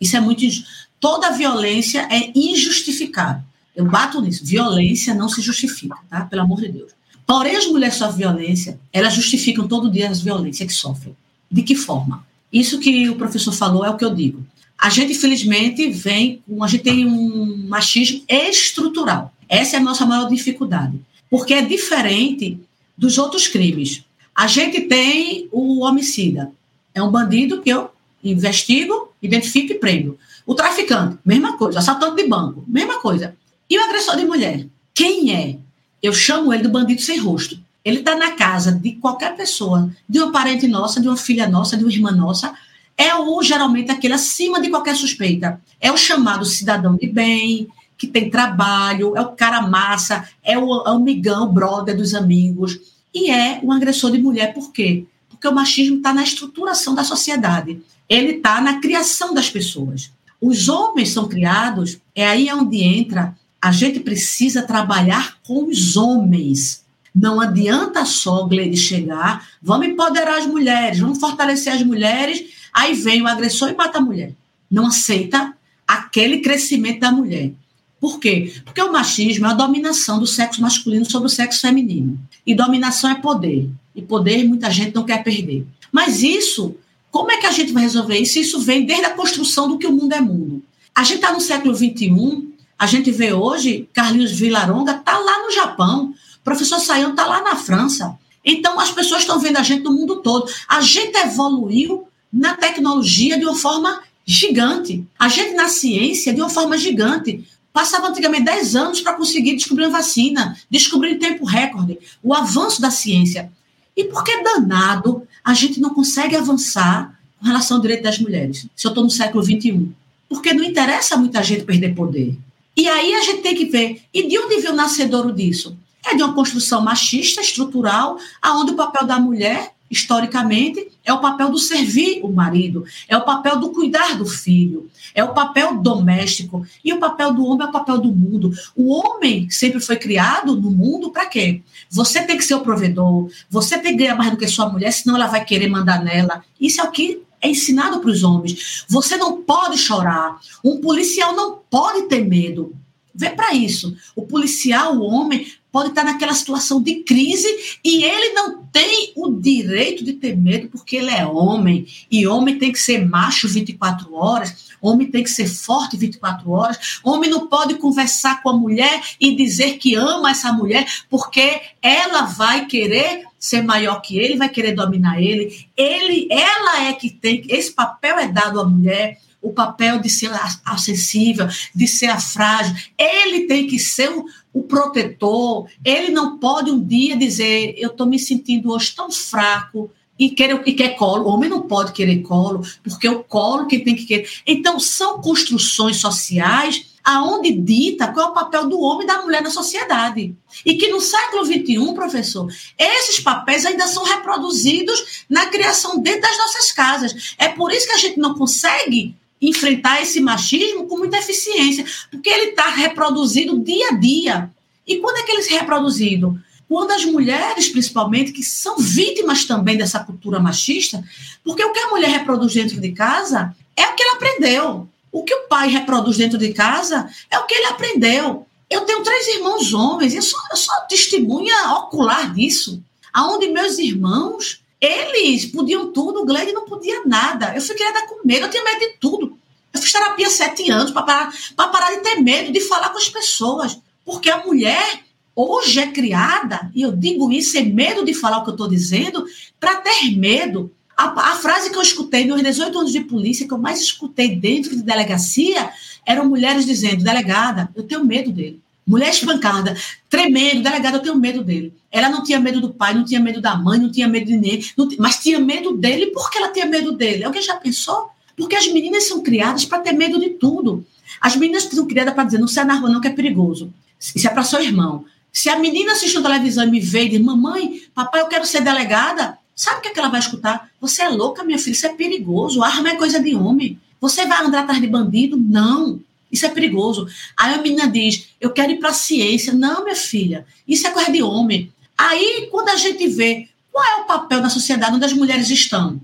Isso 0.00 0.16
é 0.16 0.20
muito 0.20 0.42
injusto. 0.42 0.66
Toda 0.98 1.32
violência 1.32 2.08
é 2.10 2.32
injustificável. 2.34 3.42
Eu 3.80 3.86
bato 3.86 4.20
nisso. 4.20 4.44
Violência 4.44 5.14
não 5.14 5.28
se 5.28 5.40
justifica, 5.40 5.96
tá? 6.08 6.20
Pelo 6.26 6.42
amor 6.42 6.60
de 6.60 6.68
Deus. 6.68 6.92
Porém, 7.26 7.56
as 7.56 7.66
mulheres 7.66 7.94
sofrem 7.94 8.18
violência, 8.18 8.78
elas 8.92 9.14
justificam 9.14 9.66
todo 9.66 9.90
dia 9.90 10.10
as 10.10 10.20
violências 10.20 10.66
que 10.66 10.74
sofrem. 10.74 11.16
De 11.50 11.62
que 11.62 11.74
forma? 11.74 12.24
Isso 12.52 12.78
que 12.78 13.08
o 13.08 13.16
professor 13.16 13.52
falou 13.52 13.84
é 13.84 13.90
o 13.90 13.96
que 13.96 14.04
eu 14.04 14.14
digo. 14.14 14.44
A 14.78 14.90
gente, 14.90 15.12
infelizmente, 15.12 15.88
vem, 15.90 16.42
a 16.60 16.66
gente 16.66 16.84
tem 16.84 17.06
um 17.06 17.68
machismo 17.68 18.22
estrutural. 18.28 19.32
Essa 19.48 19.76
é 19.76 19.78
a 19.78 19.82
nossa 19.82 20.04
maior 20.04 20.28
dificuldade. 20.28 21.00
Porque 21.30 21.54
é 21.54 21.62
diferente 21.62 22.58
dos 22.98 23.16
outros 23.16 23.48
crimes. 23.48 24.04
A 24.34 24.46
gente 24.46 24.82
tem 24.82 25.48
o 25.52 25.80
homicida. 25.80 26.52
É 26.94 27.02
um 27.02 27.10
bandido 27.10 27.62
que 27.62 27.70
eu 27.70 27.90
investigo, 28.22 29.12
identifico 29.22 29.72
e 29.72 29.78
prendo. 29.78 30.18
O 30.44 30.54
traficante, 30.54 31.18
mesma 31.24 31.56
coisa. 31.56 31.78
Assaltante 31.78 32.22
de 32.22 32.28
banco, 32.28 32.64
mesma 32.66 33.00
coisa. 33.00 33.36
E 33.70 33.78
o 33.78 33.84
agressor 33.84 34.16
de 34.16 34.24
mulher? 34.24 34.66
Quem 34.92 35.32
é? 35.32 35.56
Eu 36.02 36.12
chamo 36.12 36.52
ele 36.52 36.64
do 36.64 36.68
bandido 36.68 37.00
sem 37.00 37.18
rosto. 37.18 37.58
Ele 37.84 38.00
está 38.00 38.16
na 38.16 38.32
casa 38.32 38.72
de 38.72 38.92
qualquer 38.92 39.36
pessoa, 39.36 39.90
de 40.08 40.18
uma 40.18 40.32
parente 40.32 40.66
nossa, 40.66 41.00
de 41.00 41.06
uma 41.06 41.16
filha 41.16 41.48
nossa, 41.48 41.76
de 41.76 41.84
uma 41.84 41.92
irmã 41.92 42.10
nossa. 42.10 42.52
É 42.96 43.14
o 43.14 43.42
geralmente 43.42 43.90
aquele 43.90 44.14
acima 44.14 44.60
de 44.60 44.68
qualquer 44.68 44.96
suspeita. 44.96 45.60
É 45.80 45.92
o 45.92 45.96
chamado 45.96 46.44
cidadão 46.44 46.96
de 46.96 47.06
bem, 47.06 47.68
que 47.96 48.06
tem 48.06 48.28
trabalho, 48.28 49.16
é 49.16 49.20
o 49.20 49.32
cara 49.32 49.62
massa, 49.62 50.28
é 50.42 50.58
o 50.58 50.72
amigão, 50.86 51.52
brother 51.52 51.96
dos 51.96 52.12
amigos. 52.12 52.78
E 53.14 53.30
é 53.30 53.60
um 53.62 53.72
agressor 53.72 54.10
de 54.10 54.18
mulher, 54.18 54.52
por 54.52 54.72
quê? 54.72 55.06
Porque 55.28 55.46
o 55.46 55.54
machismo 55.54 55.98
está 55.98 56.12
na 56.12 56.24
estruturação 56.24 56.94
da 56.94 57.04
sociedade 57.04 57.80
ele 58.10 58.32
está 58.32 58.60
na 58.60 58.80
criação 58.80 59.32
das 59.32 59.48
pessoas. 59.48 60.10
Os 60.40 60.68
homens 60.68 61.10
são 61.10 61.28
criados, 61.28 61.98
é 62.12 62.26
aí 62.26 62.52
onde 62.52 62.82
entra, 62.82 63.36
a 63.60 63.72
gente 63.72 64.00
precisa 64.00 64.62
trabalhar 64.62 65.38
com 65.42 65.66
os 65.66 65.96
homens. 65.96 66.84
Não 67.14 67.40
adianta 67.40 68.04
só, 68.04 68.44
Gleide, 68.46 68.76
chegar, 68.76 69.48
vamos 69.60 69.88
empoderar 69.88 70.38
as 70.38 70.46
mulheres, 70.46 71.00
vamos 71.00 71.18
fortalecer 71.18 71.72
as 71.72 71.82
mulheres, 71.82 72.44
aí 72.72 72.94
vem 72.94 73.22
o 73.22 73.26
agressor 73.26 73.68
e 73.68 73.74
mata 73.74 73.98
a 73.98 74.00
mulher. 74.02 74.32
Não 74.70 74.86
aceita 74.86 75.54
aquele 75.86 76.38
crescimento 76.38 77.00
da 77.00 77.10
mulher. 77.10 77.52
Por 78.00 78.18
quê? 78.18 78.54
Porque 78.64 78.80
o 78.80 78.92
machismo 78.92 79.46
é 79.46 79.50
a 79.50 79.54
dominação 79.54 80.18
do 80.18 80.26
sexo 80.26 80.62
masculino 80.62 81.10
sobre 81.10 81.26
o 81.26 81.30
sexo 81.30 81.60
feminino. 81.60 82.18
E 82.46 82.54
dominação 82.54 83.10
é 83.10 83.16
poder. 83.16 83.68
E 83.94 84.00
poder 84.00 84.44
muita 84.44 84.70
gente 84.70 84.94
não 84.94 85.04
quer 85.04 85.22
perder. 85.22 85.66
Mas 85.92 86.22
isso 86.22 86.76
como 87.10 87.32
é 87.32 87.38
que 87.38 87.46
a 87.46 87.52
gente 87.52 87.72
vai 87.72 87.82
resolver 87.82 88.16
isso? 88.18 88.38
Isso 88.38 88.60
vem 88.60 88.86
desde 88.86 89.06
a 89.06 89.14
construção 89.14 89.68
do 89.68 89.78
que 89.78 89.86
o 89.86 89.92
mundo 89.92 90.12
é 90.12 90.20
mundo. 90.20 90.62
A 90.94 91.02
gente 91.02 91.16
está 91.16 91.32
no 91.32 91.40
século 91.40 91.74
XXI, 91.74 92.48
a 92.80 92.86
gente 92.86 93.10
vê 93.10 93.30
hoje, 93.34 93.86
Carlinhos 93.92 94.32
Vilaronga 94.32 94.92
está 94.92 95.18
lá 95.18 95.42
no 95.42 95.52
Japão, 95.52 96.14
o 96.40 96.42
professor 96.42 96.80
Sayão 96.80 97.10
está 97.10 97.26
lá 97.26 97.42
na 97.42 97.54
França. 97.54 98.18
Então, 98.42 98.80
as 98.80 98.90
pessoas 98.90 99.20
estão 99.20 99.38
vendo 99.38 99.58
a 99.58 99.62
gente 99.62 99.82
no 99.82 99.92
mundo 99.92 100.22
todo. 100.22 100.50
A 100.66 100.80
gente 100.80 101.14
evoluiu 101.18 102.08
na 102.32 102.56
tecnologia 102.56 103.38
de 103.38 103.44
uma 103.44 103.54
forma 103.54 104.02
gigante. 104.24 105.06
A 105.18 105.28
gente 105.28 105.52
na 105.52 105.68
ciência 105.68 106.32
de 106.32 106.40
uma 106.40 106.48
forma 106.48 106.78
gigante. 106.78 107.46
Passava 107.70 108.08
antigamente 108.08 108.44
10 108.44 108.74
anos 108.74 109.02
para 109.02 109.12
conseguir 109.12 109.56
descobrir 109.56 109.84
uma 109.84 109.98
vacina, 109.98 110.56
descobrir 110.70 111.10
em 111.10 111.18
tempo 111.18 111.44
recorde. 111.44 111.98
O 112.22 112.32
avanço 112.32 112.80
da 112.80 112.90
ciência. 112.90 113.52
E 113.94 114.04
por 114.04 114.24
que 114.24 114.42
danado 114.42 115.28
a 115.44 115.52
gente 115.52 115.78
não 115.80 115.90
consegue 115.90 116.34
avançar 116.34 117.14
com 117.38 117.44
relação 117.44 117.76
ao 117.76 117.82
direito 117.82 118.04
das 118.04 118.18
mulheres, 118.18 118.66
se 118.74 118.86
eu 118.86 118.88
estou 118.88 119.04
no 119.04 119.10
século 119.10 119.44
XXI. 119.44 119.90
Porque 120.30 120.54
não 120.54 120.64
interessa 120.64 121.16
a 121.16 121.18
muita 121.18 121.42
gente 121.42 121.64
perder 121.64 121.94
poder. 121.94 122.38
E 122.80 122.88
aí 122.88 123.12
a 123.12 123.20
gente 123.20 123.42
tem 123.42 123.54
que 123.54 123.66
ver, 123.66 124.00
e 124.10 124.26
de 124.26 124.38
onde 124.38 124.56
veio 124.56 124.72
o 124.72 124.74
nascedouro 124.76 125.34
disso? 125.34 125.76
É 126.02 126.14
de 126.14 126.22
uma 126.22 126.32
construção 126.32 126.80
machista, 126.80 127.42
estrutural, 127.42 128.16
aonde 128.40 128.72
o 128.72 128.74
papel 128.74 129.06
da 129.06 129.20
mulher, 129.20 129.72
historicamente, 129.90 130.90
é 131.04 131.12
o 131.12 131.20
papel 131.20 131.50
do 131.50 131.58
servir 131.58 132.20
o 132.22 132.32
marido, 132.32 132.86
é 133.06 133.14
o 133.18 133.20
papel 133.20 133.58
do 133.58 133.68
cuidar 133.68 134.16
do 134.16 134.24
filho, 134.24 134.90
é 135.14 135.22
o 135.22 135.34
papel 135.34 135.76
doméstico, 135.76 136.66
e 136.82 136.90
o 136.94 136.98
papel 136.98 137.34
do 137.34 137.44
homem 137.44 137.66
é 137.66 137.68
o 137.68 137.72
papel 137.72 137.98
do 137.98 138.10
mundo. 138.10 138.50
O 138.74 138.94
homem 138.94 139.50
sempre 139.50 139.78
foi 139.78 139.96
criado 139.96 140.56
no 140.56 140.70
mundo 140.70 141.10
para 141.10 141.26
quê? 141.26 141.60
Você 141.90 142.22
tem 142.22 142.38
que 142.38 142.44
ser 142.44 142.54
o 142.54 142.60
provedor, 142.60 143.30
você 143.50 143.76
tem 143.76 143.92
que 143.92 143.98
ganhar 143.98 144.16
mais 144.16 144.30
do 144.30 144.38
que 144.38 144.48
sua 144.48 144.70
mulher, 144.70 144.90
senão 144.90 145.16
ela 145.16 145.26
vai 145.26 145.44
querer 145.44 145.68
mandar 145.68 146.02
nela. 146.02 146.42
Isso 146.58 146.80
é 146.80 146.84
o 146.84 146.90
que 146.90 147.20
é 147.40 147.48
ensinado 147.48 148.00
para 148.00 148.10
os 148.10 148.22
homens. 148.22 148.84
Você 148.88 149.16
não 149.16 149.42
pode 149.42 149.78
chorar. 149.78 150.38
Um 150.64 150.80
policial 150.80 151.34
não 151.34 151.58
pode 151.70 152.02
ter 152.08 152.24
medo. 152.24 152.74
Vê 153.14 153.30
para 153.30 153.54
isso. 153.54 153.96
O 154.14 154.22
policial, 154.22 154.96
o 154.96 155.02
homem, 155.02 155.46
pode 155.72 155.90
estar 155.90 156.04
naquela 156.04 156.34
situação 156.34 156.82
de 156.82 156.96
crise 157.02 157.78
e 157.84 158.02
ele 158.02 158.34
não 158.34 158.62
tem 158.64 159.12
o 159.16 159.30
direito 159.30 160.04
de 160.04 160.14
ter 160.14 160.36
medo 160.36 160.68
porque 160.68 160.96
ele 160.96 161.10
é 161.10 161.26
homem. 161.26 161.86
E 162.10 162.26
homem 162.26 162.58
tem 162.58 162.72
que 162.72 162.78
ser 162.78 163.06
macho 163.06 163.48
24 163.48 164.14
horas 164.14 164.70
Homem 164.80 165.10
tem 165.10 165.22
que 165.22 165.30
ser 165.30 165.46
forte 165.46 165.96
24 165.96 166.50
horas. 166.50 167.00
Homem 167.04 167.28
não 167.28 167.46
pode 167.46 167.74
conversar 167.74 168.42
com 168.42 168.48
a 168.50 168.56
mulher 168.56 169.02
e 169.20 169.36
dizer 169.36 169.76
que 169.78 169.94
ama 169.94 170.30
essa 170.30 170.52
mulher, 170.52 170.86
porque 171.08 171.60
ela 171.82 172.22
vai 172.22 172.66
querer 172.66 173.24
ser 173.40 173.62
maior 173.62 174.02
que 174.02 174.18
ele, 174.18 174.36
vai 174.36 174.50
querer 174.50 174.72
dominar 174.72 175.20
ele. 175.20 175.66
Ele, 175.74 176.28
ela 176.30 176.84
é 176.84 176.92
que 176.92 177.08
tem, 177.08 177.42
esse 177.48 177.72
papel 177.72 178.18
é 178.18 178.28
dado 178.28 178.60
à 178.60 178.64
mulher 178.64 179.18
o 179.42 179.54
papel 179.54 179.98
de 179.98 180.10
ser 180.10 180.30
acessível, 180.66 181.48
de 181.74 181.88
ser 181.88 182.08
a 182.08 182.20
frágil. 182.20 182.76
Ele 182.98 183.46
tem 183.46 183.66
que 183.66 183.78
ser 183.78 184.10
o, 184.10 184.26
o 184.52 184.62
protetor. 184.62 185.66
Ele 185.82 186.10
não 186.10 186.38
pode 186.38 186.70
um 186.70 186.84
dia 186.84 187.16
dizer: 187.16 187.74
Eu 187.78 187.88
estou 187.88 188.06
me 188.06 188.18
sentindo 188.18 188.70
hoje 188.70 188.94
tão 188.94 189.10
fraco, 189.10 189.90
e 190.18 190.28
quer, 190.28 190.62
e 190.66 190.72
quer 190.74 190.96
colo. 190.96 191.24
O 191.24 191.28
homem 191.32 191.48
não 191.48 191.62
pode 191.62 191.92
querer 191.92 192.18
colo, 192.18 192.62
porque 192.82 193.06
é 193.06 193.10
o 193.10 193.24
colo 193.24 193.66
que 193.66 193.78
tem 193.78 193.96
que 193.96 194.04
querer. 194.04 194.28
Então, 194.46 194.78
são 194.78 195.22
construções 195.22 195.96
sociais 195.96 196.89
aonde 197.04 197.52
dita 197.52 198.08
qual 198.08 198.28
é 198.28 198.30
o 198.30 198.34
papel 198.34 198.68
do 198.68 198.80
homem 198.80 199.04
e 199.04 199.06
da 199.06 199.22
mulher 199.22 199.42
na 199.42 199.50
sociedade. 199.50 200.34
E 200.64 200.74
que 200.74 200.88
no 200.88 201.00
século 201.00 201.44
XXI, 201.44 201.94
professor, 201.94 202.52
esses 202.78 203.20
papéis 203.20 203.64
ainda 203.64 203.86
são 203.86 204.04
reproduzidos 204.04 205.24
na 205.28 205.46
criação 205.46 205.98
dentro 205.98 206.22
das 206.22 206.38
nossas 206.38 206.72
casas. 206.72 207.34
É 207.38 207.48
por 207.48 207.72
isso 207.72 207.86
que 207.86 207.94
a 207.94 207.98
gente 207.98 208.18
não 208.18 208.34
consegue 208.34 209.14
enfrentar 209.40 210.02
esse 210.02 210.20
machismo 210.20 210.86
com 210.86 210.98
muita 210.98 211.18
eficiência, 211.18 211.84
porque 212.10 212.28
ele 212.28 212.50
está 212.50 212.68
reproduzido 212.68 213.58
dia 213.58 213.88
a 213.88 213.92
dia. 213.92 214.50
E 214.86 214.96
quando 214.96 215.18
é 215.18 215.22
que 215.22 215.32
ele 215.32 215.42
se 215.42 215.52
reproduzido? 215.52 216.38
quando 216.70 216.92
as 216.92 217.04
mulheres, 217.04 217.68
principalmente, 217.68 218.30
que 218.30 218.44
são 218.44 218.78
vítimas 218.78 219.44
também 219.44 219.76
dessa 219.76 219.98
cultura 219.98 220.38
machista, 220.38 221.02
porque 221.42 221.64
o 221.64 221.72
que 221.72 221.80
a 221.80 221.88
mulher 221.88 222.10
reproduz 222.10 222.54
dentro 222.54 222.80
de 222.80 222.92
casa 222.92 223.52
é 223.76 223.88
o 223.88 223.94
que 223.96 224.02
ela 224.04 224.14
aprendeu. 224.14 224.88
O 225.12 225.24
que 225.24 225.34
o 225.34 225.48
pai 225.48 225.68
reproduz 225.68 226.16
dentro 226.16 226.38
de 226.38 226.52
casa 226.52 227.08
é 227.30 227.38
o 227.38 227.46
que 227.46 227.54
ele 227.54 227.66
aprendeu. 227.66 228.46
Eu 228.68 228.82
tenho 228.82 229.02
três 229.02 229.26
irmãos 229.28 229.74
homens, 229.74 230.14
eu 230.14 230.22
sou, 230.22 230.38
eu 230.50 230.56
sou 230.56 230.74
testemunha 230.88 231.72
ocular 231.74 232.32
disso. 232.32 232.82
Aonde 233.12 233.48
meus 233.48 233.78
irmãos, 233.78 234.62
eles 234.80 235.46
podiam 235.46 235.92
tudo, 235.92 236.22
o 236.22 236.24
Glenn 236.24 236.52
não 236.52 236.64
podia 236.64 237.02
nada. 237.04 237.52
Eu 237.54 237.60
fui 237.60 237.74
criada 237.74 238.06
com 238.06 238.24
medo, 238.24 238.46
eu 238.46 238.50
tinha 238.50 238.62
medo 238.62 238.78
de 238.78 238.88
tudo. 239.00 239.36
Eu 239.72 239.80
fiz 239.80 239.92
terapia 239.92 240.26
há 240.26 240.30
sete 240.30 240.70
anos 240.70 240.90
para 240.90 241.02
parar, 241.02 241.32
parar 241.56 241.90
de 241.92 242.00
ter 242.00 242.20
medo 242.20 242.52
de 242.52 242.60
falar 242.60 242.90
com 242.90 242.98
as 242.98 243.08
pessoas. 243.08 243.78
Porque 244.04 244.30
a 244.30 244.44
mulher 244.44 245.04
hoje 245.34 245.80
é 245.80 245.86
criada, 245.90 246.70
e 246.74 246.82
eu 246.82 246.92
digo 246.92 247.32
isso 247.32 247.52
sem 247.52 247.72
medo 247.72 248.04
de 248.04 248.14
falar 248.14 248.38
o 248.38 248.44
que 248.44 248.50
eu 248.50 248.54
estou 248.54 248.68
dizendo, 248.68 249.24
para 249.58 249.76
ter 249.76 250.16
medo. 250.16 250.72
A, 251.00 251.32
a, 251.32 251.36
frase 251.36 251.70
que 251.70 251.78
eu 251.78 251.80
escutei 251.80 252.26
nos 252.26 252.42
18 252.42 252.78
anos 252.78 252.92
de 252.92 253.00
polícia, 253.00 253.48
que 253.48 253.54
eu 253.54 253.56
mais 253.56 253.80
escutei 253.80 254.36
dentro 254.36 254.76
de 254.76 254.82
delegacia, 254.82 255.70
eram 256.04 256.28
mulheres 256.28 256.66
dizendo: 256.66 257.02
delegada, 257.02 257.70
eu 257.74 257.82
tenho 257.84 258.04
medo 258.04 258.30
dele. 258.30 258.60
Mulher 258.86 259.08
espancada, 259.08 259.74
tremendo, 260.10 260.62
delegada, 260.62 260.98
eu 260.98 261.02
tenho 261.02 261.16
medo 261.16 261.42
dele. 261.42 261.72
Ela 261.90 262.10
não 262.10 262.22
tinha 262.22 262.38
medo 262.38 262.60
do 262.60 262.68
pai, 262.68 262.92
não 262.92 263.02
tinha 263.02 263.18
medo 263.18 263.40
da 263.40 263.56
mãe, 263.56 263.78
não 263.78 263.90
tinha 263.90 264.06
medo 264.06 264.26
de 264.26 264.36
ninguém, 264.36 264.62
mas 264.98 265.16
tinha 265.16 265.40
medo 265.40 265.74
dele. 265.74 266.08
Por 266.08 266.30
que 266.30 266.36
ela 266.36 266.48
tinha 266.48 266.66
medo 266.66 266.92
dele? 266.92 267.24
Alguém 267.24 267.40
já 267.40 267.54
pensou? 267.56 268.10
Porque 268.36 268.54
as 268.54 268.70
meninas 268.70 269.08
são 269.08 269.22
criadas 269.22 269.64
para 269.64 269.78
ter 269.78 269.92
medo 269.92 270.20
de 270.20 270.30
tudo. 270.30 270.84
As 271.18 271.34
meninas 271.34 271.62
são 271.62 271.86
criadas 271.86 272.12
para 272.12 272.24
dizer: 272.24 272.38
não 272.38 272.48
sai 272.48 272.66
na 272.66 272.74
rua, 272.74 272.90
não, 272.90 273.00
que 273.00 273.08
é 273.08 273.10
perigoso. 273.10 273.72
Isso 273.98 274.28
é 274.28 274.30
para 274.30 274.42
seu 274.42 274.60
irmão. 274.60 275.06
Se 275.32 275.48
a 275.48 275.58
menina 275.58 275.92
assiste 275.92 276.20
televisão 276.20 276.64
e 276.64 276.70
me 276.70 276.80
vê 276.80 277.04
e 277.04 277.08
diz: 277.08 277.20
mamãe, 277.22 277.80
papai, 277.94 278.20
eu 278.20 278.26
quero 278.26 278.44
ser 278.44 278.60
delegada, 278.60 279.38
Sabe 279.60 279.76
o 279.76 279.82
que, 279.82 279.88
é 279.88 279.90
que 279.90 279.98
ela 279.98 280.08
vai 280.08 280.20
escutar? 280.20 280.70
Você 280.80 281.02
é 281.02 281.08
louca, 281.10 281.44
minha 281.44 281.58
filha, 281.58 281.74
isso 281.74 281.84
é 281.84 281.90
perigoso. 281.90 282.62
Arma 282.62 282.88
é 282.88 282.96
coisa 282.96 283.20
de 283.20 283.36
homem. 283.36 283.78
Você 284.00 284.24
vai 284.24 284.42
andar 284.42 284.60
atrás 284.60 284.80
de 284.80 284.86
bandido? 284.86 285.36
Não. 285.36 286.00
Isso 286.32 286.46
é 286.46 286.48
perigoso. 286.48 287.06
Aí 287.36 287.52
a 287.52 287.58
menina 287.58 287.86
diz: 287.86 288.28
Eu 288.40 288.52
quero 288.52 288.72
ir 288.72 288.78
para 288.78 288.88
a 288.88 288.94
ciência. 288.94 289.52
Não, 289.52 289.84
minha 289.84 289.94
filha, 289.94 290.46
isso 290.66 290.86
é 290.86 290.90
coisa 290.90 291.12
de 291.12 291.22
homem. 291.22 291.70
Aí, 291.98 292.48
quando 292.50 292.70
a 292.70 292.76
gente 292.76 293.06
vê 293.08 293.50
qual 293.70 293.84
é 293.84 293.96
o 294.00 294.06
papel 294.06 294.40
da 294.40 294.48
sociedade 294.48 294.96
onde 294.96 295.04
as 295.04 295.12
mulheres 295.12 295.50
estão? 295.50 296.00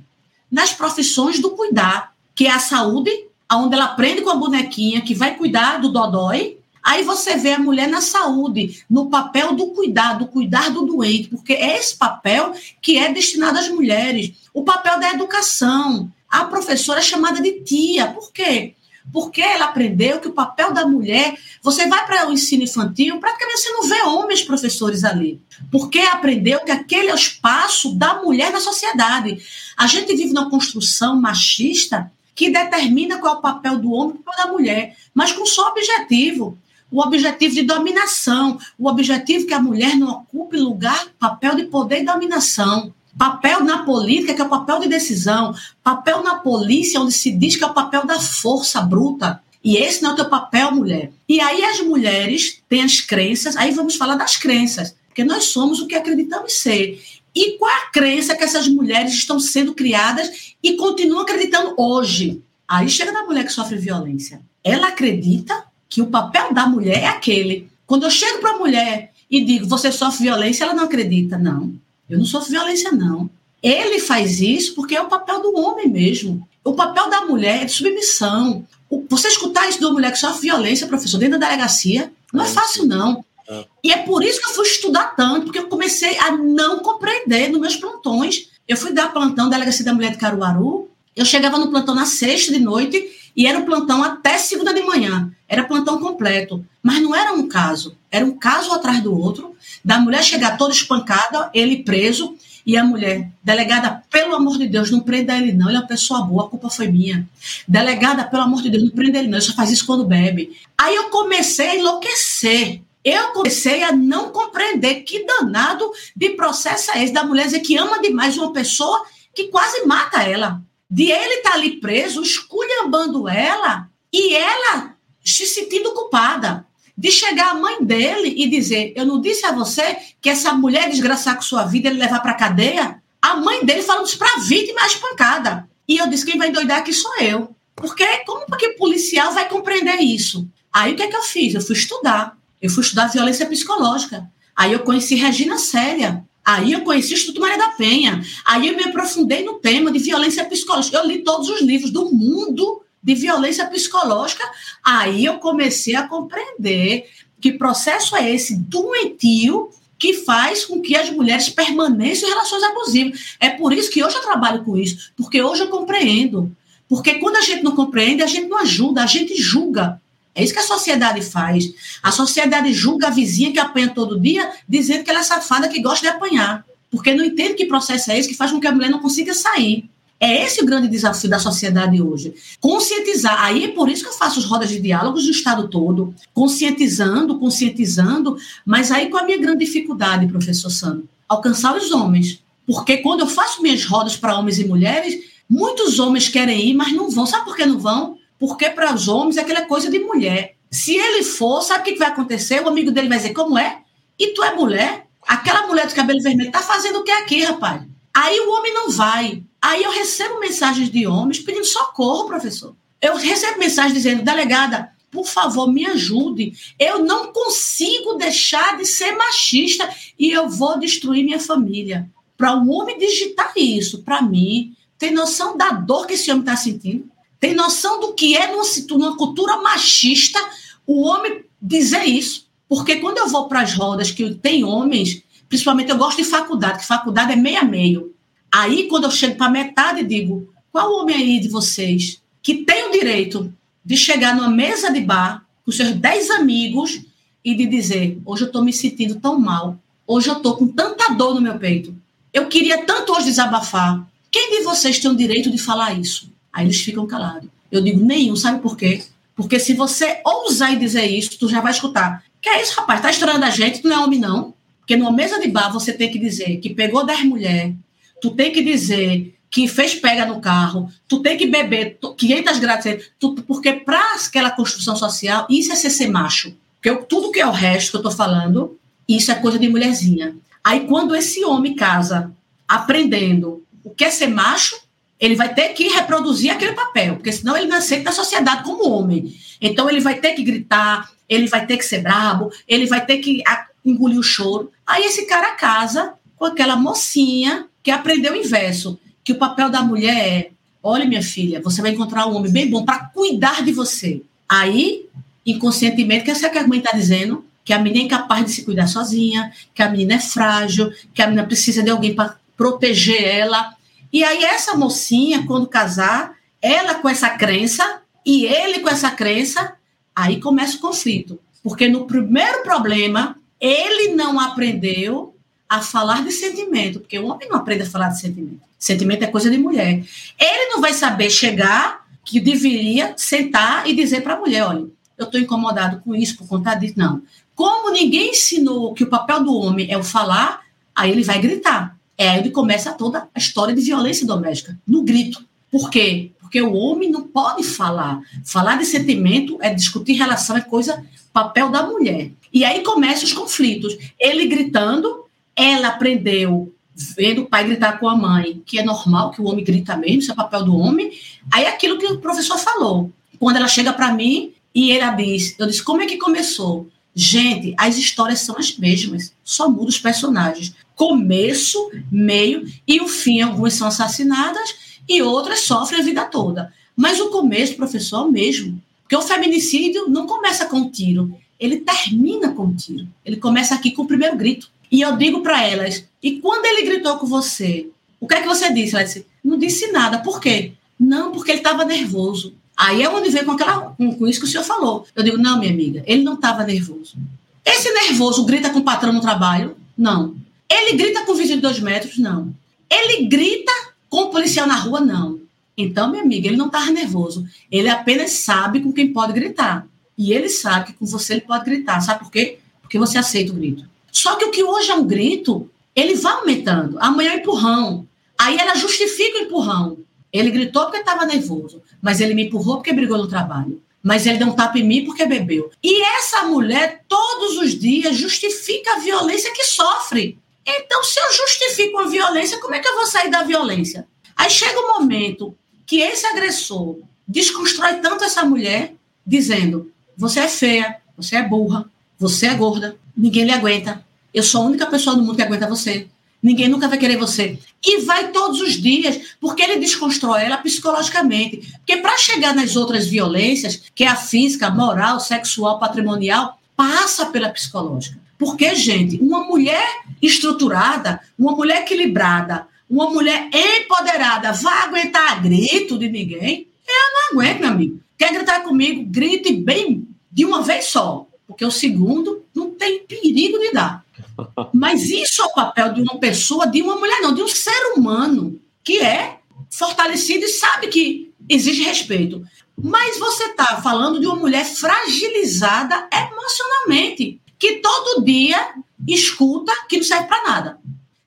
Nas 0.53 0.75
profissões 0.75 1.39
do 1.39 1.53
cuidar, 1.53 2.13
que 2.35 2.47
é 2.47 2.51
a 2.51 2.59
saúde, 2.59 3.11
onde 3.51 3.75
ela 3.75 3.87
aprende 3.87 4.21
com 4.21 4.29
a 4.29 4.37
bonequinha, 4.37 5.01
que 5.01 5.15
vai 5.15 5.35
cuidar 5.35 5.81
do 5.81 5.89
dodói, 5.89 6.59
Aí 6.87 7.03
você 7.03 7.37
vê 7.37 7.55
a 7.55 7.59
mulher 7.59 7.89
na 7.89 8.01
saúde, 8.01 8.85
no 8.89 9.11
papel 9.11 9.57
do 9.57 9.73
cuidado, 9.73 10.21
do 10.21 10.31
cuidar 10.31 10.71
do 10.71 10.87
doente, 10.87 11.27
porque 11.27 11.53
é 11.53 11.77
esse 11.77 11.97
papel 11.97 12.55
que 12.81 12.97
é 12.97 13.13
destinado 13.13 13.59
às 13.59 13.69
mulheres. 13.69 14.35
O 14.55 14.63
papel 14.63 15.01
da 15.01 15.11
educação. 15.11 16.09
A 16.31 16.45
professora 16.45 17.01
é 17.01 17.03
chamada 17.03 17.41
de 17.43 17.61
tia. 17.63 18.07
Por 18.13 18.33
quê? 18.33 18.75
Porque 19.13 19.43
ela 19.43 19.65
aprendeu 19.65 20.21
que 20.21 20.29
o 20.29 20.33
papel 20.33 20.73
da 20.73 20.87
mulher, 20.87 21.37
você 21.61 21.89
vai 21.89 22.07
para 22.07 22.29
o 22.29 22.33
ensino 22.33 22.63
infantil, 22.63 23.19
praticamente 23.19 23.63
você 23.63 23.71
não 23.71 23.83
vê 23.83 24.03
homens 24.03 24.43
professores 24.43 25.03
ali. 25.03 25.41
Porque 25.73 25.99
aprendeu 25.99 26.61
que 26.61 26.71
aquele 26.71 27.09
é 27.09 27.13
o 27.13 27.17
espaço 27.17 27.97
da 27.97 28.23
mulher 28.23 28.53
na 28.53 28.61
sociedade. 28.61 29.43
A 29.77 29.89
gente 29.89 30.15
vive 30.15 30.33
numa 30.33 30.49
construção 30.49 31.21
machista 31.21 32.13
que 32.33 32.49
determina 32.49 33.19
qual 33.19 33.35
é 33.35 33.39
o 33.39 33.43
papel 33.43 33.77
do 33.77 33.91
homem 33.91 34.15
e 34.15 34.21
o 34.21 34.23
papel 34.23 34.45
da 34.45 34.53
mulher, 34.53 34.97
mas 35.13 35.33
com 35.33 35.45
só 35.45 35.71
objetivo 35.71 36.57
o 36.91 37.01
objetivo 37.01 37.55
de 37.55 37.63
dominação, 37.63 38.59
o 38.79 38.89
objetivo 38.89 39.47
que 39.47 39.55
a 39.55 39.61
mulher 39.61 39.97
não 39.97 40.11
ocupe 40.11 40.57
lugar, 40.57 41.09
papel 41.19 41.57
de 41.57 41.65
poder 41.65 42.03
e 42.03 42.05
dominação. 42.05 42.95
Papel 43.19 43.65
na 43.65 43.83
política, 43.83 44.35
que 44.35 44.43
é 44.43 44.45
o 44.45 44.49
papel 44.49 44.81
de 44.81 44.89
decisão. 44.89 45.55
Papel 45.83 46.23
na 46.23 46.37
polícia, 46.37 47.01
onde 47.01 47.13
se 47.13 47.33
diz 47.33 47.57
que 47.57 47.65
é 47.65 47.67
o 47.67 47.75
papel 47.75 48.07
da 48.07 48.21
força 48.21 48.81
bruta. 48.83 49.43
E 49.65 49.77
esse 49.77 50.03
não 50.03 50.11
é 50.11 50.13
o 50.13 50.17
teu 50.17 50.29
papel, 50.29 50.71
mulher. 50.71 51.11
E 51.29 51.41
aí 51.41 51.65
as 51.65 51.81
mulheres 51.81 52.63
têm 52.69 52.83
as 52.83 53.01
crenças, 53.01 53.57
aí 53.57 53.73
vamos 53.73 53.97
falar 53.97 54.15
das 54.15 54.37
crenças, 54.37 54.95
porque 55.09 55.25
nós 55.25 55.45
somos 55.45 55.81
o 55.81 55.89
que 55.89 55.95
acreditamos 55.95 56.61
ser. 56.61 57.03
E 57.35 57.59
qual 57.59 57.71
é 57.71 57.75
a 57.75 57.91
crença 57.91 58.37
que 58.37 58.45
essas 58.45 58.69
mulheres 58.69 59.13
estão 59.13 59.41
sendo 59.41 59.75
criadas 59.75 60.55
e 60.63 60.77
continuam 60.77 61.23
acreditando 61.23 61.75
hoje? 61.77 62.43
Aí 62.69 62.89
chega 62.89 63.13
na 63.13 63.25
mulher 63.25 63.45
que 63.45 63.53
sofre 63.53 63.77
violência. 63.77 64.41
Ela 64.63 64.89
acredita 64.89 65.66
que 65.89 66.03
o 66.03 66.07
papel 66.07 66.53
da 66.53 66.67
mulher 66.67 67.03
é 67.03 67.07
aquele. 67.07 67.69
Quando 67.87 68.05
eu 68.05 68.11
chego 68.11 68.41
para 68.41 68.53
a 68.53 68.59
mulher 68.59 69.13
e 69.31 69.45
digo, 69.45 69.67
você 69.67 69.91
sofre 69.93 70.25
violência, 70.25 70.65
ela 70.65 70.75
não 70.75 70.85
acredita. 70.85 71.39
Não, 71.39 71.73
eu 72.09 72.19
não 72.19 72.25
sofro 72.25 72.51
violência, 72.51 72.93
não. 72.93 73.31
Ele 73.63 73.99
faz 74.01 74.41
isso 74.41 74.75
porque 74.75 74.95
é 74.97 75.01
o 75.01 75.09
papel 75.09 75.43
do 75.43 75.57
homem 75.57 75.89
mesmo. 75.89 76.47
O 76.65 76.75
papel 76.75 77.09
da 77.09 77.23
mulher 77.23 77.63
é 77.63 77.65
de 77.65 77.73
submissão. 77.73 78.67
Você 79.09 79.29
escutar 79.29 79.69
isso 79.69 79.79
de 79.79 79.85
uma 79.85 79.95
mulher 79.95 80.13
que 80.13 80.19
sofre 80.19 80.43
violência, 80.43 80.87
professor, 80.87 81.19
dentro 81.19 81.39
da 81.39 81.47
delegacia, 81.49 82.13
não 82.33 82.45
é 82.45 82.49
fácil, 82.49 82.87
não. 82.87 83.25
É. 83.49 83.65
E 83.83 83.93
é 83.93 83.99
por 83.99 84.23
isso 84.23 84.41
que 84.41 84.49
eu 84.49 84.55
fui 84.55 84.67
estudar 84.67 85.17
tanto, 85.17 85.45
porque 85.45 85.59
eu 85.59 85.69
comecei 85.69 86.19
a 86.19 86.37
não 86.37 86.81
compreender 86.81 87.49
nos 87.49 87.61
meus 87.61 87.77
plantões. 87.77 88.49
Eu 88.67 88.77
fui 88.77 88.93
dar 88.93 89.13
plantão 89.13 89.49
da 89.49 89.57
Delegacia 89.57 89.85
da 89.85 89.95
Mulher 89.95 90.13
de 90.13 90.19
Caruaru, 90.19 90.91
eu 91.17 91.25
chegava 91.25 91.59
no 91.59 91.71
plantão 91.71 91.95
na 91.95 92.05
sexta 92.05 92.53
de 92.53 92.59
noite 92.59 93.26
e 93.37 93.47
era 93.47 93.59
um 93.59 93.65
plantão 93.67 94.03
até 94.03 94.39
segunda 94.39 94.73
de 94.73 94.83
manhã. 94.83 95.31
Era 95.47 95.65
plantão 95.65 96.01
completo. 96.01 96.65
Mas 96.83 97.03
não 97.03 97.15
era 97.15 97.33
um 97.33 97.47
caso. 97.47 97.97
Era 98.11 98.25
um 98.25 98.39
caso 98.39 98.73
atrás 98.73 99.03
do 99.03 99.15
outro, 99.15 99.55
da 99.85 99.99
mulher 99.99 100.25
chegar 100.25 100.57
toda 100.57 100.73
espancada, 100.73 101.51
ele 101.53 101.83
preso, 101.83 102.35
e 102.65 102.77
a 102.77 102.83
mulher, 102.83 103.31
delegada, 103.45 104.03
pelo 104.11 104.35
amor 104.35 104.59
de 104.59 104.67
Deus, 104.67 104.91
não 104.91 105.01
prenda 105.01 105.37
ele 105.37 105.53
não, 105.53 105.69
ele 105.69 105.77
é 105.77 105.81
uma 105.81 105.87
pessoa 105.87 106.23
boa, 106.23 106.47
a 106.47 106.49
culpa 106.49 106.69
foi 106.69 106.89
minha. 106.89 107.29
Delegada, 107.69 108.25
pelo 108.25 108.43
amor 108.43 108.61
de 108.61 108.71
Deus, 108.71 108.83
não 108.83 108.91
prenda 108.91 109.19
ele 109.19 109.29
não, 109.29 109.39
ele 109.39 109.47
só 109.47 109.53
faz 109.53 109.71
isso 109.71 109.87
quando 109.87 110.05
bebe. 110.05 110.57
Aí 110.77 110.97
eu 110.97 111.11
comecei 111.11 111.69
a 111.69 111.77
enlouquecer. 111.77 112.81
Eu 113.05 113.29
comecei 113.29 113.85
a 113.85 113.93
não 113.93 114.31
compreender 114.31 115.03
que 115.03 115.25
danado 115.25 115.89
de 116.17 116.31
processo 116.31 116.91
é 116.91 117.05
esse 117.05 117.13
da 117.13 117.23
mulher 117.23 117.45
dizer 117.45 117.61
que 117.61 117.77
ama 117.77 118.03
demais 118.03 118.37
uma 118.37 118.53
pessoa 118.53 119.05
que 119.33 119.45
quase 119.45 119.87
mata 119.87 120.25
ela 120.25 120.61
de 120.91 121.11
ele 121.11 121.35
estar 121.35 121.51
tá 121.51 121.57
ali 121.57 121.81
preso, 121.81 122.23
esculhambando 122.23 123.29
ela 123.29 123.89
e 124.13 124.35
ela 124.35 124.97
se 125.25 125.47
sentindo 125.47 125.93
culpada. 125.93 126.65
De 126.99 127.11
chegar 127.11 127.51
a 127.51 127.55
mãe 127.55 127.85
dele 127.85 128.33
e 128.37 128.49
dizer: 128.49 128.95
Eu 128.97 129.05
não 129.05 129.21
disse 129.21 129.45
a 129.45 129.53
você 129.53 129.99
que 130.19 130.31
essa 130.31 130.55
mulher 130.55 130.89
desgraçar 130.89 131.37
com 131.37 131.43
sua 131.43 131.65
vida, 131.65 131.89
ele 131.89 131.99
levar 131.99 132.21
para 132.21 132.33
cadeia? 132.33 133.03
A 133.21 133.37
mãe 133.37 133.67
dele 133.67 133.83
falando 133.83 134.07
isso 134.07 134.17
para 134.17 134.35
a 134.35 134.41
vítima, 134.41 134.81
a 134.81 134.87
espancada. 134.87 135.69
E 135.87 135.99
eu 135.99 136.09
disse: 136.09 136.25
Quem 136.25 136.39
vai 136.39 136.49
endoidar 136.49 136.79
aqui 136.79 136.95
sou 136.95 137.15
eu. 137.19 137.55
Porque 137.75 138.07
como 138.25 138.47
que 138.57 138.71
policial 138.71 139.35
vai 139.35 139.47
compreender 139.47 139.97
isso? 139.97 140.49
Aí 140.73 140.95
o 140.95 140.97
que 140.97 141.03
é 141.03 141.09
que 141.09 141.17
eu 141.17 141.23
fiz? 141.23 141.55
Eu 141.55 141.61
fui 141.61 141.77
estudar. 141.77 142.37
Eu 142.63 142.71
fui 142.71 142.83
estudar 142.83 143.09
violência 143.09 143.45
psicológica. 143.45 144.27
Aí 144.57 144.73
eu 144.73 144.81
conheci 144.81 145.15
Regina 145.17 145.59
Séria, 145.59 146.25
Aí 146.47 146.73
eu 146.73 146.83
conheci 146.83 147.13
o 147.13 147.17
Instituto 147.17 147.41
Maria 147.41 147.59
da 147.59 147.71
Penha. 147.71 148.23
Aí 148.45 148.69
eu 148.69 148.77
me 148.77 148.85
aprofundei 148.85 149.45
no 149.45 149.55
tema 149.55 149.91
de 149.91 149.99
violência 149.99 150.45
psicológica. 150.45 150.97
Eu 150.97 151.05
li 151.05 151.25
todos 151.25 151.49
os 151.49 151.61
livros 151.61 151.91
do 151.91 152.15
mundo 152.15 152.83
de 153.03 153.15
violência 153.17 153.67
psicológica. 153.67 154.45
Aí 154.85 155.25
eu 155.25 155.39
comecei 155.39 155.97
a 155.97 156.07
compreender 156.07 157.11
que 157.41 157.53
processo 157.53 158.15
é 158.15 158.33
esse 158.33 158.57
doentio 158.57 159.71
que 159.99 160.15
faz 160.15 160.65
com 160.65 160.81
que 160.81 160.95
as 160.95 161.11
mulheres 161.11 161.49
permaneçam 161.49 162.29
em 162.29 162.33
relações 162.33 162.63
abusivas. 162.63 163.37
É 163.41 163.51
por 163.51 163.73
isso 163.73 163.91
que 163.91 164.05
hoje 164.05 164.15
eu 164.15 164.23
trabalho 164.23 164.63
com 164.63 164.77
isso, 164.77 165.13
porque 165.17 165.43
hoje 165.43 165.63
eu 165.63 165.69
compreendo. 165.69 166.55
Porque 166.89 167.15
quando 167.15 167.37
a 167.37 167.41
gente 167.41 167.65
não 167.65 167.75
compreende, 167.75 168.23
a 168.23 168.27
gente 168.27 168.47
não 168.47 168.59
ajuda, 168.59 169.03
a 169.03 169.07
gente 169.07 169.35
julga. 169.35 170.01
É 170.37 170.45
isso 170.45 170.53
que 170.53 170.61
a 170.61 170.63
sociedade 170.63 171.23
faz. 171.23 171.73
A 172.03 172.13
sociedade 172.13 172.71
julga 172.75 173.07
a 173.07 173.11
vizinha 173.11 173.51
que 173.51 173.59
apanha 173.59 173.89
todo 173.89 174.21
dia, 174.21 174.53
dizendo 174.69 175.03
que 175.03 175.11
ela 175.11 175.21
é 175.21 175.23
safada, 175.23 175.67
que 175.67 175.81
gosta 175.81 176.03
de 176.03 176.15
apanhar. 176.15 176.63
Porque 176.91 177.15
não 177.15 177.25
entende 177.25 177.55
que 177.55 177.65
processo 177.65 178.13
é 178.13 178.19
esse 178.19 178.29
que 178.29 178.35
faz 178.35 178.53
com 178.53 178.61
que 178.61 178.67
a 178.67 178.73
mulher 178.73 178.91
não 178.91 179.01
consiga 179.01 179.33
sair. 179.33 179.89
É 180.21 180.45
esse 180.45 180.63
o 180.63 180.67
grande 180.67 180.89
desafio 180.89 181.29
da 181.29 181.39
sociedade 181.39 182.01
hoje. 182.01 182.35
Conscientizar. 182.61 183.43
Aí 183.45 183.65
é 183.65 183.69
por 183.69 183.89
isso 183.89 184.03
que 184.03 184.11
eu 184.11 184.15
faço 184.15 184.39
as 184.39 184.45
rodas 184.45 184.69
de 184.69 184.79
diálogos 184.79 185.25
no 185.25 185.31
estado 185.31 185.69
todo, 185.69 186.15
conscientizando, 186.35 187.39
conscientizando, 187.39 188.37
mas 188.65 188.91
aí 188.91 189.09
com 189.09 189.17
a 189.17 189.25
minha 189.25 189.39
grande 189.39 189.65
dificuldade, 189.65 190.27
professor 190.27 190.71
Sandro, 190.71 191.09
alcançar 191.27 191.75
os 191.75 191.93
homens. 191.93 192.43
Porque 192.67 192.99
quando 192.99 193.21
eu 193.21 193.27
faço 193.27 193.63
minhas 193.63 193.85
rodas 193.85 194.17
para 194.17 194.39
homens 194.39 194.59
e 194.59 194.67
mulheres, 194.67 195.19
muitos 195.49 195.99
homens 195.99 196.29
querem 196.29 196.71
ir, 196.71 196.75
mas 196.75 196.93
não 196.93 197.11
vão. 197.11 197.27
Sabe 197.27 197.45
por 197.45 197.57
que 197.57 197.65
não 197.65 197.79
vão? 197.79 198.16
Porque 198.39 198.71
para 198.71 198.95
os 198.95 199.09
homens 199.09 199.37
é 199.37 199.41
aquela 199.41 199.63
coisa 199.63 199.91
de 199.91 199.99
mulher. 199.99 200.57
Se 200.71 200.95
ele 200.95 201.23
for, 201.23 201.63
sabe 201.63 201.81
o 201.81 201.85
que 201.85 201.99
vai 201.99 202.09
acontecer? 202.09 202.63
O 202.63 202.69
amigo 202.69 202.91
dele 202.91 203.09
vai 203.09 203.19
dizer, 203.19 203.33
como 203.33 203.59
é? 203.59 203.83
E 204.19 204.29
tu 204.29 204.43
é 204.43 204.55
mulher? 204.55 205.07
Aquela 205.27 205.67
mulher 205.67 205.87
de 205.87 205.95
cabelo 205.95 206.23
vermelho 206.23 206.53
tá 206.53 206.61
fazendo 206.61 207.01
o 207.01 207.05
que 207.05 207.11
aqui, 207.11 207.43
rapaz? 207.45 207.83
Aí 208.15 208.41
o 208.41 208.51
homem 208.53 208.73
não 208.73 208.91
vai. 208.91 209.43
Aí 209.61 209.83
eu 209.83 209.91
recebo 209.91 210.39
mensagens 210.39 210.91
de 210.91 211.07
homens 211.07 211.41
pedindo 211.41 211.65
socorro, 211.65 212.27
professor. 212.27 212.75
Eu 213.01 213.17
recebo 213.17 213.59
mensagens 213.59 213.95
dizendo, 213.95 214.23
delegada, 214.23 214.91
por 215.11 215.27
favor, 215.27 215.73
me 215.73 215.87
ajude. 215.87 216.53
Eu 216.79 217.05
não 217.05 217.33
consigo 217.33 218.15
deixar 218.15 218.77
de 218.77 218.85
ser 218.85 219.13
machista 219.13 219.89
e 220.19 220.31
eu 220.31 220.49
vou 220.49 220.79
destruir 220.79 221.25
minha 221.25 221.41
família. 221.41 222.09
Para 222.37 222.55
um 222.55 222.71
homem 222.71 222.99
digitar 222.99 223.53
isso, 223.57 224.03
para 224.03 224.23
mim, 224.23 224.75
tem 224.99 225.11
noção 225.11 225.57
da 225.57 225.71
dor 225.71 226.07
que 226.07 226.15
esse 226.15 226.31
homem 226.31 226.43
está 226.43 226.57
sentindo? 226.57 227.11
Tem 227.39 227.55
noção 227.55 228.01
do 228.01 228.15
que 228.15 228.37
é 228.37 228.53
numa, 228.53 229.17
cultura 229.17 229.59
machista 229.59 230.39
o 230.87 231.03
homem 231.03 231.45
dizer 231.61 232.05
isso. 232.05 232.47
Porque 232.69 232.97
quando 232.97 233.19
eu 233.19 233.29
vou 233.29 233.49
para 233.49 233.61
as 233.61 233.75
rodas 233.75 234.11
que 234.11 234.35
tem 234.35 234.65
homens, 234.65 235.23
principalmente 235.49 235.91
eu 235.91 235.99
gosto 235.99 236.19
de 236.19 236.25
faculdade, 236.25 236.79
que 236.79 236.87
faculdade 236.87 237.33
é 237.33 237.37
meio 237.37 237.59
a 237.59 237.65
meio. 237.65 238.15
Aí, 238.53 238.89
quando 238.89 239.05
eu 239.05 239.11
chego 239.11 239.37
para 239.37 239.51
metade, 239.51 240.03
digo: 240.03 240.53
qual 240.73 240.93
homem 240.95 241.17
aí 241.17 241.41
de 241.41 241.49
vocês 241.49 242.21
que 242.43 242.65
tem 242.65 242.89
o 242.89 242.93
direito 242.93 243.53
de 243.85 243.97
chegar 243.97 244.35
numa 244.35 244.49
mesa 244.49 244.93
de 244.93 245.01
bar 245.01 245.47
com 245.65 245.73
seus 245.73 245.93
dez 245.93 246.31
amigos 246.31 247.01
e 247.45 247.55
de 247.55 247.67
dizer: 247.67 248.21
hoje 248.25 248.43
eu 248.43 248.47
estou 248.47 248.65
me 248.65 248.73
sentindo 248.73 249.17
tão 249.17 249.39
mal, 249.39 249.79
hoje 250.07 250.29
eu 250.29 250.37
estou 250.37 250.57
com 250.57 250.67
tanta 250.67 251.15
dor 251.15 251.35
no 251.35 251.41
meu 251.41 251.59
peito, 251.59 251.95
eu 252.33 252.49
queria 252.49 252.85
tanto 252.85 253.13
hoje 253.13 253.27
desabafar. 253.27 254.07
Quem 254.31 254.59
de 254.59 254.65
vocês 254.65 254.99
tem 254.99 255.11
o 255.11 255.17
direito 255.17 255.51
de 255.51 255.59
falar 255.59 255.95
isso? 255.95 256.31
Aí 256.57 256.65
eles 256.65 256.81
ficam 256.81 257.07
calados. 257.07 257.51
Eu 257.71 257.83
digo: 257.83 258.03
nenhum, 258.03 258.35
sabe 258.35 258.63
por 258.63 258.79
quê? 258.79 259.05
Porque 259.37 259.59
se 259.59 259.75
você 259.75 260.23
ousar 260.25 260.75
dizer 260.79 261.05
isso, 261.05 261.39
tu 261.39 261.47
já 261.51 261.61
vai 261.61 261.71
escutar. 261.71 262.25
Que 262.41 262.49
é 262.49 262.63
isso, 262.63 262.81
rapaz? 262.81 263.03
Tá 263.03 263.11
estranhando 263.11 263.45
a 263.45 263.51
gente, 263.51 263.83
tu 263.83 263.89
não 263.89 263.97
é 263.97 264.05
homem, 264.05 264.19
não. 264.19 264.55
Porque 264.81 264.97
numa 264.97 265.13
mesa 265.13 265.39
de 265.39 265.49
bar 265.49 265.71
você 265.71 265.93
tem 265.93 266.11
que 266.11 266.19
dizer 266.19 266.57
que 266.57 266.73
pegou 266.73 267.05
10 267.05 267.25
mulheres, 267.25 267.75
tu 268.23 268.31
tem 268.31 268.51
que 268.51 268.63
dizer 268.63 269.37
que 269.51 269.69
fez 269.69 269.95
pega 269.95 270.25
no 270.25 270.41
carro, 270.41 270.91
tu 271.07 271.21
tem 271.21 271.37
que 271.37 271.47
beber 271.47 271.99
500 272.17 272.59
grátis, 272.59 273.11
porque 273.47 273.75
para 273.75 274.01
aquela 274.15 274.51
construção 274.51 274.97
social, 274.97 275.47
isso 275.51 275.73
é 275.73 275.77
ser, 275.77 275.91
ser 275.91 276.09
macho. 276.09 276.55
Porque 276.77 276.89
eu, 276.89 277.05
tudo 277.05 277.31
que 277.31 277.41
é 277.41 277.47
o 277.47 277.51
resto 277.51 277.91
que 277.91 277.97
eu 277.97 278.01
estou 278.01 278.13
falando, 278.13 278.79
isso 279.07 279.31
é 279.31 279.35
coisa 279.35 279.59
de 279.59 279.69
mulherzinha. 279.69 280.35
Aí 280.65 280.87
quando 280.87 281.15
esse 281.15 281.45
homem 281.45 281.75
casa 281.75 282.33
aprendendo 282.67 283.63
o 283.85 283.91
que 283.91 284.05
é 284.05 284.11
ser 284.11 284.29
macho, 284.29 284.86
ele 285.19 285.35
vai 285.35 285.55
ter 285.55 285.71
que 285.71 285.89
reproduzir 285.89 286.51
aquele 286.51 286.73
papel, 286.73 287.17
porque 287.17 287.33
senão 287.33 287.57
ele 287.57 287.67
não 287.67 287.79
aceita 287.79 288.11
a 288.11 288.13
sociedade 288.13 288.65
como 288.65 288.89
homem. 288.89 289.35
Então 289.61 289.89
ele 289.89 290.01
vai 290.01 290.17
ter 290.17 290.33
que 290.33 290.43
gritar, 290.43 291.11
ele 291.29 291.49
vai 291.49 291.67
ter 291.67 291.77
que 291.77 291.85
ser 291.85 292.03
brabo, 292.03 292.53
ele 292.69 292.87
vai 292.87 293.05
ter 293.05 293.19
que 293.19 293.43
engolir 293.85 294.19
o 294.19 294.23
choro. 294.23 294.71
Aí 294.87 295.05
esse 295.05 295.27
cara 295.27 295.55
casa 295.55 296.15
com 296.37 296.45
aquela 296.45 296.77
mocinha 296.77 297.67
que 297.83 297.91
aprendeu 297.91 298.35
o 298.35 298.37
inverso 298.37 298.99
que 299.27 299.33
o 299.33 299.39
papel 299.39 299.69
da 299.69 299.83
mulher 299.83 300.17
é: 300.17 300.51
olha, 300.81 301.05
minha 301.05 301.23
filha, 301.23 301.61
você 301.61 301.83
vai 301.83 301.91
encontrar 301.91 302.29
um 302.29 302.37
homem 302.37 302.53
bem 302.53 302.71
bom 302.71 302.85
para 302.85 303.07
cuidar 303.07 303.65
de 303.65 303.73
você. 303.73 304.23
Aí, 304.49 305.07
inconscientemente, 305.45 306.25
que 306.25 306.31
essa 306.31 306.49
que 306.49 306.59
a 306.59 306.67
mãe 306.67 306.79
está 306.79 306.97
dizendo, 306.97 307.45
que 307.65 307.73
a 307.73 307.79
menina 307.81 308.03
é 308.03 308.07
incapaz 308.07 308.45
de 308.45 308.53
se 308.53 308.65
cuidar 308.65 308.87
sozinha, 308.87 309.53
que 309.75 309.83
a 309.83 309.91
menina 309.91 310.15
é 310.15 310.21
frágil, 310.21 310.93
que 311.13 311.21
a 311.21 311.27
menina 311.27 311.45
precisa 311.45 311.83
de 311.83 311.91
alguém 311.91 312.15
para 312.15 312.37
proteger 312.57 313.21
ela. 313.21 313.75
E 314.17 314.25
aí, 314.25 314.45
essa 314.45 314.75
mocinha, 314.75 315.45
quando 315.47 315.67
casar, 315.67 316.37
ela 316.63 316.95
com 316.95 317.07
essa 317.07 317.29
crença 317.29 318.01
e 318.25 318.47
ele 318.47 318.81
com 318.81 318.89
essa 318.89 319.11
crença, 319.11 319.75
aí 320.15 320.41
começa 320.41 320.79
o 320.79 320.81
conflito. 320.81 321.39
Porque 321.63 321.87
no 321.87 322.07
primeiro 322.07 322.63
problema, 322.63 323.37
ele 323.61 324.15
não 324.15 324.41
aprendeu 324.41 325.37
a 325.69 325.83
falar 325.83 326.25
de 326.25 326.33
sentimento, 326.33 327.01
porque 327.01 327.19
o 327.19 327.27
homem 327.27 327.47
não 327.47 327.59
aprende 327.59 327.83
a 327.83 327.91
falar 327.91 328.09
de 328.09 328.19
sentimento. 328.19 328.63
Sentimento 328.79 329.23
é 329.23 329.27
coisa 329.27 329.51
de 329.51 329.59
mulher. 329.59 330.03
Ele 330.41 330.71
não 330.71 330.81
vai 330.81 330.95
saber 330.95 331.29
chegar 331.29 332.07
que 332.25 332.41
deveria 332.41 333.13
sentar 333.19 333.87
e 333.87 333.95
dizer 333.95 334.23
para 334.23 334.33
a 334.33 334.41
mulher: 334.41 334.63
olha, 334.63 334.87
eu 335.19 335.27
estou 335.27 335.39
incomodado 335.39 336.01
com 336.01 336.15
isso 336.15 336.39
por 336.39 336.49
conta 336.49 336.75
disso. 336.75 336.95
Não. 336.97 337.21
Como 337.55 337.91
ninguém 337.91 338.31
ensinou 338.31 338.95
que 338.95 339.05
o 339.05 339.11
papel 339.11 339.45
do 339.45 339.55
homem 339.55 339.93
é 339.93 339.99
o 339.99 340.03
falar, 340.03 340.63
aí 340.95 341.11
ele 341.11 341.23
vai 341.23 341.39
gritar. 341.39 341.96
É 342.19 342.41
que 342.43 342.51
começa 342.51 342.93
toda 342.93 343.29
a 343.35 343.39
história 343.39 343.75
de 343.75 343.81
violência 343.81 344.27
doméstica, 344.27 344.79
no 344.87 345.03
grito. 345.03 345.45
Por 345.71 345.91
quê? 345.91 346.33
Porque 346.41 346.61
o 346.63 346.75
homem 346.75 347.11
não 347.11 347.23
pode 347.23 347.63
falar. 347.63 348.21
Falar 348.45 348.77
de 348.77 348.85
sentimento 348.85 349.59
é 349.61 349.75
discutir 349.75 350.15
relação, 350.15 350.57
é 350.57 350.61
coisa, 350.61 351.05
papel 351.33 351.69
da 351.71 351.83
mulher. 351.87 352.31
E 352.53 352.65
aí 352.65 352.83
começam 352.83 353.25
os 353.25 353.33
conflitos. 353.33 353.97
Ele 354.19 354.47
gritando, 354.47 355.25
ela 355.55 355.89
aprendeu 355.89 356.73
vendo 357.15 357.43
o 357.43 357.47
pai 357.47 357.65
gritar 357.65 357.99
com 357.99 358.09
a 358.09 358.17
mãe, 358.17 358.63
que 358.65 358.79
é 358.79 358.83
normal 358.83 359.31
que 359.31 359.41
o 359.41 359.45
homem 359.45 359.65
grita 359.65 359.97
mesmo, 359.97 360.21
isso 360.21 360.33
é 360.33 360.35
papel 360.35 360.65
do 360.65 360.77
homem. 360.77 361.13
Aí 361.53 361.65
é 361.65 361.69
aquilo 361.69 361.99
que 361.99 362.07
o 362.07 362.19
professor 362.19 362.57
falou. 362.59 363.11
Quando 363.39 363.57
ela 363.57 363.69
chega 363.69 363.93
para 363.93 364.15
mim 364.15 364.55
e 364.75 364.91
ela 364.93 365.13
diz, 365.13 365.55
eu 365.59 365.67
disse, 365.67 365.83
como 365.83 366.01
é 366.01 366.07
que 366.07 366.17
começou? 366.17 366.89
Gente, 367.15 367.75
as 367.79 367.99
histórias 367.99 368.41
são 368.41 368.57
as 368.59 368.77
mesmas, 368.79 369.33
só 369.45 369.69
muda 369.69 369.91
os 369.91 369.99
personagens. 369.99 370.75
Começo, 370.97 371.93
meio 372.11 372.67
e 372.89 373.01
o 373.01 373.07
fim. 373.07 373.43
Algumas 373.43 373.75
são 373.75 373.87
assassinadas 373.87 374.75
e 375.09 375.23
outras 375.23 375.61
sofrem 375.61 376.01
a 376.01 376.05
vida 376.05 376.25
toda. 376.25 376.73
Mas 376.97 377.21
o 377.21 377.29
começo, 377.29 377.77
professor, 377.77 378.25
é 378.25 378.29
o 378.29 378.33
mesmo. 378.33 378.83
Porque 379.03 379.15
o 379.15 379.23
feminicídio 379.23 380.09
não 380.09 380.27
começa 380.27 380.65
com 380.65 380.79
um 380.79 380.91
tiro, 380.91 381.39
ele 381.61 381.77
termina 381.77 382.51
com 382.51 382.65
um 382.65 382.75
tiro. 382.75 383.07
Ele 383.25 383.37
começa 383.37 383.75
aqui 383.75 383.93
com 383.93 384.03
o 384.03 384.07
primeiro 384.07 384.37
grito. 384.37 384.69
E 384.91 385.01
eu 385.01 385.17
digo 385.17 385.43
para 385.43 385.63
elas: 385.63 386.05
e 386.23 386.41
quando 386.41 386.65
ele 386.65 386.83
gritou 386.83 387.17
com 387.19 387.27
você, 387.27 387.89
o 388.19 388.27
que 388.27 388.35
é 388.35 388.41
que 388.41 388.49
você 388.49 388.73
disse? 388.73 388.95
Ela 388.95 389.05
disse: 389.05 389.27
não 389.45 389.59
disse 389.59 389.93
nada. 389.93 390.19
Por 390.19 390.41
quê? 390.41 390.73
Não, 390.99 391.31
porque 391.31 391.51
ele 391.51 391.59
estava 391.59 391.85
nervoso. 391.85 392.55
Aí 392.77 393.03
é 393.03 393.09
onde 393.09 393.31
vem 393.31 393.45
com, 393.45 393.53
aquela, 393.53 393.95
com, 393.97 394.27
isso 394.27 394.41
que 394.41 394.47
o 394.47 394.49
senhor 394.49 394.65
falou. 394.65 395.07
Eu 395.15 395.23
digo: 395.23 395.39
não, 395.39 395.59
minha 395.59 395.73
amiga, 395.73 396.03
ele 396.07 396.23
não 396.23 396.35
estava 396.35 396.65
nervoso. 396.65 397.17
Esse 397.65 397.93
nervoso 397.93 398.45
grita 398.45 398.71
com 398.71 398.81
o 398.81 398.85
patrão 398.85 399.13
no 399.13 399.21
trabalho? 399.21 399.77
Não. 399.97 400.35
Ele 400.71 400.97
grita 400.97 401.25
com 401.25 401.33
o 401.33 401.35
vizinho 401.35 401.57
de 401.57 401.63
dois 401.63 401.79
metros? 401.81 402.19
Não. 402.19 402.55
Ele 402.91 403.27
grita 403.27 403.73
com 404.09 404.23
o 404.23 404.31
policial 404.31 404.67
na 404.67 404.77
rua? 404.77 405.01
Não. 405.01 405.41
Então, 405.77 406.11
minha 406.11 406.23
amiga, 406.23 406.49
ele 406.49 406.57
não 406.57 406.67
estava 406.67 406.91
nervoso. 406.91 407.47
Ele 407.71 407.89
apenas 407.89 408.33
sabe 408.33 408.81
com 408.81 408.93
quem 408.93 409.13
pode 409.13 409.33
gritar. 409.33 409.87
E 410.17 410.33
ele 410.33 410.49
sabe 410.49 410.87
que 410.87 410.93
com 410.95 411.05
você 411.05 411.35
ele 411.35 411.43
pode 411.43 411.65
gritar. 411.65 412.01
Sabe 412.01 412.21
por 412.21 412.31
quê? 412.31 412.59
Porque 412.81 412.99
você 412.99 413.19
aceita 413.19 413.53
o 413.53 413.55
grito. 413.55 413.85
Só 414.11 414.37
que 414.37 414.45
o 414.47 414.51
que 414.51 414.65
hoje 414.65 414.91
é 414.91 414.95
um 414.95 415.07
grito, 415.07 415.69
ele 415.95 416.15
vai 416.15 416.33
aumentando. 416.33 416.97
Amanhã 416.99 417.33
é 417.33 417.37
um 417.37 417.39
empurrão. 417.41 418.09
Aí 418.39 418.57
ela 418.57 418.75
justifica 418.75 419.39
o 419.39 419.43
empurrão. 419.43 419.99
Ele 420.33 420.51
gritou 420.51 420.85
porque 420.85 420.99
estava 420.99 421.25
nervoso, 421.25 421.83
mas 422.01 422.21
ele 422.21 422.35
me 422.35 422.47
empurrou 422.47 422.77
porque 422.77 422.93
brigou 422.93 423.19
no 423.19 423.29
trabalho. 423.29 423.81
Mas 424.03 424.27
ele 424.27 424.39
deu 424.39 424.49
um 424.49 424.53
tapa 424.53 424.79
em 424.79 424.85
mim 424.85 425.05
porque 425.05 425.27
bebeu. 425.27 425.71
E 425.83 426.03
essa 426.03 426.45
mulher, 426.45 427.03
todos 427.09 427.59
os 427.59 427.79
dias, 427.79 428.17
justifica 428.17 428.95
a 428.95 428.99
violência 429.01 429.53
que 429.53 429.65
sofre. 429.65 430.39
Então, 430.67 431.05
se 431.05 431.21
eu 431.21 431.33
justifico 431.33 431.99
a 431.99 432.09
violência, 432.09 432.61
como 432.61 432.75
é 432.75 432.81
que 432.81 432.89
eu 432.89 432.97
vou 432.97 433.07
sair 433.07 433.31
da 433.31 433.43
violência? 433.43 434.07
Aí 434.37 434.51
chega 434.51 434.79
o 434.81 434.85
um 434.85 434.99
momento 434.99 435.57
que 435.87 436.01
esse 436.01 436.27
agressor 436.27 436.99
desconstrói 437.27 437.95
tanto 438.01 438.25
essa 438.25 438.45
mulher, 438.45 438.95
dizendo: 439.25 439.93
você 440.17 440.41
é 440.41 440.49
feia, 440.49 440.97
você 441.17 441.37
é 441.37 441.43
burra, 441.43 441.89
você 442.19 442.47
é 442.47 442.55
gorda, 442.55 442.97
ninguém 443.17 443.45
lhe 443.45 443.53
aguenta, 443.53 444.05
eu 444.37 444.43
sou 444.43 444.63
a 444.63 444.65
única 444.67 444.87
pessoa 444.87 445.17
no 445.17 445.23
mundo 445.23 445.37
que 445.37 445.43
aguenta 445.43 445.67
você. 445.67 446.09
Ninguém 446.43 446.69
nunca 446.69 446.89
vai 446.89 446.99
querer 446.99 447.17
você. 447.17 447.59
E 447.85 448.03
vai 448.03 448.31
todos 448.31 448.61
os 448.61 448.75
dias, 448.75 449.35
porque 449.41 449.63
ele 449.63 449.81
desconstrói 449.81 450.43
ela 450.43 450.59
psicologicamente. 450.59 451.73
Porque 451.79 451.97
para 451.97 452.19
chegar 452.19 452.55
nas 452.55 452.77
outras 452.77 453.07
violências, 453.07 453.83
que 453.95 454.05
é 454.05 454.09
a 454.09 454.15
física, 454.15 454.71
moral, 454.71 455.19
sexual, 455.21 455.79
patrimonial, 455.79 456.61
passa 456.77 457.27
pela 457.27 457.49
psicológica. 457.49 458.21
Porque, 458.39 458.75
gente, 458.75 459.17
uma 459.21 459.45
mulher 459.45 460.03
estruturada, 460.21 461.21
uma 461.39 461.53
mulher 461.53 461.83
equilibrada, 461.83 462.67
uma 462.89 463.11
mulher 463.11 463.51
empoderada 463.53 464.53
vai 464.53 464.85
aguentar 464.85 465.43
grito 465.43 465.99
de 465.99 466.09
ninguém? 466.09 466.69
Eu 466.87 467.13
não 467.13 467.43
aguento, 467.43 467.61
meu 467.61 467.69
amigo. 467.69 468.01
Quer 468.17 468.33
gritar 468.33 468.61
comigo? 468.61 469.05
Grite 469.07 469.53
bem 469.53 470.07
de 470.31 470.45
uma 470.45 470.63
vez 470.63 470.87
só. 470.87 471.27
Porque 471.47 471.65
o 471.65 471.71
segundo 471.71 472.45
não 472.55 472.71
tem 472.71 473.01
perigo 473.01 473.59
de 473.59 473.73
dar. 473.73 474.05
Mas 474.73 475.09
isso 475.09 475.43
é 475.43 475.45
o 475.45 475.55
papel 475.55 475.93
de 475.93 476.03
uma 476.03 476.19
pessoa, 476.19 476.67
de 476.67 476.83
uma 476.83 476.97
mulher, 476.97 477.21
não, 477.21 477.35
de 477.35 477.43
um 477.43 477.49
ser 477.49 477.95
humano 477.95 478.61
que 478.85 479.01
é 479.01 479.39
fortalecido 479.71 480.45
e 480.45 480.49
sabe 480.49 480.89
que 480.89 481.33
exige 481.49 481.83
respeito. 481.83 482.45
Mas 482.77 483.19
você 483.19 483.45
está 483.45 483.81
falando 483.81 484.21
de 484.21 484.27
uma 484.27 484.37
mulher 484.37 484.65
fragilizada 484.65 486.09
emocionalmente, 486.13 487.41
que 487.59 487.81
todo 487.81 488.25
dia 488.25 488.75
escuta 489.07 489.73
que 489.89 489.97
não 489.97 490.05
serve 490.05 490.29
para 490.29 490.45
nada. 490.45 490.79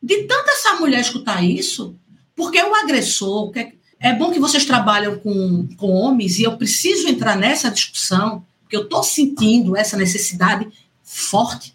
De 0.01 0.23
tanta 0.23 0.51
essa 0.51 0.75
mulher 0.75 1.01
escutar 1.01 1.43
isso, 1.43 1.95
porque 2.35 2.61
o 2.61 2.73
agressor, 2.75 3.51
é 3.99 4.13
bom 4.13 4.31
que 4.31 4.39
vocês 4.39 4.65
trabalham 4.65 5.19
com, 5.19 5.67
com 5.75 5.91
homens 5.91 6.39
e 6.39 6.43
eu 6.43 6.57
preciso 6.57 7.07
entrar 7.07 7.35
nessa 7.35 7.69
discussão, 7.69 8.45
porque 8.61 8.77
eu 8.77 8.83
estou 8.83 9.03
sentindo 9.03 9.75
essa 9.75 9.97
necessidade 9.97 10.67
forte 11.03 11.73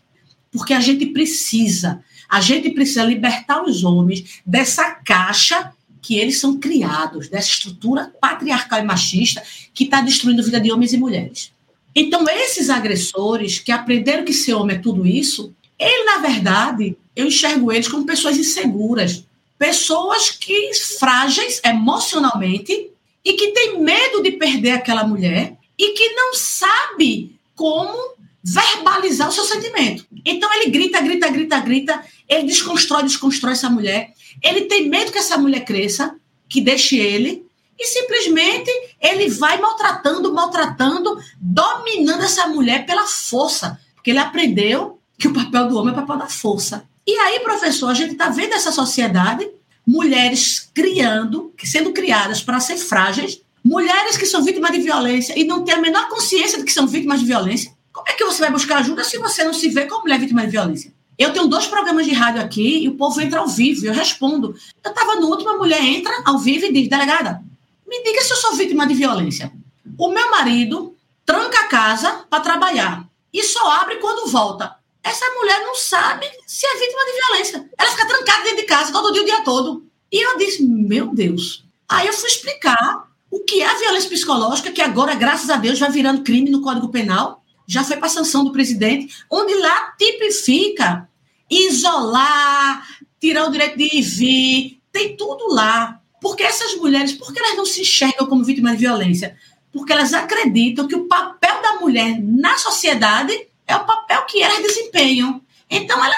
porque 0.55 0.73
a 0.73 0.81
gente 0.81 1.07
precisa, 1.07 2.01
a 2.29 2.41
gente 2.41 2.71
precisa 2.71 3.03
libertar 3.03 3.65
os 3.65 3.83
homens 3.83 4.41
dessa 4.47 4.89
caixa 4.89 5.73
que 6.01 6.17
eles 6.17 6.39
são 6.39 6.61
criados, 6.61 7.29
dessa 7.29 7.49
estrutura 7.49 8.13
patriarcal 8.21 8.79
e 8.79 8.85
machista 8.85 9.43
que 9.75 9.83
está 9.83 10.01
destruindo 10.01 10.41
a 10.41 10.45
vida 10.45 10.61
de 10.61 10.71
homens 10.71 10.93
e 10.93 10.97
mulheres. 10.97 11.51
Então, 11.95 12.25
esses 12.29 12.71
agressores 12.71 13.59
que 13.59 13.71
aprenderam 13.71 14.25
que 14.25 14.33
ser 14.33 14.55
homem 14.55 14.77
é 14.77 14.81
tudo 14.81 15.07
isso, 15.07 15.55
ele, 15.79 16.05
na 16.05 16.19
verdade, 16.19 16.97
eu 17.15 17.27
enxergo 17.27 17.71
eles 17.71 17.89
como 17.89 18.07
pessoas 18.07 18.37
inseguras, 18.37 19.25
pessoas 19.59 20.31
que 20.31 20.73
frágeis 20.99 21.61
emocionalmente 21.65 22.91
e 23.25 23.33
que 23.35 23.53
têm 23.53 23.81
medo 23.81 24.23
de 24.23 24.33
perder 24.33 24.73
aquela 24.73 25.05
mulher 25.05 25.57
e 25.79 25.93
que 25.93 26.11
não 26.11 26.35
sabe 26.35 27.37
como 27.55 28.15
verbalizar 28.43 29.29
o 29.29 29.33
seu 29.33 29.45
sentimento. 29.45 30.07
Então 30.25 30.53
ele 30.55 30.71
grita, 30.71 31.01
grita, 31.01 31.29
grita, 31.31 31.61
grita, 31.61 32.05
ele 32.29 32.45
desconstrói, 32.45 33.05
desconstrói 33.05 33.53
essa 33.53 33.71
mulher. 33.71 34.13
Ele 34.43 34.63
tem 34.63 34.89
medo 34.89 35.13
que 35.13 35.19
essa 35.19 35.39
mulher 35.39 35.65
cresça, 35.65 36.15
que 36.49 36.61
deixe 36.61 36.97
ele, 36.97 37.47
e 37.79 37.87
simplesmente 37.87 38.71
ele 39.01 39.29
vai 39.31 39.61
maltratando, 39.61 40.33
maltratando, 40.33 41.19
dominando 41.41 42.23
essa 42.23 42.47
mulher 42.47 42.87
pela 42.87 43.07
força. 43.07 43.79
porque 43.95 44.11
ele 44.11 44.19
aprendeu 44.19 45.01
que 45.19 45.29
o 45.29 45.33
papel 45.33 45.69
do 45.69 45.79
homem 45.79 45.95
é 45.95 45.97
o 45.97 46.01
papel 46.01 46.19
da 46.19 46.27
força. 46.27 46.85
E 47.07 47.13
aí, 47.17 47.41
professor, 47.41 47.91
a 47.91 47.95
gente 47.95 48.13
está 48.13 48.29
vendo 48.29 48.53
essa 48.53 48.73
sociedade, 48.73 49.49
mulheres 49.87 50.71
criando, 50.75 51.53
sendo 51.63 51.93
criadas 51.93 52.43
para 52.43 52.61
ser 52.61 52.77
frágeis, 52.77 53.41
mulheres 53.65 54.17
que 54.17 54.27
são 54.27 54.43
vítimas 54.43 54.73
de 54.73 54.81
violência 54.81 55.39
e 55.39 55.45
não 55.45 55.65
têm 55.65 55.75
a 55.75 55.81
menor 55.81 56.09
consciência 56.09 56.59
de 56.59 56.65
que 56.65 56.73
são 56.73 56.87
vítimas 56.87 57.21
de 57.21 57.27
violência. 57.27 57.73
Como 57.93 58.09
é 58.09 58.13
que 58.13 58.25
você 58.25 58.41
vai 58.41 58.51
buscar 58.51 58.79
ajuda 58.79 59.05
se 59.05 59.19
você 59.19 59.45
não 59.45 59.55
se 59.55 59.69
vê 59.69 59.87
como 59.87 60.03
mulher 60.03 60.19
vítima 60.19 60.43
de 60.43 60.51
violência? 60.51 60.93
Eu 61.17 61.33
tenho 61.33 61.47
dois 61.47 61.67
programas 61.67 62.07
de 62.07 62.13
rádio 62.13 62.43
aqui 62.43 62.83
e 62.83 62.89
o 62.89 62.97
povo 62.97 63.21
entra 63.21 63.41
ao 63.41 63.47
vivo, 63.47 63.87
eu 63.87 63.93
respondo. 63.93 64.55
Eu 64.83 64.91
estava 64.91 65.15
no 65.17 65.29
último, 65.29 65.51
a 65.51 65.57
mulher 65.57 65.81
entra 65.83 66.13
ao 66.25 66.39
vivo 66.39 66.67
e 66.67 66.73
diz, 66.73 66.89
delegada, 66.89 67.41
me 67.87 68.03
diga 68.03 68.23
se 68.23 68.33
eu 68.33 68.37
sou 68.37 68.55
vítima 68.55 68.87
de 68.87 68.95
violência. 68.95 69.53
O 69.99 70.09
meu 70.09 70.31
marido 70.31 70.97
tranca 71.25 71.61
a 71.61 71.69
casa 71.69 72.25
para 72.29 72.43
trabalhar 72.43 73.09
e 73.33 73.43
só 73.43 73.71
abre 73.81 73.97
quando 73.97 74.31
volta. 74.31 74.77
Essa 75.03 75.27
mulher 75.35 75.61
não 75.61 75.75
sabe 75.75 76.27
se 76.47 76.67
é 76.67 76.79
vítima 76.79 77.05
de 77.05 77.13
violência. 77.13 77.71
Ela 77.79 77.91
fica 77.91 78.07
trancada 78.07 78.45
dentro 78.45 78.57
de 78.59 78.63
casa 78.65 78.93
todo 78.93 79.13
dia, 79.13 79.23
o 79.23 79.27
dia 79.27 79.45
todo. 79.45 79.87
E 80.11 80.25
eu 80.25 80.39
disse, 80.39 80.63
meu 80.65 81.15
Deus. 81.15 81.65
Aí 81.89 82.07
eu 82.07 82.13
fui 82.13 82.29
explicar 82.29 83.09
o 83.31 83.41
que 83.41 83.61
é 83.61 83.67
a 83.67 83.77
violência 83.77 84.09
psicológica, 84.09 84.71
que 84.71 84.81
agora, 84.81 85.15
graças 85.15 85.51
a 85.51 85.57
Deus, 85.57 85.79
vai 85.79 85.91
virando 85.91 86.23
crime 86.23 86.51
no 86.51 86.63
Código 86.63 86.89
Penal, 86.89 87.43
já 87.67 87.83
foi 87.83 87.97
para 87.97 88.09
sanção 88.09 88.45
do 88.45 88.53
presidente, 88.53 89.25
onde 89.31 89.55
lá 89.57 89.93
tipifica 89.99 91.09
isolar, 91.51 92.87
tirar 93.21 93.47
o 93.47 93.51
direito 93.51 93.77
de 93.77 93.97
ir 93.97 94.03
vir, 94.03 94.83
tem 94.93 95.17
tudo 95.17 95.49
lá. 95.49 96.01
Porque 96.25 96.43
essas 96.43 96.75
mulheres, 96.77 97.13
por 97.13 97.35
que 97.35 97.39
elas 97.39 97.55
não 97.55 97.67
se 97.67 97.83
enxergam 97.83 98.27
como 98.27 98.43
vítimas 98.43 98.73
de 98.73 98.79
violência? 98.79 99.37
Porque 99.71 99.93
elas 99.93 100.15
acreditam 100.15 100.89
que 100.89 100.95
o 100.95 101.05
papel 101.05 101.61
da 101.61 101.75
mulher 101.75 102.19
na 102.19 102.57
sociedade 102.57 103.47
é 103.67 103.77
o 103.77 103.85
papel 103.85 104.25
que 104.25 104.43
elas 104.43 104.63
desempenham. 104.63 105.43
Então, 105.69 106.03
ela, 106.03 106.15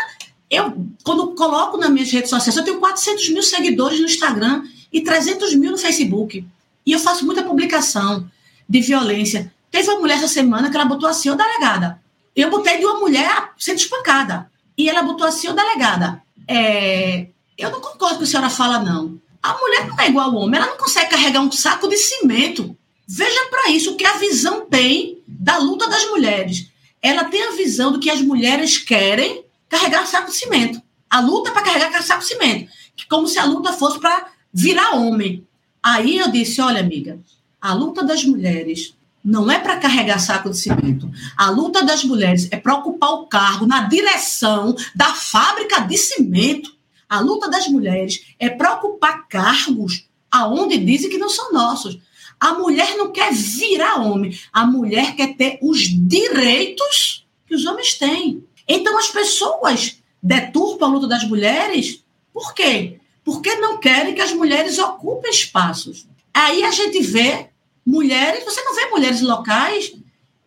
eu, 0.48 0.86
quando 1.02 1.34
coloco 1.34 1.76
nas 1.76 1.90
minhas 1.90 2.08
redes 2.08 2.30
sociais, 2.30 2.56
eu 2.56 2.62
tenho 2.62 2.78
400 2.78 3.30
mil 3.30 3.42
seguidores 3.42 3.98
no 3.98 4.06
Instagram 4.06 4.62
e 4.92 5.00
300 5.00 5.56
mil 5.56 5.72
no 5.72 5.76
Facebook. 5.76 6.46
E 6.86 6.92
eu 6.92 7.00
faço 7.00 7.26
muita 7.26 7.42
publicação 7.42 8.30
de 8.68 8.80
violência. 8.80 9.52
Teve 9.72 9.90
uma 9.90 9.98
mulher 9.98 10.18
essa 10.18 10.28
semana 10.28 10.70
que 10.70 10.76
ela 10.76 10.86
botou 10.86 11.08
assim, 11.08 11.30
ô 11.30 11.34
delegada. 11.34 12.00
Eu 12.36 12.48
botei 12.48 12.78
de 12.78 12.86
uma 12.86 13.00
mulher 13.00 13.50
sendo 13.58 13.78
espancada. 13.78 14.48
E 14.78 14.88
ela 14.88 15.02
botou 15.02 15.26
assim, 15.26 15.48
ô 15.48 15.52
delegada. 15.52 16.22
É, 16.46 17.26
eu 17.58 17.72
não 17.72 17.80
concordo 17.80 18.14
com 18.14 18.14
o 18.14 18.18
que 18.18 18.22
a 18.22 18.26
senhora 18.28 18.48
fala, 18.48 18.78
não. 18.78 19.25
A 19.46 19.58
mulher 19.60 19.86
não 19.86 20.00
é 20.00 20.08
igual 20.08 20.30
ao 20.30 20.36
homem, 20.36 20.60
ela 20.60 20.70
não 20.70 20.76
consegue 20.76 21.10
carregar 21.10 21.40
um 21.40 21.52
saco 21.52 21.88
de 21.88 21.96
cimento. 21.96 22.76
Veja 23.06 23.46
para 23.48 23.70
isso 23.70 23.92
o 23.92 23.96
que 23.96 24.04
a 24.04 24.16
visão 24.16 24.66
tem 24.66 25.22
da 25.26 25.56
luta 25.58 25.88
das 25.88 26.04
mulheres. 26.10 26.68
Ela 27.00 27.24
tem 27.24 27.40
a 27.44 27.52
visão 27.52 27.92
do 27.92 28.00
que 28.00 28.10
as 28.10 28.20
mulheres 28.20 28.76
querem 28.76 29.44
carregar 29.68 30.04
saco 30.04 30.32
de 30.32 30.36
cimento. 30.36 30.82
A 31.08 31.20
luta 31.20 31.52
para 31.52 31.62
carregar 31.62 32.02
saco 32.02 32.22
de 32.22 32.26
cimento. 32.26 32.72
Que 32.96 33.06
como 33.06 33.28
se 33.28 33.38
a 33.38 33.44
luta 33.44 33.72
fosse 33.72 34.00
para 34.00 34.26
virar 34.52 34.96
homem. 34.96 35.46
Aí 35.80 36.18
eu 36.18 36.28
disse: 36.28 36.60
olha, 36.60 36.80
amiga, 36.80 37.20
a 37.60 37.72
luta 37.72 38.02
das 38.02 38.24
mulheres 38.24 38.96
não 39.24 39.48
é 39.48 39.60
para 39.60 39.78
carregar 39.78 40.18
saco 40.18 40.50
de 40.50 40.58
cimento. 40.58 41.08
A 41.36 41.50
luta 41.50 41.84
das 41.84 42.02
mulheres 42.02 42.48
é 42.50 42.56
para 42.56 42.74
ocupar 42.74 43.10
o 43.10 43.26
cargo 43.26 43.64
na 43.64 43.82
direção 43.82 44.74
da 44.92 45.14
fábrica 45.14 45.80
de 45.82 45.96
cimento. 45.96 46.75
A 47.08 47.20
luta 47.20 47.48
das 47.48 47.68
mulheres 47.68 48.26
é 48.38 48.48
para 48.48 48.74
ocupar 48.74 49.28
cargos 49.28 50.08
aonde 50.30 50.78
dizem 50.78 51.10
que 51.10 51.18
não 51.18 51.30
são 51.30 51.52
nossos. 51.52 51.98
A 52.38 52.54
mulher 52.54 52.96
não 52.96 53.12
quer 53.12 53.32
virar 53.32 54.00
homem, 54.00 54.38
a 54.52 54.66
mulher 54.66 55.14
quer 55.16 55.36
ter 55.36 55.58
os 55.62 55.80
direitos 55.80 57.26
que 57.46 57.54
os 57.54 57.64
homens 57.64 57.94
têm. 57.94 58.44
Então 58.68 58.98
as 58.98 59.08
pessoas 59.08 60.02
deturpam 60.22 60.86
a 60.86 60.92
luta 60.92 61.06
das 61.06 61.24
mulheres, 61.24 62.04
por 62.32 62.52
quê? 62.52 62.98
porque 63.26 63.56
não 63.56 63.78
querem 63.78 64.14
que 64.14 64.20
as 64.20 64.32
mulheres 64.32 64.78
ocupem 64.78 65.32
espaços. 65.32 66.06
Aí 66.32 66.62
a 66.62 66.70
gente 66.70 67.02
vê 67.02 67.48
mulheres, 67.84 68.44
você 68.44 68.62
não 68.62 68.72
vê 68.72 68.86
mulheres 68.86 69.20
locais 69.20 69.92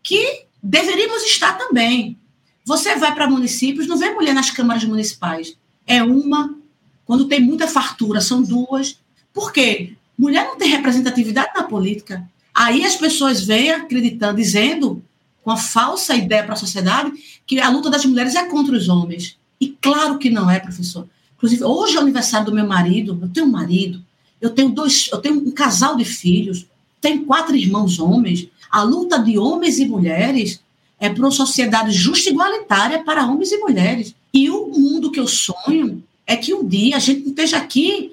que 0.02 0.46
deveríamos 0.64 1.24
estar 1.24 1.58
também. 1.58 2.18
Você 2.66 2.96
vai 2.96 3.14
para 3.14 3.30
municípios, 3.30 3.86
não 3.86 3.98
vê 3.98 4.12
mulher 4.12 4.34
nas 4.34 4.50
câmaras 4.50 4.86
municipais. 4.86 5.58
É 5.90 6.04
uma, 6.04 6.56
quando 7.04 7.28
tem 7.28 7.42
muita 7.42 7.68
fartura, 7.68 8.22
são 8.22 8.44
duas. 8.44 9.00
Por 9.34 9.52
quê? 9.52 9.94
Mulher 10.16 10.46
não 10.46 10.56
tem 10.56 10.70
representatividade 10.70 11.50
na 11.56 11.64
política. 11.64 12.30
Aí 12.54 12.86
as 12.86 12.96
pessoas 12.96 13.44
vêm 13.44 13.72
acreditando, 13.72 14.38
dizendo, 14.38 15.04
com 15.44 15.50
a 15.50 15.58
falsa 15.58 16.14
ideia 16.14 16.44
para 16.44 16.54
a 16.54 16.58
sociedade, 16.58 17.12
que 17.48 17.60
a 17.60 17.70
luta 17.70 17.90
das 17.90 18.06
mulheres 18.06 18.36
é 18.36 18.46
contra 18.46 18.76
os 18.78 18.88
homens. 18.88 19.36
E 19.60 19.70
claro 19.82 20.20
que 20.20 20.30
não 20.30 20.48
é, 20.48 20.60
professor. 20.60 21.10
Inclusive, 21.36 21.64
hoje 21.64 21.96
é 21.96 21.98
o 21.98 22.04
aniversário 22.04 22.46
do 22.46 22.54
meu 22.54 22.68
marido, 22.68 23.18
eu 23.20 23.30
tenho 23.30 23.48
um 23.48 23.52
marido, 23.52 24.06
eu 24.40 24.52
tenho 24.52 24.70
dois, 24.70 25.10
eu 25.12 25.18
tenho 25.18 25.40
um 25.40 25.50
casal 25.50 25.96
de 25.96 26.06
filhos, 26.06 26.68
tenho 27.02 27.26
quatro 27.26 27.56
irmãos 27.56 27.98
homens. 27.98 28.48
A 28.70 28.84
luta 28.84 29.18
de 29.18 29.40
homens 29.40 29.80
e 29.80 29.88
mulheres 29.88 30.62
é 31.00 31.10
para 31.10 31.24
uma 31.24 31.32
sociedade 31.32 31.92
justa 31.92 32.30
e 32.30 32.34
igualitária 32.34 33.04
para 33.04 33.26
homens 33.26 33.52
e 33.52 33.58
mulheres. 33.58 34.14
E 34.34 34.50
o 34.50 34.68
mundo 34.68 35.12
que 35.12 35.20
eu 35.20 35.28
sonho 35.28 36.04
é 36.26 36.36
que 36.36 36.54
um 36.54 36.68
dia 36.68 36.96
a 36.96 37.00
gente 37.00 37.28
esteja 37.30 37.58
aqui 37.58 38.12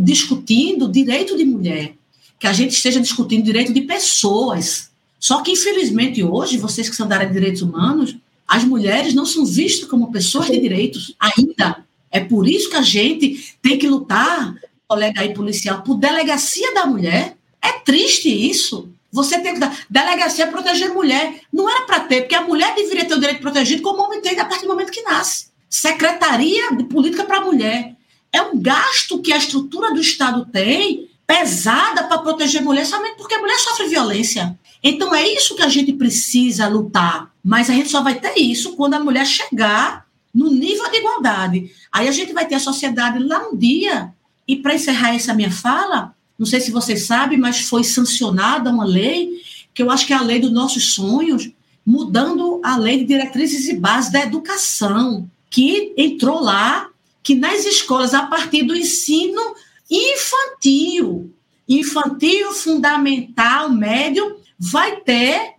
discutindo 0.00 0.88
direito 0.88 1.36
de 1.36 1.44
mulher, 1.44 1.94
que 2.38 2.46
a 2.46 2.52
gente 2.52 2.72
esteja 2.72 3.00
discutindo 3.00 3.44
direito 3.44 3.72
de 3.72 3.82
pessoas. 3.82 4.90
Só 5.18 5.42
que, 5.42 5.52
infelizmente, 5.52 6.22
hoje, 6.22 6.58
vocês 6.58 6.88
que 6.88 6.96
são 6.96 7.08
da 7.08 7.16
área 7.16 7.26
de 7.26 7.32
direitos 7.32 7.62
humanos, 7.62 8.16
as 8.46 8.64
mulheres 8.64 9.14
não 9.14 9.26
são 9.26 9.44
vistas 9.44 9.88
como 9.88 10.12
pessoas 10.12 10.46
de 10.46 10.58
direitos 10.58 11.14
ainda. 11.18 11.84
É 12.10 12.20
por 12.20 12.48
isso 12.48 12.70
que 12.70 12.76
a 12.76 12.82
gente 12.82 13.54
tem 13.60 13.78
que 13.78 13.88
lutar, 13.88 14.54
colega 14.86 15.20
aí 15.20 15.34
policial, 15.34 15.82
por 15.82 15.96
delegacia 15.96 16.72
da 16.72 16.86
mulher. 16.86 17.36
É 17.60 17.72
triste 17.80 18.28
isso. 18.28 18.88
Você 19.12 19.38
tem 19.38 19.54
que 19.54 19.60
dar. 19.60 19.76
Delegacia 19.88 20.44
é 20.44 20.48
proteger 20.48 20.92
mulher. 20.92 21.40
Não 21.52 21.68
era 21.68 21.82
para 21.82 22.00
ter, 22.00 22.22
porque 22.22 22.34
a 22.34 22.42
mulher 22.42 22.74
deveria 22.74 23.04
ter 23.04 23.14
o 23.14 23.20
direito 23.20 23.40
protegido 23.40 23.82
como 23.82 24.00
o 24.00 24.04
homem 24.04 24.20
tem 24.20 24.38
a 24.38 24.44
partir 24.44 24.62
do 24.62 24.68
momento 24.68 24.92
que 24.92 25.02
nasce. 25.02 25.48
Secretaria 25.68 26.74
de 26.74 26.84
Política 26.84 27.24
para 27.24 27.38
a 27.38 27.44
Mulher. 27.44 27.94
É 28.32 28.42
um 28.42 28.58
gasto 28.58 29.20
que 29.20 29.32
a 29.32 29.36
estrutura 29.36 29.92
do 29.92 30.00
Estado 30.00 30.46
tem, 30.52 31.08
pesada 31.26 32.04
para 32.04 32.18
proteger 32.18 32.62
mulher, 32.62 32.84
somente 32.84 33.16
porque 33.16 33.34
a 33.34 33.40
mulher 33.40 33.58
sofre 33.58 33.88
violência. 33.88 34.58
Então 34.82 35.14
é 35.14 35.26
isso 35.26 35.56
que 35.56 35.62
a 35.62 35.68
gente 35.68 35.92
precisa 35.92 36.68
lutar. 36.68 37.30
Mas 37.42 37.70
a 37.70 37.74
gente 37.74 37.88
só 37.88 38.02
vai 38.02 38.16
ter 38.16 38.38
isso 38.38 38.76
quando 38.76 38.94
a 38.94 39.00
mulher 39.00 39.26
chegar 39.26 40.06
no 40.34 40.50
nível 40.50 40.90
de 40.90 40.98
igualdade. 40.98 41.72
Aí 41.90 42.08
a 42.08 42.12
gente 42.12 42.32
vai 42.32 42.46
ter 42.46 42.56
a 42.56 42.60
sociedade 42.60 43.18
lá 43.18 43.48
um 43.48 43.56
dia, 43.56 44.12
e 44.46 44.56
para 44.56 44.74
encerrar 44.74 45.14
essa 45.14 45.34
minha 45.34 45.50
fala, 45.50 46.14
não 46.38 46.46
sei 46.46 46.60
se 46.60 46.70
vocês 46.70 47.06
sabem, 47.06 47.38
mas 47.38 47.60
foi 47.60 47.82
sancionada 47.84 48.70
uma 48.70 48.84
lei, 48.84 49.30
que 49.72 49.82
eu 49.82 49.90
acho 49.90 50.06
que 50.06 50.12
é 50.12 50.16
a 50.16 50.22
lei 50.22 50.38
dos 50.38 50.52
nossos 50.52 50.94
sonhos, 50.94 51.50
mudando 51.84 52.60
a 52.64 52.76
lei 52.76 52.98
de 52.98 53.04
diretrizes 53.04 53.68
e 53.68 53.76
bases 53.76 54.12
da 54.12 54.20
educação, 54.20 55.30
que 55.50 55.94
entrou 55.96 56.40
lá, 56.40 56.88
que 57.22 57.34
nas 57.34 57.64
escolas, 57.64 58.12
a 58.12 58.26
partir 58.26 58.64
do 58.64 58.74
ensino 58.74 59.54
infantil, 59.90 61.32
infantil, 61.68 62.52
fundamental, 62.52 63.70
médio, 63.70 64.36
vai 64.58 64.96
ter 64.96 65.54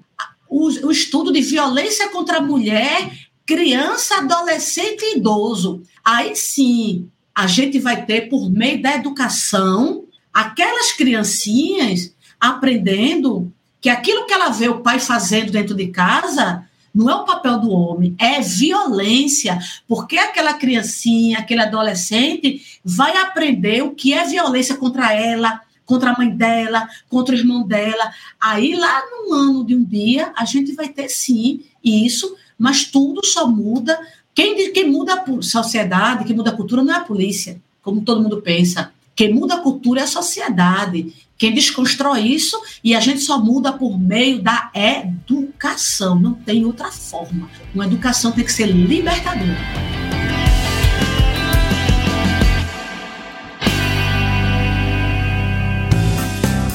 o, 0.49 0.67
o 0.87 0.91
estudo 0.91 1.31
de 1.31 1.41
violência 1.41 2.09
contra 2.09 2.37
a 2.37 2.41
mulher 2.41 3.11
criança, 3.45 4.17
adolescente 4.17 5.01
e 5.03 5.17
idoso. 5.17 5.81
Aí 6.03 6.35
sim, 6.35 7.09
a 7.33 7.47
gente 7.47 7.79
vai 7.79 8.05
ter, 8.05 8.29
por 8.29 8.51
meio 8.51 8.81
da 8.81 8.95
educação, 8.95 10.06
aquelas 10.37 10.91
criancinhas 10.91 12.13
aprendendo 12.39 13.51
que 13.81 13.89
aquilo 13.89 14.25
que 14.25 14.33
ela 14.33 14.49
vê 14.49 14.69
o 14.69 14.81
pai 14.81 14.99
fazendo 14.99 15.51
dentro 15.51 15.73
de 15.73 15.87
casa 15.87 16.67
não 16.93 17.09
é 17.09 17.15
o 17.15 17.25
papel 17.25 17.59
do 17.59 17.71
homem, 17.71 18.15
é 18.19 18.41
violência, 18.41 19.59
porque 19.87 20.17
aquela 20.17 20.53
criancinha, 20.53 21.39
aquele 21.39 21.61
adolescente 21.61 22.79
vai 22.83 23.17
aprender 23.17 23.83
o 23.83 23.91
que 23.91 24.13
é 24.13 24.25
violência 24.25 24.75
contra 24.75 25.13
ela, 25.13 25.61
contra 25.85 26.11
a 26.11 26.17
mãe 26.17 26.29
dela, 26.29 26.87
contra 27.07 27.35
o 27.35 27.37
irmão 27.37 27.67
dela. 27.67 28.11
Aí 28.39 28.75
lá 28.75 29.01
no 29.09 29.33
ano 29.33 29.65
de 29.65 29.75
um 29.75 29.83
dia, 29.83 30.31
a 30.35 30.43
gente 30.43 30.73
vai 30.73 30.89
ter 30.89 31.09
sim 31.09 31.63
isso 31.83 32.35
mas 32.57 32.85
tudo 32.85 33.25
só 33.25 33.47
muda. 33.47 33.99
Quem, 34.33 34.71
quem 34.73 34.89
muda 34.89 35.13
a 35.13 35.41
sociedade, 35.41 36.25
quem 36.25 36.35
muda 36.35 36.49
a 36.49 36.55
cultura 36.55 36.83
não 36.83 36.93
é 36.93 36.97
a 36.97 37.03
polícia, 37.03 37.61
como 37.81 38.01
todo 38.01 38.21
mundo 38.21 38.41
pensa. 38.41 38.91
Quem 39.17 39.33
muda 39.33 39.55
a 39.55 39.61
cultura 39.61 40.01
é 40.01 40.03
a 40.03 40.07
sociedade. 40.07 41.11
Quem 41.39 41.51
desconstrói 41.51 42.19
isso 42.19 42.55
e 42.83 42.93
a 42.93 42.99
gente 42.99 43.19
só 43.21 43.43
muda 43.43 43.73
por 43.73 43.99
meio 43.99 44.43
da 44.43 44.69
educação. 44.75 46.19
Não 46.19 46.35
tem 46.35 46.63
outra 46.63 46.91
forma. 46.91 47.49
Uma 47.73 47.87
educação 47.87 48.31
tem 48.31 48.45
que 48.45 48.53
ser 48.53 48.67
libertadora. 48.67 49.57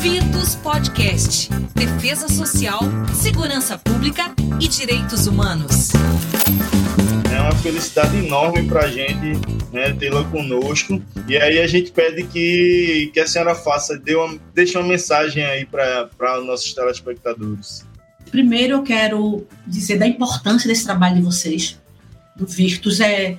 Virtus 0.01 0.56
Podcast. 0.56 1.48
Defesa 1.77 2.28
Social, 2.28 2.81
Segurança 3.14 3.78
Pública 3.78 4.35
e 4.60 4.66
Direitos 4.66 5.28
Humanos. 5.28 5.93
É 7.33 7.41
uma 7.41 7.57
felicidade 7.57 8.15
enorme 8.19 8.63
para 8.65 8.85
a 8.85 8.89
gente 8.89 9.41
né, 9.73 9.95
tê-la 9.95 10.23
conosco. 10.25 11.03
E 11.27 11.35
aí 11.37 11.61
a 11.61 11.67
gente 11.67 11.91
pede 11.91 12.25
que, 12.25 13.11
que 13.15 13.19
a 13.19 13.27
senhora 13.27 13.55
faça, 13.55 13.99
dê 13.99 14.15
uma, 14.15 14.39
deixe 14.55 14.77
uma 14.77 14.87
mensagem 14.87 15.43
aí 15.43 15.65
para 15.65 16.11
os 16.39 16.47
nossos 16.47 16.75
telespectadores. 16.75 17.87
Primeiro, 18.31 18.75
eu 18.75 18.83
quero 18.83 19.47
dizer 19.67 19.99
da 19.99 20.07
importância 20.07 20.69
desse 20.69 20.85
trabalho 20.85 21.17
de 21.17 21.23
vocês, 21.23 21.81
do 22.37 22.47
Virtus. 22.47 23.01
É, 23.01 23.39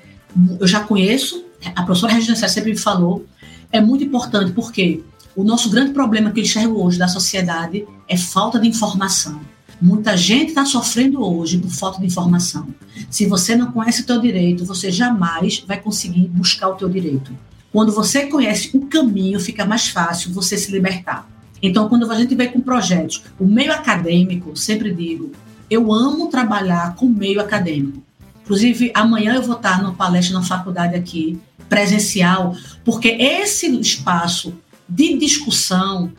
eu 0.59 0.67
já 0.67 0.79
conheço, 0.79 1.45
a 1.75 1.83
professora 1.83 2.13
Regina 2.13 2.35
sempre 2.35 2.71
me 2.71 2.77
falou, 2.77 3.25
é 3.71 3.79
muito 3.79 4.03
importante 4.03 4.51
porque 4.53 5.03
o 5.35 5.43
nosso 5.43 5.69
grande 5.69 5.93
problema 5.93 6.31
que 6.31 6.39
eu 6.39 6.43
enxergo 6.43 6.83
hoje 6.83 6.97
da 6.97 7.07
sociedade 7.07 7.85
é 8.07 8.17
falta 8.17 8.59
de 8.59 8.67
informação. 8.67 9.39
Muita 9.83 10.15
gente 10.15 10.47
está 10.47 10.63
sofrendo 10.63 11.21
hoje 11.21 11.57
por 11.57 11.69
falta 11.69 11.99
de 11.99 12.05
informação. 12.05 12.73
Se 13.09 13.25
você 13.25 13.53
não 13.53 13.69
conhece 13.69 14.01
o 14.01 14.05
teu 14.05 14.17
direito, 14.17 14.63
você 14.63 14.89
jamais 14.89 15.59
vai 15.67 15.77
conseguir 15.77 16.29
buscar 16.29 16.69
o 16.69 16.75
teu 16.75 16.87
direito. 16.87 17.37
Quando 17.69 17.91
você 17.91 18.27
conhece 18.27 18.69
o 18.77 18.85
caminho, 18.85 19.41
fica 19.41 19.65
mais 19.65 19.89
fácil 19.89 20.31
você 20.31 20.57
se 20.57 20.71
libertar. 20.71 21.27
Então, 21.61 21.89
quando 21.89 22.09
a 22.09 22.17
gente 22.17 22.33
vem 22.33 22.49
com 22.49 22.61
projetos, 22.61 23.25
o 23.37 23.45
meio 23.45 23.73
acadêmico, 23.73 24.55
sempre 24.55 24.89
digo, 24.93 25.33
eu 25.69 25.91
amo 25.91 26.29
trabalhar 26.29 26.95
com 26.95 27.07
o 27.07 27.13
meio 27.13 27.41
acadêmico. 27.41 28.01
Inclusive, 28.41 28.89
amanhã 28.95 29.35
eu 29.35 29.43
vou 29.43 29.57
estar 29.57 29.81
numa 29.81 29.95
palestra 29.95 30.39
na 30.39 30.45
faculdade 30.45 30.95
aqui, 30.95 31.37
presencial, 31.67 32.55
porque 32.85 33.09
esse 33.09 33.67
espaço 33.81 34.53
de 34.87 35.17
discussão 35.17 36.09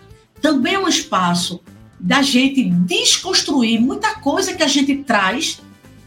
também 0.43 0.74
é 0.74 0.78
um 0.78 0.86
espaço 0.86 1.62
da 1.99 2.23
gente 2.23 2.65
desconstruir 2.65 3.81
muita 3.81 4.15
coisa 4.16 4.55
que 4.55 4.62
a 4.62 4.69
gente 4.69 4.97
traz 4.97 5.61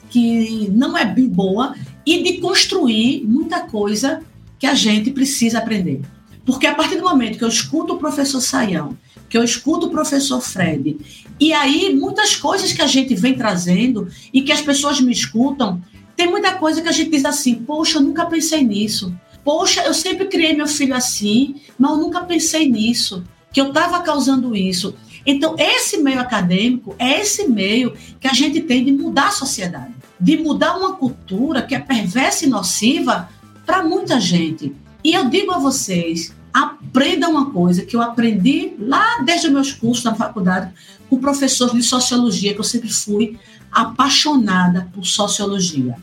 que 0.10 0.70
não 0.72 0.98
é 0.98 1.06
boa 1.06 1.76
e 2.06 2.24
de 2.24 2.40
construir 2.40 3.24
muita 3.26 3.62
coisa 3.62 4.22
que 4.58 4.66
a 4.66 4.74
gente 4.74 5.12
precisa 5.12 5.60
aprender. 5.60 6.02
Porque 6.46 6.66
a 6.66 6.74
partir 6.74 6.96
do 6.96 7.04
momento 7.04 7.38
que 7.38 7.44
eu 7.44 7.50
escuto 7.50 7.94
o 7.94 7.98
professor 7.98 8.40
Saião, 8.40 8.98
que 9.30 9.38
eu 9.38 9.44
escuto 9.44 9.88
o 9.88 9.92
professor 9.92 10.40
Fred, 10.40 10.98
e 11.40 11.54
aí 11.54 11.94
muitas 11.94 12.36
coisas 12.36 12.72
que 12.72 12.82
a 12.82 12.88
gente 12.88 13.14
vem 13.14 13.36
trazendo 13.36 14.08
e 14.34 14.42
que 14.42 14.52
as 14.52 14.62
pessoas 14.62 15.02
me 15.02 15.12
escutam, 15.12 15.82
tem 16.16 16.28
muita 16.28 16.54
coisa 16.54 16.82
que 16.82 16.88
a 16.88 16.94
gente 16.94 17.12
diz 17.12 17.26
assim: 17.26 17.56
poxa, 17.56 17.98
eu 17.98 18.02
nunca 18.02 18.26
pensei 18.26 18.64
nisso. 18.64 19.14
Poxa, 19.44 19.82
eu 19.84 19.94
sempre 19.94 20.26
criei 20.26 20.54
meu 20.56 20.68
filho 20.68 20.96
assim, 20.96 21.56
mas 21.78 21.92
eu 21.92 21.98
nunca 21.98 22.22
pensei 22.22 22.68
nisso, 22.70 23.24
que 23.54 23.62
eu 23.62 23.68
estava 23.68 24.02
causando 24.02 24.56
isso. 24.56 24.96
Então, 25.28 25.56
esse 25.60 25.98
meio 25.98 26.22
acadêmico 26.22 26.96
é 26.98 27.20
esse 27.20 27.50
meio 27.50 27.94
que 28.20 28.28
a 28.28 28.34
gente 28.34 28.62
tem 28.62 28.86
de 28.86 28.94
mudar 28.94 29.28
a 29.28 29.32
sociedade, 29.32 29.94
de 30.18 30.38
mudar 30.38 30.78
uma 30.78 30.94
cultura 30.94 31.62
que 31.62 31.76
é 31.76 31.80
perversa 31.80 32.46
e 32.46 32.50
nociva 32.50 33.30
para 33.66 33.84
muita 33.84 34.20
gente. 34.22 34.74
E 35.04 35.14
eu 35.14 35.30
digo 35.30 35.52
a 35.52 35.60
vocês, 35.60 36.34
aprenda 36.54 37.28
uma 37.28 37.52
coisa 37.52 37.86
que 37.86 37.96
eu 37.96 38.02
aprendi 38.02 38.74
lá 38.80 39.22
desde 39.26 39.48
os 39.48 39.54
meus 39.54 39.74
cursos 39.74 40.06
na 40.06 40.16
faculdade 40.16 40.72
com 41.10 41.20
professores 41.20 41.74
de 41.74 41.84
sociologia, 41.84 42.54
que 42.54 42.60
eu 42.60 42.64
sempre 42.64 42.92
fui 42.92 43.38
apaixonada 43.70 44.90
por 44.94 45.06
sociologia 45.06 45.96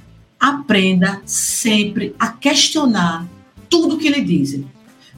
aprenda 0.44 1.22
sempre 1.24 2.14
a 2.18 2.28
questionar 2.28 3.26
tudo 3.68 3.96
que 3.96 4.10
lhe 4.10 4.20
dizem. 4.20 4.70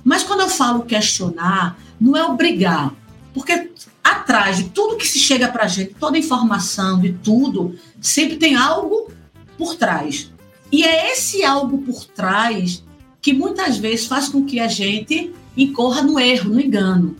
Mas 0.04 0.22
quando 0.22 0.42
eu 0.42 0.48
falo 0.48 0.82
questionar, 0.82 1.76
não 2.00 2.16
é 2.16 2.24
obrigar, 2.24 2.94
porque 3.34 3.70
atrás 4.06 4.58
de 4.58 4.64
tudo 4.64 4.96
que 4.96 5.06
se 5.06 5.18
chega 5.18 5.48
para 5.48 5.64
a 5.64 5.68
gente, 5.68 5.94
toda 5.94 6.16
informação, 6.16 7.00
de 7.00 7.12
tudo, 7.12 7.76
sempre 8.00 8.36
tem 8.36 8.54
algo 8.54 9.10
por 9.58 9.74
trás. 9.74 10.30
E 10.70 10.84
é 10.84 11.12
esse 11.12 11.44
algo 11.44 11.78
por 11.78 12.04
trás 12.04 12.84
que 13.20 13.32
muitas 13.32 13.78
vezes 13.78 14.06
faz 14.06 14.28
com 14.28 14.44
que 14.44 14.60
a 14.60 14.68
gente 14.68 15.32
incorra 15.56 16.02
no 16.02 16.20
erro, 16.20 16.50
no 16.50 16.60
engano. 16.60 17.16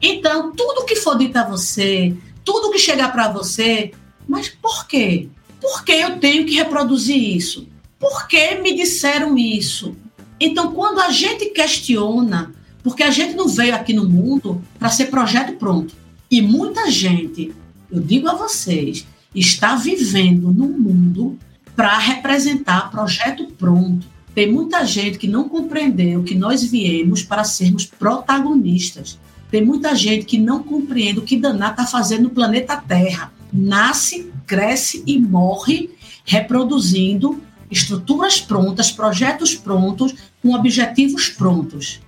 Então, 0.00 0.52
tudo 0.52 0.84
que 0.84 0.94
for 0.94 1.18
dito 1.18 1.36
a 1.36 1.44
você, 1.44 2.14
tudo 2.44 2.70
que 2.70 2.78
chegar 2.78 3.10
para 3.10 3.32
você, 3.32 3.90
mas 4.28 4.48
por 4.48 4.86
quê? 4.86 5.28
Por 5.60 5.82
que 5.82 5.92
eu 5.92 6.20
tenho 6.20 6.46
que 6.46 6.54
reproduzir 6.54 7.36
isso? 7.36 7.66
Por 7.98 8.28
que 8.28 8.54
me 8.56 8.76
disseram 8.76 9.36
isso? 9.36 9.96
Então, 10.38 10.72
quando 10.72 11.00
a 11.00 11.10
gente 11.10 11.46
questiona, 11.46 12.54
porque 12.80 13.02
a 13.02 13.10
gente 13.10 13.34
não 13.34 13.48
veio 13.48 13.74
aqui 13.74 13.92
no 13.92 14.08
mundo 14.08 14.62
para 14.78 14.88
ser 14.88 15.06
projeto 15.06 15.54
pronto. 15.54 15.96
E 16.30 16.42
muita 16.42 16.90
gente, 16.90 17.52
eu 17.90 18.00
digo 18.00 18.28
a 18.28 18.34
vocês, 18.34 19.06
está 19.34 19.74
vivendo 19.76 20.52
no 20.52 20.68
mundo 20.68 21.38
para 21.74 21.96
representar 21.98 22.90
projeto 22.90 23.46
pronto. 23.58 24.06
Tem 24.34 24.50
muita 24.50 24.84
gente 24.84 25.18
que 25.18 25.26
não 25.26 25.48
compreendeu 25.48 26.22
que 26.22 26.34
nós 26.34 26.62
viemos 26.62 27.22
para 27.22 27.44
sermos 27.44 27.86
protagonistas. 27.86 29.18
Tem 29.50 29.64
muita 29.64 29.94
gente 29.94 30.26
que 30.26 30.38
não 30.38 30.62
compreende 30.62 31.18
o 31.18 31.22
que 31.22 31.38
Daná 31.38 31.70
está 31.70 31.86
fazendo 31.86 32.24
no 32.24 32.30
planeta 32.30 32.76
Terra 32.76 33.32
nasce, 33.52 34.30
cresce 34.46 35.02
e 35.06 35.18
morre 35.18 35.90
reproduzindo 36.24 37.42
estruturas 37.70 38.40
prontas, 38.40 38.90
projetos 38.90 39.54
prontos, 39.54 40.14
com 40.42 40.54
objetivos 40.54 41.28
prontos. 41.28 42.00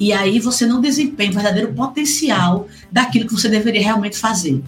E 0.00 0.12
aí 0.12 0.40
você 0.40 0.66
não 0.66 0.80
desempenha 0.80 1.30
o 1.30 1.34
verdadeiro 1.34 1.74
potencial 1.74 2.66
daquilo 2.90 3.26
que 3.26 3.34
você 3.34 3.48
deveria 3.48 3.82
realmente 3.82 4.16
fazer. 4.16 4.62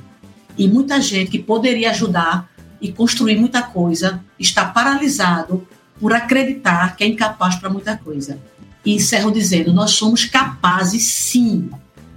E 0.57 0.69
muita 0.69 1.01
gente 1.01 1.31
que 1.31 1.39
poderia 1.39 1.91
ajudar 1.91 2.51
e 2.81 2.93
construir 2.93 3.37
muita 3.37 3.63
coisa 3.63 4.23
está 4.39 4.67
paralisado 4.67 5.67
por 5.99 6.13
acreditar 6.13 6.95
que 6.95 7.03
é 7.03 7.07
incapaz 7.07 7.57
para 7.57 7.71
muita 7.71 7.97
coisa. 7.97 8.39
E 8.85 8.95
encerro 8.95 9.31
dizendo: 9.31 9.73
nós 9.73 9.93
somos 9.93 10.27
capazes 10.27 11.05
sim. 11.05 11.71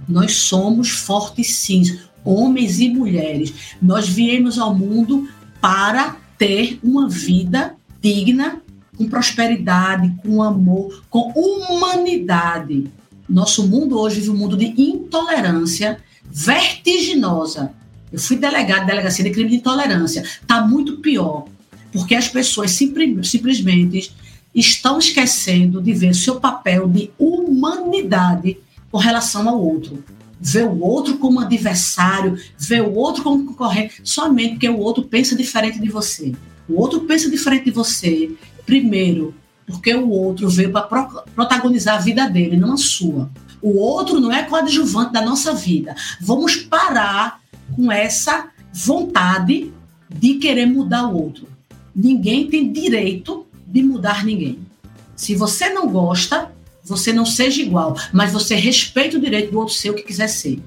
Nós 0.06 0.34
somos 0.34 0.90
fortes 0.90 1.56
sim 1.56 1.98
homens 2.26 2.80
e 2.80 2.88
mulheres. 2.88 3.76
Nós 3.80 4.08
viemos 4.08 4.58
ao 4.58 4.74
mundo 4.74 5.28
para 5.60 6.16
ter 6.36 6.78
uma 6.82 7.08
vida 7.08 7.76
digna, 8.00 8.60
com 8.96 9.08
prosperidade, 9.08 10.12
com 10.22 10.42
amor, 10.42 11.04
com 11.08 11.32
humanidade. 11.32 12.90
Nosso 13.28 13.66
mundo 13.66 13.98
hoje 13.98 14.20
vive 14.20 14.30
um 14.30 14.36
mundo 14.36 14.56
de 14.56 14.66
intolerância 14.80 15.98
vertiginosa. 16.24 17.72
Eu 18.12 18.18
fui 18.18 18.36
delegado 18.36 18.80
de 18.80 18.86
delegacia 18.86 19.24
de 19.24 19.30
crime 19.30 19.50
de 19.50 19.56
intolerância. 19.56 20.20
Está 20.22 20.62
muito 20.66 20.98
pior, 20.98 21.46
porque 21.92 22.14
as 22.14 22.28
pessoas 22.28 22.70
simplesmente 22.70 24.12
estão 24.54 24.98
esquecendo 24.98 25.82
de 25.82 25.92
ver 25.92 26.14
seu 26.14 26.40
papel 26.40 26.88
de 26.88 27.10
humanidade 27.18 28.58
com 28.90 28.98
relação 28.98 29.48
ao 29.48 29.60
outro 29.60 30.02
vê 30.40 30.62
o 30.62 30.80
outro 30.80 31.18
como 31.18 31.40
adversário, 31.40 32.38
vê 32.58 32.80
o 32.80 32.94
outro 32.94 33.22
como 33.22 33.46
concorrente, 33.46 34.00
somente 34.04 34.50
porque 34.52 34.68
o 34.68 34.78
outro 34.78 35.04
pensa 35.04 35.34
diferente 35.34 35.80
de 35.80 35.88
você. 35.88 36.32
O 36.68 36.80
outro 36.80 37.00
pensa 37.00 37.30
diferente 37.30 37.64
de 37.64 37.70
você, 37.70 38.30
primeiro, 38.64 39.34
porque 39.66 39.92
o 39.94 40.08
outro 40.10 40.48
veio 40.48 40.70
para 40.70 40.82
pro 40.82 41.22
protagonizar 41.34 41.96
a 41.96 42.00
vida 42.00 42.28
dele, 42.28 42.56
não 42.56 42.74
a 42.74 42.76
sua. 42.76 43.30
O 43.60 43.78
outro 43.78 44.20
não 44.20 44.32
é 44.32 44.44
coadjuvante 44.44 45.12
da 45.12 45.22
nossa 45.22 45.52
vida. 45.52 45.94
Vamos 46.20 46.56
parar 46.56 47.40
com 47.74 47.90
essa 47.90 48.48
vontade 48.72 49.72
de 50.08 50.34
querer 50.34 50.66
mudar 50.66 51.08
o 51.08 51.20
outro. 51.20 51.48
Ninguém 51.94 52.48
tem 52.48 52.70
direito 52.70 53.46
de 53.66 53.82
mudar 53.82 54.24
ninguém. 54.24 54.58
Se 55.16 55.34
você 55.34 55.70
não 55.70 55.88
gosta, 55.88 56.52
você 56.84 57.12
não 57.12 57.26
seja 57.26 57.62
igual, 57.62 57.96
mas 58.12 58.32
você 58.32 58.54
respeita 58.54 59.16
o 59.16 59.20
direito 59.20 59.50
do 59.50 59.58
outro 59.58 59.74
ser 59.74 59.90
o 59.90 59.94
que 59.94 60.02
quiser 60.02 60.28
ser. 60.28 60.60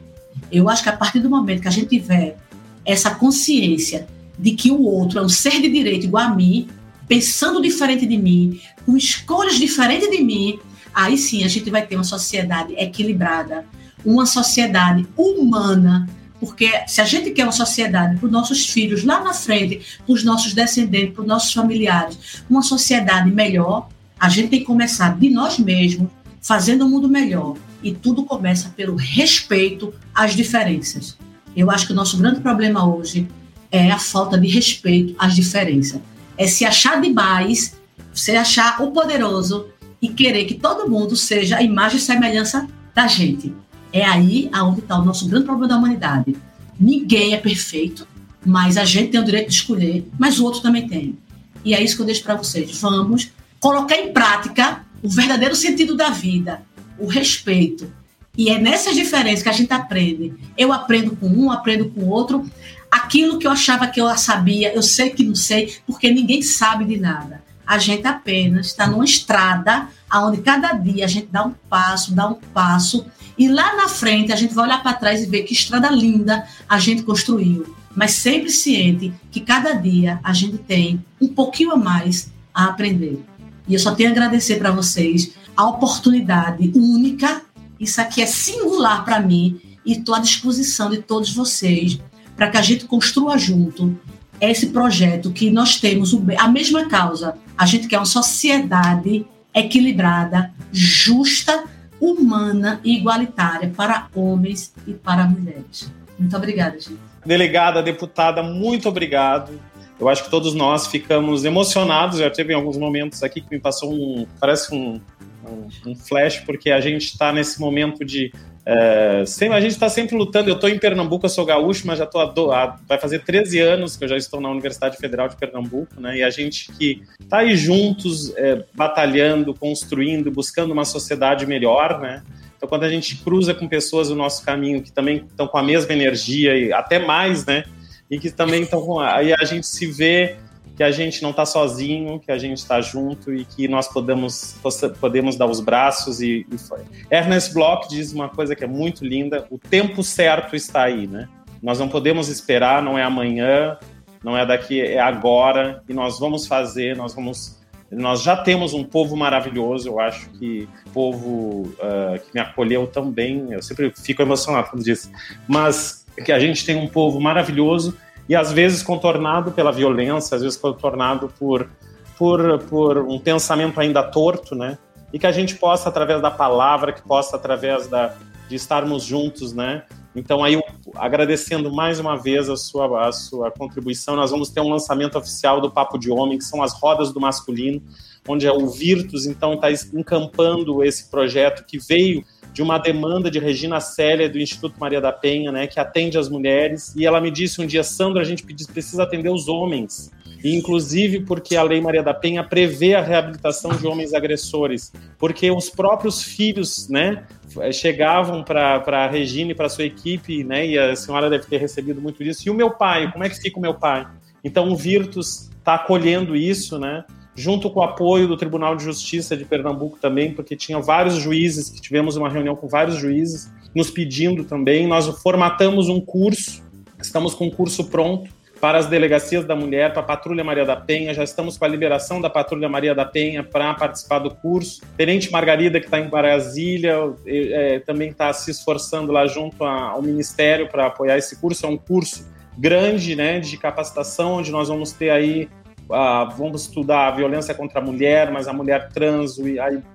Eu 0.51 0.67
acho 0.67 0.83
que 0.83 0.89
a 0.89 0.97
partir 0.97 1.19
do 1.19 1.29
momento 1.29 1.61
que 1.61 1.67
a 1.67 1.71
gente 1.71 1.87
tiver 1.87 2.37
essa 2.83 3.11
consciência 3.11 4.07
de 4.37 4.51
que 4.51 4.71
o 4.71 4.81
outro 4.81 5.19
é 5.19 5.21
um 5.21 5.29
ser 5.29 5.61
de 5.61 5.69
direito 5.69 6.05
igual 6.05 6.23
a 6.25 6.35
mim, 6.35 6.67
pensando 7.07 7.61
diferente 7.61 8.05
de 8.05 8.17
mim, 8.17 8.59
com 8.89 8.97
escolhas 8.97 9.59
diferentes 9.59 10.09
de 10.09 10.23
mim, 10.23 10.59
aí 10.91 11.15
sim 11.15 11.43
a 11.43 11.47
gente 11.47 11.69
vai 11.69 11.85
ter 11.85 11.93
uma 11.93 12.03
sociedade 12.03 12.73
equilibrada, 12.73 13.63
uma 14.03 14.25
sociedade 14.25 15.07
humana, 15.15 16.09
porque 16.39 16.71
se 16.87 16.99
a 16.99 17.05
gente 17.05 17.29
quer 17.29 17.43
uma 17.43 17.51
sociedade 17.51 18.17
para 18.17 18.25
os 18.25 18.31
nossos 18.31 18.67
filhos 18.67 19.03
lá 19.03 19.23
na 19.23 19.31
frente, 19.31 19.99
para 20.03 20.11
os 20.11 20.23
nossos 20.23 20.53
descendentes, 20.55 21.13
para 21.13 21.21
os 21.21 21.27
nossos 21.27 21.53
familiares, 21.53 22.41
uma 22.49 22.63
sociedade 22.63 23.29
melhor, 23.29 23.89
a 24.19 24.27
gente 24.27 24.47
tem 24.47 24.59
que 24.61 24.65
começar 24.65 25.19
de 25.19 25.29
nós 25.29 25.59
mesmos, 25.59 26.09
fazendo 26.41 26.87
o 26.87 26.89
mundo 26.89 27.07
melhor. 27.07 27.55
E 27.83 27.93
tudo 27.93 28.23
começa 28.23 28.69
pelo 28.75 28.95
respeito 28.95 29.93
às 30.15 30.35
diferenças. 30.35 31.15
Eu 31.55 31.69
acho 31.69 31.85
que 31.85 31.93
o 31.93 31.95
nosso 31.95 32.17
grande 32.17 32.39
problema 32.39 32.87
hoje 32.87 33.27
é 33.71 33.91
a 33.91 33.99
falta 33.99 34.35
de 34.35 34.47
respeito 34.47 35.15
às 35.19 35.35
diferenças. 35.35 36.01
É 36.35 36.47
se 36.47 36.65
achar 36.65 36.99
demais, 36.99 37.78
se 38.13 38.35
achar 38.35 38.81
o 38.81 38.91
poderoso 38.91 39.67
e 40.01 40.09
querer 40.09 40.45
que 40.45 40.55
todo 40.55 40.89
mundo 40.89 41.15
seja 41.15 41.57
a 41.57 41.63
imagem 41.63 41.97
e 41.97 42.01
semelhança 42.01 42.67
da 42.93 43.07
gente. 43.07 43.53
É 43.91 44.05
aí 44.05 44.49
aonde 44.51 44.79
está 44.79 44.97
o 44.97 45.05
nosso 45.05 45.27
grande 45.27 45.45
problema 45.45 45.67
da 45.67 45.77
humanidade. 45.77 46.35
Ninguém 46.79 47.33
é 47.33 47.37
perfeito, 47.37 48.07
mas 48.45 48.77
a 48.77 48.85
gente 48.85 49.11
tem 49.11 49.19
o 49.19 49.25
direito 49.25 49.49
de 49.49 49.55
escolher, 49.55 50.07
mas 50.17 50.39
o 50.39 50.45
outro 50.45 50.61
também 50.61 50.87
tem. 50.87 51.17
E 51.63 51.73
é 51.73 51.83
isso 51.83 51.95
que 51.95 52.01
eu 52.01 52.05
deixo 52.05 52.23
para 52.23 52.35
vocês. 52.35 52.79
Vamos 52.79 53.31
colocar 53.59 53.97
em 53.97 54.13
prática 54.13 54.85
o 55.03 55.09
verdadeiro 55.09 55.55
sentido 55.55 55.95
da 55.95 56.09
vida, 56.09 56.61
o 56.97 57.05
respeito. 57.05 57.91
E 58.37 58.49
é 58.49 58.57
nessas 58.57 58.95
diferenças 58.95 59.43
que 59.43 59.49
a 59.49 59.53
gente 59.53 59.73
aprende. 59.73 60.33
Eu 60.57 60.71
aprendo 60.71 61.15
com 61.15 61.27
um, 61.27 61.51
aprendo 61.51 61.89
com 61.89 62.01
o 62.01 62.09
outro. 62.09 62.49
Aquilo 62.89 63.37
que 63.37 63.45
eu 63.45 63.51
achava 63.51 63.87
que 63.87 63.99
eu 63.99 64.17
sabia, 64.17 64.73
eu 64.73 64.81
sei 64.81 65.09
que 65.09 65.23
não 65.23 65.35
sei, 65.35 65.75
porque 65.85 66.09
ninguém 66.09 66.41
sabe 66.41 66.85
de 66.85 66.97
nada. 66.97 67.43
A 67.69 67.77
gente 67.77 68.07
apenas 68.07 68.65
está 68.65 68.87
numa 68.87 69.05
estrada 69.05 69.89
onde 70.11 70.41
cada 70.41 70.73
dia 70.73 71.05
a 71.05 71.07
gente 71.07 71.27
dá 71.27 71.45
um 71.45 71.53
passo, 71.69 72.15
dá 72.15 72.27
um 72.27 72.33
passo, 72.33 73.05
e 73.37 73.47
lá 73.47 73.75
na 73.75 73.87
frente 73.87 74.33
a 74.33 74.35
gente 74.35 74.55
vai 74.55 74.65
olhar 74.65 74.81
para 74.81 74.93
trás 74.93 75.21
e 75.21 75.27
ver 75.27 75.43
que 75.43 75.53
estrada 75.53 75.87
linda 75.91 76.47
a 76.67 76.79
gente 76.79 77.03
construiu. 77.03 77.75
Mas 77.95 78.13
sempre 78.13 78.49
ciente 78.49 79.13
que 79.29 79.39
cada 79.39 79.73
dia 79.73 80.19
a 80.23 80.33
gente 80.33 80.57
tem 80.57 81.05
um 81.21 81.27
pouquinho 81.27 81.73
a 81.73 81.77
mais 81.77 82.31
a 82.51 82.65
aprender. 82.65 83.23
E 83.67 83.75
eu 83.75 83.79
só 83.79 83.93
tenho 83.93 84.09
a 84.09 84.13
agradecer 84.13 84.55
para 84.55 84.71
vocês 84.71 85.35
a 85.55 85.67
oportunidade 85.67 86.71
única. 86.73 87.43
Isso 87.79 88.01
aqui 88.01 88.23
é 88.23 88.25
singular 88.25 89.05
para 89.05 89.19
mim 89.19 89.61
e 89.85 89.91
estou 89.91 90.15
à 90.15 90.19
disposição 90.19 90.89
de 90.89 91.03
todos 91.03 91.31
vocês 91.31 91.99
para 92.35 92.49
que 92.49 92.57
a 92.57 92.63
gente 92.63 92.85
construa 92.85 93.37
junto 93.37 93.95
esse 94.41 94.67
projeto 94.67 95.29
que 95.29 95.51
nós 95.51 95.75
temos 95.79 96.17
a 96.35 96.47
mesma 96.47 96.85
causa. 96.87 97.37
A 97.59 97.65
gente 97.65 97.89
quer 97.89 97.97
uma 97.97 98.05
sociedade 98.05 99.25
equilibrada, 99.53 100.49
justa, 100.71 101.65
humana 101.99 102.79
e 102.85 102.95
igualitária 102.95 103.69
para 103.75 104.07
homens 104.15 104.73
e 104.87 104.93
para 104.93 105.25
mulheres. 105.25 105.91
Muito 106.17 106.37
obrigada, 106.37 106.79
gente. 106.79 106.97
Delegada, 107.25 107.83
deputada, 107.83 108.41
muito 108.41 108.87
obrigado. 108.87 109.59
Eu 109.99 110.07
acho 110.07 110.23
que 110.23 110.29
todos 110.29 110.53
nós 110.53 110.87
ficamos 110.87 111.43
emocionados. 111.43 112.19
Já 112.19 112.29
teve 112.29 112.53
alguns 112.53 112.77
momentos 112.77 113.21
aqui 113.23 113.41
que 113.41 113.53
me 113.53 113.59
passou 113.59 113.91
um. 113.91 114.25
Parece 114.39 114.73
um, 114.73 115.01
um, 115.45 115.91
um 115.91 115.95
flash, 115.97 116.37
porque 116.45 116.71
a 116.71 116.79
gente 116.79 117.07
está 117.07 117.33
nesse 117.33 117.59
momento 117.59 118.05
de 118.05 118.31
é, 118.71 119.23
a 119.51 119.59
gente 119.59 119.71
está 119.71 119.89
sempre 119.89 120.15
lutando. 120.15 120.47
Eu 120.47 120.53
estou 120.53 120.69
em 120.69 120.77
Pernambuco, 120.77 121.25
eu 121.25 121.29
sou 121.29 121.43
gaúcho, 121.43 121.87
mas 121.87 121.97
já 121.97 122.03
estou 122.03 122.49
vai 122.87 122.99
fazer 122.99 123.23
13 123.23 123.59
anos 123.59 123.97
que 123.97 124.03
eu 124.03 124.07
já 124.07 124.15
estou 124.15 124.39
na 124.39 124.47
Universidade 124.47 124.95
Federal 124.97 125.27
de 125.27 125.35
Pernambuco, 125.35 125.99
né? 125.99 126.17
E 126.17 126.23
a 126.23 126.29
gente 126.29 126.71
que 126.73 127.01
está 127.19 127.39
aí 127.39 127.55
juntos, 127.55 128.31
é, 128.37 128.63
batalhando, 128.75 129.55
construindo, 129.55 130.29
buscando 130.29 130.71
uma 130.71 130.85
sociedade 130.85 131.47
melhor, 131.47 131.99
né? 131.99 132.21
Então, 132.55 132.69
quando 132.69 132.83
a 132.83 132.89
gente 132.89 133.15
cruza 133.23 133.55
com 133.55 133.67
pessoas 133.67 134.09
no 134.09 134.15
nosso 134.15 134.45
caminho 134.45 134.83
que 134.83 134.91
também 134.91 135.25
estão 135.27 135.47
com 135.47 135.57
a 135.57 135.63
mesma 135.63 135.91
energia 135.91 136.55
e 136.55 136.71
até 136.71 136.99
mais, 136.99 137.47
né? 137.47 137.63
E 138.11 138.19
que 138.19 138.29
também 138.29 138.61
estão 138.61 138.85
com. 138.85 138.99
Aí 138.99 139.33
a 139.33 139.45
gente 139.45 139.65
se 139.65 139.87
vê 139.87 140.35
que 140.79 140.83
a 140.83 140.91
gente 140.91 141.21
não 141.21 141.31
está 141.31 141.45
sozinho, 141.45 142.21
que 142.21 142.31
a 142.31 142.37
gente 142.37 142.59
está 142.59 142.79
junto 142.79 143.33
e 143.33 143.43
que 143.43 143.67
nós 143.67 143.89
podemos, 143.89 144.55
podemos 145.01 145.35
dar 145.35 145.45
os 145.45 145.59
braços 145.59 146.21
e, 146.21 146.47
e 146.49 146.57
foi. 146.57 146.79
Ernest 147.11 147.53
Bloch 147.53 147.89
diz 147.89 148.13
uma 148.13 148.29
coisa 148.29 148.55
que 148.55 148.63
é 148.63 148.67
muito 148.67 149.03
linda: 149.03 149.45
o 149.49 149.57
tempo 149.57 150.01
certo 150.01 150.55
está 150.55 150.83
aí, 150.83 151.05
né? 151.05 151.27
Nós 151.61 151.79
não 151.79 151.89
podemos 151.89 152.29
esperar, 152.29 152.81
não 152.81 152.97
é 152.97 153.03
amanhã, 153.03 153.77
não 154.23 154.37
é 154.37 154.45
daqui, 154.45 154.79
é 154.79 155.01
agora 155.01 155.83
e 155.89 155.93
nós 155.93 156.17
vamos 156.17 156.47
fazer, 156.47 156.95
nós 156.95 157.13
vamos. 157.13 157.59
Nós 157.91 158.21
já 158.21 158.37
temos 158.37 158.73
um 158.73 158.83
povo 158.83 159.17
maravilhoso, 159.17 159.89
eu 159.89 159.99
acho 159.99 160.29
que 160.29 160.69
povo 160.93 161.63
uh, 161.79 162.19
que 162.23 162.33
me 162.35 162.39
acolheu 162.39 162.85
tão 162.85 163.11
bem, 163.11 163.47
eu 163.51 163.63
sempre 163.63 163.91
fico 163.97 164.21
emocionado 164.21 164.69
quando 164.69 164.83
diz, 164.83 165.11
mas 165.47 166.05
que 166.23 166.31
a 166.31 166.39
gente 166.39 166.63
tem 166.65 166.75
um 166.75 166.87
povo 166.87 167.19
maravilhoso 167.19 167.97
e 168.29 168.35
às 168.35 168.51
vezes 168.53 168.83
contornado 168.83 169.51
pela 169.51 169.71
violência, 169.71 170.35
às 170.35 170.43
vezes 170.43 170.55
contornado 170.55 171.33
por, 171.39 171.67
por, 172.15 172.59
por 172.59 172.99
um 172.99 173.19
pensamento 173.19 173.79
ainda 173.79 174.03
torto, 174.03 174.53
né? 174.53 174.77
E 175.11 175.17
que 175.17 175.25
a 175.25 175.31
gente 175.31 175.55
possa, 175.55 175.89
através 175.89 176.21
da 176.21 176.29
palavra, 176.29 176.93
que 176.93 177.01
possa, 177.01 177.35
através 177.35 177.87
da, 177.87 178.13
de 178.47 178.55
estarmos 178.55 179.03
juntos, 179.03 179.51
né? 179.51 179.83
Então, 180.15 180.43
aí, 180.43 180.61
agradecendo 180.95 181.71
mais 181.71 181.99
uma 181.99 182.15
vez 182.15 182.49
a 182.49 182.55
sua, 182.55 183.07
a 183.07 183.11
sua 183.11 183.49
contribuição, 183.49 184.15
nós 184.15 184.29
vamos 184.29 184.49
ter 184.49 184.61
um 184.61 184.69
lançamento 184.69 185.17
oficial 185.17 185.59
do 185.59 185.71
Papo 185.71 185.97
de 185.97 186.11
Homem, 186.11 186.37
que 186.37 186.43
são 186.43 186.61
as 186.61 186.73
rodas 186.73 187.11
do 187.11 187.19
masculino, 187.19 187.81
onde 188.27 188.45
é 188.45 188.51
o 188.51 188.67
Virtus, 188.67 189.25
então, 189.25 189.53
está 189.53 189.71
encampando 189.71 190.83
esse 190.83 191.09
projeto 191.09 191.65
que 191.65 191.79
veio 191.79 192.23
de 192.53 192.61
uma 192.61 192.77
demanda 192.77 193.29
de 193.29 193.39
Regina 193.39 193.79
Célia 193.79 194.29
do 194.29 194.39
Instituto 194.39 194.79
Maria 194.79 194.99
da 194.99 195.11
Penha, 195.11 195.51
né, 195.51 195.67
que 195.67 195.79
atende 195.79 196.17
as 196.17 196.29
mulheres, 196.29 196.93
e 196.95 197.05
ela 197.05 197.21
me 197.21 197.31
disse 197.31 197.61
um 197.61 197.65
dia, 197.65 197.83
Sandra, 197.83 198.21
a 198.21 198.25
gente 198.25 198.43
precisa 198.43 199.03
atender 199.03 199.29
os 199.29 199.47
homens, 199.47 200.11
e 200.43 200.55
inclusive 200.55 201.21
porque 201.21 201.55
a 201.55 201.63
Lei 201.63 201.81
Maria 201.81 202.01
da 202.01 202.13
Penha 202.13 202.43
prevê 202.43 202.95
a 202.95 203.01
reabilitação 203.01 203.71
de 203.71 203.85
homens 203.85 204.13
agressores, 204.13 204.91
porque 205.17 205.51
os 205.51 205.69
próprios 205.69 206.23
filhos, 206.23 206.89
né, 206.89 207.25
chegavam 207.73 208.43
para 208.43 208.83
a 208.85 209.07
Regina 209.07 209.51
e 209.51 209.55
para 209.55 209.69
sua 209.69 209.85
equipe, 209.85 210.43
né, 210.43 210.65
e 210.65 210.77
a 210.77 210.95
senhora 210.95 211.29
deve 211.29 211.45
ter 211.45 211.57
recebido 211.57 212.01
muito 212.01 212.23
disso, 212.23 212.43
e 212.45 212.49
o 212.49 212.53
meu 212.53 212.71
pai, 212.71 213.11
como 213.11 213.23
é 213.23 213.29
que 213.29 213.39
fica 213.39 213.57
o 213.57 213.61
meu 213.61 213.73
pai? 213.73 214.07
Então 214.43 214.69
o 214.69 214.75
Virtus 214.75 215.49
está 215.57 215.75
acolhendo 215.75 216.35
isso, 216.35 216.79
né, 216.79 217.03
junto 217.35 217.69
com 217.69 217.79
o 217.79 217.83
apoio 217.83 218.27
do 218.27 218.35
Tribunal 218.35 218.75
de 218.75 218.83
Justiça 218.83 219.35
de 219.35 219.45
Pernambuco 219.45 219.97
também, 219.99 220.33
porque 220.33 220.55
tinha 220.55 220.79
vários 220.79 221.15
juízes, 221.15 221.69
que 221.69 221.81
tivemos 221.81 222.15
uma 222.15 222.29
reunião 222.29 222.55
com 222.55 222.67
vários 222.67 222.97
juízes, 222.97 223.51
nos 223.73 223.89
pedindo 223.89 224.43
também. 224.43 224.87
Nós 224.87 225.07
formatamos 225.21 225.89
um 225.89 226.01
curso, 226.01 226.63
estamos 227.01 227.33
com 227.33 227.45
um 227.45 227.51
curso 227.51 227.85
pronto 227.85 228.29
para 228.59 228.77
as 228.77 228.87
delegacias 228.87 229.45
da 229.45 229.55
mulher, 229.55 229.91
para 229.91 230.01
a 230.01 230.05
Patrulha 230.05 230.43
Maria 230.43 230.65
da 230.65 230.75
Penha, 230.75 231.13
já 231.13 231.23
estamos 231.23 231.57
com 231.57 231.63
a 231.63 231.67
liberação 231.67 232.19
da 232.19 232.29
Patrulha 232.29 232.67
Maria 232.67 232.93
da 232.93 233.05
Penha 233.05 233.41
para 233.41 233.73
participar 233.73 234.19
do 234.19 234.31
curso. 234.35 234.81
Tenente 234.97 235.31
Margarida, 235.31 235.79
que 235.79 235.85
está 235.85 235.99
em 235.99 236.09
Brasília, 236.09 237.13
é, 237.25 237.79
também 237.79 238.09
está 238.09 238.31
se 238.33 238.51
esforçando 238.51 239.11
lá 239.11 239.25
junto 239.27 239.63
ao 239.63 240.01
Ministério 240.01 240.67
para 240.67 240.87
apoiar 240.87 241.17
esse 241.17 241.39
curso. 241.39 241.65
É 241.65 241.69
um 241.69 241.77
curso 241.77 242.27
grande 242.57 243.15
né, 243.15 243.39
de 243.39 243.55
capacitação, 243.57 244.33
onde 244.33 244.51
nós 244.51 244.67
vamos 244.67 244.91
ter 244.91 245.09
aí 245.09 245.47
ah, 245.91 246.25
vamos 246.37 246.63
estudar 246.63 247.07
a 247.07 247.11
violência 247.11 247.53
contra 247.53 247.79
a 247.79 247.83
mulher, 247.83 248.31
mas 248.31 248.47
a 248.47 248.53
mulher 248.53 248.89
trans, 248.89 249.37
o, 249.37 249.43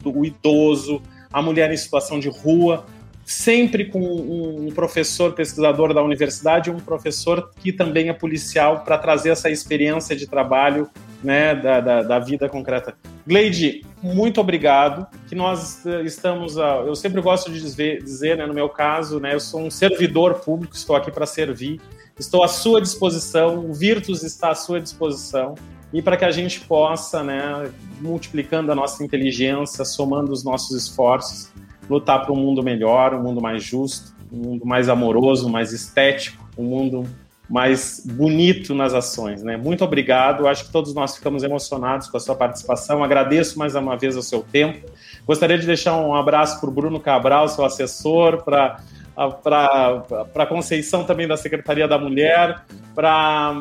o 0.04 0.24
idoso, 0.24 1.00
a 1.32 1.42
mulher 1.42 1.72
em 1.72 1.76
situação 1.76 2.18
de 2.18 2.28
rua, 2.28 2.84
sempre 3.24 3.86
com 3.86 4.00
um 4.00 4.70
professor 4.74 5.32
pesquisador 5.32 5.94
da 5.94 6.02
universidade, 6.02 6.70
um 6.70 6.78
professor 6.78 7.50
que 7.60 7.72
também 7.72 8.08
é 8.08 8.12
policial 8.12 8.80
para 8.80 8.98
trazer 8.98 9.30
essa 9.30 9.50
experiência 9.50 10.14
de 10.14 10.26
trabalho 10.26 10.88
né, 11.22 11.54
da, 11.54 11.80
da, 11.80 12.02
da, 12.02 12.18
vida 12.18 12.48
concreta. 12.50 12.94
Gleide, 13.26 13.82
muito 14.02 14.40
obrigado. 14.40 15.06
Que 15.26 15.34
nós 15.34 15.84
eh, 15.86 16.02
estamos, 16.02 16.58
a, 16.58 16.82
eu 16.86 16.94
sempre 16.94 17.22
gosto 17.22 17.50
de 17.50 17.62
dizer, 17.62 18.02
dizer 18.02 18.36
né, 18.36 18.44
no 18.44 18.52
meu 18.52 18.68
caso, 18.68 19.18
né, 19.18 19.32
eu 19.32 19.40
sou 19.40 19.62
um 19.62 19.70
servidor 19.70 20.40
público, 20.40 20.76
estou 20.76 20.94
aqui 20.94 21.10
para 21.10 21.24
servir, 21.24 21.80
estou 22.18 22.44
à 22.44 22.48
sua 22.48 22.78
disposição, 22.78 23.58
o 23.58 23.72
Virtus 23.72 24.22
está 24.22 24.50
à 24.50 24.54
sua 24.54 24.78
disposição 24.78 25.54
e 25.94 26.02
para 26.02 26.16
que 26.16 26.24
a 26.24 26.30
gente 26.32 26.60
possa, 26.62 27.22
né, 27.22 27.70
multiplicando 28.00 28.72
a 28.72 28.74
nossa 28.74 29.04
inteligência, 29.04 29.84
somando 29.84 30.32
os 30.32 30.42
nossos 30.42 30.76
esforços, 30.76 31.52
lutar 31.88 32.24
para 32.24 32.32
um 32.32 32.36
mundo 32.36 32.64
melhor, 32.64 33.14
um 33.14 33.22
mundo 33.22 33.40
mais 33.40 33.62
justo, 33.62 34.12
um 34.32 34.38
mundo 34.38 34.66
mais 34.66 34.88
amoroso, 34.88 35.48
mais 35.48 35.72
estético, 35.72 36.44
um 36.58 36.64
mundo 36.64 37.04
mais 37.48 38.02
bonito 38.04 38.74
nas 38.74 38.92
ações, 38.92 39.42
né? 39.44 39.56
Muito 39.56 39.84
obrigado. 39.84 40.48
Acho 40.48 40.64
que 40.64 40.72
todos 40.72 40.92
nós 40.94 41.14
ficamos 41.14 41.44
emocionados 41.44 42.08
com 42.08 42.16
a 42.16 42.20
sua 42.20 42.34
participação. 42.34 43.04
Agradeço 43.04 43.58
mais 43.58 43.76
uma 43.76 43.96
vez 43.96 44.16
o 44.16 44.22
seu 44.22 44.42
tempo. 44.42 44.90
Gostaria 45.24 45.58
de 45.58 45.66
deixar 45.66 45.96
um 45.96 46.14
abraço 46.14 46.58
para 46.58 46.70
o 46.70 46.72
Bruno 46.72 46.98
Cabral, 46.98 47.48
seu 47.48 47.64
assessor, 47.64 48.42
para 48.42 48.80
para 49.14 50.46
Conceição 50.48 51.04
também 51.04 51.28
da 51.28 51.36
Secretaria 51.36 51.86
da 51.86 51.96
Mulher, 51.96 52.64
para 52.94 53.54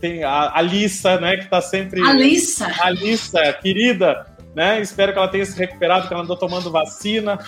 tem 0.00 0.24
a 0.24 0.56
Alissa, 0.56 1.20
né, 1.20 1.36
que 1.36 1.44
está 1.44 1.60
sempre 1.60 2.00
Alissa, 2.00 2.70
Alissa, 2.80 3.52
querida, 3.54 4.26
né? 4.54 4.80
Espero 4.80 5.12
que 5.12 5.18
ela 5.18 5.28
tenha 5.28 5.44
se 5.44 5.56
recuperado, 5.56 6.08
que 6.08 6.14
ela 6.14 6.22
andou 6.22 6.36
tomando 6.36 6.70
vacina. 6.70 7.38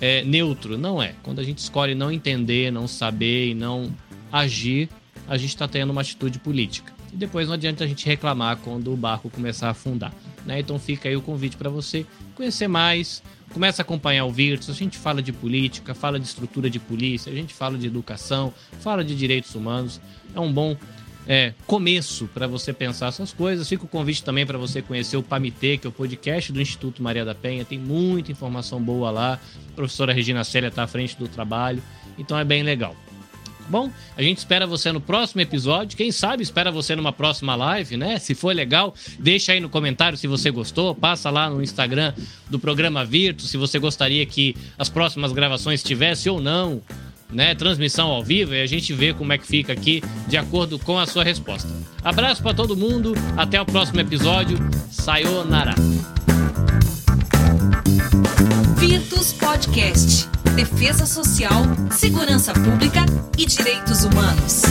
é, 0.00 0.22
neutro. 0.22 0.78
Não 0.78 1.02
é. 1.02 1.14
Quando 1.22 1.40
a 1.40 1.44
gente 1.44 1.58
escolhe 1.58 1.94
não 1.94 2.10
entender, 2.10 2.70
não 2.70 2.86
saber 2.86 3.50
e 3.50 3.54
não 3.54 3.92
agir, 4.32 4.88
a 5.26 5.36
gente 5.36 5.50
está 5.50 5.66
tendo 5.68 5.90
uma 5.90 6.00
atitude 6.00 6.38
política. 6.38 6.92
E 7.12 7.16
depois 7.16 7.46
não 7.46 7.54
adianta 7.54 7.84
a 7.84 7.86
gente 7.86 8.06
reclamar 8.06 8.58
quando 8.58 8.92
o 8.92 8.96
barco 8.96 9.30
começar 9.30 9.68
a 9.68 9.70
afundar. 9.70 10.12
Né? 10.44 10.60
Então 10.60 10.78
fica 10.78 11.08
aí 11.08 11.16
o 11.16 11.22
convite 11.22 11.56
para 11.56 11.70
você 11.70 12.06
conhecer 12.38 12.68
mais, 12.68 13.20
começa 13.52 13.82
a 13.82 13.84
acompanhar 13.84 14.24
o 14.24 14.30
Virtus, 14.30 14.70
a 14.70 14.72
gente 14.72 14.96
fala 14.96 15.20
de 15.20 15.32
política, 15.32 15.92
fala 15.94 16.20
de 16.20 16.26
estrutura 16.26 16.70
de 16.70 16.78
polícia, 16.78 17.32
a 17.32 17.34
gente 17.34 17.52
fala 17.52 17.76
de 17.76 17.86
educação, 17.86 18.54
fala 18.80 19.04
de 19.04 19.14
direitos 19.16 19.54
humanos. 19.56 20.00
É 20.34 20.38
um 20.38 20.52
bom 20.52 20.76
é, 21.26 21.52
começo 21.66 22.28
para 22.32 22.46
você 22.46 22.72
pensar 22.72 23.08
essas 23.08 23.32
coisas. 23.32 23.68
Fica 23.68 23.84
o 23.84 23.88
convite 23.88 24.22
também 24.22 24.46
para 24.46 24.56
você 24.56 24.80
conhecer 24.80 25.16
o 25.16 25.22
PAMITê, 25.22 25.78
que 25.78 25.86
é 25.86 25.90
o 25.90 25.92
podcast 25.92 26.52
do 26.52 26.60
Instituto 26.60 27.02
Maria 27.02 27.24
da 27.24 27.34
Penha. 27.34 27.64
Tem 27.64 27.78
muita 27.78 28.30
informação 28.30 28.80
boa 28.80 29.10
lá. 29.10 29.40
A 29.72 29.74
professora 29.74 30.12
Regina 30.12 30.44
Célia 30.44 30.68
está 30.68 30.84
à 30.84 30.86
frente 30.86 31.18
do 31.18 31.26
trabalho. 31.26 31.82
Então 32.16 32.38
é 32.38 32.44
bem 32.44 32.62
legal. 32.62 32.94
Bom, 33.68 33.90
a 34.16 34.22
gente 34.22 34.38
espera 34.38 34.66
você 34.66 34.90
no 34.90 35.00
próximo 35.00 35.40
episódio. 35.40 35.96
Quem 35.96 36.10
sabe 36.10 36.42
espera 36.42 36.70
você 36.70 36.96
numa 36.96 37.12
próxima 37.12 37.54
live, 37.54 37.96
né? 37.96 38.18
Se 38.18 38.34
for 38.34 38.54
legal, 38.54 38.94
deixa 39.18 39.52
aí 39.52 39.60
no 39.60 39.68
comentário 39.68 40.16
se 40.16 40.26
você 40.26 40.50
gostou. 40.50 40.94
Passa 40.94 41.30
lá 41.30 41.50
no 41.50 41.62
Instagram 41.62 42.14
do 42.48 42.58
programa 42.58 43.04
Virtus 43.04 43.50
se 43.50 43.56
você 43.56 43.78
gostaria 43.78 44.24
que 44.24 44.56
as 44.78 44.88
próximas 44.88 45.32
gravações 45.32 45.82
tivesse 45.82 46.30
ou 46.30 46.40
não 46.40 46.80
né, 47.30 47.54
transmissão 47.54 48.08
ao 48.08 48.24
vivo 48.24 48.54
e 48.54 48.62
a 48.62 48.66
gente 48.66 48.92
vê 48.92 49.12
como 49.12 49.32
é 49.32 49.38
que 49.38 49.46
fica 49.46 49.72
aqui 49.72 50.02
de 50.26 50.36
acordo 50.36 50.78
com 50.78 50.98
a 50.98 51.06
sua 51.06 51.22
resposta. 51.22 51.68
Abraço 52.02 52.42
para 52.42 52.54
todo 52.54 52.76
mundo, 52.76 53.12
até 53.36 53.60
o 53.60 53.66
próximo 53.66 54.00
episódio. 54.00 54.58
Sayonara. 54.90 55.74
Virtus 58.78 59.32
Podcast. 59.32 60.37
Defesa 60.58 61.06
Social, 61.06 61.62
Segurança 61.92 62.52
Pública 62.52 63.06
e 63.38 63.46
Direitos 63.46 64.02
Humanos. 64.02 64.62